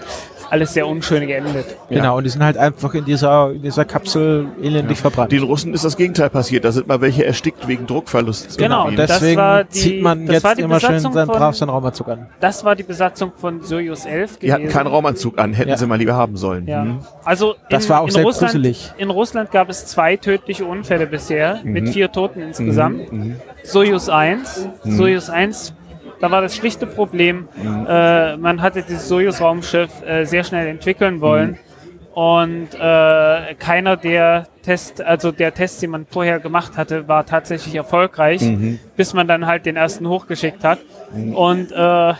alles 0.52 0.74
sehr 0.74 0.86
unschön 0.88 1.26
geendet. 1.28 1.66
genau 1.90 2.18
und 2.18 2.24
die 2.26 2.30
sind 2.30 2.44
halt 2.44 2.58
einfach 2.58 2.94
in 2.94 3.06
dieser 3.06 3.52
in 3.52 3.62
dieser 3.62 3.86
Kapsel 3.86 4.48
elendig 4.62 4.98
verbrannt. 5.00 5.32
Den 5.32 5.44
Russen 5.44 5.74
ist 5.74 5.84
das 5.86 5.98
Gegenteil 5.98 6.30
passiert. 6.30 6.66
Da 6.66 6.72
sind 6.72 6.88
mal 6.88 7.02
welche 7.02 7.26
erstickt 7.26 7.68
wegen 7.68 7.88
Druckverlusts. 7.88 8.58
Genau, 8.58 8.88
und 8.88 8.98
das 9.00 9.08
deswegen 9.20 9.38
war 9.38 9.64
die- 9.64 9.70
zieht 9.70 10.02
man 10.02 10.28
jetzt 10.28 10.44
war 10.44 10.56
die 10.56 10.62
immer 10.62 10.80
schön 10.80 10.90
Besatzung 10.90 11.14
seinen 11.14 11.26
von- 11.28 11.36
brav 11.38 11.56
seinen 11.56 11.70
Raumanzug 11.70 12.08
an. 12.10 12.28
Das 12.40 12.64
war 12.66 12.76
die 12.76 12.84
Besatzung 12.84 13.32
von 13.36 13.62
Soyuz 13.64 14.06
11 14.06 14.38
Die 14.40 14.52
hatten 14.52 14.64
gewesen. 14.64 14.78
keinen 14.78 14.88
Raumanzug 14.88 15.40
an, 15.40 15.54
hätten 15.54 15.70
Ja. 15.70 15.78
sie 15.78 15.88
mal 15.88 15.96
lieber 15.98 16.14
haben 16.16 16.36
sollen. 16.38 16.68
Ja. 16.68 16.84
Hm. 16.84 17.00
Also 17.24 17.54
in, 17.54 17.58
Das 17.70 17.90
war 17.90 18.02
auch 18.02 18.06
in 18.08 18.12
sehr 18.12 18.24
Russland, 18.24 18.52
gruselig. 18.54 18.92
In 18.98 19.10
Russland 19.10 19.52
gab 19.52 19.70
es 19.70 19.86
zwei 19.86 20.18
tödliche 20.18 20.66
Unfälle 20.66 21.08
bisher 21.08 21.60
mit 21.64 21.86
Mhm. 21.86 21.88
vier 21.94 22.12
Toten 22.12 22.42
insgesamt. 22.42 23.02
Soyuz 23.64 24.10
1, 24.10 24.68
Mhm. 24.84 24.98
Soyuz 24.98 25.30
1, 25.30 25.74
da 26.22 26.32
war 26.32 26.42
das 26.42 26.56
schlichte 26.56 26.86
Problem, 26.88 27.48
Mhm. 27.56 27.86
äh, 27.90 28.38
man 28.38 28.62
hatte 28.62 28.84
dieses 28.84 29.08
Soyuz-Raumschiff 29.10 29.90
äh, 30.06 30.26
sehr 30.26 30.44
schnell 30.44 30.68
entwickeln 30.68 31.16
Mhm. 31.16 31.22
wollen 31.22 31.58
und 32.14 32.70
äh, 32.76 33.54
keiner 33.56 33.98
der 33.98 34.48
Test, 34.64 35.02
also 35.02 35.32
der 35.32 35.54
Tests, 35.54 35.80
die 35.80 35.88
man 35.88 36.06
vorher 36.10 36.40
gemacht 36.40 36.78
hatte, 36.78 37.08
war 37.08 37.26
tatsächlich 37.26 37.74
erfolgreich, 37.76 38.42
Mhm. 38.42 38.80
bis 38.96 39.14
man 39.14 39.28
dann 39.28 39.48
halt 39.48 39.66
den 39.66 39.76
ersten 39.76 40.08
hochgeschickt 40.08 40.64
hat. 40.64 40.80
Und 41.34 41.72
äh, 41.72 41.76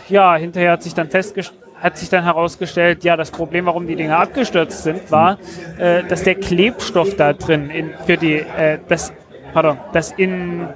ja, 0.08 0.36
hinterher 0.36 0.72
hat 0.72 0.82
sich 0.82 0.94
dann 0.94 1.08
festgestellt, 1.08 1.58
hat 1.80 1.98
sich 1.98 2.08
dann 2.08 2.22
herausgestellt, 2.22 3.02
ja, 3.02 3.16
das 3.16 3.30
Problem, 3.32 3.66
warum 3.66 3.86
die 3.88 3.96
Dinger 3.96 4.16
abgestürzt 4.18 4.84
sind, 4.84 5.10
war, 5.10 5.36
äh, 5.78 6.04
dass 6.04 6.22
der 6.22 6.36
Klebstoff 6.36 7.16
da 7.16 7.32
drin 7.32 7.70
in, 7.70 7.90
für 8.06 8.16
die, 8.16 8.34
äh, 8.36 8.78
das, 8.88 9.12
pardon, 9.52 9.78
dass 9.92 10.12
in 10.12 10.68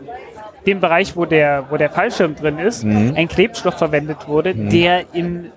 dem 0.66 0.80
Bereich, 0.80 1.16
wo 1.16 1.24
der, 1.24 1.64
wo 1.70 1.76
der 1.76 1.90
Fallschirm 1.90 2.34
drin 2.34 2.58
ist, 2.58 2.84
ein 2.84 3.28
Klebstoff 3.28 3.74
verwendet 3.78 4.26
wurde, 4.26 4.54
der 4.54 5.14
im 5.14 5.52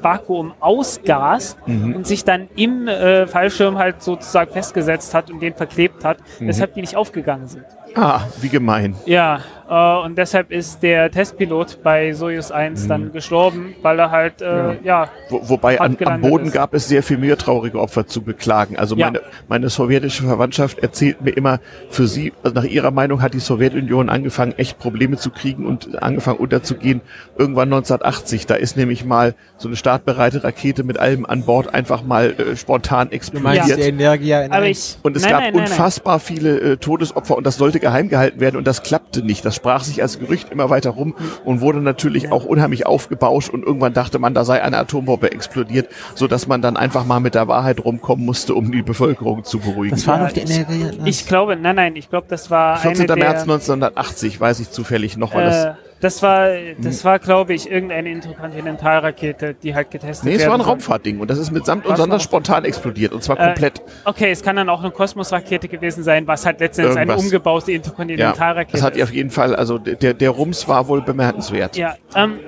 Vakuum 0.00 0.54
ausgast 0.60 1.58
und 1.66 2.06
sich 2.06 2.24
dann 2.24 2.48
im 2.56 2.88
äh, 2.88 3.26
Fallschirm 3.26 3.76
halt 3.78 4.02
sozusagen 4.02 4.50
festgesetzt 4.52 5.14
hat 5.14 5.30
und 5.30 5.40
den 5.40 5.54
verklebt 5.54 6.04
hat, 6.04 6.18
weshalb 6.38 6.74
die 6.74 6.80
nicht 6.80 6.96
aufgegangen 6.96 7.46
sind. 7.46 7.64
Ah, 7.94 8.20
wie 8.40 8.48
gemein. 8.48 8.94
Ja, 9.04 9.40
und 9.74 10.18
deshalb 10.18 10.50
ist 10.50 10.82
der 10.82 11.10
Testpilot 11.10 11.82
bei 11.82 12.12
Soyuz 12.12 12.50
1 12.50 12.88
dann 12.88 13.12
gestorben, 13.12 13.74
weil 13.80 13.98
er 13.98 14.10
halt, 14.10 14.42
äh, 14.42 14.76
ja, 14.82 15.08
Wo, 15.30 15.48
wobei 15.48 15.80
an, 15.80 15.96
am 16.04 16.20
Boden 16.20 16.46
ist. 16.46 16.52
gab 16.52 16.74
es 16.74 16.88
sehr 16.88 17.02
viel 17.02 17.16
mehr 17.16 17.38
traurige 17.38 17.80
Opfer 17.80 18.06
zu 18.06 18.20
beklagen. 18.22 18.76
Also 18.76 18.96
Ja. 18.96 19.06
meine, 19.06 19.20
meine 19.48 19.68
sowjetische 19.70 20.24
Verwandtschaft 20.24 20.80
erzählt 20.80 21.22
mir 21.22 21.30
immer, 21.30 21.58
für 21.88 22.06
sie, 22.06 22.32
also 22.42 22.54
nach 22.54 22.64
ihrer 22.64 22.90
Meinung 22.90 23.22
hat 23.22 23.32
die 23.32 23.40
Sowjetunion 23.40 24.10
angefangen, 24.10 24.52
echt 24.58 24.78
Probleme 24.78 25.16
zu 25.16 25.30
kriegen 25.30 25.64
und 25.64 26.02
angefangen 26.02 26.38
unterzugehen. 26.38 27.00
Irgendwann 27.38 27.68
1980, 27.72 28.44
da 28.46 28.56
ist 28.56 28.76
nämlich 28.76 29.04
mal 29.06 29.34
so 29.56 29.68
eine 29.68 29.76
startbereite 29.76 30.44
Rakete 30.44 30.84
mit 30.84 30.98
allem 30.98 31.24
an 31.24 31.44
Bord 31.44 31.72
einfach 31.72 32.02
mal 32.02 32.32
äh, 32.32 32.56
spontan 32.56 33.10
explodiert. 33.10 33.66
Ja. 33.68 33.76
Energia 33.76 34.42
in 34.42 34.52
aber 34.52 34.66
ich. 34.66 34.98
Und 35.02 35.16
es 35.16 35.22
nein, 35.22 35.30
gab 35.30 35.40
nein, 35.40 35.52
nein, 35.54 35.62
nein. 35.62 35.70
unfassbar 35.70 36.20
viele 36.20 36.60
äh, 36.60 36.76
Todesopfer 36.76 37.36
und 37.36 37.46
das 37.46 37.56
sollte 37.56 37.80
geheim 37.80 38.08
gehalten 38.10 38.40
werden 38.40 38.56
und 38.56 38.66
das 38.66 38.82
klappte 38.82 39.22
nicht. 39.24 39.44
Das 39.46 39.61
sprach 39.62 39.84
sich 39.84 40.02
als 40.02 40.18
Gerücht 40.18 40.50
immer 40.50 40.70
weiter 40.70 40.90
rum 40.90 41.14
und 41.44 41.60
wurde 41.60 41.80
natürlich 41.80 42.32
auch 42.32 42.44
unheimlich 42.44 42.84
aufgebauscht 42.84 43.48
und 43.48 43.62
irgendwann 43.64 43.92
dachte 43.92 44.18
man, 44.18 44.34
da 44.34 44.44
sei 44.44 44.60
eine 44.60 44.76
Atombombe 44.76 45.30
explodiert, 45.30 45.88
so 46.16 46.26
dass 46.26 46.48
man 46.48 46.62
dann 46.62 46.76
einfach 46.76 47.04
mal 47.06 47.20
mit 47.20 47.36
der 47.36 47.46
Wahrheit 47.46 47.78
rumkommen 47.84 48.26
musste, 48.26 48.54
um 48.56 48.72
die 48.72 48.82
Bevölkerung 48.82 49.44
zu 49.44 49.60
beruhigen. 49.60 49.94
Das 49.94 50.04
war 50.08 50.18
noch 50.18 50.32
die 50.32 50.40
ich- 50.40 50.50
Energie. 50.50 50.98
Ich 51.04 51.28
glaube, 51.28 51.54
nein, 51.54 51.76
nein, 51.76 51.94
ich 51.94 52.10
glaube, 52.10 52.26
das 52.28 52.50
war 52.50 52.76
14. 52.78 53.08
eine 53.08 53.20
der, 53.20 53.28
März 53.28 53.42
1980, 53.42 54.40
weiß 54.40 54.58
ich 54.58 54.70
zufällig 54.72 55.16
noch, 55.16 55.32
weil 55.32 55.42
äh, 55.42 55.50
das 55.50 55.76
war, 56.22 56.48
das 56.78 57.04
war, 57.04 57.18
glaube 57.20 57.54
ich, 57.54 57.70
irgendeine 57.70 58.10
Interkontinentalrakete, 58.10 59.54
die 59.54 59.74
halt 59.74 59.90
getestet 59.90 60.28
Nee, 60.28 60.34
es 60.34 60.46
war 60.46 60.54
ein. 60.54 60.60
Raumfahrtding 60.60 61.20
und 61.20 61.30
das 61.30 61.38
ist 61.38 61.50
mitsamt 61.52 61.86
und 61.86 61.96
sonders 61.96 62.22
spontan 62.22 62.64
explodiert 62.64 63.12
und 63.12 63.22
zwar 63.22 63.38
Äh, 63.38 63.46
komplett. 63.46 63.80
Okay, 64.04 64.30
es 64.30 64.42
kann 64.42 64.56
dann 64.56 64.68
auch 64.68 64.80
eine 64.80 64.90
Kosmosrakete 64.90 65.68
gewesen 65.68 66.02
sein, 66.02 66.26
was 66.26 66.44
halt 66.44 66.60
letztendlich 66.60 66.98
eine 66.98 67.16
umgebaute 67.16 67.70
Ja, 67.70 67.76
Interkontinentalrakete 67.76 68.72
das 68.72 68.82
hat 68.82 68.96
ist. 68.96 69.02
auf 69.04 69.12
jeden 69.12 69.30
Fall, 69.30 69.54
also 69.54 69.78
der, 69.78 70.14
der 70.14 70.30
Rums 70.30 70.66
war 70.68 70.88
wohl 70.88 71.02
bemerkenswert. 71.02 71.76
Ja, 71.76 71.94
ähm, 72.16 72.38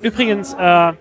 übrigens, 0.00 0.54
äh, 0.54 0.92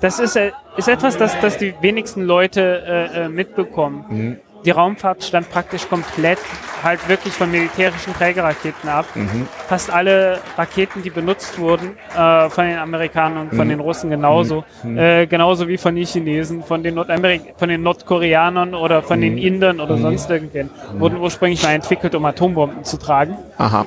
das 0.00 0.18
ist, 0.18 0.36
äh, 0.36 0.50
ist 0.76 0.88
etwas, 0.88 1.16
das, 1.16 1.38
das 1.40 1.58
die 1.58 1.74
wenigsten 1.80 2.22
Leute 2.22 2.82
äh, 3.14 3.24
äh, 3.24 3.28
mitbekommen. 3.28 4.04
Mhm. 4.08 4.36
Die 4.64 4.70
Raumfahrt 4.70 5.24
stand 5.24 5.50
praktisch 5.50 5.88
komplett 5.88 6.38
halt 6.82 7.08
wirklich 7.08 7.32
von 7.32 7.50
militärischen 7.50 8.12
Trägerraketen 8.14 8.88
ab. 8.90 9.06
Mhm. 9.14 9.46
Fast 9.68 9.90
alle 9.90 10.38
Raketen, 10.58 11.02
die 11.02 11.10
benutzt 11.10 11.58
wurden, 11.58 11.96
äh, 12.16 12.48
von 12.50 12.66
den 12.66 12.78
Amerikanern 12.78 13.48
und 13.48 13.54
von 13.54 13.66
Mhm. 13.66 13.70
den 13.70 13.80
Russen 13.80 14.10
genauso, 14.10 14.64
äh, 14.96 15.26
genauso 15.26 15.66
wie 15.68 15.78
von 15.78 15.94
den 15.94 16.04
Chinesen, 16.04 16.62
von 16.62 16.82
den, 16.82 16.94
Nordamerik 16.94 17.54
von 17.56 17.68
den 17.70 17.82
Nordkoreanern 17.82 18.74
oder 18.74 19.02
von 19.02 19.18
Mhm. 19.18 19.22
den 19.22 19.38
Indern 19.38 19.80
oder 19.80 19.96
sonst 19.96 20.30
irgendwen, 20.30 20.68
wurden 20.98 21.16
ursprünglich 21.18 21.62
mal 21.62 21.72
entwickelt, 21.74 22.14
um 22.14 22.24
Atombomben 22.24 22.84
zu 22.84 22.98
tragen. 22.98 23.36
Aha. 23.58 23.86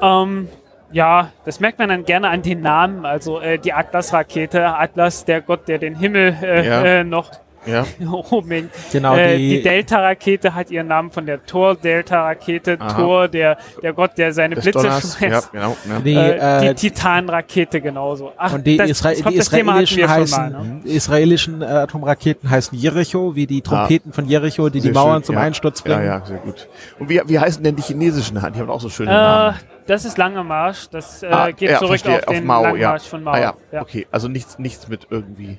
Ähm, 0.00 0.48
ja, 0.90 1.30
das 1.44 1.60
merkt 1.60 1.78
man 1.78 1.88
dann 1.88 2.04
gerne 2.04 2.28
an 2.30 2.42
den 2.42 2.60
Namen. 2.62 3.04
Also 3.04 3.40
äh, 3.40 3.58
die 3.58 3.72
Atlas-Rakete, 3.72 4.66
Atlas, 4.76 5.24
der 5.24 5.40
Gott, 5.40 5.68
der 5.68 5.78
den 5.78 5.96
Himmel 5.96 6.36
äh, 6.42 6.66
Ja. 6.66 6.82
äh, 6.84 7.04
noch 7.04 7.30
Ja. 7.68 7.84
oben 8.30 8.50
hängt. 8.50 8.70
Genau, 8.92 9.14
äh, 9.16 9.36
die- 9.36 9.48
die 9.56 9.62
Delta-Rakete 9.62 10.54
hat 10.54 10.70
ihren 10.70 10.86
Namen 10.88 11.10
von 11.10 11.26
der 11.26 11.44
Thor-Delta-Rakete. 11.44 12.76
Aha. 12.80 12.92
Thor, 12.94 13.28
der, 13.28 13.58
der 13.82 13.92
Gott, 13.92 14.12
der 14.16 14.32
seine 14.32 14.54
Des 14.54 14.64
Blitze 14.64 14.78
Donners. 14.82 15.20
Ja, 15.20 15.28
schmeißt. 15.28 15.52
genau. 15.52 15.76
Ja. 15.88 15.98
Die, 16.00 16.14
Äh, 16.14 16.68
äh, 16.70 16.74
die 16.74 16.90
Titan-Rakete 16.90 17.80
genauso. 17.80 18.32
Ach, 18.36 18.52
und 18.54 18.66
die, 18.66 18.76
das, 18.76 18.90
Isra 18.90 19.12
die 19.12 19.36
das 19.36 19.50
Thema 19.50 19.74
hatten 19.74 19.80
wir 19.80 19.82
israelischen 19.84 20.00
schon 20.00 20.08
heißen, 20.08 20.52
mal. 20.52 20.64
Ne? 20.64 20.80
die 20.84 20.90
israelischen 20.90 21.62
äh, 21.62 21.64
Atomraketen 21.66 22.50
heißen 22.50 22.76
Jericho, 22.78 23.34
wie 23.34 23.46
die 23.46 23.60
Trompeten 23.62 24.12
von 24.12 24.26
Jericho, 24.26 24.68
die 24.68 24.80
die 24.80 24.90
Mauern 24.90 25.16
schön, 25.18 25.24
zum 25.24 25.34
ja. 25.36 25.40
Einsturz 25.42 25.82
bringen. 25.82 26.04
Ja, 26.04 26.18
ja, 26.18 26.24
sehr 26.26 26.38
gut. 26.38 26.68
Und 26.98 27.08
wie, 27.08 27.20
wie 27.26 27.38
heißen 27.38 27.62
denn 27.62 27.76
die 27.76 27.82
chinesischen? 27.82 28.36
Die 28.54 28.60
haben 28.60 28.70
auch 28.70 28.80
so 28.80 28.88
schöne 28.88 29.10
Äh, 29.10 29.14
Namen. 29.14 29.56
das 29.86 30.04
ist 30.04 30.16
Langer 30.18 30.44
Marsch. 30.44 30.88
Das 30.90 31.22
äh, 31.22 31.26
Ah, 31.26 31.50
geht 31.50 31.70
ja, 31.70 31.78
zurück 31.78 32.00
verstehe, 32.00 32.26
auf 32.26 32.34
den 32.34 32.46
Mao, 32.46 32.62
Langen 32.62 32.80
ja. 32.80 32.88
Marsch 32.90 33.02
von 33.08 33.22
Mao. 33.22 33.34
Ah, 33.34 33.40
ja. 33.40 33.54
Ja. 33.72 33.82
Okay, 33.82 34.06
also 34.10 34.28
nichts, 34.28 34.58
nichts 34.58 34.88
mit 34.88 35.06
irgendwie 35.10 35.58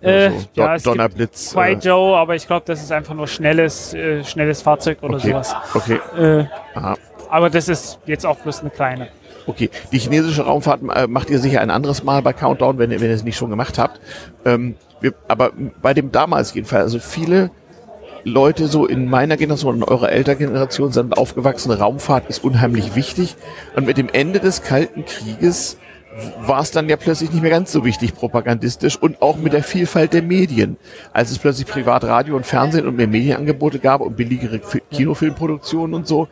Äh, 0.00 0.30
so 0.30 0.36
ja, 0.54 0.74
Don- 0.76 0.82
Donnerblitz. 0.82 1.52
Kwai 1.52 1.72
äh, 1.72 1.78
Joe, 1.78 2.16
aber 2.16 2.34
ich 2.34 2.46
glaube, 2.46 2.62
das 2.66 2.82
ist 2.82 2.90
einfach 2.92 3.14
nur 3.14 3.26
schnelles, 3.28 3.92
äh, 3.94 4.24
schnelles 4.24 4.62
Fahrzeug 4.62 4.98
oder 5.02 5.16
okay, 5.16 5.28
sowas. 5.30 5.54
okay, 5.74 6.00
Äh, 6.18 6.44
aha. 6.74 6.96
aber 7.28 7.50
das 7.50 7.68
ist 7.68 7.98
jetzt 8.06 8.24
auch 8.24 8.38
bloß 8.38 8.60
eine 8.60 8.70
kleine. 8.70 9.08
Okay, 9.46 9.68
die 9.92 9.98
chinesische 9.98 10.42
Raumfahrt 10.44 10.80
äh, 10.94 11.06
macht 11.06 11.28
ihr 11.30 11.38
sicher 11.38 11.60
ein 11.60 11.70
anderes 11.70 12.02
Mal 12.04 12.22
bei 12.22 12.32
Countdown, 12.32 12.78
wenn, 12.78 12.90
ihr- 12.90 13.00
wenn 13.00 13.08
ihr 13.08 13.14
es 13.14 13.24
nicht 13.24 13.36
schon 13.36 13.50
gemacht 13.50 13.78
habt. 13.78 14.00
Ähm, 14.44 14.74
wir, 15.00 15.12
aber 15.28 15.50
bei 15.82 15.92
dem 15.94 16.12
damals 16.12 16.54
jedenfalls, 16.54 16.84
also 16.84 16.98
viele 16.98 17.50
Leute 18.22 18.66
so 18.68 18.84
in 18.86 19.08
meiner 19.08 19.38
Generation 19.38 19.76
und 19.82 19.84
eurer 19.88 20.12
Elterngeneration 20.12 20.92
sind 20.92 21.16
aufgewachsen, 21.16 21.72
Raumfahrt 21.72 22.28
ist 22.28 22.44
unheimlich 22.44 22.94
wichtig. 22.94 23.34
Und 23.76 23.86
mit 23.86 23.96
dem 23.96 24.10
Ende 24.10 24.40
des 24.40 24.62
Kalten 24.62 25.04
Krieges 25.06 25.78
war 26.40 26.60
es 26.60 26.70
dann 26.72 26.88
ja 26.88 26.96
plötzlich 26.96 27.30
nicht 27.30 27.42
mehr 27.42 27.50
ganz 27.50 27.70
so 27.70 27.84
wichtig 27.84 28.14
propagandistisch 28.14 28.96
und 28.96 29.22
auch 29.22 29.36
mit 29.36 29.52
der 29.52 29.62
Vielfalt 29.62 30.12
der 30.12 30.22
Medien. 30.22 30.76
Als 31.12 31.30
es 31.30 31.38
plötzlich 31.38 31.66
Privatradio 31.66 32.34
und 32.36 32.46
Fernsehen 32.46 32.86
und 32.86 32.96
mehr 32.96 33.06
Medienangebote 33.06 33.78
gab 33.78 34.00
und 34.00 34.16
billigere 34.16 34.58
Fi- 34.58 34.82
Kinofilmproduktionen 34.90 35.94
und 35.94 36.08
so, 36.08 36.28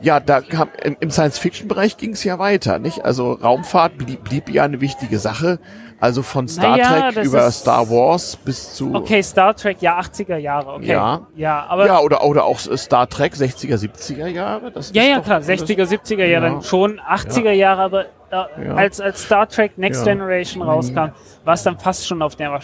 ja, 0.00 0.20
da 0.20 0.40
kam 0.40 0.68
im, 0.82 0.96
im 1.00 1.10
Science-Fiction-Bereich 1.10 1.96
ging 1.96 2.12
es 2.12 2.24
ja 2.24 2.38
weiter, 2.38 2.78
nicht? 2.78 3.04
Also 3.04 3.32
Raumfahrt 3.32 3.96
blieb, 3.98 4.24
blieb 4.24 4.48
ja 4.50 4.64
eine 4.64 4.80
wichtige 4.80 5.18
Sache. 5.18 5.58
Also 6.04 6.20
von 6.20 6.46
Star 6.48 6.76
Naja, 6.76 7.10
Trek 7.12 7.24
über 7.24 7.50
Star 7.50 7.88
Wars 7.88 8.36
bis 8.36 8.74
zu 8.74 8.94
Okay, 8.94 9.22
Star 9.22 9.56
Trek, 9.56 9.78
ja, 9.80 9.98
80er 9.98 10.36
Jahre, 10.36 10.74
okay. 10.74 10.88
Ja. 10.92 11.22
Ja, 11.34 11.64
aber 11.66 11.86
ja 11.86 11.98
oder 12.00 12.22
oder 12.24 12.44
auch 12.44 12.58
Star 12.58 13.08
Trek 13.08 13.32
60er 13.32 13.78
70er 13.78 14.26
Jahre. 14.26 14.70
Das 14.70 14.92
Ja, 14.92 15.02
ja, 15.02 15.20
klar, 15.20 15.36
alles- 15.36 15.46
60er, 15.48 15.86
70er 15.86 16.18
ja, 16.26 16.26
Ja. 16.26 16.40
dann 16.40 16.62
schon, 16.62 17.00
80er 17.00 17.52
Jahre, 17.52 17.80
aber 17.80 18.04
äh, 18.30 18.66
Ja. 18.66 18.74
als, 18.74 19.00
als 19.00 19.22
Star 19.22 19.48
Trek 19.48 19.78
Next. 19.78 20.04
Generation 20.04 20.62
rauskam, 20.62 21.10
war 21.44 21.54
es 21.54 21.62
dann 21.62 21.78
fast 21.78 22.06
schon 22.08 22.20
auf 22.20 22.34
dem, 22.36 22.50
ab, 22.50 22.62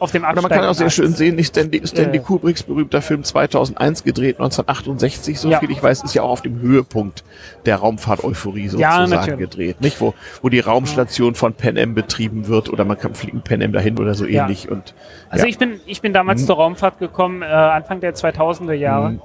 auf 0.00 0.10
dem 0.12 0.24
Oder 0.24 0.42
man 0.42 0.50
kann 0.50 0.64
auch 0.64 0.74
sehr 0.74 0.90
schön 0.90 1.12
sehen, 1.12 1.36
nicht 1.36 1.48
Stanley, 1.48 1.86
Stanley. 1.86 2.18
Kubricks 2.18 2.62
berühmter 2.64 3.00
Film 3.00 3.22
2001 3.22 4.02
gedreht, 4.02 4.36
1968, 4.38 5.38
so 5.38 5.50
viel 5.52 5.70
ich 5.70 5.80
weiß, 5.82 6.02
ist 6.02 6.14
ja 6.14 6.22
auch 6.22 6.30
auf 6.30 6.42
dem 6.42 6.58
Höhepunkt 6.60 7.22
der 7.66 7.76
Raumfahrt-Euphorie 7.76 8.68
sozusagen 8.68 9.38
gedreht, 9.38 9.80
nicht? 9.80 10.00
Wo, 10.00 10.14
wo 10.42 10.48
die 10.48 10.60
Raumstation 10.60 11.34
von 11.34 11.52
Pan 11.54 11.78
Am 11.78 11.94
betrieben 11.94 12.48
wird 12.48 12.68
oder 12.74 12.84
man 12.84 12.98
kann 12.98 13.14
fliegen 13.14 13.40
Pan 13.42 13.62
Am 13.62 13.72
dahin 13.72 13.98
oder 13.98 14.14
so 14.14 14.26
Ja. 14.26 14.42
ähnlich 14.42 14.70
und 14.70 14.94
Also 15.30 15.44
ja. 15.46 15.48
ich 15.50 15.56
bin, 15.58 15.80
ich 15.86 16.02
bin 16.02 16.12
damals 16.12 16.44
zur 16.44 16.56
Raumfahrt 16.56 16.98
gekommen, 16.98 17.40
äh, 17.42 17.46
Anfang 17.46 18.00
der 18.00 18.14
2000er 18.14 18.74
Jahre, 18.74 19.10
Mhm. 19.12 19.22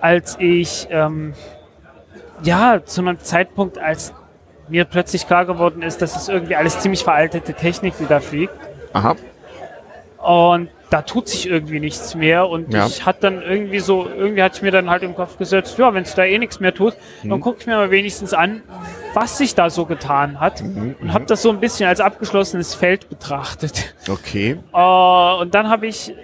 als 0.00 0.36
ich, 0.40 0.86
ähm, 0.90 1.32
ja, 2.42 2.80
zu 2.84 3.00
einem 3.00 3.18
Zeitpunkt, 3.20 3.78
als 3.78 4.12
mir 4.68 4.84
plötzlich 4.84 5.26
klar 5.26 5.46
geworden 5.46 5.80
ist, 5.82 6.02
dass 6.02 6.14
es 6.14 6.28
irgendwie 6.28 6.54
alles 6.56 6.80
ziemlich 6.80 7.02
veraltete 7.02 7.54
Technik, 7.54 7.94
die 7.98 8.06
da 8.06 8.20
fliegt. 8.20 8.52
aha, 8.92 9.16
Und 10.18 10.68
da 10.90 11.02
tut 11.02 11.28
sich 11.28 11.48
irgendwie 11.48 11.80
nichts 11.80 12.14
mehr. 12.14 12.48
Und 12.48 12.72
Ja. 12.72 12.86
ich 12.86 13.04
hatte 13.04 13.20
dann 13.22 13.42
irgendwie 13.42 13.78
so, 13.80 14.06
irgendwie 14.08 14.42
hatte 14.42 14.56
ich 14.56 14.62
mir 14.62 14.70
dann 14.70 14.88
halt 14.88 15.02
im 15.02 15.14
Kopf 15.14 15.36
gesetzt, 15.36 15.78
ja, 15.78 15.92
wenn 15.92 16.02
es 16.04 16.14
da 16.14 16.24
eh 16.24 16.38
nichts 16.38 16.60
mehr 16.60 16.72
tut, 16.74 16.94
Mhm. 17.22 17.30
dann 17.30 17.40
gucke 17.40 17.58
ich 17.60 17.66
mir 17.66 17.76
mal 17.76 17.90
wenigstens 17.90 18.32
an, 18.32 18.62
was 19.14 19.36
sich 19.38 19.54
da 19.54 19.68
so 19.70 19.84
getan 19.84 20.40
hat. 20.40 20.62
Mhm, 20.62 20.96
Und 21.00 21.12
habe 21.12 21.26
das 21.26 21.42
so 21.42 21.50
ein 21.50 21.60
bisschen 21.60 21.88
als 21.88 22.00
abgeschlossenes 22.00 22.74
Feld 22.74 23.08
betrachtet. 23.08 23.94
okay, 24.08 24.58
Äh, 24.72 25.40
und 25.42 25.54
dann 25.54 25.68
habe 25.68 25.86
ich 25.86 26.14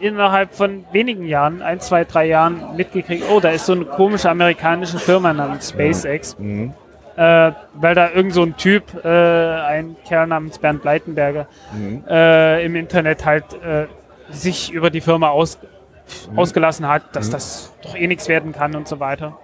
innerhalb 0.00 0.54
von 0.54 0.84
wenigen 0.92 1.26
Jahren, 1.26 1.60
ein, 1.62 1.80
zwei, 1.80 2.04
drei 2.04 2.26
Jahren 2.26 2.74
mitgekriegt, 2.76 3.24
oh, 3.30 3.38
da 3.40 3.50
ist 3.50 3.66
so 3.66 3.72
eine 3.72 3.84
komische 3.84 4.30
amerikanische 4.30 4.98
Firma 4.98 5.32
namens 5.32 5.70
SpaceX. 5.70 6.36
Mhm. 6.38 6.72
Äh, 7.16 7.52
weil 7.74 7.94
da 7.94 8.10
irgend 8.12 8.32
so 8.32 8.42
ein 8.42 8.56
Typ, 8.56 9.04
äh, 9.04 9.08
ein 9.08 9.96
Kerl 10.08 10.26
namens 10.28 10.58
Bernd 10.58 10.84
Leitenberger, 10.84 11.46
Mhm. 11.74 12.04
äh, 12.08 12.64
im 12.64 12.76
Internet 12.76 13.26
halt 13.26 13.44
äh, 13.62 13.86
sich 14.30 14.72
über 14.72 14.90
die 14.90 15.00
Firma 15.00 15.28
aus, 15.30 15.58
Mhm. 16.30 16.38
ausgelassen 16.40 16.88
hat, 16.88 17.14
dass 17.14 17.30
das 17.30 17.72
doch 17.82 17.94
eh 17.94 18.06
nichts 18.08 18.26
werden 18.28 18.52
kann 18.52 18.74
und 18.74 18.88
so 18.88 18.98
weiter. 18.98 19.38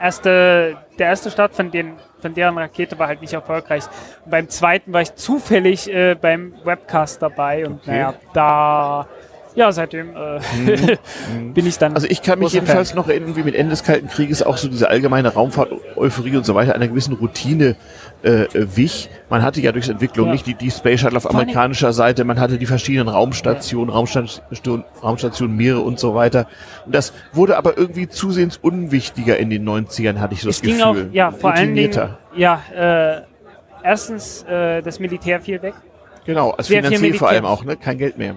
Erste, 0.00 0.76
der 0.98 1.06
erste 1.06 1.30
Start 1.30 1.54
von, 1.54 1.70
den, 1.70 1.94
von 2.20 2.34
deren 2.34 2.58
Rakete 2.58 2.98
war 2.98 3.06
halt 3.06 3.20
nicht 3.20 3.32
erfolgreich. 3.32 3.84
Und 4.24 4.30
beim 4.30 4.48
zweiten 4.48 4.92
war 4.92 5.02
ich 5.02 5.14
zufällig 5.14 5.88
äh, 5.92 6.16
beim 6.20 6.54
Webcast 6.64 7.22
dabei 7.22 7.64
und 7.66 7.74
Okay. 7.82 7.90
naja, 7.92 8.14
da, 8.32 9.06
ja, 9.54 9.72
seitdem 9.72 10.10
äh, 10.16 10.96
bin 11.54 11.66
ich 11.66 11.78
dann. 11.78 11.94
Also 11.94 12.06
ich 12.08 12.22
kann 12.22 12.38
mich 12.38 12.52
jedenfalls 12.52 12.90
Fan. 12.90 12.96
noch 12.96 13.08
erinnern, 13.08 13.36
wie 13.36 13.42
mit 13.42 13.54
Ende 13.54 13.70
des 13.70 13.82
Kalten 13.84 14.08
Krieges 14.08 14.42
auch 14.42 14.56
so 14.56 14.68
diese 14.68 14.88
allgemeine 14.88 15.32
Raumfahrt-Euphorie 15.32 16.36
und 16.36 16.46
so 16.46 16.54
weiter 16.54 16.74
einer 16.74 16.88
gewissen 16.88 17.14
Routine 17.14 17.76
äh, 18.22 18.46
wich. 18.52 19.10
Man 19.28 19.42
hatte 19.42 19.60
ja 19.60 19.72
durch 19.72 19.88
Entwicklung 19.88 20.26
Ja. 20.26 20.32
nicht 20.32 20.46
die, 20.46 20.54
die 20.54 20.70
Space 20.70 21.00
Shuttle 21.00 21.16
auf 21.16 21.22
Vor 21.24 21.32
amerikanischer 21.32 21.92
Seite, 21.92 22.24
man 22.24 22.40
hatte 22.40 22.58
die 22.58 22.66
verschiedenen 22.66 23.08
Raumstationen, 23.08 23.90
Raumstation, 23.90 24.84
Raumstation 25.02 25.56
Meere 25.56 25.80
und 25.80 25.98
so 25.98 26.14
weiter. 26.14 26.46
Und 26.86 26.94
das 26.94 27.12
wurde 27.32 27.56
aber 27.56 27.76
irgendwie 27.78 28.08
zusehends 28.08 28.56
unwichtiger 28.56 29.38
in 29.38 29.50
den 29.50 29.68
90ern, 29.68 30.18
hatte 30.18 30.34
ich 30.34 30.42
so 30.42 30.50
es 30.50 30.56
das 30.56 30.62
ging 30.62 30.78
Gefühl. 30.78 31.08
auch, 31.10 31.14
ja, 31.14 31.30
vor 31.30 31.52
allen 31.52 31.74
Dingen, 31.74 32.08
ja, 32.36 32.60
äh, 32.74 33.22
erstens 33.82 34.42
äh, 34.44 34.82
das 34.82 34.98
Militär 34.98 35.40
fiel 35.40 35.62
weg. 35.62 35.74
Genau, 36.24 36.50
als 36.50 36.68
finanziell 36.68 37.14
vor 37.14 37.28
allem 37.28 37.46
auch, 37.46 37.64
ne? 37.64 37.76
Kein 37.76 37.98
Geld 37.98 38.18
mehr. 38.18 38.36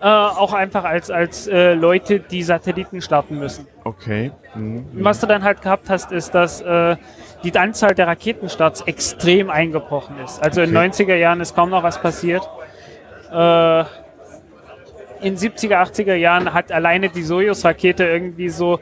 Äh, 0.00 0.06
auch 0.06 0.52
einfach 0.52 0.84
als, 0.84 1.10
als 1.10 1.48
äh, 1.48 1.74
Leute, 1.74 2.20
die 2.20 2.44
Satelliten 2.44 3.02
starten 3.02 3.36
müssen. 3.38 3.66
Okay. 3.82 4.30
Mhm. 4.54 4.86
Was 4.92 5.18
du 5.18 5.26
dann 5.26 5.42
halt 5.42 5.60
gehabt 5.60 5.90
hast, 5.90 6.12
ist, 6.12 6.34
dass 6.36 6.60
äh, 6.60 6.96
die 7.42 7.56
Anzahl 7.56 7.94
der 7.96 8.06
Raketenstarts 8.06 8.82
extrem 8.82 9.50
eingebrochen 9.50 10.16
ist. 10.24 10.40
Also 10.40 10.60
in 10.62 10.76
Okay. 10.76 10.88
90er 10.88 11.16
Jahren 11.16 11.40
ist 11.40 11.56
kaum 11.56 11.70
noch 11.70 11.82
was 11.82 12.00
passiert. 12.00 12.48
Äh, 13.32 13.80
in 15.20 15.36
70er, 15.36 15.82
80er 15.82 16.14
Jahren 16.14 16.54
hat 16.54 16.70
alleine 16.70 17.08
die 17.08 17.22
Soyuz-Rakete 17.24 18.04
irgendwie 18.06 18.50
so 18.50 18.78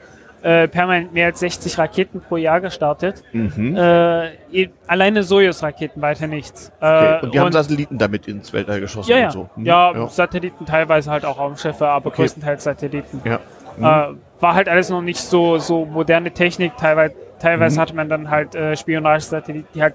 äh, 0.46 0.68
permanent 0.68 1.12
mehr 1.12 1.26
als 1.26 1.40
60 1.40 1.76
Raketen 1.76 2.20
pro 2.20 2.36
Jahr 2.36 2.60
gestartet. 2.60 3.24
Mhm. 3.32 3.74
Äh, 3.76 4.68
alleine 4.86 5.24
Soyuz-Raketen, 5.24 6.00
weiter 6.00 6.28
nichts. 6.28 6.70
Äh, 6.80 6.86
Okay. 6.86 7.18
Und 7.26 7.34
die 7.34 7.40
haben 7.40 7.50
Satelliten 7.52 7.98
damit 7.98 8.28
ins 8.28 8.52
Weltall 8.52 8.78
geschossen 8.80 9.10
ja, 9.10 9.18
ja. 9.18 9.24
und 9.26 9.32
so. 9.32 9.50
Mhm. 9.56 9.66
ja, 9.66 9.92
ja. 9.92 10.06
Satelliten 10.06 10.64
teilweise 10.64 11.10
halt 11.10 11.24
auch 11.24 11.38
Raumschiffe, 11.38 11.88
aber 11.88 12.06
Okay. 12.08 12.22
größtenteils 12.22 12.62
Satelliten. 12.62 13.20
Ja. 13.24 13.40
Mhm. 13.76 14.18
War 14.38 14.54
halt 14.54 14.68
alles 14.68 14.88
noch 14.88 15.02
nicht 15.02 15.18
so, 15.20 15.58
so 15.58 15.84
moderne 15.84 16.30
Technik. 16.30 16.76
Teilweise, 16.76 17.14
teilweise 17.40 17.76
Mhm. 17.76 17.80
hatte 17.80 17.94
man 17.96 18.08
dann 18.08 18.30
halt 18.30 18.54
äh, 18.54 18.76
Spionagesatelliten, 18.76 19.68
die 19.74 19.82
halt 19.82 19.94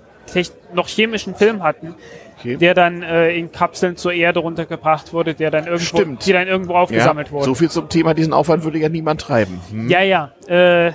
noch 0.74 0.88
chemischen 0.88 1.34
Film 1.36 1.64
hatten, 1.64 1.96
Okay. 2.42 2.58
der 2.58 2.74
dann 2.74 3.02
äh, 3.04 3.32
in 3.38 3.52
Kapseln 3.52 3.96
zur 3.96 4.14
Erde 4.14 4.40
runtergebracht 4.42 5.14
wurde, 5.14 5.34
der 5.34 5.50
dann 5.52 5.66
irgendwo, 5.66 5.98
Stimmt. 5.98 6.26
die 6.26 6.34
dann 6.34 6.48
irgendwo 6.48 6.74
aufgesammelt 6.76 7.28
ja, 7.28 7.34
wurde. 7.34 7.46
so 7.46 7.56
viel 7.56 7.70
zum 7.70 7.88
Thema, 7.90 8.14
diesen 8.14 8.34
Aufwand 8.34 8.64
würde 8.64 8.80
ja 8.80 8.90
niemand 8.90 9.22
treiben. 9.22 9.62
Hm? 9.72 9.90
Ja, 9.90 10.02
ja. 10.02 10.32
Äh, 10.48 10.92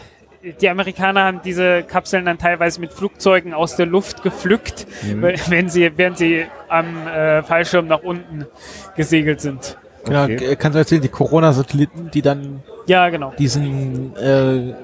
die 0.60 0.68
Amerikaner 0.68 1.24
haben 1.24 1.40
diese 1.44 1.82
Kapseln 1.82 2.24
dann 2.24 2.38
teilweise 2.38 2.80
mit 2.80 2.92
Flugzeugen 2.92 3.52
aus 3.54 3.74
der 3.76 3.86
Luft 3.86 4.22
gepflückt, 4.22 4.86
Mhm. 5.02 5.22
wenn 5.48 5.68
sie, 5.68 5.90
während 5.96 6.18
sie 6.18 6.44
am 6.68 7.06
äh, 7.08 7.42
Fallschirm 7.42 7.88
nach 7.88 8.02
unten 8.04 8.46
gesegelt 8.96 9.40
sind. 9.40 9.76
Genau, 10.04 10.22
Okay. 10.24 10.36
k- 10.36 10.54
kannst 10.56 10.76
du 10.76 10.78
erzählen, 10.78 11.02
die 11.02 11.08
Corona-Satelliten, 11.08 12.10
die 12.12 12.22
dann 12.22 12.62
Ja, 12.86 13.08
genau. 13.08 13.32
diesen, 13.38 14.14
äh, 14.16 14.74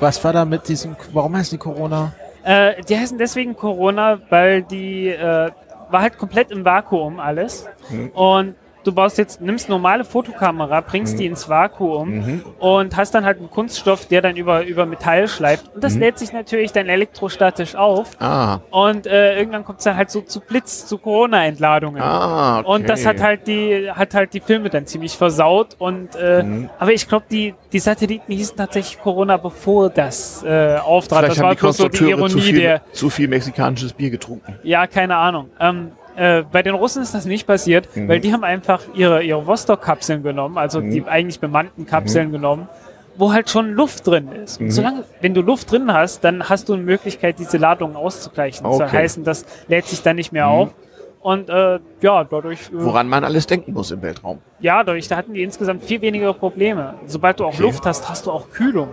was 0.00 0.22
war 0.24 0.32
da 0.32 0.46
mit 0.46 0.66
diesem, 0.68 0.96
warum 1.12 1.36
heißt 1.36 1.52
die 1.52 1.58
Corona? 1.58 2.12
Äh, 2.44 2.82
die 2.88 2.96
heißen 2.98 3.18
deswegen 3.18 3.54
Corona, 3.54 4.18
weil 4.30 4.62
die 4.62 5.08
äh, 5.08 5.50
war 5.92 6.02
halt 6.02 6.18
komplett 6.18 6.50
im 6.50 6.64
Vakuum 6.64 7.20
alles. 7.20 7.66
Mhm. 7.90 8.08
Und 8.10 8.54
du 8.84 8.92
baust 8.92 9.18
jetzt, 9.18 9.40
nimmst 9.40 9.68
normale 9.68 10.04
Fotokamera, 10.04 10.80
bringst 10.80 11.18
die 11.18 11.26
ins 11.26 11.48
Vakuum 11.48 12.08
Mhm. 12.16 12.44
und 12.58 12.96
hast 12.96 13.14
dann 13.14 13.24
halt 13.24 13.38
einen 13.38 13.50
Kunststoff, 13.50 14.06
der 14.06 14.22
dann 14.22 14.36
über, 14.36 14.64
über 14.64 14.86
Metall 14.86 15.28
schleift. 15.28 15.72
Und 15.74 15.82
das 15.84 15.94
Mhm. 15.94 16.00
lädt 16.00 16.18
sich 16.18 16.32
natürlich 16.32 16.72
dann 16.72 16.88
elektrostatisch 16.88 17.74
auf. 17.76 18.10
Ah, 18.20 18.60
Und 18.70 19.06
äh, 19.06 19.38
irgendwann 19.38 19.64
kommt 19.64 19.78
es 19.78 19.84
dann 19.84 19.96
halt 19.96 20.10
so 20.10 20.20
zu 20.20 20.40
Blitz, 20.40 20.86
zu 20.86 20.98
Corona-Entladungen. 20.98 22.02
ah, 22.02 22.60
okay. 22.60 22.68
Und 22.68 22.88
das 22.88 23.06
hat 23.06 23.20
halt 23.20 23.46
die 23.46 23.90
hat 23.90 24.14
halt 24.14 24.34
die 24.34 24.40
Filme 24.40 24.68
dann 24.70 24.86
ziemlich 24.86 25.16
versaut. 25.16 25.76
Und 25.78 26.14
äh, 26.16 26.42
Mhm. 26.42 26.70
aber 26.78 26.92
ich 26.92 27.08
glaube, 27.08 27.24
die, 27.30 27.54
die 27.72 27.78
Satelliten 27.78 28.32
hießen 28.32 28.56
tatsächlich 28.56 29.00
Corona, 29.00 29.36
bevor 29.36 29.90
das 29.90 30.42
äh, 30.44 30.76
auftrat. 30.76 31.20
Vielleicht 31.20 31.30
das 31.30 31.38
haben 31.38 31.44
war 31.48 31.54
die 31.54 31.60
bloß 31.60 31.76
so 31.76 31.88
die 31.88 31.98
Konstrukteure 31.98 32.28
zu 32.28 32.38
Ironie 32.38 32.52
viel, 32.52 32.60
der. 32.60 32.82
zu 32.92 33.10
viel 33.10 33.28
mexikanisches 33.28 33.92
Bier 33.92 34.10
getrunken. 34.10 34.58
Ja, 34.62 34.86
keine 34.86 35.16
Ahnung. 35.16 35.50
Ähm, 35.60 35.92
äh, 36.16 36.42
bei 36.50 36.62
den 36.62 36.74
Russen 36.74 37.02
ist 37.02 37.14
das 37.14 37.24
nicht 37.24 37.46
passiert, 37.46 37.88
Mhm. 37.96 38.08
weil 38.08 38.20
die 38.20 38.32
haben 38.32 38.44
einfach 38.44 38.80
ihre, 38.94 39.22
ihre 39.22 39.46
Vostok-Kapseln 39.46 40.22
genommen, 40.22 40.58
also 40.58 40.80
Mhm. 40.80 40.90
die 40.90 41.04
eigentlich 41.06 41.40
bemannten 41.40 41.86
Kapseln 41.86 42.32
genommen, 42.32 42.68
wo 43.16 43.32
halt 43.32 43.50
schon 43.50 43.72
Luft 43.72 44.06
drin 44.06 44.28
ist. 44.32 44.58
Und 44.60 44.66
Mhm. 44.66 44.70
solange, 44.70 45.04
wenn 45.20 45.34
du 45.34 45.42
Luft 45.42 45.70
drin 45.70 45.92
hast, 45.92 46.24
dann 46.24 46.48
hast 46.48 46.68
du 46.68 46.74
eine 46.74 46.82
Möglichkeit, 46.82 47.38
diese 47.38 47.58
Ladungen 47.58 47.96
auszugleichen. 47.96 48.64
Das 48.64 48.80
Okay. 48.80 48.88
heißen, 48.98 49.24
das 49.24 49.44
lädt 49.68 49.86
sich 49.86 50.02
dann 50.02 50.16
nicht 50.16 50.32
mehr 50.32 50.46
Mhm. 50.46 50.52
auf. 50.52 50.74
Und 51.20 51.48
äh, 51.50 51.78
ja, 52.00 52.24
dadurch, 52.24 52.58
äh, 52.62 52.72
Woran 52.72 53.08
man 53.08 53.22
alles 53.22 53.46
denken 53.46 53.72
muss 53.74 53.92
im 53.92 54.02
Weltraum. 54.02 54.38
ja, 54.58 54.82
dadurch, 54.82 55.06
da 55.06 55.16
hatten 55.16 55.34
die 55.34 55.42
insgesamt 55.44 55.84
viel 55.84 56.00
weniger 56.00 56.32
Probleme. 56.34 56.94
Sobald 57.06 57.38
du 57.38 57.44
auch 57.44 57.54
Okay. 57.54 57.62
Luft 57.62 57.86
hast, 57.86 58.08
hast 58.08 58.26
du 58.26 58.32
auch 58.32 58.50
Kühlung. 58.50 58.88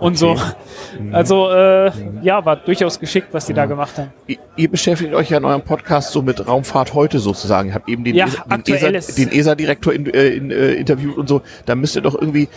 Und 0.00 0.20
Okay. 0.20 0.36
so. 0.36 0.36
Also, 1.12 1.50
äh, 1.50 1.92
ja, 2.22 2.44
war 2.44 2.56
durchaus 2.56 2.98
geschickt, 2.98 3.28
was 3.32 3.46
die 3.46 3.54
da 3.54 3.66
gemacht 3.66 3.96
haben. 3.96 4.12
Ihr, 4.26 4.38
ihr 4.56 4.70
beschäftigt 4.70 5.14
euch 5.14 5.30
ja 5.30 5.38
in 5.38 5.44
eurem 5.44 5.62
Podcast 5.62 6.10
so 6.12 6.20
mit 6.20 6.46
Raumfahrt 6.46 6.94
heute 6.94 7.20
sozusagen. 7.20 7.68
Ihr 7.68 7.74
habt 7.74 7.88
eben 7.88 8.02
den, 8.04 8.16
Ja, 8.16 8.26
ESA, 8.26 8.56
den. 8.56 8.94
ESA, 8.94 9.12
den 9.14 9.32
ESA-Direktor 9.32 9.92
in, 9.92 10.06
äh, 10.12 10.26
in, 10.28 10.50
äh, 10.50 10.72
interviewt 10.72 11.16
und 11.16 11.28
so. 11.28 11.42
Da 11.66 11.74
müsst 11.76 11.96
ihr 11.96 12.02
doch 12.02 12.14
irgendwie, 12.14 12.48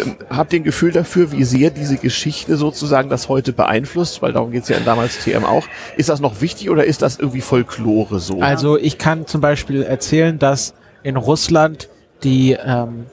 ähm, 0.00 0.16
habt 0.30 0.52
ihr 0.54 0.60
ein 0.60 0.64
Gefühl 0.64 0.92
dafür, 0.92 1.30
wie 1.32 1.44
sehr 1.44 1.70
diese 1.70 1.96
Geschichte 1.98 2.56
sozusagen 2.56 3.10
das 3.10 3.28
heute 3.28 3.52
beeinflusst? 3.52 4.22
Weil 4.22 4.32
darum 4.32 4.50
geht's 4.50 4.68
ja 4.68 4.76
in 4.76 4.84
damals 4.84 5.18
TM 5.22 5.44
auch. 5.44 5.66
Ist 5.96 6.08
das 6.08 6.20
noch 6.20 6.40
wichtig 6.40 6.70
oder 6.70 6.84
ist 6.84 7.02
das 7.02 7.18
irgendwie 7.18 7.42
Folklore 7.42 8.18
so? 8.18 8.40
Also 8.40 8.78
ich 8.78 8.98
kann 8.98 9.26
zum 9.26 9.40
Beispiel 9.40 9.82
erzählen, 9.82 10.38
dass 10.38 10.74
in 11.02 11.16
Russland 11.16 11.88
die 12.22 12.52
ähm, 12.64 13.06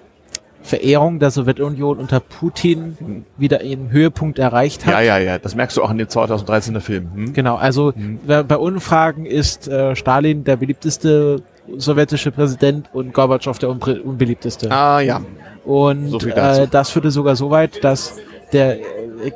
Verehrung 0.64 1.20
der 1.20 1.32
Sowjetunion 1.32 1.97
unter 1.97 2.20
Putin 2.20 3.26
wieder 3.38 3.64
ihren 3.64 3.89
Höhepunkt 3.91 4.38
erreicht 4.39 4.86
hat. 4.86 4.93
ja, 4.93 5.01
ja, 5.01 5.18
ja. 5.18 5.38
Das 5.39 5.55
merkst 5.55 5.76
du 5.78 5.84
auch 5.84 5.89
in 5.91 5.97
dem 5.97 6.07
2013er 6.07 6.80
Film. 6.80 7.09
Hm? 7.14 7.34
Genau, 7.34 7.55
also 7.55 7.93
bei 8.28 8.43
bei 8.43 8.57
Umfragen 8.57 9.26
ist 9.26 9.68
äh, 9.68 9.95
Stalin 9.95 10.43
der 10.43 10.55
beliebteste 10.57 11.41
sowjetische 11.78 12.32
Präsident 12.32 12.89
und 12.93 13.14
Gorbatschow 13.14 13.57
der 13.57 13.70
unbre- 13.70 14.01
unbeliebteste. 14.01 14.70
Ah, 14.72 14.99
ja. 14.99 15.22
Und 15.66 16.09
So 16.09 16.20
äh, 16.28 16.68
das 16.70 16.89
führte 16.89 17.12
sogar 17.12 17.36
so 17.36 17.49
weit, 17.51 17.84
dass 17.84 18.18
der 18.51 18.80
äh, 18.80 19.32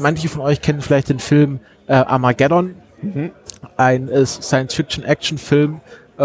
manche 0.00 0.28
von 0.28 0.42
euch 0.42 0.60
kennen 0.60 0.80
vielleicht 0.80 1.08
den 1.08 1.18
Film 1.18 1.60
äh, 1.86 1.94
Armageddon, 1.94 2.74
Mhm. 3.02 3.30
ein 3.76 4.08
äh, 4.08 4.24
Science-Fiction-Action-Film, 4.24 5.80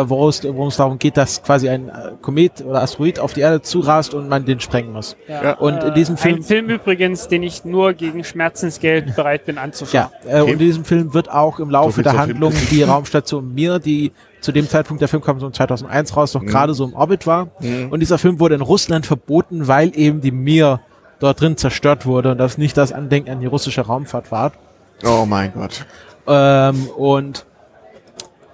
worum 0.06 0.68
es 0.68 0.78
darum 0.78 1.00
geht, 1.00 1.18
dass 1.18 1.42
quasi 1.44 1.70
ein 1.70 1.90
äh, 1.90 2.12
Komet 2.22 2.64
oder 2.66 2.82
Asteroid 2.82 3.20
auf 3.20 3.34
die 3.34 3.42
Erde 3.42 3.62
zurast 3.62 4.14
und 4.14 4.30
man 4.30 4.46
den 4.46 4.60
sprengen 4.60 4.94
muss. 4.94 5.16
Ja. 5.28 5.54
Und 5.58 5.84
in 5.84 5.94
diesem 5.94 6.18
Film 6.18 6.36
Ein 6.38 6.44
Film 6.44 6.70
übrigens, 6.70 7.28
den 7.28 7.44
ich 7.44 7.66
nur 7.66 7.94
gegen 7.94 8.24
Schmerzensgeld 8.24 9.16
bereit 9.16 9.46
bin 9.46 9.58
anzuschauen. 9.58 10.10
Ja, 10.26 10.30
äh, 10.30 10.42
Okay. 10.42 10.44
und 10.44 10.50
in 10.54 10.60
diesem 10.60 10.86
Film 10.86 11.14
wird 11.14 11.32
auch 11.32 11.60
im 11.60 11.70
Laufe 11.70 11.98
So 11.98 12.02
der 12.04 12.18
Handlung 12.18 12.54
die 12.72 12.84
Raumstation 12.84 13.54
Mir, 13.54 13.80
die 13.80 14.12
zu 14.42 14.52
dem 14.52 14.70
Zeitpunkt 14.70 15.02
der 15.02 15.08
Film 15.08 15.24
kam 15.24 15.40
so 15.40 15.48
in 15.48 15.54
2001 15.54 16.16
raus, 16.16 16.34
noch 16.34 16.46
gerade 16.46 16.74
so 16.74 16.86
im 16.86 16.94
Orbit 16.94 17.26
war. 17.26 17.48
Mhm. 17.60 17.88
Und 17.90 18.00
dieser 18.02 18.18
Film 18.18 18.40
wurde 18.40 18.56
in 18.56 18.62
Russland 18.62 19.06
verboten, 19.06 19.68
weil 19.68 19.92
eben 19.98 20.22
die 20.22 20.32
Mir 20.32 20.80
dort 21.20 21.42
drin 21.42 21.58
zerstört 21.58 22.06
wurde 22.06 22.32
und 22.32 22.38
das 22.38 22.58
nicht 22.58 22.78
das 22.78 22.94
Andenken 22.94 23.32
an 23.32 23.40
die 23.40 23.48
russische 23.48 23.82
Raumfahrt 23.82 24.32
war. 24.32 24.52
Oh 25.04 25.26
mein 25.28 25.52
Gott. 25.54 25.86
Ähm, 26.28 26.88
und 26.96 27.46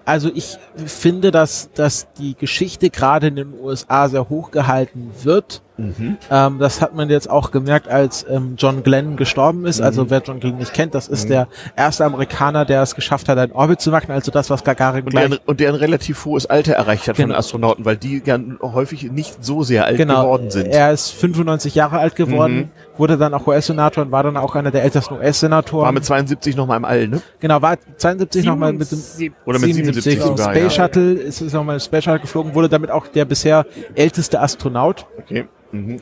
also 0.06 0.30
ich 0.34 0.58
finde, 0.76 1.32
dass, 1.32 1.72
dass 1.74 2.12
die 2.14 2.36
Geschichte 2.36 2.90
gerade 2.90 3.28
in 3.28 3.36
den 3.36 3.60
USA 3.60 4.10
sehr 4.10 4.30
hoch 4.30 4.52
gehalten 4.52 5.12
wird. 5.24 5.62
Mhm. 5.78 6.18
Ähm, 6.30 6.60
das 6.60 6.82
hat 6.82 6.94
man 6.96 7.10
jetzt 7.10 7.30
auch 7.30 7.50
gemerkt, 7.52 7.88
als 7.88 8.26
ähm, 8.30 8.54
John 8.58 8.84
Glenn 8.84 9.16
gestorben 9.16 9.66
ist. 9.66 9.80
Mhm. 9.80 9.86
Also 9.86 10.10
wer 10.10 10.22
John 10.22 10.40
Glenn 10.40 10.58
nicht 10.58 10.74
kennt, 10.74 10.94
das 10.94 11.08
ist 11.08 11.26
Mhm. 11.26 11.30
der 11.30 11.48
erste 11.76 12.06
Amerikaner, 12.06 12.64
der 12.66 12.82
es 12.84 12.94
geschafft 12.94 13.28
hat, 13.28 13.38
einen 13.38 13.52
Orbit 13.54 13.82
zu 13.82 13.90
machen. 13.90 14.12
Also 14.12 14.32
das, 14.32 14.50
was 14.50 14.64
Gagarin 14.64 15.06
Und 15.06 15.14
der, 15.14 15.30
und 15.46 15.60
der 15.60 15.70
ein 15.70 15.76
relativ 15.76 16.26
hohes 16.26 16.46
Alter 16.46 16.74
erreicht 16.74 17.08
hat 17.08 17.16
von 17.16 17.24
Genau. 17.26 17.34
den 17.36 17.40
Astronauten, 17.40 17.86
weil 17.86 17.98
die 17.98 18.20
gern 18.22 18.60
häufig 18.62 19.12
nicht 19.12 19.44
so 19.44 19.64
sehr 19.64 19.86
alt 19.86 19.98
Genau, 19.98 20.22
geworden 20.24 20.52
sind. 20.52 20.68
er 20.68 20.92
ist 20.92 21.10
95 21.12 21.74
Jahre 21.76 21.98
alt 21.98 22.16
geworden, 22.16 22.56
Mhm. 22.56 22.70
wurde 23.00 23.18
dann 23.18 23.34
auch 23.34 23.48
US-Senator 23.48 24.04
und 24.06 24.12
war 24.12 24.24
dann 24.24 24.38
auch 24.38 24.56
einer 24.56 24.70
der 24.72 24.84
ältesten 24.84 25.16
War 25.16 25.22
US-Senatoren. 25.22 25.94
mit 25.94 26.06
72 26.06 26.56
noch 26.56 26.68
mal 26.68 26.78
im 26.78 26.86
All, 26.86 27.08
ne? 27.08 27.22
Genau, 27.40 27.62
war 27.62 27.78
72 27.98 28.46
nochmal 28.46 28.74
mit 28.74 28.92
dem 28.92 28.98
77. 29.00 29.34
Oder 29.46 29.60
mit 29.60 29.74
77 29.74 30.16
im 30.18 30.22
sogar, 30.22 30.52
Space 30.56 30.76
ja. 30.78 30.84
Shuttle, 30.84 31.14
ist 31.14 31.42
es 31.42 31.54
nochmal 31.54 31.76
im 31.78 31.80
Space 31.80 32.04
Shuttle 32.04 32.20
geflogen, 32.20 32.54
wurde 32.54 32.70
damit 32.70 32.92
auch 32.92 33.08
der 33.08 33.26
bisher 33.26 33.66
älteste 33.96 34.40
Astronaut. 34.40 35.06
Okay. 35.18 35.46
Mhm. 35.74 35.98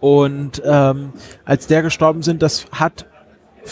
Und 0.00 0.60
ähm, 0.64 1.12
als 1.44 1.66
der 1.68 1.82
gestorben 1.82 2.22
sind, 2.22 2.42
das 2.42 2.66
hat 2.72 3.06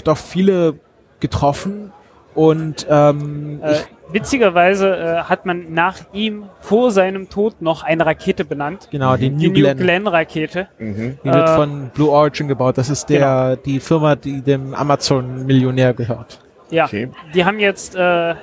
doch 0.04 0.16
viele 0.16 0.74
getroffen. 1.18 1.92
Und 2.34 2.86
ähm, 2.88 3.60
Äh, 3.62 3.74
witzigerweise 4.12 4.96
äh, 4.96 5.16
hat 5.24 5.44
man 5.46 5.74
nach 5.74 5.96
ihm 6.12 6.44
vor 6.60 6.92
seinem 6.92 7.28
Tod 7.28 7.60
noch 7.60 7.82
eine 7.82 8.06
Rakete 8.06 8.44
benannt. 8.44 8.86
genau, 8.92 9.16
die 9.16 9.30
Die 9.30 9.48
New 9.48 9.52
Glenn, 9.52 9.76
Glenn-Rakete. 9.76 10.68
Mhm. 10.78 11.18
die 11.24 11.28
wird 11.28 11.48
äh, 11.48 11.54
von 11.56 11.90
Blue 11.92 12.10
Origin 12.10 12.46
gebaut. 12.46 12.78
Das 12.78 12.88
ist 12.88 13.08
der 13.10 13.56
die 13.56 13.80
Firma, 13.80 14.14
die 14.14 14.40
dem 14.42 14.72
Amazon-Millionär 14.74 15.92
gehört. 15.94 16.38
Ja, 16.70 16.84
Okay. 16.84 17.10
die 17.34 17.44
haben 17.44 17.58
jetzt 17.58 17.96
äh, 17.96 18.36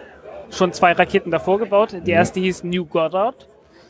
schon 0.51 0.73
zwei 0.73 0.91
Raketen 0.91 1.31
davor 1.31 1.57
gebaut. 1.59 1.95
Die 2.05 2.11
erste 2.11 2.41
hieß 2.41 2.65
New 2.65 2.85
Goddard. 2.85 3.47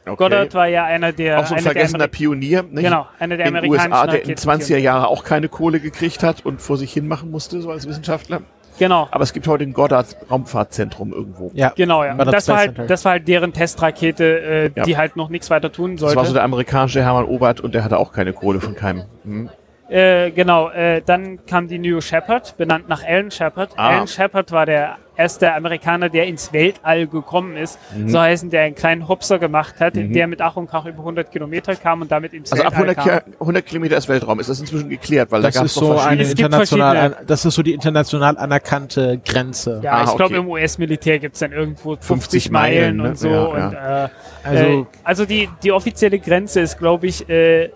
Okay. 0.10 0.24
Goddard 0.24 0.54
war 0.54 0.68
ja 0.68 0.86
einer 0.86 1.12
der, 1.12 1.40
auch 1.40 1.46
so 1.46 1.56
ein 1.56 1.62
vergessener 1.62 2.06
Ameri- 2.06 2.08
Pionier, 2.12 2.64
nicht? 2.64 2.84
Genau, 2.84 3.08
einer 3.20 3.38
der 3.38 3.46
in 3.48 3.54
den 3.54 3.58
amerikanischen 3.64 3.92
USA, 3.94 4.06
der 4.08 4.14
in 4.24 4.30
Raketenpioniere. 4.32 4.64
20er 4.66 4.78
Jahren 4.78 5.06
auch 5.06 5.24
keine 5.24 5.50
Kohle 5.50 5.80
gekriegt 5.80 6.24
hat 6.24 6.46
und 6.46 6.62
vor 6.62 6.78
sich 6.78 6.92
hin 6.94 7.08
machen 7.08 7.32
musste, 7.32 7.62
so 7.62 7.70
als 7.72 7.88
Wissenschaftler. 7.88 8.42
Genau, 8.80 9.08
Aber 9.10 9.24
es 9.24 9.34
gibt 9.34 9.48
heute 9.48 9.64
ein 9.64 9.74
Goddard 9.74 10.16
Raumfahrtzentrum 10.30 11.12
irgendwo. 11.12 11.50
Ja, 11.56 11.74
genau, 11.76 12.04
ja. 12.04 12.12
Und 12.14 12.32
das 12.32 12.48
war, 12.48 12.58
halt, 12.58 12.76
das 12.88 13.04
war 13.06 13.14
halt 13.14 13.28
deren 13.28 13.52
Testrakete, 13.52 14.24
äh, 14.40 14.72
Ja. 14.76 14.84
die 14.84 14.98
halt 14.98 15.16
noch 15.16 15.30
nichts 15.30 15.50
weiter 15.50 15.72
tun 15.72 15.94
Das 15.94 16.02
sollte. 16.02 16.16
war 16.16 16.26
so 16.26 16.34
der 16.34 16.44
amerikanische 16.44 17.02
Hermann 17.02 17.26
Obert 17.26 17.60
und 17.60 17.74
der 17.74 17.84
hatte 17.84 17.98
auch 17.98 18.14
keine 18.14 18.34
Kohle 18.34 18.62
von 18.62 18.76
keinem. 18.76 19.04
Mhm. 19.24 19.50
Äh, 19.90 20.32
genau, 20.32 20.70
äh, 20.70 21.02
dann 21.06 21.40
kam 21.46 21.68
die 21.68 21.80
New 21.80 22.02
Shepard, 22.02 22.58
benannt 22.58 22.90
nach 22.90 23.04
Alan 23.06 23.32
Shepard. 23.32 23.72
Ah. 23.78 23.90
Alan 23.90 24.08
Shepard 24.08 24.52
war 24.52 24.66
der 24.66 24.98
erste 25.16 25.52
Amerikaner, 25.54 26.10
der 26.10 26.28
ins 26.28 26.54
Weltall 26.54 27.08
gekommen 27.08 27.58
ist. 27.58 27.80
So 28.06 28.20
heißen, 28.20 28.52
der 28.52 28.64
einen 28.64 28.76
kleinen 28.76 29.08
Hopser 29.08 29.40
gemacht 29.40 29.76
hat, 29.80 29.96
der 29.96 30.28
mit 30.28 30.42
Ach 30.42 30.56
und 30.58 30.70
Krach 30.70 30.86
über 30.86 31.00
100 31.00 31.32
Kilometer 31.32 31.76
kam 31.76 32.02
und 32.02 32.12
damit 32.12 32.34
ins 32.34 32.52
Also 32.52 32.64
ab 32.66 32.78
Weltall 32.78 32.96
100, 32.98 33.24
kam. 33.24 33.32
Ki 33.34 33.38
100 33.40 33.66
Kilometer 33.66 33.98
ist 33.98 34.08
Weltraum. 34.10 34.40
Ist 34.40 34.50
das 34.50 34.60
inzwischen 34.60 34.90
geklärt? 34.90 35.32
Weil 35.32 35.42
das 35.42 35.54
da 35.56 35.62
gab 35.62 35.66
es 35.66 35.74
so 35.74 35.98
eine. 35.98 36.22
Es 36.22 36.30
gibt 36.36 36.42
international, 36.42 37.18
das 37.26 37.46
ist 37.46 37.56
so 37.56 37.64
die 37.64 37.74
international 37.74 38.38
anerkannte 38.38 39.20
Grenze. 39.26 39.80
Ja, 39.84 39.94
Ah, 39.94 40.04
ich 40.04 40.16
glaube, 40.16 40.26
okay. 40.26 40.36
im 40.36 40.48
US-Militär 40.50 41.18
gibt's 41.18 41.40
dann 41.40 41.52
irgendwo 41.52 41.92
50, 41.96 42.08
50 42.08 42.52
Meilen, 42.52 42.98
Meilen, 42.98 42.98
ne? 42.98 43.10
und 43.10 43.18
so. 43.18 43.30
Ja, 43.30 43.46
und, 43.46 43.74
äh, 43.74 44.10
Also- 44.44 44.64
äh, 44.82 44.86
also 45.04 45.26
die, 45.26 45.50
die 45.64 45.72
offizielle 45.72 46.20
Grenze 46.20 46.60
ist, 46.60 46.78
glaube 46.78 47.08
ich, 47.08 47.28
äh, 47.28 47.70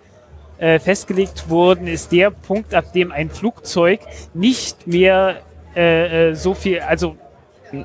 äh, 0.61 0.79
festgelegt 0.79 1.49
worden, 1.49 1.87
ist 1.87 2.11
der 2.11 2.29
Punkt, 2.29 2.73
ab 2.73 2.93
dem 2.93 3.11
ein 3.11 3.29
Flugzeug 3.29 3.99
nicht 4.33 4.87
mehr 4.87 5.37
äh, 5.75 6.29
äh, 6.29 6.35
so 6.35 6.53
viel, 6.53 6.79
also 6.79 7.17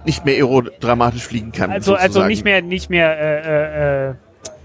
nicht 0.04 0.24
mehr 0.24 0.34
aerodramatisch 0.34 1.26
fliegen 1.26 1.52
kann. 1.52 1.70
also 1.70 1.94
also 1.94 2.24
nicht 2.24 2.44
mehr 2.44 2.60
nicht 2.60 2.90
mehr 2.90 3.18
äh, 3.18 4.06
äh, 4.06 4.10
äh, 4.10 4.14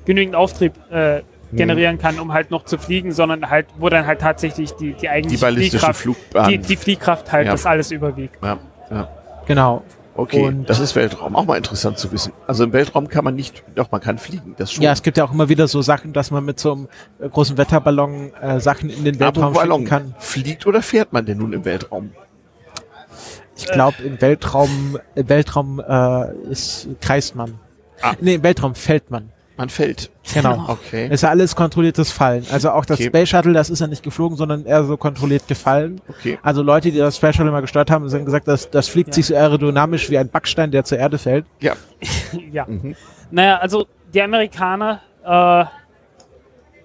genügend 0.06 0.36
Auftrieb 0.36 0.74
äh, 0.92 1.22
generieren 1.54 1.98
kann, 2.00 2.20
um 2.20 2.34
halt 2.34 2.52
noch 2.52 2.66
zu 2.66 2.78
fliegen, 2.78 3.12
sondern 3.12 3.50
halt, 3.50 3.68
wo 3.78 3.90
dann 3.90 4.06
halt 4.08 4.22
tatsächlich 4.22 4.72
die, 4.74 4.94
die 4.94 5.02
Die 5.02 5.10
eigentliche 5.10 5.42
ballistische 5.42 5.94
Fliehkraft, 5.94 6.50
die, 6.50 6.58
die 6.58 6.76
Fliehkraft 6.76 7.32
halt 7.32 7.46
Ja. 7.46 7.52
das 7.52 7.66
alles 7.66 7.92
überwiegt. 7.92 8.38
ja, 8.44 8.58
ja. 8.90 9.08
Genau. 9.48 9.84
Okay, 10.22 10.46
Und- 10.46 10.70
das 10.70 10.80
ist 10.80 10.96
Weltraum. 10.96 11.36
Auch 11.36 11.46
mal 11.46 11.58
interessant 11.58 11.98
zu 11.98 12.12
wissen. 12.12 12.32
Also 12.48 12.64
im 12.64 12.74
Weltraum 12.74 13.08
kann 13.08 13.24
man 13.24 13.36
nicht, 13.36 13.64
doch 13.76 13.92
man 13.92 14.02
kann 14.02 14.18
fliegen, 14.18 14.54
das 14.58 14.72
schon. 14.72 14.84
Ja, 14.84 14.92
es 14.92 15.02
gibt 15.02 15.18
ja 15.18 15.24
auch 15.24 15.32
immer 15.34 15.50
wieder 15.50 15.68
so 15.68 15.82
Sachen, 15.82 16.14
dass 16.14 16.30
man 16.32 16.46
mit 16.46 16.60
so 16.60 16.72
einem 16.74 16.88
äh, 17.20 17.28
großen 17.30 17.58
Wetterballon 17.58 18.34
äh, 18.42 18.60
Sachen 18.60 18.90
in 18.90 19.04
den 19.04 19.20
Weltraum 19.20 19.44
Apropos 19.46 19.62
Ballon, 19.62 19.86
kann. 19.86 20.16
fliegt 20.20 20.68
oder 20.68 20.82
fährt 20.82 21.12
man 21.14 21.26
denn 21.26 21.38
nun 21.40 21.54
im 21.54 21.66
Weltraum? 21.66 22.12
Ich 23.58 23.68
glaube, 23.68 24.02
im 24.04 24.20
Weltraum, 24.22 24.98
im 25.16 25.30
Weltraum 25.30 25.80
äh, 25.80 26.34
ist, 26.50 26.88
kreist 27.02 27.36
man. 27.36 27.60
Ah. 28.02 28.14
Nee, 28.20 28.36
im 28.36 28.44
Weltraum 28.44 28.74
fällt 28.76 29.12
man. 29.12 29.30
Man 29.58 29.70
fällt. 29.70 30.10
Genau. 30.34 30.66
Okay. 30.70 31.06
Es 31.08 31.16
ist 31.16 31.22
ja 31.24 31.30
alles 31.30 31.56
kontrolliertes 31.56 32.12
Fallen. 32.12 32.46
Also 32.52 32.72
auch 32.72 32.86
das 32.86 33.00
Okay. 33.00 33.08
Space 33.10 33.30
Shuttle, 33.30 33.54
das 33.54 33.70
ist 33.70 33.80
ja 33.80 33.88
nicht 33.88 34.04
geflogen, 34.04 34.38
sondern 34.38 34.66
eher 34.66 34.84
so 34.86 34.98
kontrolliert 34.98 35.48
gefallen. 35.48 36.02
Okay. 36.08 36.40
Also 36.42 36.62
Leute, 36.62 36.92
die 36.92 36.98
das 36.98 37.18
Space 37.18 37.36
Shuttle 37.36 37.52
mal 37.52 37.62
gesteuert 37.62 37.92
haben, 37.92 38.10
haben 38.12 38.26
gesagt, 38.26 38.48
das, 38.48 38.70
das 38.70 38.88
fliegt 38.88 39.10
Ja. 39.10 39.14
sich 39.16 39.26
so 39.28 39.36
aerodynamisch 39.36 40.10
wie 40.10 40.18
ein 40.18 40.30
Backstein, 40.30 40.72
der 40.72 40.84
zur 40.84 40.98
Erde 40.98 41.18
fällt. 41.18 41.46
Ja. 41.60 41.74
ja. 42.52 42.66
Mhm. 42.66 42.96
Naja, 43.30 43.58
also 43.58 43.86
die 44.14 44.22
Amerikaner, 44.22 45.02
äh, 45.24 45.66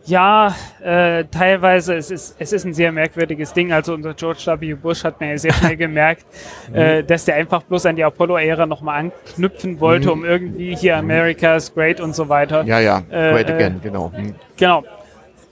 ja, 0.06 0.54
äh, 0.82 1.24
teilweise, 1.24 1.94
es 1.96 2.10
ist, 2.10 2.36
es 2.38 2.52
ist 2.52 2.64
ein 2.64 2.72
sehr 2.74 2.92
merkwürdiges 2.92 3.52
Ding. 3.52 3.72
Also 3.72 3.94
unser 3.94 4.14
George 4.14 4.44
W. 4.60 4.74
Bush 4.74 5.04
hat 5.04 5.20
mir 5.20 5.38
sehr 5.38 5.52
schnell 5.52 5.76
gemerkt, 5.86 6.24
äh, 6.72 7.02
dass 7.04 7.24
der 7.24 7.34
einfach 7.36 7.62
bloß 7.62 7.86
an 7.86 7.96
die 7.96 8.04
Apollo-Ära 8.04 8.66
nochmal 8.66 9.00
anknüpfen 9.00 9.80
wollte, 9.80 10.06
Mhm. 10.06 10.12
um 10.12 10.24
irgendwie 10.24 10.76
hier 10.76 10.96
America's 10.96 11.74
Great 11.74 12.00
und 12.00 12.14
so 12.14 12.28
weiter. 12.28 12.62
Ja, 12.64 12.78
ja. 12.80 12.98
Äh, 13.10 13.32
Great 13.32 13.50
äh, 13.50 13.52
again, 13.54 13.80
genau. 13.82 14.12
Hm. 14.14 14.34
Genau. 14.56 14.84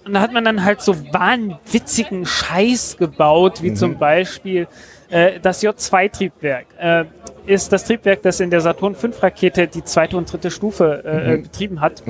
Und 0.06 0.12
da 0.12 0.20
hat 0.20 0.32
man 0.32 0.44
dann 0.44 0.64
halt 0.64 0.82
so 0.82 0.94
wahnwitzigen 1.12 2.26
Scheiß 2.26 2.96
gebaut, 2.98 3.62
wie 3.62 3.70
Mhm. 3.70 3.76
zum 3.76 3.98
Beispiel 3.98 4.66
äh, 5.10 5.38
das 5.40 5.62
J2-Triebwerk. 5.62 6.66
Äh, 6.78 7.04
ist 7.46 7.72
das 7.72 7.84
Triebwerk, 7.84 8.22
das 8.22 8.40
in 8.40 8.50
der 8.50 8.60
Saturn 8.60 8.94
V-Rakete 8.94 9.66
die 9.68 9.84
zweite 9.84 10.16
und 10.16 10.30
dritte 10.32 10.50
Stufe 10.50 11.02
Mhm. 11.36 11.42
betrieben 11.42 11.80
hat. 11.80 12.02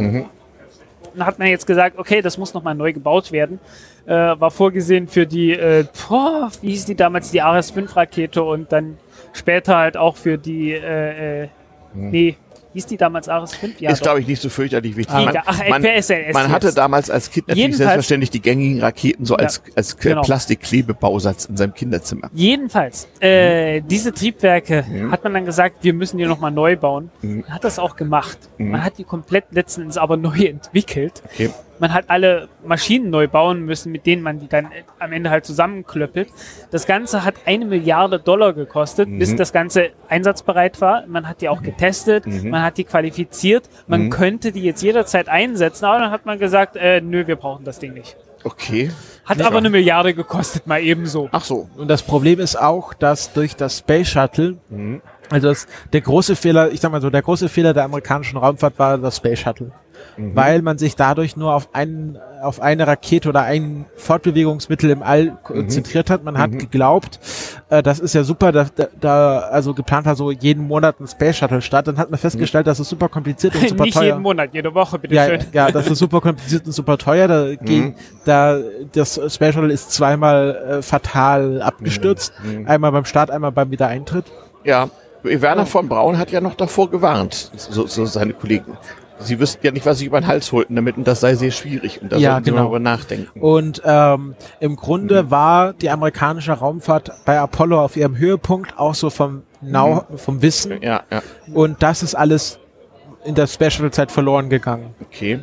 Dann 1.15 1.27
hat 1.27 1.39
man 1.39 1.49
jetzt 1.49 1.67
gesagt, 1.67 1.99
okay, 1.99 2.21
das 2.23 2.39
muss 2.39 2.55
nochmal 2.55 2.75
neu 2.75 2.93
gebaut 2.93 3.33
werden. 3.33 3.61
Äh, 4.07 4.13
war 4.13 4.51
vorgesehen 4.51 5.09
für 5.09 5.27
die, 5.27 5.53
äh, 5.53 5.85
boah, 6.09 6.51
wie 6.61 6.71
hieß 6.71 6.87
die 6.87 6.95
damals, 6.95 7.31
die 7.31 7.41
Ares-5-Rakete 7.41 8.43
und 8.43 8.73
dann 8.73 8.99
später 9.33 9.77
halt 9.77 9.97
auch 9.97 10.17
für 10.17 10.39
die, 10.39 10.73
äh, 10.73 11.45
äh, 11.45 11.49
nee, 11.95 12.37
hieß 12.75 12.87
die 12.87 12.97
damals 12.97 13.29
Ares 13.29 13.55
5? 13.55 13.81
Ja, 13.81 13.91
ist, 13.91 14.03
glaube 14.03 14.21
ich, 14.21 14.27
nicht 14.27 14.43
so 14.43 14.49
fürchterlich 14.51 14.97
wichtig. 14.97 15.15
Egal. 15.15 15.33
Man, 15.33 15.43
Ach, 15.47 15.59
man, 15.69 15.83
man 16.33 16.49
hatte 16.53 16.73
damals 16.75 17.09
als 17.11 17.31
Kind 17.31 17.49
natürlich 17.49 17.63
Jedenfalls- 17.65 17.79
selbstverständlich 17.89 18.31
die 18.31 18.43
gängigen 18.43 18.81
Raketen 18.81 19.25
so 19.25 19.35
Ja, 19.35 19.41
als, 19.45 19.63
als 19.75 19.97
genau. 19.97 20.23
Plastikklebebausatz 20.23 21.47
in 21.47 21.57
seinem 21.57 21.75
Kinderzimmer. 21.75 22.31
Jedenfalls, 22.35 23.09
äh, 23.21 23.81
diese 23.83 24.13
Triebwerke 24.13 24.85
Mhm. 24.89 25.11
hat 25.13 25.25
man 25.25 25.35
dann 25.35 25.45
gesagt, 25.47 25.77
wir 25.83 25.95
müssen 25.95 26.19
die 26.19 26.27
nochmal 26.27 26.51
neu 26.51 26.77
bauen. 26.77 27.11
Mhm. 27.23 27.41
Man 27.43 27.51
hat 27.55 27.65
das 27.65 27.79
auch 27.79 27.97
gemacht. 27.97 28.39
Mhm. 28.59 28.71
Man 28.73 28.85
hat 28.85 28.99
die 28.99 29.05
komplett 29.05 29.45
letzten 29.53 29.83
Endes 29.83 29.97
aber 29.97 30.17
neu 30.17 30.37
entwickelt. 30.47 31.23
Okay. 31.33 31.51
Man 31.81 31.93
hat 31.93 32.05
alle 32.09 32.49
Maschinen 32.65 33.11
neu 33.11 33.27
bauen 33.27 33.65
müssen, 33.65 33.91
mit 33.91 34.07
denen 34.07 34.23
man 34.23 34.39
die 34.39 34.49
dann 34.49 34.67
äh, 34.67 34.83
am 35.01 35.13
Ende 35.13 35.31
halt 35.31 35.45
zusammenklöppelt. 35.45 36.29
Das 36.71 36.87
Ganze 36.87 37.25
hat 37.25 37.35
eine 37.47 37.65
Milliarde 37.65 38.19
Dollar 38.21 38.53
gekostet, 38.53 39.09
Mhm. 39.09 39.19
bis 39.19 39.35
das 39.37 39.53
Ganze 39.53 39.91
einsatzbereit 40.09 40.81
war. 40.81 41.05
Man 41.07 41.29
hat 41.29 41.41
die 41.41 41.49
auch 41.49 41.63
getestet, 41.63 42.27
Mhm. 42.27 42.51
man 42.51 42.63
hat 42.63 42.79
die 42.79 42.85
qualifiziert, 42.85 43.69
man 43.87 44.05
Mhm. 44.05 44.11
könnte 44.11 44.53
die 44.53 44.63
jetzt 44.63 44.83
jederzeit 44.83 45.29
einsetzen, 45.29 45.85
aber 45.85 45.99
dann 45.99 46.11
hat 46.11 46.27
man 46.27 46.39
gesagt, 46.39 46.77
äh, 46.77 47.01
nö, 47.01 47.27
wir 47.27 47.37
brauchen 47.37 47.65
das 47.65 47.79
Ding 47.81 47.95
nicht. 47.95 48.17
Okay. 48.45 48.91
Hat 49.25 49.39
Ja. 49.39 49.47
aber 49.47 49.59
eine 49.59 49.71
Milliarde 49.71 50.15
gekostet, 50.15 50.67
mal 50.67 50.81
ebenso. 50.83 51.29
Ach 51.33 51.45
so. 51.45 51.69
Und 51.77 51.89
das 51.89 52.03
Problem 52.03 52.39
ist 52.41 52.57
auch, 52.61 52.93
dass 52.95 53.33
durch 53.33 53.57
das 53.57 53.79
Space 53.79 54.09
Shuttle, 54.09 54.59
Mhm. 54.69 55.01
also 55.31 55.49
das, 55.49 55.67
der 55.93 56.03
große 56.03 56.37
Fehler, 56.37 56.71
ich 56.71 56.81
sag 56.81 56.93
mal 56.93 57.01
so, 57.01 57.09
der 57.11 57.23
große 57.23 57.49
Fehler 57.49 57.73
der 57.73 57.85
amerikanischen 57.85 58.37
Raumfahrt 58.37 58.79
war 58.79 58.99
das 58.99 59.17
Space 59.17 59.41
Shuttle. 59.41 59.73
Mhm. 60.17 60.35
Weil 60.37 60.63
man 60.63 60.79
sich 60.79 60.97
dadurch 60.97 61.37
nur 61.37 61.55
auf 61.55 61.69
einen, 61.75 62.19
auf 62.43 62.61
eine 62.61 62.87
Rakete 62.87 63.29
oder 63.29 63.43
ein 63.43 63.87
Fortbewegungsmittel 63.97 64.91
im 64.91 65.03
All 65.03 65.37
konzentriert 65.43 66.11
hat. 66.11 66.25
Man 66.25 66.39
hat 66.39 66.51
Mhm. 66.53 66.59
geglaubt, 66.59 67.19
äh, 67.71 67.83
das 67.83 67.99
ist 68.01 68.15
ja 68.15 68.25
super, 68.25 68.53
da, 68.53 68.67
da, 69.01 69.39
also 69.41 69.75
geplant 69.75 70.07
war 70.07 70.15
so 70.17 70.31
jeden 70.31 70.67
Monat 70.67 71.01
ein 71.01 71.07
Space 71.07 71.37
Shuttle 71.37 71.63
Start. 71.63 71.89
Dann 71.89 71.99
hat 71.99 72.11
man 72.11 72.19
festgestellt, 72.19 72.67
das 72.67 72.81
ist 72.81 72.89
super 72.89 73.09
kompliziert 73.09 73.55
und 73.55 73.69
super 73.69 73.85
Nicht 73.85 73.95
teuer. 73.97 74.05
jeden 74.05 74.23
Monat, 74.23 74.51
jede 74.53 74.75
Woche, 74.75 74.99
bitte 74.99 75.15
Ja, 75.15 75.27
schön. 75.27 75.41
ja, 75.53 75.71
das 75.71 75.89
ist 75.91 75.99
super 75.99 76.21
kompliziert 76.21 76.67
und 76.67 76.73
super 76.73 76.99
teuer. 76.99 77.29
Da, 77.29 77.55
ging, 77.57 77.95
da 78.25 78.59
das 78.93 79.21
Space 79.35 79.55
Shuttle 79.55 79.73
ist 79.73 79.91
zweimal 79.93 80.79
äh, 80.79 80.83
fatal 80.83 81.63
abgestürzt. 81.63 82.33
Mhm. 82.43 82.67
Einmal 82.69 82.93
beim 82.93 83.05
Start, 83.05 83.31
einmal 83.31 83.53
beim 83.53 83.71
Wiedereintritt. 83.71 84.27
Ja. 84.65 84.89
Werner 85.23 85.65
von 85.65 85.89
Braun 85.89 86.19
hat 86.19 86.31
ja 86.33 86.43
noch 86.43 86.55
davor 86.55 86.91
gewarnt, 86.91 87.51
so, 87.57 87.87
so 87.87 88.05
seine 88.05 88.35
Kollegen. 88.35 88.77
Sie 89.21 89.39
wüssten 89.39 89.65
ja 89.65 89.73
nicht, 89.73 89.87
was 89.87 89.99
sie 89.99 90.07
über 90.07 90.21
den 90.21 90.27
Hals 90.27 90.51
holten 90.53 90.75
damit 90.77 90.97
und 90.97 91.07
das 91.07 91.21
sei 91.21 91.35
sehr 91.35 91.51
schwierig 91.53 92.03
und 92.03 92.11
da 92.13 92.17
Ja, 92.17 92.33
sollten 92.33 92.45
sie 92.47 92.51
mal 92.51 92.57
genau. 92.59 92.67
drüber 92.69 92.81
nachdenken. 92.81 93.41
Und 93.41 93.81
ähm, 93.85 94.35
im 94.61 94.77
Grunde 94.77 95.31
war 95.31 95.73
die 95.73 95.89
amerikanische 95.91 96.53
Raumfahrt 96.53 97.13
bei 97.25 97.39
Apollo 97.39 97.83
auf 97.85 97.97
ihrem 97.97 98.17
Höhepunkt 98.19 98.79
auch 98.79 98.95
so 98.95 99.11
vom 99.11 99.43
Now, 99.61 100.05
vom 100.17 100.43
Wissen. 100.43 100.83
Ja, 100.83 101.05
ja, 101.11 101.23
Und 101.53 101.83
das 101.83 102.03
ist 102.03 102.15
alles 102.15 102.59
in 103.25 103.35
der 103.35 103.47
Space 103.47 103.75
Shuttle 103.75 103.91
Zeit 103.93 104.11
verloren 104.13 104.51
gegangen. 104.51 104.95
okay. 105.01 105.41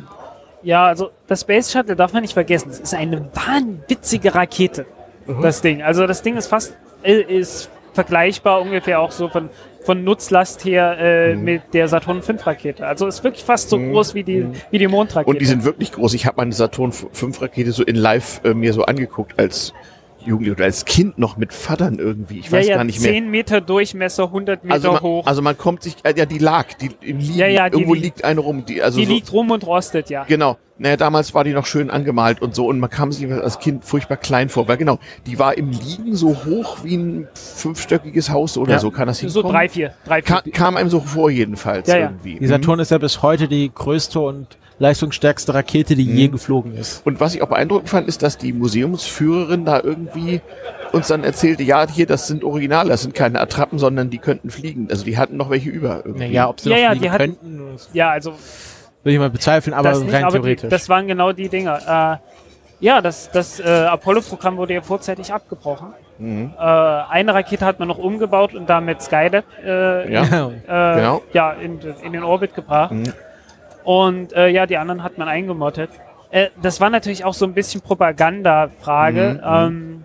Ja, 0.62 0.84
also 0.86 1.10
das 1.26 1.40
Space 1.40 1.72
Shuttle 1.72 1.96
darf 1.96 2.12
man 2.12 2.22
nicht 2.22 2.34
vergessen. 2.34 2.70
Es 2.70 2.78
ist 2.78 2.94
eine 2.94 3.28
wahnwitzige 3.34 4.32
Rakete, 4.34 4.86
das 5.40 5.60
Ding. 5.60 5.82
Also 5.82 6.06
das 6.06 6.22
Ding 6.22 6.36
ist 6.36 6.46
fast, 6.46 6.76
äh, 7.02 7.20
ist 7.20 7.68
vergleichbar 7.94 8.60
ungefähr 8.60 9.00
auch 9.00 9.10
so 9.10 9.28
von, 9.28 9.50
von 9.84 10.04
Nutzlast 10.04 10.64
her 10.64 10.96
äh, 10.98 11.34
Mhm. 11.34 11.44
mit 11.44 11.62
der 11.72 11.88
Saturn 11.88 12.22
V 12.22 12.34
Rakete. 12.44 12.86
Also 12.86 13.06
ist 13.06 13.22
wirklich 13.24 13.44
fast 13.44 13.68
so 13.70 13.78
Mhm. 13.78 13.92
groß 13.92 14.14
wie 14.14 14.22
die, 14.24 14.46
wie 14.70 14.78
die 14.78 14.88
Mondrakete. 14.88 15.30
Und 15.30 15.40
die 15.40 15.46
sind 15.46 15.64
wirklich 15.64 15.92
groß. 15.92 16.14
Ich 16.14 16.26
habe 16.26 16.36
meine 16.38 16.52
Saturn 16.52 16.92
5 16.92 17.40
Rakete 17.42 17.72
so 17.72 17.82
in 17.82 17.96
live 17.96 18.40
äh, 18.44 18.54
mir 18.54 18.72
so 18.72 18.82
angeguckt 18.84 19.38
als 19.38 19.72
Jugendlicher 20.24 20.54
oder 20.56 20.64
als 20.66 20.84
Kind 20.84 21.18
noch 21.18 21.36
mit 21.36 21.52
Vatern 21.52 21.98
irgendwie. 21.98 22.38
Ich 22.38 22.46
ja, 22.46 22.52
weiß 22.52 22.68
ja, 22.68 22.76
gar 22.76 22.84
nicht 22.84 23.00
mehr. 23.00 23.10
10 23.10 23.28
Meter 23.28 23.60
Durchmesser, 23.60 24.24
100 24.26 24.62
Meter 24.62 24.74
Also 24.74 24.92
man, 24.92 25.00
hoch. 25.02 25.26
also 25.26 25.42
man 25.42 25.58
kommt 25.58 25.82
sich, 25.82 25.96
äh, 26.04 26.14
ja, 26.16 26.26
die 26.26 26.38
lag, 26.38 26.66
die 26.74 26.90
im 27.00 27.18
Liegen, 27.18 27.34
Ja, 27.34 27.48
ja, 27.48 27.64
irgendwo 27.66 27.94
liegt- 27.94 28.04
liegt 28.04 28.24
eine 28.24 28.38
rum, 28.40 28.64
die, 28.64 28.80
also 28.82 29.00
die 29.00 29.06
so, 29.06 29.12
liegt 29.12 29.32
rum 29.32 29.50
und 29.50 29.66
rostet, 29.66 30.10
ja. 30.10 30.22
Genau. 30.22 30.58
Naja, 30.82 30.96
damals 30.96 31.32
war 31.32 31.44
die 31.44 31.52
noch 31.52 31.64
schön 31.66 31.90
angemalt 31.90 32.42
und 32.42 32.56
so 32.56 32.66
und 32.66 32.80
man 32.80 32.90
kam 32.90 33.12
sich 33.12 33.30
als 33.32 33.60
Kind 33.60 33.84
furchtbar 33.84 34.16
klein 34.16 34.48
vor, 34.48 34.66
weil 34.66 34.76
genau, 34.76 34.98
die 35.26 35.38
war 35.38 35.56
im 35.56 35.70
Liegen 35.70 36.16
so 36.16 36.36
hoch 36.44 36.78
wie 36.82 36.96
ein 36.96 37.28
fünfstöckiges 37.34 38.30
Haus 38.30 38.58
oder 38.58 38.72
Ja. 38.72 38.78
so, 38.80 38.90
kann 38.90 39.06
das 39.06 39.18
So 39.18 39.26
hinkommen? 39.28 39.52
drei, 39.52 39.68
vier, 39.68 39.94
drei, 40.04 40.22
vier. 40.22 40.36
Ka 40.36 40.42
kam 40.52 40.76
einem 40.76 40.88
so 40.90 40.98
vor 40.98 41.30
jedenfalls 41.30 41.86
Ja, 41.88 41.96
ja. 41.98 42.02
irgendwie. 42.06 42.38
Die 42.40 42.46
Saturn 42.48 42.80
ist 42.80 42.90
ja 42.90 42.98
bis 42.98 43.22
heute 43.22 43.46
die 43.46 43.70
größte 43.72 44.18
und 44.18 44.58
leistungsstärkste 44.80 45.54
Rakete, 45.54 45.94
die 45.94 46.02
je 46.02 46.26
geflogen 46.26 46.74
ist. 46.74 47.06
Und 47.06 47.20
was 47.20 47.36
ich 47.36 47.42
auch 47.42 47.48
beeindruckend 47.48 47.88
fand, 47.88 48.08
ist, 48.08 48.22
dass 48.24 48.36
die 48.36 48.52
Museumsführerin 48.52 49.64
da 49.64 49.80
irgendwie 49.80 50.40
uns 50.90 51.06
dann 51.06 51.22
erzählte, 51.22 51.62
ja, 51.62 51.86
hier, 51.88 52.06
das 52.06 52.26
sind 52.26 52.42
Originale, 52.42 52.88
das 52.88 53.02
sind 53.02 53.14
keine 53.14 53.40
Attrappen, 53.40 53.78
sondern 53.78 54.10
die 54.10 54.18
könnten 54.18 54.50
fliegen. 54.50 54.88
Also 54.90 55.04
die 55.04 55.16
hatten 55.16 55.36
noch 55.36 55.50
welche 55.50 55.70
über. 55.70 56.02
Irgendwie. 56.04 56.26
Naja, 56.26 56.48
ob 56.48 56.58
sie 56.58 56.70
Ja, 56.70 56.76
noch 56.76 56.82
ja, 56.82 56.90
fliegen 57.12 57.16
könnten, 57.16 57.62
das 57.72 57.88
Ja, 57.92 58.10
also 58.10 58.32
würde 59.02 59.14
ich 59.14 59.18
mal 59.18 59.30
bezweifeln, 59.30 59.74
aber 59.74 59.90
das 59.90 60.00
nicht, 60.00 60.12
rein 60.14 60.24
aber 60.24 60.38
die, 60.38 60.42
theoretisch. 60.42 60.70
das 60.70 60.88
waren 60.88 61.06
genau 61.08 61.32
die 61.32 61.48
Dinger. 61.48 62.18
Äh, 62.20 62.84
ja, 62.84 63.00
das, 63.00 63.30
das 63.30 63.60
äh, 63.60 63.68
Apollo-Programm 63.68 64.56
wurde 64.56 64.74
ja 64.74 64.82
vorzeitig 64.82 65.32
abgebrochen. 65.32 65.92
Mhm. 66.18 66.52
Äh, 66.58 66.62
eine 66.62 67.34
Rakete 67.34 67.64
hat 67.64 67.78
man 67.78 67.88
noch 67.88 67.98
umgebaut 67.98 68.54
und 68.54 68.68
damit 68.68 69.02
Skylab 69.02 69.44
äh, 69.64 70.12
Ja. 70.12 70.22
Äh, 70.24 70.96
Genau. 70.96 71.22
ja, 71.32 71.52
in, 71.52 71.80
in 72.02 72.12
den 72.12 72.22
Orbit 72.24 72.54
gebracht. 72.54 72.92
Mhm. 72.92 73.12
Und 73.84 74.32
äh, 74.32 74.48
ja, 74.48 74.66
die 74.66 74.76
anderen 74.76 75.02
hat 75.02 75.18
man 75.18 75.28
eingemottet. 75.28 75.90
Äh, 76.30 76.48
das 76.60 76.80
war 76.80 76.90
natürlich 76.90 77.24
auch 77.24 77.34
so 77.34 77.44
ein 77.44 77.54
bisschen 77.54 77.80
Propaganda-Frage, 77.82 79.42
ähm, 79.44 80.04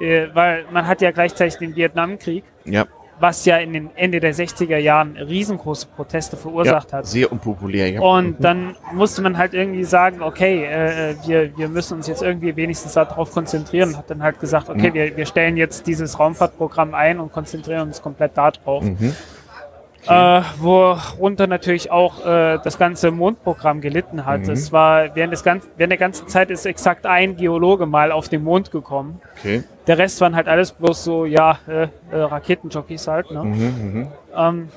äh, 0.00 0.26
weil 0.34 0.64
man 0.70 0.86
hat 0.86 1.00
ja 1.00 1.10
gleichzeitig 1.10 1.58
den 1.58 1.74
Vietnamkrieg, 1.76 2.44
Ja, 2.64 2.84
was 3.20 3.44
ja 3.44 3.58
in 3.58 3.72
den 3.72 3.90
Ende 3.96 4.20
der 4.20 4.34
60er 4.34 4.76
Jahren 4.76 5.16
riesengroße 5.16 5.86
Proteste 5.94 6.36
ja 6.36 6.42
verursacht 6.42 6.92
hat. 6.92 7.06
sehr 7.06 7.30
unpopulär. 7.30 7.90
Ja. 7.90 8.00
Und 8.00 8.36
dann 8.42 8.76
musste 8.92 9.22
man 9.22 9.38
halt 9.38 9.54
irgendwie 9.54 9.84
sagen, 9.84 10.20
okay, 10.22 10.64
äh, 10.64 11.14
wir, 11.26 11.56
wir 11.56 11.68
müssen 11.68 11.94
uns 11.98 12.06
jetzt 12.06 12.22
irgendwie 12.22 12.54
wenigstens 12.56 12.94
darauf 12.94 13.30
konzentrieren 13.32 13.90
und 13.90 13.96
hat 13.98 14.10
dann 14.10 14.22
halt 14.22 14.40
gesagt, 14.40 14.68
okay, 14.68 14.90
Mhm. 14.90 14.94
wir, 14.94 15.16
wir 15.16 15.26
stellen 15.26 15.56
jetzt 15.56 15.86
dieses 15.86 16.18
Raumfahrtprogramm 16.18 16.94
ein 16.94 17.20
und 17.20 17.32
konzentrieren 17.32 17.88
uns 17.88 18.02
komplett 18.02 18.36
darauf. 18.36 18.82
Mhm. 18.84 19.14
Äh, 20.06 20.42
worunter 20.58 21.46
natürlich 21.46 21.90
auch 21.90 22.24
äh, 22.26 22.58
das 22.62 22.78
ganze 22.78 23.10
Mondprogramm 23.10 23.80
gelitten 23.80 24.26
hat. 24.26 24.42
Mhm. 24.42 24.50
Es 24.50 24.70
war 24.72 25.14
während, 25.16 25.32
des 25.32 25.42
ganzen, 25.44 25.70
während 25.76 25.92
der 25.92 25.98
ganzen 25.98 26.28
Zeit 26.28 26.50
ist 26.50 26.66
exakt 26.66 27.06
ein 27.06 27.36
Geologe 27.36 27.86
mal 27.86 28.12
auf 28.12 28.28
den 28.28 28.44
Mond 28.44 28.70
gekommen. 28.70 29.20
Okay. 29.38 29.64
Der 29.86 29.98
Rest 29.98 30.20
waren 30.20 30.36
halt 30.36 30.48
alles 30.48 30.72
bloß 30.72 31.04
so, 31.04 31.24
ja, 31.24 31.58
äh, 31.66 31.88
äh, 32.10 32.20
Raketenjockeys 32.20 33.08
halt. 33.08 33.30
Ne? 33.30 33.44
Mhm, 33.44 34.08
mhm. 34.36 34.68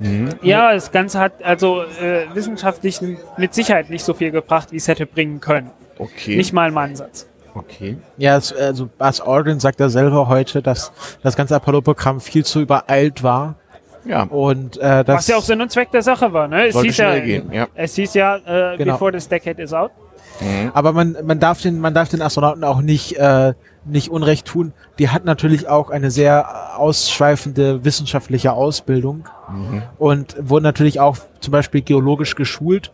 Ähm, 0.00 0.36
Ja, 0.42 0.72
das 0.74 0.92
Ganze 0.92 1.18
hat 1.18 1.42
also 1.42 1.82
äh, 1.82 2.26
wissenschaftlich 2.34 3.00
mit 3.36 3.54
Sicherheit 3.54 3.90
nicht 3.90 4.04
so 4.04 4.14
viel 4.14 4.30
gebracht, 4.30 4.72
wie 4.72 4.76
es 4.76 4.86
hätte 4.88 5.06
bringen 5.06 5.40
können. 5.40 5.70
Okay. 5.98 6.36
Nicht 6.36 6.52
mal 6.52 6.68
im 6.68 6.78
Ansatz. 6.78 7.26
okay. 7.54 7.96
Ja, 8.18 8.36
es, 8.36 8.52
also 8.52 8.88
Buzz 8.98 9.20
Aldrin 9.20 9.58
sagt 9.58 9.80
ja 9.80 9.88
selber 9.88 10.28
heute, 10.28 10.62
dass 10.62 10.92
das 11.22 11.34
ganze 11.34 11.56
Apollo-Programm 11.56 12.20
viel 12.20 12.44
zu 12.44 12.60
übereilt 12.60 13.22
war. 13.22 13.56
Ja. 14.04 14.22
Und 14.24 14.76
äh, 14.78 15.04
das 15.04 15.16
Was 15.16 15.28
ja 15.28 15.36
auch 15.36 15.42
Sinn 15.42 15.60
und 15.60 15.70
Zweck 15.70 15.90
der 15.90 16.02
Sache 16.02 16.32
war. 16.32 16.48
Ne? 16.48 16.66
Es, 16.66 16.80
hieß 16.80 16.96
ja, 16.98 17.18
gehen, 17.18 17.52
ja. 17.52 17.66
es 17.74 17.94
hieß 17.94 18.14
ja, 18.14 18.36
äh, 18.36 18.76
Genau. 18.76 18.92
before 18.92 19.12
this 19.12 19.28
decade 19.28 19.60
is 19.62 19.72
out. 19.72 19.90
Aber 20.72 20.92
man, 20.92 21.16
man 21.24 21.40
darf 21.40 21.62
den, 21.62 21.80
man 21.80 21.94
darf 21.94 22.10
den 22.10 22.22
Astronauten 22.22 22.62
auch 22.62 22.80
nicht, 22.80 23.16
äh, 23.16 23.54
nicht 23.84 24.08
Unrecht 24.10 24.46
tun. 24.46 24.72
Die 25.00 25.08
hat 25.08 25.24
natürlich 25.24 25.66
auch 25.68 25.90
eine 25.90 26.12
sehr 26.12 26.78
ausschweifende 26.78 27.84
wissenschaftliche 27.84 28.52
Ausbildung 28.52 29.28
und 29.98 30.36
wurden 30.40 30.62
natürlich 30.62 31.00
auch 31.00 31.16
zum 31.40 31.50
Beispiel 31.50 31.82
geologisch 31.82 32.36
geschult. 32.36 32.92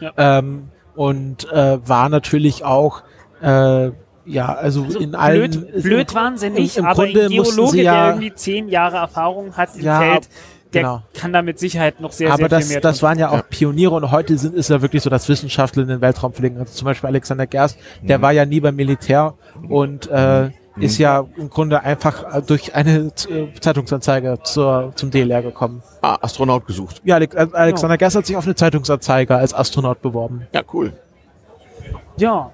Ja. 0.00 0.12
Ähm, 0.16 0.68
und 0.94 1.50
äh, 1.52 1.78
war 1.86 2.08
natürlich 2.08 2.64
auch, 2.64 3.02
äh, 3.42 3.90
ja, 4.26 4.52
also, 4.54 4.84
in 4.84 5.14
allen. 5.14 5.50
blöd, 5.50 5.82
blöd 5.82 6.14
waren 6.14 6.36
sie 6.36 6.50
nicht, 6.50 6.76
im 6.76 6.84
aber 6.84 7.04
Grunde 7.04 7.24
ein 7.24 7.30
Geologe, 7.30 7.70
sie 7.72 7.82
ja- 7.82 7.94
der 8.04 8.08
irgendwie 8.14 8.34
zehn 8.34 8.68
Jahre 8.68 8.96
Erfahrung 8.98 9.56
hat 9.56 9.70
im 9.76 9.82
Ja, 9.84 9.98
Feld, 10.00 10.28
der 10.72 10.82
genau. 10.82 11.02
kann 11.14 11.32
da 11.32 11.42
mit 11.42 11.58
Sicherheit 11.58 12.00
noch 12.00 12.12
sehr, 12.12 12.28
aber 12.28 12.38
sehr 12.38 12.48
das, 12.48 12.64
viel 12.66 12.74
mehr 12.74 12.80
das 12.80 12.98
tun. 12.98 13.08
waren 13.08 13.18
ja 13.18 13.30
auch 13.30 13.42
Pioniere 13.50 13.94
und 13.94 14.10
heute 14.12 14.38
sind 14.38 14.54
ist 14.54 14.70
ja 14.70 14.80
wirklich 14.82 15.02
so, 15.02 15.10
dass 15.10 15.28
Wissenschaftler 15.28 15.82
in 15.82 15.88
den 15.88 16.00
Weltraum 16.00 16.32
fliegen. 16.32 16.58
Also 16.58 16.72
zum 16.74 16.84
Beispiel 16.84 17.08
Alexander 17.08 17.46
Gerst, 17.46 17.76
der 18.02 18.18
Mhm. 18.18 18.22
war 18.22 18.32
ja 18.32 18.44
nie 18.46 18.60
beim 18.60 18.76
Militär 18.76 19.34
und 19.68 20.08
äh, 20.10 20.50
ist 20.78 20.98
ja 20.98 21.26
im 21.36 21.50
Grunde 21.50 21.82
einfach 21.82 22.36
äh, 22.36 22.42
durch 22.42 22.74
eine 22.76 23.10
äh, 23.28 23.48
Zeitungsanzeige 23.60 24.38
zur, 24.44 24.92
zum 24.94 25.10
DLR 25.10 25.42
gekommen. 25.42 25.82
Ah, 26.02 26.16
Astronaut 26.20 26.66
gesucht. 26.66 27.02
Ja, 27.04 27.18
äh, 27.18 27.26
Alexander 27.52 27.98
Gerst 27.98 28.16
hat 28.16 28.26
sich 28.26 28.36
auf 28.36 28.44
eine 28.44 28.54
Zeitungsanzeige 28.54 29.34
als 29.34 29.52
Astronaut 29.52 30.00
beworben. 30.00 30.46
Ja, 30.54 30.62
cool. 30.72 30.92
Ja, 32.16 32.50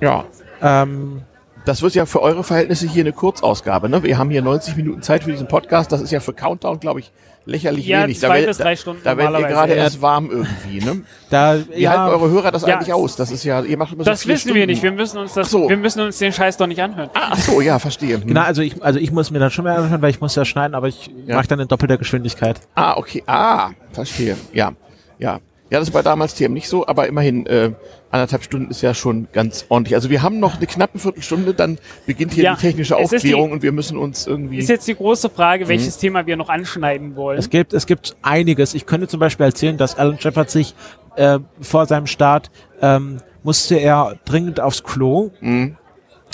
Ja. 0.00 0.24
Ähm, 0.62 1.22
Das 1.64 1.82
wird 1.82 1.94
ja 1.94 2.06
für 2.06 2.22
eure 2.22 2.44
Verhältnisse 2.44 2.86
hier 2.88 3.02
eine 3.02 3.12
Kurzausgabe. 3.12 3.88
Ne? 3.88 4.02
Wir 4.02 4.16
haben 4.16 4.30
hier 4.30 4.42
90 4.42 4.76
Minuten 4.76 5.02
Zeit 5.02 5.24
für 5.24 5.30
diesen 5.32 5.48
Podcast. 5.48 5.92
Das 5.92 6.00
ist 6.00 6.10
ja 6.10 6.20
für 6.20 6.32
Countdown, 6.32 6.80
glaube 6.80 7.00
ich, 7.00 7.12
lächerlich 7.44 7.86
Ja, 7.86 8.04
wenig. 8.04 8.20
zwei 8.20 8.40
wär- 8.40 8.46
bis 8.46 8.58
drei 8.58 8.74
Stunden 8.76 9.02
Da 9.04 9.16
werdet 9.18 9.40
ihr 9.40 9.48
gerade 9.48 9.72
ja. 9.76 9.82
erst 9.82 10.00
warm 10.00 10.30
irgendwie. 10.30 10.80
Ne? 10.84 11.02
da, 11.30 11.56
Wie 11.74 11.82
ja, 11.82 11.90
halten 11.90 12.14
eure 12.14 12.30
Hörer 12.30 12.52
das 12.52 12.62
Ja, 12.66 12.76
eigentlich 12.76 12.92
aus? 12.94 13.16
Das 13.16 13.30
ist 13.30 13.44
ja, 13.44 13.60
ihr 13.62 13.76
macht 13.76 13.92
immer 13.92 14.04
so 14.04 14.10
das 14.10 14.26
wissen 14.26 14.48
wir 14.48 14.52
Stunden. 14.62 14.66
nicht. 14.70 14.82
Wir 14.82 14.92
müssen 14.92 15.18
uns 15.18 15.34
das, 15.34 15.50
so. 15.50 15.68
wir 15.68 15.76
müssen 15.76 16.00
uns 16.00 16.16
den 16.18 16.32
Scheiß 16.32 16.56
doch 16.56 16.66
nicht 16.66 16.80
anhören. 16.80 17.10
Ah, 17.14 17.30
ach 17.32 17.38
so, 17.38 17.60
ja, 17.60 17.78
verstehe. 17.78 18.16
Hm. 18.20 18.26
genau, 18.28 18.42
also 18.42 18.62
ich, 18.62 18.82
also 18.82 18.98
ich 18.98 19.10
muss 19.12 19.30
mir 19.30 19.38
dann 19.38 19.50
schon 19.50 19.64
mehr 19.64 19.76
anhören, 19.76 20.00
weil 20.00 20.10
ich 20.10 20.20
muss 20.20 20.34
ja 20.36 20.44
schneiden, 20.46 20.74
aber 20.74 20.88
ich 20.88 21.10
Ja. 21.26 21.36
mache 21.36 21.48
dann 21.48 21.60
in 21.60 21.68
doppelter 21.68 21.98
Geschwindigkeit. 21.98 22.60
Ah, 22.76 22.96
okay. 22.96 23.22
Ah, 23.26 23.70
verstehe. 23.92 24.36
Ja, 24.52 24.72
ja. 25.18 25.40
Ja, 25.70 25.80
das 25.80 25.92
war 25.92 26.02
damals 26.02 26.34
TM 26.34 26.54
nicht 26.54 26.66
so, 26.66 26.86
aber 26.86 27.08
immerhin 27.08 27.44
äh, 27.44 27.72
anderthalb 28.10 28.42
Stunden 28.42 28.70
ist 28.70 28.80
ja 28.82 28.94
schon 28.94 29.28
ganz 29.32 29.66
ordentlich. 29.68 29.94
Also 29.94 30.08
wir 30.10 30.22
haben 30.22 30.38
noch 30.40 30.56
eine 30.56 30.66
knappe 30.66 30.98
Viertelstunde, 30.98 31.54
dann 31.54 31.78
beginnt 32.06 32.32
hier 32.32 32.44
Ja, 32.44 32.54
die 32.54 32.60
technische 32.60 32.94
ist 32.98 33.10
die- 33.10 33.16
Aufklärung 33.16 33.52
und 33.52 33.62
wir 33.62 33.72
müssen 33.72 33.98
uns 33.98 34.26
irgendwie... 34.26 34.58
Ist 34.58 34.68
jetzt 34.68 34.88
die 34.88 34.94
große 34.94 35.28
Frage, 35.30 35.64
Mhm. 35.64 35.68
welches 35.68 35.98
Thema 35.98 36.26
wir 36.26 36.36
noch 36.36 36.48
anschneiden 36.48 37.16
wollen. 37.16 37.38
Es 37.38 37.50
gibt, 37.50 37.72
es 37.74 37.86
gibt 37.86 38.16
einiges. 38.22 38.74
Ich 38.74 38.86
könnte 38.86 39.08
zum 39.08 39.20
Beispiel 39.20 39.46
erzählen, 39.46 39.76
dass 39.76 39.98
Alan 39.98 40.18
Shepard 40.18 40.50
sich 40.50 40.74
äh, 41.16 41.38
vor 41.60 41.86
seinem 41.86 42.06
Start 42.06 42.50
ähm, 42.80 43.18
musste 43.42 43.76
er 43.76 44.16
dringend 44.24 44.60
aufs 44.60 44.82
Klo. 44.84 45.30
Mhm. 45.40 45.76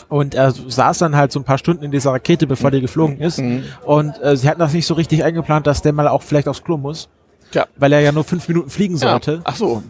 Und 0.09 0.34
er 0.34 0.52
saß 0.52 0.98
dann 0.98 1.16
halt 1.16 1.32
so 1.32 1.40
ein 1.40 1.44
paar 1.44 1.59
Stunden 1.59 1.82
in 1.84 1.90
dieser 1.90 2.12
Rakete, 2.12 2.46
bevor 2.46 2.70
die 2.70 2.80
geflogen 2.80 3.18
ist. 3.20 3.38
Mhm. 3.40 3.64
Und 3.84 4.20
äh, 4.22 4.36
sie 4.36 4.48
hatten 4.48 4.60
das 4.60 4.72
nicht 4.74 4.86
so 4.86 4.94
richtig 4.94 5.24
eingeplant, 5.24 5.66
dass 5.66 5.82
der 5.82 5.92
mal 5.92 6.06
auch 6.09 6.22
vielleicht 6.22 6.46
aufs 6.48 6.62
Klo 6.62 6.76
muss. 6.76 7.09
Tja. 7.51 7.66
Weil 7.76 7.92
er 7.92 8.01
ja 8.01 8.12
nur 8.12 8.24
fünf 8.24 8.46
Minuten 8.48 8.68
fliegen 8.70 8.94
Ja. 8.96 9.10
sollte. 9.10 9.40
Ach 9.44 9.56
so. 9.56 9.82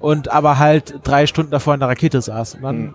Und 0.00 0.30
aber 0.32 0.58
halt 0.58 1.00
drei 1.04 1.26
Stunden 1.26 1.50
davor 1.52 1.74
in 1.74 1.80
der 1.80 1.88
Rakete 1.88 2.20
saß. 2.20 2.56
Und 2.56 2.62
dann 2.62 2.76
Mhm. 2.78 2.94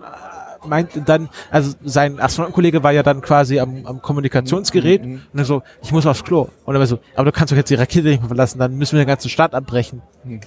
meinte 0.68 1.00
dann, 1.02 1.28
also 1.50 1.72
sein 1.84 2.18
Astronautenkollege 2.20 2.82
war 2.82 2.90
ja 2.92 3.02
dann 3.04 3.20
quasi 3.20 3.60
am, 3.60 3.86
am 3.86 4.02
Kommunikationsgerät 4.02 5.04
Mhm. 5.06 5.22
und 5.32 5.38
er 5.38 5.44
so, 5.44 5.62
ich 5.82 5.92
muss 5.92 6.04
aufs 6.06 6.24
Klo. 6.24 6.48
Und 6.64 6.74
er 6.74 6.80
war 6.80 6.86
so, 6.86 6.98
aber 7.14 7.26
du 7.26 7.32
kannst 7.32 7.52
doch 7.52 7.56
jetzt 7.56 7.70
die 7.70 7.76
Rakete 7.76 8.08
nicht 8.08 8.20
mehr 8.20 8.28
verlassen, 8.28 8.58
dann 8.58 8.76
müssen 8.76 8.96
wir 8.96 9.04
den 9.04 9.08
ganzen 9.08 9.28
Start 9.28 9.54
abbrechen. 9.54 10.02
Mhm. 10.24 10.40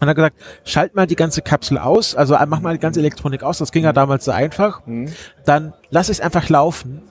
Und 0.00 0.06
er 0.06 0.10
hat 0.10 0.16
gesagt, 0.16 0.36
schalt 0.64 0.94
mal 0.94 1.08
die 1.08 1.16
ganze 1.16 1.42
Kapsel 1.42 1.76
aus, 1.76 2.14
also 2.14 2.36
mach 2.46 2.60
mal 2.60 2.74
die 2.74 2.78
ganze 2.80 3.00
Elektronik 3.00 3.42
aus, 3.42 3.58
das 3.58 3.72
ging 3.72 3.82
ja 3.82 3.92
damals 3.92 4.24
so 4.26 4.30
einfach. 4.30 4.80
Dann 5.44 5.72
lass 5.90 6.08
es 6.08 6.20
einfach 6.20 6.48
laufen. 6.48 7.02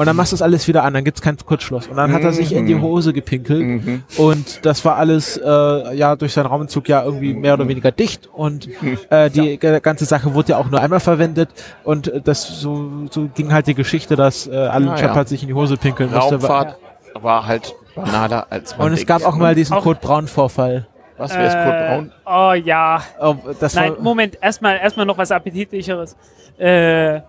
Und 0.00 0.06
dann 0.06 0.16
machst 0.16 0.32
du 0.32 0.36
es 0.36 0.40
alles 0.40 0.66
wieder 0.66 0.82
an, 0.82 0.94
dann 0.94 1.04
gibt's 1.04 1.20
keinen 1.20 1.36
Kurzschluss. 1.36 1.86
Und 1.86 1.98
dann 1.98 2.10
hat 2.14 2.22
er 2.22 2.32
sich 2.32 2.54
in 2.54 2.64
die 2.64 2.80
Hose 2.80 3.12
gepinkelt. 3.12 3.60
Mhm. 3.60 4.02
Und 4.16 4.64
das 4.64 4.82
war 4.86 4.96
alles 4.96 5.36
äh, 5.36 5.94
ja 5.94 6.16
durch 6.16 6.32
seinen 6.32 6.46
Raumanzug 6.46 6.88
ja 6.88 7.04
irgendwie 7.04 7.34
mehr 7.34 7.52
oder 7.52 7.68
weniger 7.68 7.92
dicht. 7.92 8.26
Und 8.32 8.66
äh, 9.10 9.28
die 9.28 9.58
g- 9.58 9.80
ganze 9.80 10.06
Sache 10.06 10.32
wurde 10.32 10.52
ja 10.52 10.56
auch 10.56 10.70
nur 10.70 10.80
einmal 10.80 11.00
verwendet. 11.00 11.50
Und 11.84 12.08
äh, 12.08 12.22
das 12.22 12.60
so, 12.60 12.90
so 13.10 13.28
ging 13.34 13.52
halt 13.52 13.66
die 13.66 13.74
Geschichte, 13.74 14.16
dass 14.16 14.46
äh, 14.46 14.56
Alan 14.56 14.88
ja. 14.88 14.96
Shepard 14.96 15.28
sich 15.28 15.42
in 15.42 15.48
die 15.48 15.54
Hose 15.54 15.76
pinkeln 15.76 16.10
musste. 16.10 16.36
Raumfahrt 16.36 16.76
war 17.20 17.46
halt 17.46 17.74
banaler 17.94 18.46
als 18.48 18.78
man 18.78 18.86
Und 18.86 18.92
es 18.94 19.04
gab 19.04 19.22
auch 19.26 19.36
mal 19.36 19.54
diesen 19.54 19.76
Code 19.80 19.98
Braun 20.00 20.28
Vorfall. 20.28 20.86
Was 21.18 21.34
wäre 21.34 21.44
es, 21.46 21.52
Kurt 21.52 21.74
Äh, 21.74 21.88
Braun? 21.88 22.12
Oh 22.24 22.54
ja. 22.54 23.02
Oh, 23.20 23.34
das 23.60 23.74
Nein, 23.74 23.96
war, 23.96 24.00
Moment, 24.00 24.38
erstmal 24.40 24.78
erstmal 24.78 25.04
noch 25.04 25.18
was 25.18 25.30
appetitlicheres. 25.30 26.16
Äh, 26.56 27.20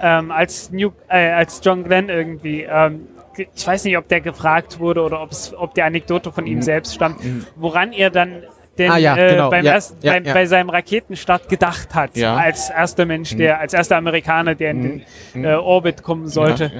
ähm, 0.00 0.30
als, 0.30 0.70
New, 0.70 0.90
äh, 1.08 1.30
als 1.30 1.60
John 1.62 1.84
Glenn 1.84 2.08
irgendwie, 2.08 2.62
ähm, 2.62 3.08
ich 3.54 3.66
weiß 3.66 3.84
nicht, 3.84 3.96
ob 3.96 4.08
der 4.08 4.20
gefragt 4.20 4.80
wurde 4.80 5.02
oder 5.02 5.22
ob 5.22 5.74
die 5.74 5.82
Anekdote 5.82 6.32
von 6.32 6.46
ihm 6.46 6.60
selbst 6.62 6.94
stammt, 6.94 7.20
woran 7.56 7.92
er 7.92 8.10
dann 8.10 8.42
denn 8.78 8.86
Mhm. 8.86 8.92
Ah, 8.92 8.98
ja, 8.98 9.16
äh, 9.16 9.30
genau, 9.30 9.50
beim 9.50 9.64
ja, 9.64 9.72
ersten, 9.72 9.98
ja, 10.02 10.12
beim, 10.12 10.22
bei 10.22 10.46
seinem 10.46 10.70
Raketenstart 10.70 11.48
gedacht 11.48 11.94
hat. 11.94 12.16
Mhm. 12.16 12.24
als 12.24 12.70
erster 12.70 13.06
Mensch, 13.06 13.36
der, 13.36 13.58
als 13.60 13.74
erster 13.74 13.96
Amerikaner, 13.96 14.54
der 14.54 14.70
in 14.70 15.04
den 15.34 15.44
äh, 15.44 15.54
Orbit 15.54 16.02
kommen 16.02 16.28
sollte. 16.28 16.70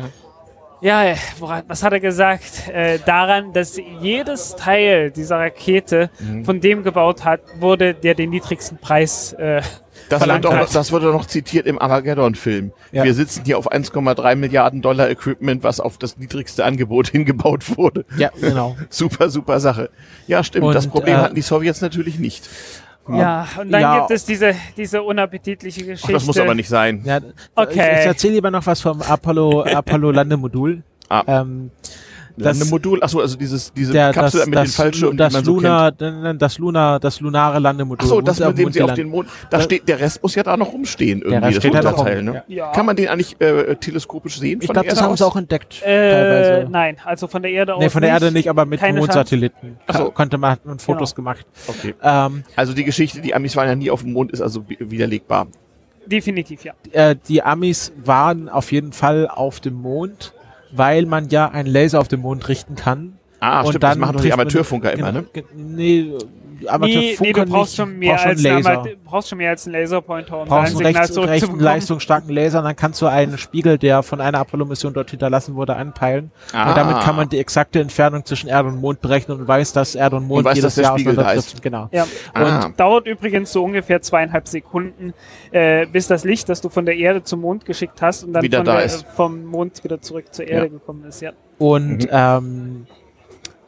Ja, 0.80 1.04
äh, 1.04 1.16
woran, 1.40 1.64
was 1.66 1.82
hat 1.82 1.92
er 1.92 1.98
gesagt? 1.98 2.68
Äh, 2.72 3.00
daran, 3.04 3.52
dass 3.52 3.80
jedes 4.00 4.54
Teil 4.54 5.10
dieser 5.10 5.38
Rakete 5.40 6.08
Mhm. 6.20 6.44
von 6.44 6.60
dem 6.60 6.84
gebaut 6.84 7.24
hat, 7.24 7.40
wurde, 7.58 7.94
der 7.94 8.14
den 8.14 8.30
niedrigsten 8.30 8.78
Preis 8.78 9.32
äh, 9.32 9.60
Das 10.08 10.26
wird, 10.26 10.44
doch, 10.44 10.52
hat. 10.54 10.74
das 10.74 10.90
wird 10.92 11.02
doch 11.04 11.12
noch 11.12 11.26
zitiert 11.26 11.66
im 11.66 11.78
Armageddon-Film. 11.78 12.72
Ja. 12.92 13.04
Wir 13.04 13.14
sitzen 13.14 13.44
hier 13.44 13.58
auf 13.58 13.70
1,3 13.70 14.36
Milliarden 14.36 14.80
Dollar 14.82 15.10
Equipment, 15.10 15.62
was 15.62 15.80
auf 15.80 15.98
das 15.98 16.16
niedrigste 16.16 16.64
Angebot 16.64 17.08
hingebaut 17.12 17.76
wurde. 17.76 18.04
ja, 18.16 18.30
genau. 18.40 18.76
Super, 18.90 19.28
super 19.30 19.60
Sache. 19.60 19.90
Ja, 20.26 20.42
stimmt. 20.42 20.64
Und, 20.66 20.74
das 20.74 20.86
Problem 20.86 21.16
äh, 21.16 21.18
hatten 21.18 21.34
die 21.34 21.42
Sowjets 21.42 21.80
natürlich 21.80 22.18
nicht. 22.18 22.48
Ja, 23.10 23.48
und 23.58 23.70
dann 23.72 23.80
Ja. 23.80 23.98
gibt 24.00 24.10
es 24.10 24.24
diese, 24.26 24.54
diese 24.76 25.02
unappetitliche 25.02 25.80
Ach, 25.82 25.86
Geschichte. 25.86 26.12
das 26.12 26.26
muss 26.26 26.38
aber 26.38 26.54
nicht 26.54 26.68
sein. 26.68 27.02
Ja, 27.04 27.20
Okay. 27.54 27.70
Ich, 27.94 28.00
ich 28.00 28.06
erzähle 28.06 28.34
lieber 28.34 28.50
noch 28.50 28.66
was 28.66 28.80
vom 28.82 29.00
Apollo, 29.00 29.62
Apollo 29.64 30.10
Landemodul. 30.10 30.82
Ah. 31.08 31.22
Ähm, 31.26 31.70
das- 32.38 32.58
Landemodul, 32.58 33.02
achso, 33.02 33.20
also 33.20 33.36
dieses, 33.36 33.72
diese 33.72 33.92
der, 33.92 34.12
Kapsel 34.12 34.40
das, 34.40 34.46
mit 34.48 34.54
den 34.58 34.64
das, 34.64 34.74
Fallschirmen, 34.74 35.16
das, 35.16 35.28
die 35.32 35.36
man 35.36 35.44
so 35.44 35.56
kennt. 35.56 36.42
Das 36.42 36.58
Lunar, 36.58 37.00
das 37.00 37.20
lunare 37.20 37.58
Landemodul. 37.58 38.04
Achso, 38.04 38.20
das 38.20 38.38
mit 38.40 38.58
dem 38.58 38.72
sie 38.72 38.82
auf 38.82 38.94
den 38.94 39.08
Mond, 39.08 39.28
da 39.50 39.58
Da- 39.58 39.62
steht, 39.64 39.88
der 39.88 40.00
Rest 40.00 40.22
muss 40.22 40.34
ja 40.34 40.42
da 40.42 40.56
noch 40.56 40.72
rumstehen, 40.72 41.22
irgendwie, 41.22 41.36
Rest 41.36 41.56
das 41.56 41.62
steht 41.62 41.74
da 41.74 41.82
noch 41.82 41.98
Unterteil, 41.98 42.16
rum, 42.18 42.24
ne? 42.26 42.44
ja. 42.48 42.72
Kann 42.72 42.86
man 42.86 42.96
den 42.96 43.08
eigentlich 43.08 43.40
äh, 43.40 43.74
teleskopisch 43.76 44.38
sehen 44.38 44.60
Ich 44.62 44.68
glaube, 44.68 44.86
der 44.86 44.94
das 44.94 45.02
haben 45.02 45.12
aus? 45.12 45.18
sie 45.18 45.26
auch 45.26 45.36
entdeckt. 45.36 45.82
äh, 45.82 46.10
teilweise. 46.10 46.70
nein, 46.70 46.96
also 47.04 47.26
von 47.28 47.42
der 47.42 47.50
Erde 47.50 47.74
aus. 47.74 47.82
Nee, 47.82 47.90
von 47.90 48.02
der 48.02 48.10
Erde 48.10 48.32
nicht, 48.32 48.48
aber 48.48 48.64
mit 48.66 48.80
Mondsatelliten. 48.82 49.76
Ach 49.86 49.96
so. 49.96 50.04
Ka- 50.06 50.10
Konnte 50.10 50.38
man, 50.38 50.50
hat 50.52 50.64
man 50.66 50.78
Fotos 50.78 51.14
Genau. 51.14 51.24
gemacht. 51.32 51.46
Okay. 51.66 51.94
Ähm, 52.02 52.44
Also 52.56 52.72
die 52.74 52.84
Geschichte, 52.84 53.20
die 53.20 53.34
Amis 53.34 53.54
waren 53.56 53.68
ja 53.68 53.74
nie 53.74 53.90
auf 53.90 54.02
dem 54.02 54.12
Mond, 54.12 54.32
ist 54.32 54.40
also 54.40 54.68
wi- 54.68 54.78
widerlegbar. 54.80 55.46
Definitiv, 56.06 56.64
ja. 56.64 56.72
äh, 56.92 57.16
die 57.28 57.42
Amis 57.42 57.92
waren 58.02 58.48
auf 58.48 58.72
jeden 58.72 58.92
Fall 58.92 59.28
auf 59.28 59.60
dem 59.60 59.74
Mond, 59.74 60.32
weil 60.72 61.06
man 61.06 61.28
ja 61.28 61.48
einen 61.50 61.68
Laser 61.68 62.00
auf 62.00 62.08
dem 62.08 62.20
Mond 62.20 62.48
richten 62.48 62.74
kann. 62.74 63.14
Ah, 63.40 63.60
Und 63.60 63.68
stimmt, 63.68 63.82
das 63.84 63.90
dann 63.92 64.00
machen 64.00 64.16
doch 64.16 64.22
die 64.22 64.28
man- 64.28 64.40
Amateurfunker 64.40 64.92
immer, 64.92 65.12
genau, 65.12 65.20
ne? 65.20 65.44
Nee, 65.56 66.12
Amateurfunker 66.66 67.22
nee, 67.22 67.32
du 67.32 67.52
brauchst 67.52 67.70
nicht, 67.72 67.76
schon 67.76 67.98
mehr 67.98 68.12
brauchst 68.14 68.26
als 68.26 68.40
schon 68.42 68.50
einen 68.50 68.62
Laser. 68.64 68.78
Ama- 68.80 68.88
brauchst 69.04 69.28
schon 69.28 69.38
mehr 69.38 69.50
als 69.50 69.66
einen 69.66 69.74
Laserpointer, 69.80 70.40
um 70.42 70.48
brauchst 70.48 70.76
einen 70.76 70.86
rechten 70.96 71.12
zurückzubekommen. 71.12 71.60
leistungsstarken 71.64 72.30
Laser, 72.34 72.58
und 72.58 72.64
dann 72.64 72.76
kannst 72.76 73.00
du 73.02 73.06
einen 73.06 73.38
Spiegel, 73.38 73.78
der 73.78 74.02
von 74.02 74.20
einer 74.20 74.38
Apollo-Mission 74.38 74.92
dort 74.94 75.10
hinterlassen 75.10 75.54
wurde, 75.54 75.76
anpeilen. 75.76 76.30
Ah. 76.52 76.68
Und 76.70 76.76
damit 76.76 77.00
kann 77.00 77.16
man 77.16 77.28
die 77.28 77.38
exakte 77.38 77.80
Entfernung 77.80 78.24
zwischen 78.24 78.48
Erde 78.48 78.68
und 78.68 78.80
Mond 78.80 79.00
berechnen 79.00 79.38
und 79.40 79.46
weiß, 79.48 79.72
dass 79.72 79.94
Erde 79.94 80.16
und 80.16 80.26
Mond 80.26 80.44
weiß, 80.44 80.56
jedes 80.56 80.76
Jahr 80.76 80.94
auseinanderdriften. 80.94 81.60
Genau. 81.60 81.88
Ja. 81.92 82.06
Ah. 82.34 82.66
Und 82.66 82.80
dauert 82.80 83.06
übrigens 83.06 83.52
so 83.52 83.62
ungefähr 83.64 84.02
zweieinhalb 84.02 84.48
Sekunden, 84.48 85.14
äh, 85.52 85.86
bis 85.86 86.06
das 86.08 86.24
Licht, 86.24 86.48
das 86.48 86.60
du 86.60 86.68
von 86.68 86.86
der 86.86 86.96
Erde 86.96 87.22
zum 87.22 87.40
Mond 87.40 87.64
geschickt 87.64 88.02
hast 88.02 88.24
und 88.24 88.32
dann 88.32 88.42
Wieder 88.42 88.58
von 88.58 88.66
da 88.66 88.76
der, 88.76 88.84
ist. 88.84 89.06
vom 89.14 89.44
Mond 89.44 89.84
wieder 89.84 90.00
zurück 90.00 90.26
zur 90.34 90.46
Erde 90.48 90.66
Ja. 90.66 90.72
gekommen 90.72 91.04
ist. 91.04 91.20
Ja. 91.22 91.32
Und 91.58 92.04
Mhm. 92.04 92.08
ähm, 92.10 92.86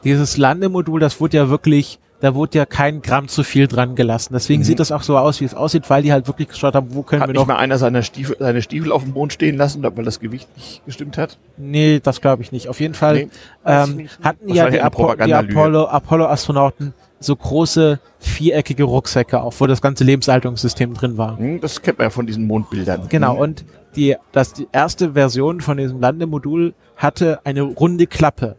dieses 0.03 0.37
Landemodul, 0.37 0.99
das 0.99 1.19
wurde 1.21 1.37
ja 1.37 1.49
wirklich 1.49 1.99
da 2.21 2.33
wurde 2.35 2.57
ja 2.59 2.65
kein 2.65 3.01
Gramm 3.01 3.27
zu 3.27 3.43
viel 3.43 3.67
dran 3.67 3.95
gelassen. 3.95 4.33
Deswegen 4.33 4.61
Mhm. 4.61 4.65
sieht 4.65 4.79
das 4.79 4.91
auch 4.91 5.01
so 5.03 5.17
aus, 5.17 5.41
wie 5.41 5.45
es 5.45 5.53
aussieht, 5.53 5.89
weil 5.89 6.03
die 6.03 6.13
halt 6.13 6.27
wirklich 6.27 6.47
geschaut 6.47 6.73
haben, 6.75 6.93
wo 6.95 7.01
können 7.03 7.21
Hat 7.21 7.27
wir 7.29 7.33
nicht 7.33 7.39
noch. 7.41 7.47
mal 7.47 7.57
einer 7.57 7.77
seiner 7.77 8.03
Stiefel, 8.03 8.37
seine 8.39 8.61
Stiefel 8.61 8.91
auf 8.91 9.03
dem 9.03 9.13
Mond 9.13 9.33
stehen 9.33 9.57
lassen, 9.57 9.83
weil 9.83 10.05
das 10.05 10.19
Gewicht 10.19 10.47
nicht 10.55 10.85
gestimmt 10.85 11.17
hat? 11.17 11.37
Nee, 11.57 11.99
das 12.01 12.21
glaube 12.21 12.41
ich 12.43 12.51
nicht. 12.51 12.69
Auf 12.69 12.79
jeden 12.79 12.93
Fall 12.93 13.15
Nee. 13.15 13.27
Ähm, 13.65 14.07
hatten 14.23 14.53
ja 14.53 14.69
die, 14.69 14.79
Apo 14.81 15.13
die. 15.15 15.33
Apollo, 15.33 15.85
Apollo-Astronauten 15.87 16.93
so 17.19 17.35
große 17.35 17.99
viereckige 18.19 18.83
Rucksäcke 18.83 19.41
auf, 19.41 19.59
wo 19.61 19.67
das 19.67 19.81
ganze 19.81 20.03
Lebenshaltungssystem 20.03 20.93
drin 20.93 21.17
war. 21.17 21.37
Hm, 21.37 21.59
Das 21.61 21.81
kennt 21.81 21.97
man 21.99 22.05
ja 22.05 22.09
von 22.09 22.25
diesen 22.25 22.47
Mondbildern. 22.47 23.07
Genau, 23.09 23.33
Hm. 23.33 23.39
und 23.41 23.65
die, 23.95 24.15
das, 24.31 24.53
die 24.53 24.67
erste 24.71 25.13
Version 25.13 25.61
von 25.61 25.77
diesem 25.77 25.99
Landemodul 25.99 26.73
hatte 26.95 27.39
eine 27.43 27.61
runde 27.61 28.07
Klappe. 28.07 28.55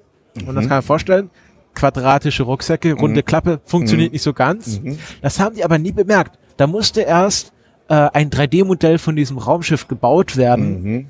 Und 0.47 0.55
das 0.55 0.65
Mhm. 0.65 0.69
kann 0.69 0.77
man 0.79 0.83
vorstellen, 0.83 1.31
quadratische 1.75 2.43
Rucksäcke, 2.45 2.93
runde 2.95 3.23
Klappe, 3.23 3.61
funktioniert 3.65 4.13
nicht 4.13 4.23
so 4.23 4.33
ganz. 4.33 4.81
Mhm. 4.81 4.99
Das 5.21 5.41
haben 5.41 5.55
die 5.57 5.65
aber 5.65 5.79
nie 5.79 5.93
bemerkt. 5.93 6.39
Da 6.57 6.67
musste 6.67 7.01
erst 7.03 7.53
äh, 7.89 7.95
ein 8.13 8.31
3D-Modell 8.31 8.99
von 8.99 9.17
diesem 9.17 9.39
Raumschiff 9.39 9.89
gebaut 9.89 10.37
werden. 10.37 10.83
Mhm. 10.83 11.07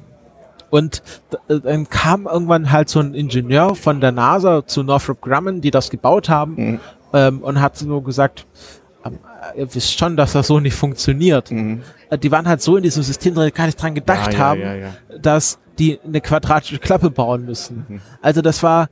Und 0.70 1.02
äh, 1.48 1.60
dann 1.60 1.88
kam 1.88 2.26
irgendwann 2.26 2.70
halt 2.72 2.88
so 2.88 3.00
ein 3.00 3.14
Ingenieur 3.14 3.74
von 3.74 4.00
der 4.00 4.12
NASA 4.12 4.66
zu 4.66 4.82
Northrop 4.82 5.20
Grumman, 5.20 5.60
die 5.60 5.70
das 5.70 5.90
gebaut 5.90 6.28
haben, 6.28 6.54
Mhm. 6.56 6.80
ähm, 7.12 7.38
und 7.42 7.60
hat 7.60 7.76
so 7.76 8.00
gesagt, 8.00 8.46
ähm, 9.04 9.18
ihr 9.56 9.74
wisst 9.74 9.98
schon, 9.98 10.16
dass 10.16 10.32
das 10.32 10.46
so 10.46 10.60
nicht 10.60 10.74
funktioniert. 10.74 11.50
Mhm. 11.50 11.82
Äh, 12.08 12.16
Die 12.16 12.30
waren 12.30 12.48
halt 12.48 12.62
so 12.62 12.76
in 12.76 12.82
diesem 12.84 13.02
System 13.02 13.34
drin, 13.34 13.50
gar 13.54 13.66
nicht 13.66 13.80
dran 13.82 13.94
gedacht 13.94 14.32
ja, 14.32 14.38
haben, 14.38 14.60
ja, 14.60 14.74
ja. 14.74 14.88
dass 15.20 15.58
die 15.78 15.98
eine 16.06 16.20
quadratische 16.20 16.78
Klappe 16.78 17.10
bauen 17.10 17.44
müssen. 17.44 17.84
Mhm. 17.88 18.00
Also 18.22 18.40
das 18.40 18.62
war, 18.62 18.88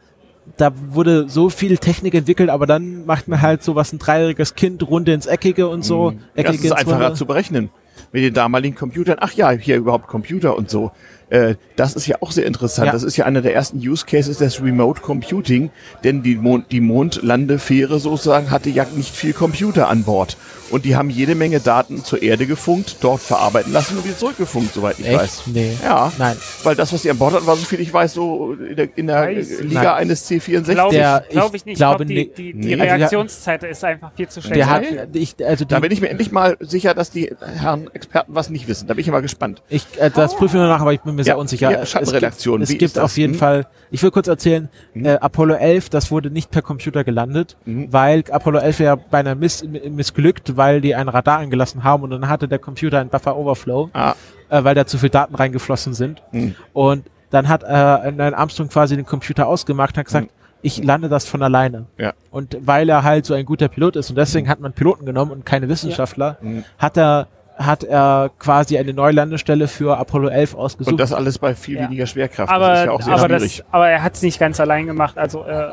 da 0.60 0.72
wurde 0.90 1.28
so 1.28 1.48
viel 1.48 1.78
Technik 1.78 2.14
entwickelt, 2.14 2.50
aber 2.50 2.66
dann 2.66 3.06
macht 3.06 3.28
man 3.28 3.40
halt 3.40 3.62
so 3.62 3.74
was 3.74 3.92
ein 3.92 3.98
dreijähriges 3.98 4.54
Kind 4.54 4.86
runde 4.86 5.12
ins 5.12 5.26
Eckige 5.26 5.68
und 5.68 5.84
so. 5.84 6.10
Mhm. 6.10 6.18
Ja, 6.36 6.42
das 6.42 6.54
Eckige 6.54 6.68
ist 6.68 6.72
einfacher 6.72 7.02
Runde. 7.04 7.14
zu 7.14 7.26
berechnen. 7.26 7.70
Mit 8.12 8.24
den 8.24 8.34
damaligen 8.34 8.74
Computern. 8.74 9.18
Ach 9.20 9.32
ja, 9.32 9.50
hier 9.50 9.76
überhaupt 9.76 10.08
Computer 10.08 10.56
und 10.56 10.68
so. 10.68 10.90
Äh, 11.28 11.54
das 11.76 11.94
ist 11.94 12.06
ja 12.06 12.16
auch 12.20 12.32
sehr 12.32 12.44
interessant. 12.44 12.86
Ja. 12.86 12.92
Das 12.92 13.04
ist 13.04 13.16
ja 13.16 13.24
einer 13.24 13.40
der 13.40 13.54
ersten 13.54 13.78
Use 13.78 14.04
Cases 14.04 14.36
des 14.36 14.62
Remote 14.62 15.00
Computing, 15.00 15.70
denn 16.02 16.22
die, 16.22 16.34
Mond, 16.34 16.72
die 16.72 16.80
Mondlandefähre 16.80 18.00
sozusagen 18.00 18.50
hatte 18.50 18.68
ja 18.68 18.86
nicht 18.96 19.14
viel 19.14 19.32
Computer 19.32 19.88
an 19.88 20.02
Bord. 20.02 20.36
Und 20.70 20.84
die 20.84 20.94
haben 20.96 21.10
jede 21.10 21.34
Menge 21.34 21.60
Daten 21.60 22.04
zur 22.04 22.22
Erde 22.22 22.46
gefunkt, 22.46 22.96
dort 23.00 23.20
verarbeiten 23.20 23.72
lassen 23.72 23.96
und 23.98 24.04
wieder 24.04 24.16
zurückgefunkt, 24.16 24.72
soweit 24.74 24.98
ich 24.98 25.06
Echt? 25.06 25.18
weiß. 25.18 25.42
Nee. 25.46 25.72
Ja, 25.82 26.12
Nein. 26.18 26.36
weil 26.62 26.76
das, 26.76 26.92
was 26.92 27.02
sie 27.02 27.10
an 27.10 27.18
Bord 27.18 27.34
hatten, 27.34 27.46
war 27.46 27.56
so 27.56 27.64
viel 27.64 27.80
ich 27.80 27.92
weiß, 27.92 28.14
so 28.14 28.52
in 28.54 28.76
der, 28.76 28.88
in 28.96 29.06
der 29.08 29.30
Liga 29.32 29.82
Nein. 29.82 29.86
eines 29.86 30.30
C64. 30.30 30.72
Glaube 30.72 30.94
Der- 30.94 31.24
ich, 31.28 31.32
glaub 31.32 31.48
ich 31.54 31.60
ich 31.62 31.66
nicht. 31.66 31.76
glaube 31.76 32.04
ich 32.04 32.08
glaube, 32.08 32.14
nicht. 32.20 32.38
die, 32.38 32.52
die, 32.52 32.58
Nee. 32.58 32.66
die 32.66 32.72
Also 32.74 32.84
der- 32.84 32.98
Reaktionszeit 32.98 33.62
ist 33.64 33.84
einfach 33.84 34.12
viel 34.16 34.28
zu 34.28 34.40
schnell. 34.42 34.54
Der 34.58 34.70
hat, 34.70 34.82
ich, 35.12 35.34
also 35.44 35.64
die, 35.64 35.68
da 35.68 35.80
bin 35.80 35.90
ich 35.92 36.00
mir 36.00 36.08
endlich 36.08 36.30
mal 36.32 36.56
sicher, 36.60 36.94
dass 36.94 37.10
die 37.10 37.30
Herren 37.40 37.88
Experten 37.92 38.34
was 38.34 38.48
nicht 38.50 38.68
wissen. 38.68 38.86
Da 38.86 38.94
bin 38.94 39.02
ich 39.02 39.08
immer 39.08 39.22
gespannt. 39.22 39.62
Ich, 39.68 39.84
äh, 39.98 40.10
das 40.10 40.34
prüfe 40.36 40.56
ich 40.56 40.60
nur 40.60 40.68
nach, 40.68 40.80
aber 40.80 40.92
ich 40.92 41.00
bin 41.00 41.14
mir 41.16 41.24
sehr 41.24 41.34
Ja, 41.34 41.38
unsicher. 41.40 41.70
ja, 41.70 41.84
Schattenredaktion, 41.84 42.62
Es 42.62 42.68
gibt, 42.70 42.82
es 42.82 42.92
gibt 42.94 43.04
auf 43.04 43.16
jeden 43.16 43.32
Hm? 43.34 43.38
Fall, 43.40 43.66
ich 43.90 44.02
will 44.02 44.10
kurz 44.10 44.28
erzählen, 44.28 44.68
äh, 44.94 45.10
Apollo 45.20 45.54
11, 45.54 45.88
das 45.88 46.10
wurde 46.10 46.30
nicht 46.30 46.50
per 46.50 46.62
Computer 46.62 47.02
gelandet, 47.04 47.56
Mhm. 47.64 47.92
weil 47.92 48.24
Apollo 48.30 48.60
11 48.60 48.80
ja 48.80 48.94
beinahe 48.96 49.34
miss, 49.34 49.64
missglückt, 49.64 50.56
weil 50.60 50.80
die 50.80 50.94
ein 50.94 51.08
Radar 51.08 51.38
angelassen 51.38 51.82
haben 51.82 52.02
und 52.04 52.10
dann 52.10 52.28
hatte 52.28 52.46
der 52.46 52.58
Computer 52.58 52.98
einen 53.00 53.08
Buffer 53.10 53.34
Overflow, 53.36 53.88
Ah, 53.94 54.14
äh, 54.50 54.62
weil 54.62 54.74
da 54.74 54.84
zu 54.86 54.98
viel 54.98 55.08
Daten 55.10 55.34
reingeflossen 55.34 55.94
sind. 55.94 56.22
hm. 56.32 56.54
Und 56.74 57.06
dann 57.30 57.48
hat 57.48 57.62
äh, 57.64 58.10
Neil 58.12 58.34
Armstrong 58.34 58.68
quasi 58.68 58.96
den 58.96 59.06
Computer 59.06 59.46
ausgemacht 59.46 59.94
und 59.94 59.98
hat 60.00 60.06
gesagt, 60.06 60.28
ich 60.62 60.82
lande 60.84 61.08
das 61.08 61.24
von 61.26 61.42
alleine. 61.42 61.86
Ja. 61.96 62.12
Und 62.30 62.56
weil 62.60 62.88
er 62.90 63.02
halt 63.02 63.24
so 63.24 63.32
ein 63.34 63.46
guter 63.46 63.68
Pilot 63.68 63.96
ist 63.96 64.10
und 64.10 64.16
deswegen 64.16 64.48
hat 64.48 64.60
man 64.60 64.72
Piloten 64.74 65.06
genommen 65.06 65.30
und 65.32 65.46
keine 65.46 65.68
Wissenschaftler, 65.68 66.36
Mhm. 66.42 66.64
hat 66.78 66.96
er 66.98 67.26
hat 67.56 67.84
er 67.84 68.30
quasi 68.38 68.78
eine 68.78 68.94
Neulandestelle 68.94 69.68
für 69.68 69.98
Apollo 69.98 70.28
11 70.28 70.54
ausgesucht. 70.54 70.92
Und 70.92 70.98
das 71.00 71.12
alles 71.12 71.38
bei 71.38 71.54
viel 71.54 71.76
Ja. 71.76 71.82
weniger 71.84 72.06
Schwerkraft. 72.06 72.50
aber, 72.50 72.68
das 72.68 72.78
ist 72.80 72.84
ja 72.86 72.90
auch 72.92 73.02
sehr 73.02 73.14
aber, 73.14 73.26
schwierig. 73.28 73.56
das, 73.58 73.66
aber 73.70 73.88
er 73.90 74.02
hat 74.02 74.14
es 74.14 74.22
nicht 74.22 74.38
ganz 74.40 74.58
allein 74.60 74.86
gemacht. 74.86 75.18
Also 75.18 75.44
äh, 75.44 75.68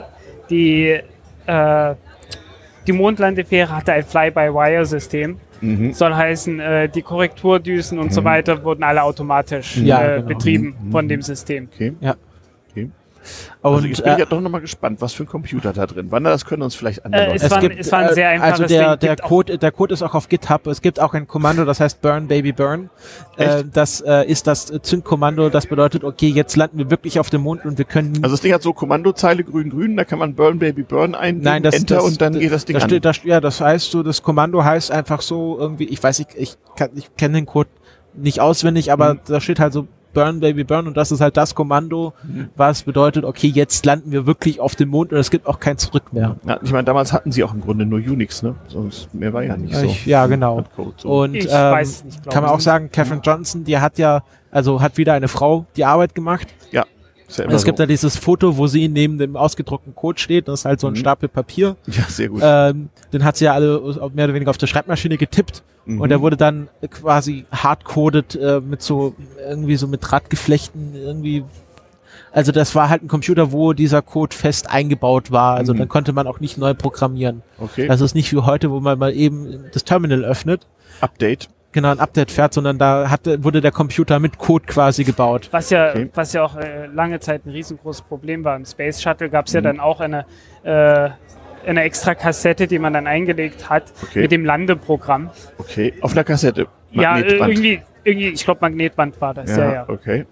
die, 0.49 0.99
äh, 1.45 1.95
die 2.87 2.93
Mondlandefähre 2.93 3.75
hatte 3.75 3.93
ein 3.93 4.03
Fly-by-Wire-System. 4.03 5.37
mhm. 5.61 5.93
Soll 5.93 6.13
heißen, 6.15 6.59
äh, 6.59 6.87
die 6.89 7.01
Korrekturdüsen 7.01 7.97
und 7.99 8.13
so 8.13 8.23
weiter 8.23 8.63
wurden 8.63 8.83
alle 8.83 9.01
automatisch 9.03 9.77
Ja, 9.77 10.01
äh, 10.03 10.15
genau. 10.17 10.27
betrieben 10.27 10.75
Mhm. 10.81 10.91
von 10.91 11.07
dem 11.07 11.21
System. 11.21 11.67
Okay. 11.73 11.93
Ja. 11.99 12.15
Okay. 13.61 13.67
und 13.69 13.75
Also 13.75 13.87
jetzt 13.87 14.03
bin 14.03 14.11
ich 14.13 14.17
äh, 14.17 14.19
ja 14.21 14.25
doch 14.25 14.41
nochmal 14.41 14.61
gespannt, 14.61 15.01
was 15.01 15.13
für 15.13 15.23
ein 15.23 15.27
Computer 15.27 15.73
da 15.73 15.85
drin 15.85 16.11
war. 16.11 16.19
Na, 16.19 16.29
das 16.29 16.45
können 16.45 16.61
uns 16.61 16.75
vielleicht 16.75 17.05
andere 17.05 17.21
Äh, 17.23 17.27
Leute. 17.33 17.45
es 17.45 17.51
war 17.51 17.57
ein- 17.59 17.71
es 17.77 17.91
war 17.91 17.99
ein 17.99 18.13
sehr 18.15 18.29
einfaches 18.29 18.51
also 18.61 18.67
der, 18.67 18.89
Ding. 18.97 18.99
der 18.99 19.15
Gibt 19.15 19.27
Code, 19.27 19.57
der 19.57 19.71
Code 19.71 19.93
ist 19.93 20.01
auch 20.03 20.13
auf 20.15 20.29
GitHub. 20.29 20.67
Es 20.67 20.81
gibt 20.81 20.99
auch 20.99 21.13
ein 21.13 21.27
Kommando, 21.27 21.65
das 21.65 21.79
heißt 21.79 22.01
Burn 22.01 22.27
Baby 22.27 22.51
Burn. 22.51 22.89
Äh, 23.37 23.63
das 23.71 24.01
äh, 24.01 24.25
ist 24.25 24.47
das 24.47 24.69
äh, 24.69 24.81
Zündkommando. 24.81 25.49
Das 25.49 25.67
bedeutet, 25.67 26.03
okay, 26.03 26.29
jetzt 26.29 26.55
landen 26.55 26.77
wir 26.77 26.89
wirklich 26.89 27.19
auf 27.19 27.29
dem 27.29 27.41
Mond 27.41 27.65
und 27.65 27.77
wir 27.77 27.85
können. 27.85 28.13
Also 28.23 28.35
das 28.35 28.41
Ding 28.41 28.53
hat 28.53 28.61
so 28.61 28.73
Kommandozeile 28.73 29.43
grün-grün, 29.43 29.95
da 29.97 30.03
kann 30.03 30.19
man 30.19 30.33
Burn 30.35 30.59
Baby 30.59 30.83
Burn 30.83 31.11
Nein, 31.11 31.63
das, 31.63 31.75
Enter 31.75 31.95
das, 31.95 32.03
und 32.05 32.21
dann 32.21 32.33
geht 32.39 32.51
das 32.51 32.65
Ding 32.65 32.77
da 32.77 32.83
an. 32.83 32.89
Steht, 32.89 33.05
da, 33.05 33.11
ja, 33.23 33.39
das 33.41 33.61
heißt 33.61 33.91
so, 33.91 34.03
das 34.03 34.21
Kommando 34.23 34.63
heißt 34.63 34.91
einfach 34.91 35.21
so 35.21 35.57
irgendwie, 35.59 35.85
ich 35.85 36.01
weiß 36.01 36.19
nicht, 36.19 36.31
ich, 36.35 36.57
kann- 36.75 36.91
ich 36.95 37.15
kenne 37.15 37.35
den 37.35 37.45
Code 37.45 37.69
nicht 38.13 38.39
auswendig, 38.41 38.91
aber 38.91 39.15
Mhm. 39.15 39.19
da 39.27 39.39
steht 39.41 39.59
halt 39.59 39.73
so 39.73 39.87
Burn 40.17 40.39
Baby 40.39 40.63
Burn 40.63 40.87
und 40.87 40.97
das 40.97 41.11
ist 41.11 41.21
halt 41.21 41.37
das 41.37 41.53
Kommando, 41.53 42.13
Mhm. 42.23 42.49
was 42.55 42.81
bedeutet, 42.81 43.23
okay, 43.23 43.47
jetzt 43.47 43.85
landen 43.85 44.11
wir 44.11 44.25
wirklich 44.25 44.59
auf 44.59 44.75
dem 44.75 44.89
Mond 44.89 45.11
und 45.13 45.19
es 45.19 45.29
gibt 45.29 45.45
auch 45.45 45.59
kein 45.59 45.77
Zurück 45.77 46.11
mehr. 46.11 46.37
Ja, 46.47 46.59
ich 46.63 46.71
meine, 46.71 46.85
damals 46.85 47.13
hatten 47.13 47.31
sie 47.31 47.43
auch 47.43 47.53
im 47.53 47.61
Grunde 47.61 47.85
nur 47.85 47.99
Unix, 47.99 48.41
ne? 48.41 48.55
Sonst 48.67 49.13
mehr 49.13 49.31
war 49.33 49.43
ja 49.43 49.55
nicht 49.55 49.75
so. 49.75 49.85
Ich, 49.85 50.07
ja, 50.07 50.25
genau. 50.25 50.63
So. 50.97 51.21
Und 51.21 51.35
Ich 51.35 51.45
ähm, 51.45 51.51
weiß 51.51 51.87
es 51.89 52.03
nicht, 52.03 52.29
kann 52.31 52.41
man 52.43 52.51
auch 52.51 52.59
sagen, 52.59 52.89
Catherine 52.91 53.21
Johnson, 53.23 53.63
die 53.63 53.77
hat 53.77 53.99
ja, 53.99 54.23
also 54.49 54.81
hat 54.81 54.97
wieder 54.97 55.13
eine 55.13 55.27
Frau 55.27 55.65
die 55.75 55.85
Arbeit 55.85 56.15
gemacht. 56.15 56.47
ja, 56.71 56.83
ja 57.35 57.45
es 57.45 57.65
gibt 57.65 57.77
so. 57.77 57.83
da 57.83 57.87
dieses 57.87 58.15
Foto, 58.17 58.57
wo 58.57 58.67
sie 58.67 58.87
neben 58.87 59.17
dem 59.17 59.35
ausgedruckten 59.35 59.93
Code 59.95 60.19
steht. 60.19 60.47
Das 60.47 60.61
ist 60.61 60.65
halt 60.65 60.79
so 60.79 60.87
ein 60.87 60.93
Mhm. 60.93 60.97
Stapel 60.97 61.27
Papier. 61.29 61.75
ja, 61.87 62.03
sehr 62.07 62.29
gut. 62.29 62.41
Ähm, 62.43 62.89
den 63.11 63.23
hat 63.25 63.37
sie 63.37 63.45
ja 63.45 63.53
alle 63.53 63.79
mehr 64.13 64.25
oder 64.25 64.33
weniger 64.33 64.49
auf 64.49 64.57
der 64.57 64.67
Schreibmaschine 64.67 65.17
getippt. 65.17 65.63
Mhm. 65.85 66.01
Und 66.01 66.09
der 66.09 66.21
wurde 66.21 66.37
dann 66.37 66.69
quasi 66.89 67.45
hardcoded 67.51 68.35
äh, 68.35 68.61
mit 68.61 68.81
so 68.81 69.15
irgendwie 69.49 69.75
so 69.75 69.87
mit 69.87 70.01
Drahtgeflechten 70.03 70.95
irgendwie. 70.95 71.43
Also 72.31 72.51
das 72.51 72.75
war 72.75 72.89
halt 72.89 73.03
ein 73.03 73.07
Computer, 73.07 73.51
wo 73.51 73.73
dieser 73.73 74.01
Code 74.01 74.35
fest 74.35 74.69
eingebaut 74.69 75.31
war. 75.31 75.55
Also 75.55 75.73
Mhm. 75.73 75.79
dann 75.79 75.87
konnte 75.89 76.13
man 76.13 76.27
auch 76.27 76.39
nicht 76.39 76.57
neu 76.57 76.73
programmieren. 76.73 77.41
okay, 77.59 77.87
Das 77.87 78.01
ist 78.01 78.15
nicht 78.15 78.31
wie 78.33 78.37
heute, 78.39 78.69
wo 78.71 78.79
man 78.79 78.99
mal 78.99 79.13
eben 79.13 79.65
das 79.73 79.83
Terminal 79.83 80.23
öffnet, 80.23 80.67
Update. 81.01 81.49
Genau 81.77 81.91
ein 81.91 81.99
Update 81.99 82.31
fährt, 82.31 82.53
sondern 82.53 82.77
da 82.77 83.09
hatte, 83.09 83.43
wurde 83.43 83.61
der 83.61 83.71
Computer 83.71 84.19
mit 84.19 84.37
Code 84.37 84.65
quasi 84.65 85.03
gebaut. 85.03 85.47
Was 85.51 85.69
ja, 85.69 85.89
Okay. 85.91 86.09
was 86.13 86.33
ja 86.33 86.43
auch 86.43 86.55
äh, 86.57 86.87
lange 86.87 87.19
Zeit 87.19 87.45
ein 87.45 87.51
riesengroßes 87.51 88.01
Problem 88.03 88.43
war. 88.43 88.55
Im 88.55 88.65
Space 88.65 89.01
Shuttle 89.01 89.29
gab 89.29 89.47
es 89.47 89.53
ja 89.53 89.61
Mhm. 89.61 89.65
dann 89.65 89.79
auch 89.79 89.99
eine, 90.01 90.25
äh, 90.63 91.09
eine 91.65 91.81
extra 91.83 92.15
Kassette, 92.15 92.67
die 92.67 92.79
man 92.79 92.93
dann 92.93 93.07
eingelegt 93.07 93.69
hat 93.69 93.83
Okay. 94.03 94.21
mit 94.21 94.31
dem 94.31 94.45
Landeprogramm. 94.45 95.29
Okay, 95.57 95.93
auf 96.01 96.11
einer 96.13 96.23
Kassette. 96.23 96.67
Ja, 96.91 97.17
äh, 97.17 97.21
Magnetband. 97.21 97.51
irgendwie, 97.53 97.81
irgendwie, 98.03 98.27
ich 98.29 98.43
glaube 98.43 98.59
Magnetband 98.61 99.19
war 99.21 99.33
das, 99.33 99.49
ja, 99.51 99.57
ja, 99.65 99.73
ja. 99.73 99.85
okay. 99.89 100.25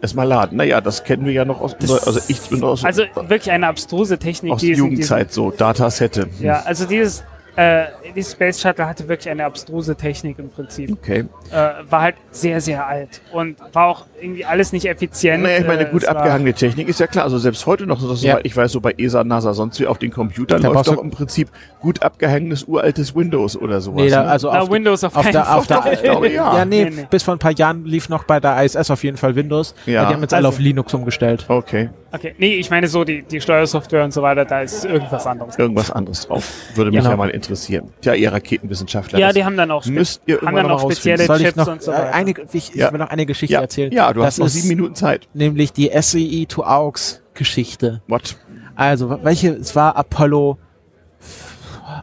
Erstmal 0.00 0.28
laden. 0.28 0.56
Naja, 0.58 0.80
das 0.80 1.02
kennen 1.02 1.24
wir 1.26 1.32
ja 1.32 1.44
noch 1.44 1.60
aus 1.60 1.74
unserer, 1.74 2.06
also 2.06 2.20
ich 2.28 2.40
bin 2.48 2.62
aus, 2.62 2.84
Also 2.84 3.02
wirklich 3.26 3.50
eine 3.50 3.66
abstruse 3.66 4.16
Technik. 4.18 4.52
aus 4.52 4.60
die 4.60 4.72
Jugendzeit 4.74 5.32
so, 5.32 5.50
Datasette. 5.50 6.28
Ja, 6.38 6.62
also 6.64 6.86
dieses, 6.86 7.24
äh, 7.58 7.86
dieses 8.14 8.32
Space 8.32 8.60
Shuttle 8.60 8.86
hatte 8.86 9.08
wirklich 9.08 9.28
eine 9.30 9.44
abstruse 9.44 9.96
Technik 9.96 10.38
im 10.38 10.48
Prinzip. 10.48 10.92
Okay. 10.92 11.24
Äh, 11.50 11.56
war 11.90 12.02
halt 12.02 12.14
sehr, 12.30 12.60
sehr 12.60 12.86
alt 12.86 13.20
und 13.32 13.56
war 13.72 13.86
auch 13.88 14.06
irgendwie 14.20 14.44
alles 14.44 14.72
nicht 14.72 14.86
effizient. 14.86 15.42
Naja, 15.42 15.58
ich 15.58 15.66
meine, 15.66 15.88
äh, 15.88 15.90
gut 15.90 16.06
abgehangene 16.06 16.54
Technik 16.54 16.88
ist 16.88 17.00
ja 17.00 17.08
klar. 17.08 17.24
Also 17.24 17.38
selbst 17.38 17.66
heute 17.66 17.84
noch, 17.86 17.98
so, 17.98 18.08
dass 18.08 18.22
Ja. 18.22 18.38
ich 18.44 18.56
weiß, 18.56 18.70
so 18.70 18.80
bei 18.80 18.94
ESA, 18.96 19.24
NASA, 19.24 19.54
sonst 19.54 19.80
wie 19.80 19.88
auf 19.88 19.98
den 19.98 20.12
Computern 20.12 20.62
Da 20.62 20.68
läuft 20.68 20.86
doch 20.88 21.02
im 21.02 21.10
Prinzip 21.10 21.48
gut 21.80 22.02
abgehangenes 22.02 22.62
uraltes 22.64 23.16
Windows 23.16 23.56
oder 23.56 23.80
sowas. 23.80 24.02
Nee, 24.04 24.10
da, 24.10 24.22
ne? 24.22 24.30
also 24.30 24.52
Na, 24.52 24.60
auf, 24.60 24.70
Windows 24.70 25.02
auf, 25.02 25.16
auf 25.16 25.22
keinen 25.24 25.32
der, 25.32 25.56
auf 25.56 25.64
Fall. 25.66 25.82
der, 25.82 25.92
Ich 25.94 26.02
glaube, 26.02 26.28
ja. 26.32 26.58
ja, 26.58 26.64
nee, 26.64 26.84
Nee, 26.84 26.90
nee. 26.90 27.06
bis 27.10 27.24
vor 27.24 27.34
ein 27.34 27.38
paar 27.40 27.52
Jahren 27.52 27.84
lief 27.84 28.08
noch 28.08 28.22
bei 28.24 28.38
der 28.38 28.62
ISS 28.62 28.90
auf 28.90 29.02
jeden 29.02 29.16
Fall 29.16 29.34
Windows. 29.34 29.74
Ja. 29.86 30.06
Die 30.06 30.14
haben 30.14 30.22
jetzt 30.22 30.32
alle 30.32 30.46
Also- 30.46 30.56
auf 30.56 30.60
Linux 30.60 30.94
umgestellt. 30.94 31.44
Okay, 31.48 31.90
Okay, 32.10 32.34
nee, 32.38 32.54
ich 32.54 32.70
meine 32.70 32.88
so 32.88 33.04
die, 33.04 33.22
die 33.22 33.38
Steuersoftware 33.40 34.02
und 34.02 34.12
so 34.14 34.22
weiter, 34.22 34.46
da 34.46 34.62
ist 34.62 34.84
irgendwas 34.84 35.26
anderes. 35.26 35.58
irgendwas 35.58 35.90
anderes 35.90 36.26
drauf. 36.26 36.50
Würde 36.74 36.90
mich 36.90 37.00
Genau. 37.00 37.10
ja 37.10 37.16
mal 37.16 37.28
interessieren. 37.28 37.90
Tja, 38.00 38.14
ihr 38.14 38.32
Raketenwissenschaftler. 38.32 39.18
Ja, 39.18 39.30
die 39.32 39.44
haben 39.44 39.58
dann 39.58 39.70
auch, 39.70 39.82
spe- 39.82 39.92
müsst 39.92 40.22
ihr 40.24 40.40
haben 40.40 40.56
dann 40.56 40.70
auch 40.70 40.80
spezielle. 40.90 41.24
Soll 41.26 41.36
ich 41.36 41.42
Chips 41.48 41.56
noch 41.56 41.66
und 41.68 41.82
so 41.82 41.92
äh, 41.92 41.94
weiter. 41.96 42.14
eine, 42.14 42.30
ich, 42.30 42.70
ich 42.70 42.74
Ja. 42.74 42.90
will 42.92 42.98
noch 42.98 43.10
eine 43.10 43.26
Geschichte 43.26 43.52
Ja, 43.52 43.60
erzählen? 43.60 43.92
ja, 43.92 44.10
du 44.12 44.20
das 44.20 44.26
hast 44.26 44.38
noch 44.38 44.48
sieben 44.48 44.68
Minuten 44.68 44.94
Zeit. 44.94 45.28
nämlich 45.34 45.72
die 45.74 45.90
SEE 46.00 46.46
to 46.46 46.62
AUX 46.64 47.20
Geschichte. 47.34 48.00
What? 48.08 48.36
Also, 48.74 49.18
welche, 49.22 49.50
es 49.50 49.76
war 49.76 49.94
Apollo, 49.96 50.56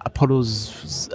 Apollo, 0.06 0.38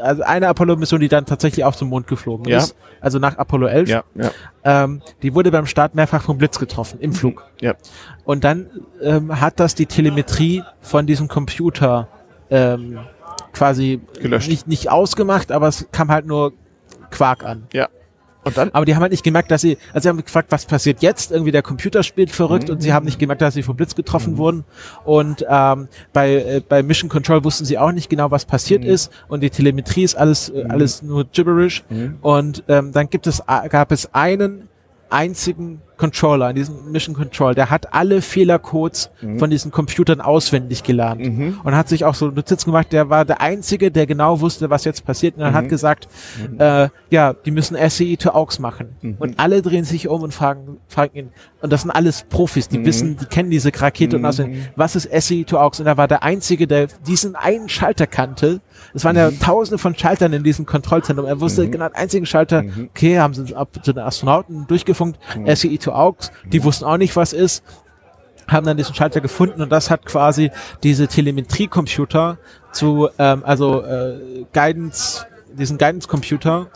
also 0.03 0.23
eine 0.25 0.49
Apollo-Mission, 0.49 1.01
die 1.01 1.09
dann 1.09 1.25
tatsächlich 1.25 1.65
auf 1.65 1.77
zum 1.77 1.89
Mond 1.89 2.07
geflogen 2.09 2.47
Ja. 2.47 2.59
ist. 2.59 2.75
Also 3.01 3.19
nach 3.19 3.39
Apollo 3.39 3.69
11. 3.69 3.89
Ja, 3.89 4.03
ja. 4.15 4.31
Ähm, 4.65 5.01
die 5.23 5.35
wurde 5.35 5.51
beim 5.51 5.65
Start 5.67 5.95
mehrfach 5.95 6.23
vom 6.23 6.37
Blitz 6.39 6.59
getroffen, 6.59 6.99
im 7.01 7.13
Flug. 7.13 7.45
Ja. 7.61 7.75
Und 8.25 8.45
dann 8.45 8.69
ähm, 9.01 9.41
hat 9.41 9.61
das 9.61 9.75
die 9.75 9.87
Telemetrie 9.87 10.63
von 10.81 11.07
diesem 11.07 11.29
Computer 11.29 12.09
ähm, 12.51 12.99
quasi 13.53 14.01
Gelöscht. 14.21 14.49
nicht, 14.49 14.67
nicht 14.67 14.91
ausgemacht, 14.91 15.53
aber 15.53 15.69
es 15.69 15.87
kam 15.93 16.11
halt 16.11 16.27
nur 16.27 16.53
Quark 17.11 17.45
an. 17.45 17.69
Ja. 17.73 17.89
Und 18.43 18.57
dann? 18.57 18.71
Aber 18.71 18.87
die 18.87 18.95
haben 18.95 19.03
halt 19.03 19.13
nicht 19.13 19.23
gemerkt, 19.23 19.51
dass 19.51 19.61
sie, 19.61 19.77
also 19.93 20.05
sie 20.05 20.09
haben 20.09 20.25
gefragt, 20.25 20.51
was 20.51 20.65
passiert 20.65 21.03
jetzt? 21.03 21.31
Irgendwie 21.31 21.51
der 21.53 21.63
Computer 21.63 22.03
spielt 22.03 22.31
verrückt 22.31 22.69
Mhm. 22.69 22.75
und 22.75 22.81
sie 22.83 22.93
haben 22.93 23.05
nicht 23.05 23.19
gemerkt, 23.19 23.43
dass 23.43 23.53
sie 23.55 23.63
vom 23.63 23.77
Blitz 23.77 23.95
getroffen 23.95 24.39
wurden. 24.39 24.65
Und 25.05 25.45
ähm, 25.49 25.89
bei, 26.13 26.35
äh, 26.37 26.63
bei 26.67 26.83
Mission 26.83 27.11
Control 27.11 27.45
wussten 27.45 27.65
sie 27.67 27.77
auch 27.79 27.93
nicht 27.93 28.09
genau, 28.09 28.31
was 28.31 28.47
passiert 28.47 28.83
Mhm. 28.83 28.89
ist. 28.91 29.13
Und 29.29 29.41
die 29.43 29.51
Telemetrie 29.51 30.05
ist 30.05 30.15
alles, 30.17 30.49
äh, 30.49 30.65
alles 30.69 31.03
nur 31.03 31.25
gibberish. 31.25 31.85
Mhm. 31.91 32.17
Und 32.23 32.65
ähm, 32.69 32.93
dann 32.93 33.11
gibt 33.11 33.27
es, 33.27 33.47
a- 33.47 33.69
gab 33.69 33.93
es 33.93 34.15
einen 34.15 34.69
einzigen 35.11 35.83
Controller 36.01 36.49
in 36.51 36.57
diesem 36.57 36.91
Mission 36.91 37.15
Control, 37.15 37.55
der 37.55 37.69
hat 37.71 37.93
alle 37.93 38.23
Fehlercodes 38.23 39.11
von 39.39 39.51
diesen 39.51 39.71
Computern 39.71 40.21
auswendig 40.23 40.83
gelernt 40.83 41.21
Mhm. 41.21 41.61
und 41.63 41.77
hat 41.77 41.89
sich 41.91 42.05
auch 42.07 42.15
so 42.15 42.29
Notizen 42.29 42.71
gemacht, 42.71 42.91
der 42.93 43.11
war 43.11 43.25
der 43.27 43.41
Einzige, 43.43 43.91
der 43.91 44.07
genau 44.07 44.41
wusste, 44.41 44.71
was 44.71 44.85
jetzt 44.85 45.05
passiert 45.05 45.37
und 45.37 45.43
er 45.43 45.51
Mhm. 45.51 45.55
hat 45.55 45.69
gesagt, 45.69 46.09
äh, 46.59 46.89
ja, 47.11 47.35
die 47.35 47.51
müssen 47.51 47.77
SEI 47.77 48.17
to 48.17 48.31
AUX 48.31 48.59
machen. 48.59 48.97
Mhm. 49.03 49.17
Und 49.19 49.39
alle 49.39 49.61
drehen 49.61 49.85
sich 49.85 50.09
um 50.09 50.23
und 50.23 50.33
fragen, 50.33 50.79
fragen 50.89 51.15
ihn, 51.17 51.29
und 51.61 51.71
das 51.73 51.83
sind 51.83 51.91
alles 51.91 52.25
Profis, 52.31 52.69
die 52.69 52.79
Mhm. 52.79 52.85
wissen, 52.87 53.17
die 53.21 53.27
kennen 53.27 53.51
diese 53.51 53.71
Rakete 53.79 54.17
und 54.17 54.25
auswendig, 54.25 54.71
was 54.77 54.97
ist 54.97 55.09
SEI 55.13 55.45
to 55.45 55.59
AUX? 55.59 55.81
Und 55.81 55.87
er 55.87 55.99
war 55.99 56.09
der 56.09 56.23
Einzige, 56.23 56.67
der 56.67 56.87
diesen 57.07 57.37
einen 57.37 57.69
Schalter 57.69 58.07
kannte. 58.07 58.61
Es 58.95 59.05
waren 59.05 59.17
Mhm. 59.17 59.21
ja 59.21 59.31
tausende 59.33 59.77
von 59.79 59.95
Schaltern 59.95 60.33
in 60.33 60.43
diesem 60.43 60.65
Kontrollzentrum. 60.65 61.27
Er 61.27 61.41
wusste 61.41 61.69
genau 61.69 61.87
den 61.89 61.95
einzigen 61.97 62.25
Schalter, 62.25 62.63
Mhm. 62.63 62.89
okay, 62.91 63.19
haben 63.19 63.35
sie 63.35 63.55
ab 63.55 63.69
zu 63.83 63.93
den 63.93 64.03
Astronauten 64.03 64.67
durchgefunkt, 64.67 65.19
SEI 65.47 65.77
to 65.77 65.90
AUX, 65.95 66.31
Mhm. 66.45 66.51
die 66.51 66.65
wussten 66.65 66.85
auch 66.85 66.97
nicht, 66.97 67.17
was 67.17 67.33
ist 67.33 67.63
haben 68.49 68.67
dann 68.67 68.77
diesen 68.77 68.97
Schalter 68.97 69.21
gefunden 69.21 69.63
und 69.63 69.71
das 69.71 69.91
hat 69.91 70.05
quasi 70.07 70.51
diese 70.83 71.07
Telemetriecomputer 71.07 72.37
zu, 72.73 73.09
ähm, 73.17 73.45
also 73.45 73.83
äh, 73.83 74.45
Guidance, 74.53 75.25
diesen 75.53 75.79
Guidance-Computer 75.79 76.67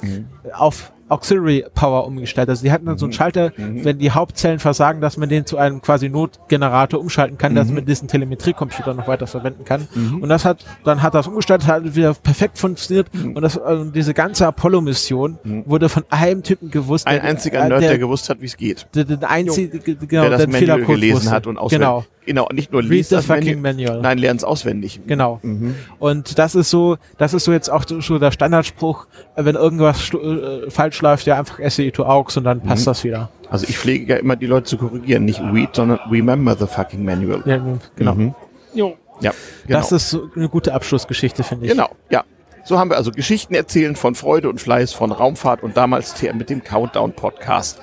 auf 0.52 0.92
Auxiliary 1.08 1.64
Power 1.74 2.06
umgestellt. 2.06 2.48
Also 2.48 2.62
die 2.64 2.72
hatten 2.72 2.86
dann 2.86 2.98
so 2.98 3.06
einen 3.06 3.12
Schalter, 3.12 3.52
wenn 3.56 3.98
die 3.98 4.10
Hauptzellen 4.10 4.58
versagen, 4.58 5.00
dass 5.00 5.16
man 5.16 5.28
den 5.28 5.44
zu 5.46 5.58
einem 5.58 5.82
quasi 5.82 6.08
Notgenerator 6.08 6.98
umschalten 7.00 7.38
kann, 7.38 7.54
dass 7.54 7.68
man 7.70 7.84
diesen 7.84 8.08
Telemetriecomputer 8.08 8.94
noch 8.94 9.06
weiter 9.08 9.26
verwenden 9.26 9.64
kann. 9.64 9.86
Und 10.20 10.28
das 10.28 10.44
hat, 10.44 10.64
dann 10.84 11.02
hat 11.02 11.14
das 11.14 11.26
umgestellt, 11.26 11.66
hat 11.66 11.94
wieder 11.94 12.14
perfekt 12.14 12.58
funktioniert 12.58 13.08
und 13.14 13.42
das, 13.42 13.58
also 13.58 13.84
diese 13.90 14.14
ganze 14.14 14.46
Apollo-Mission 14.46 15.38
wurde 15.66 15.88
von 15.88 16.04
einem 16.10 16.42
Typen 16.42 16.70
gewusst. 16.70 17.06
Ein 17.06 17.16
der- 17.16 17.24
einziger 17.24 17.58
Nerd, 17.68 17.82
der, 17.82 17.90
der, 17.90 17.98
gewusst 17.98 18.28
hat, 18.30 18.40
wie 18.40 18.46
es 18.46 18.56
geht. 18.56 18.86
der, 18.94 19.04
der 19.04 19.30
einzige, 19.30 19.78
genau, 19.78 20.22
der 20.28 20.30
das 20.30 20.46
Manual 20.46 20.82
gelesen 20.84 21.30
hat 21.30 21.46
und 21.46 21.58
auswendig. 21.58 21.86
Genau. 21.86 22.04
Genau, 22.26 22.48
nicht 22.52 22.72
nur 22.72 22.80
Read 22.82 22.90
liest 22.90 23.10
the 23.10 23.16
das 23.16 23.26
fucking 23.26 23.60
Manual. 23.60 23.86
manual. 23.88 24.00
Nein, 24.02 24.18
lernt 24.18 24.40
es 24.40 24.44
auswendig. 24.44 25.00
Genau. 25.06 25.40
Mhm. 25.42 25.74
Und 25.98 26.38
das 26.38 26.54
ist 26.54 26.70
so, 26.70 26.96
das 27.18 27.34
ist 27.34 27.44
so 27.44 27.52
jetzt 27.52 27.68
auch 27.70 27.84
so 27.86 28.18
der 28.18 28.30
Standardspruch, 28.30 29.06
wenn 29.36 29.56
irgendwas 29.56 30.10
äh, 30.14 30.70
falsch 30.70 31.02
läuft, 31.02 31.26
ja 31.26 31.38
einfach 31.38 31.58
SEI 31.68 31.90
to 31.90 32.04
AUX 32.04 32.36
und 32.36 32.44
dann 32.44 32.58
Mhm. 32.58 32.62
passt 32.68 32.86
das 32.86 33.04
wieder. 33.04 33.28
Also 33.50 33.66
ich 33.68 33.76
pflege 33.78 34.14
ja 34.14 34.18
immer 34.18 34.36
die 34.36 34.46
Leute 34.46 34.64
zu 34.64 34.78
korrigieren, 34.78 35.24
nicht 35.26 35.40
read, 35.40 35.76
sondern 35.76 35.98
remember 36.10 36.56
the 36.56 36.66
fucking 36.66 37.04
manual. 37.04 37.42
Ja, 37.44 37.60
genau. 37.96 38.14
Mhm. 38.14 38.34
Jo. 38.74 38.96
Ja, 39.20 39.32
genau. 39.66 39.78
Das 39.78 39.92
ist 39.92 40.10
so 40.10 40.28
eine 40.34 40.48
gute 40.48 40.74
Abschlussgeschichte, 40.74 41.42
finde 41.44 41.66
ich. 41.66 41.72
Genau, 41.72 41.88
ja. 42.10 42.24
So 42.66 42.78
haben 42.78 42.88
wir 42.90 42.96
also 42.96 43.10
Geschichten 43.10 43.54
erzählen 43.54 43.94
von 43.94 44.14
Freude 44.14 44.48
und 44.48 44.58
Fleiß, 44.58 44.94
von 44.94 45.12
Raumfahrt 45.12 45.62
und 45.62 45.76
damals 45.76 46.14
TM 46.14 46.38
mit 46.38 46.48
dem 46.48 46.64
Countdown 46.64 47.12
Podcast. 47.12 47.78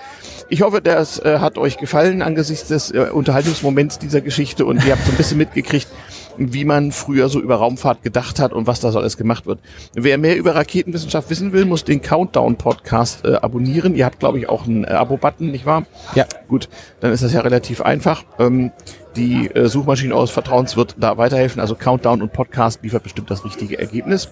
Ich 0.52 0.64
hoffe, 0.64 0.82
das 0.82 1.18
äh, 1.20 1.40
hat 1.40 1.58
euch 1.58 1.78
gefallen 1.78 2.22
angesichts 2.22 2.68
des 2.68 2.92
äh, 2.92 3.08
Unterhaltungsmoments 3.14 4.00
dieser 4.00 4.20
Geschichte 4.20 4.66
und 4.66 4.84
ihr 4.86 4.92
habt 4.92 5.06
so 5.06 5.12
ein 5.14 5.16
bisschen 5.16 5.38
mitgekriegt, 5.38 5.88
wie 6.36 6.66
man 6.66 6.92
früher 6.92 7.30
so 7.30 7.40
über 7.40 7.56
Raumfahrt 7.56 8.04
gedacht 8.04 8.38
hat 8.38 8.52
und 8.52 8.68
was 8.68 8.82
da 8.82 8.92
so 8.92 9.00
alles 9.00 9.16
gemacht 9.16 9.46
wird. 9.46 9.60
Wer 9.94 10.18
mehr 10.18 10.36
über 10.36 10.54
Raketenwissenschaft 10.54 11.30
wissen 11.30 11.54
will, 11.54 11.64
muss 11.64 11.86
den 11.86 12.02
Countdown 12.02 12.58
Podcast 12.58 13.24
äh, 13.24 13.36
abonnieren. 13.36 13.96
Ihr 13.96 14.04
habt, 14.04 14.20
glaube 14.20 14.40
ich, 14.40 14.50
auch 14.50 14.68
einen 14.68 14.84
äh, 14.84 14.88
Abo-Button, 14.88 15.52
nicht 15.52 15.66
wahr? 15.66 15.86
Ja. 16.16 16.26
Gut, 16.50 16.68
dann 17.00 17.14
ist 17.14 17.24
das 17.24 17.32
ja 17.32 17.40
relativ 17.40 17.80
einfach. 17.80 18.26
Ähm, 18.38 18.74
die 19.16 19.50
äh, 19.56 19.70
Suchmaschine 19.70 20.14
eures 20.14 20.32
Vertrauens 20.32 20.76
wird 20.76 20.96
da 21.00 21.18
weiterhelfen. 21.18 21.62
Also 21.62 21.76
Countdown 21.76 22.22
und 22.22 22.34
Podcast 22.34 22.84
liefert 22.84 23.04
bestimmt 23.04 23.32
das 23.32 23.46
richtige 23.46 23.80
Ergebnis. 23.80 24.30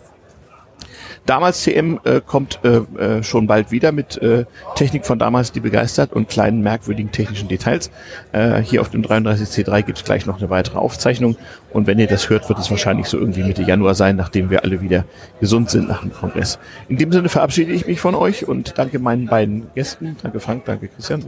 Damals 1.30 1.61
CM 1.61 1.99
äh, 2.06 2.22
kommt 2.26 2.60
äh, 2.64 2.77
äh, 2.99 3.22
schon 3.22 3.45
bald 3.45 3.69
wieder 3.69 3.91
mit 3.91 4.19
äh, 4.19 4.45
Technik 4.73 5.06
von 5.06 5.19
damals, 5.19 5.51
die 5.51 5.60
begeistert 5.60 6.11
und 6.11 6.27
kleinen 6.27 6.64
merkwürdigen 6.64 7.11
technischen 7.11 7.47
Details. 7.47 7.91
Äh, 8.31 8.64
hier 8.64 8.81
auf 8.81 8.89
dem 8.89 9.03
33C3 9.03 9.84
gibt 9.84 9.99
es 9.99 10.03
gleich 10.03 10.26
noch 10.26 10.39
eine 10.39 10.49
weitere 10.49 10.80
Aufzeichnung. 10.80 11.38
Und 11.72 11.85
wenn 11.85 11.99
ihr 11.99 12.07
das 12.07 12.31
hört, 12.31 12.49
wird 12.49 12.57
es 12.57 12.72
wahrscheinlich 12.72 13.06
so 13.06 13.19
irgendwie 13.19 13.43
Mitte 13.43 13.61
Januar 13.61 13.93
sein, 13.93 14.15
nachdem 14.15 14.49
wir 14.49 14.64
alle 14.64 14.81
wieder 14.81 15.06
gesund 15.39 15.69
sind 15.69 15.88
nach 15.88 16.01
dem 16.01 16.11
Kongress. 16.11 16.57
In 16.88 16.97
dem 16.97 17.11
Sinne 17.11 17.30
verabschiede 17.30 17.73
ich 17.73 17.85
mich 17.85 18.01
von 18.01 18.15
euch 18.15 18.47
und 18.47 18.80
danke 18.80 18.97
meinen 18.97 19.27
beiden 19.27 19.68
Gästen. 19.76 20.18
Danke 20.23 20.39
Frank, 20.39 20.65
danke 20.65 20.88
Christian. 20.88 21.23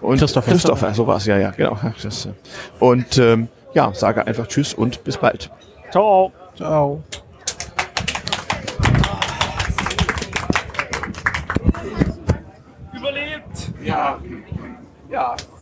Und 0.00 0.20
Christopher. 0.20 0.52
Christopher, 0.52 0.94
so 0.94 1.08
war's, 1.08 1.26
ja, 1.26 1.38
ja, 1.38 1.50
genau. 1.50 1.72
Äh, 1.72 2.28
und 2.78 3.18
ähm, 3.18 3.48
ja, 3.74 3.92
sage 3.94 4.24
einfach 4.24 4.46
Tschüss 4.46 4.74
und 4.74 5.02
bis 5.02 5.16
bald. 5.16 5.50
Ciao. 5.90 6.30
Ciao. 6.54 7.02
Ja, 13.82 14.20
ja. 15.08 15.36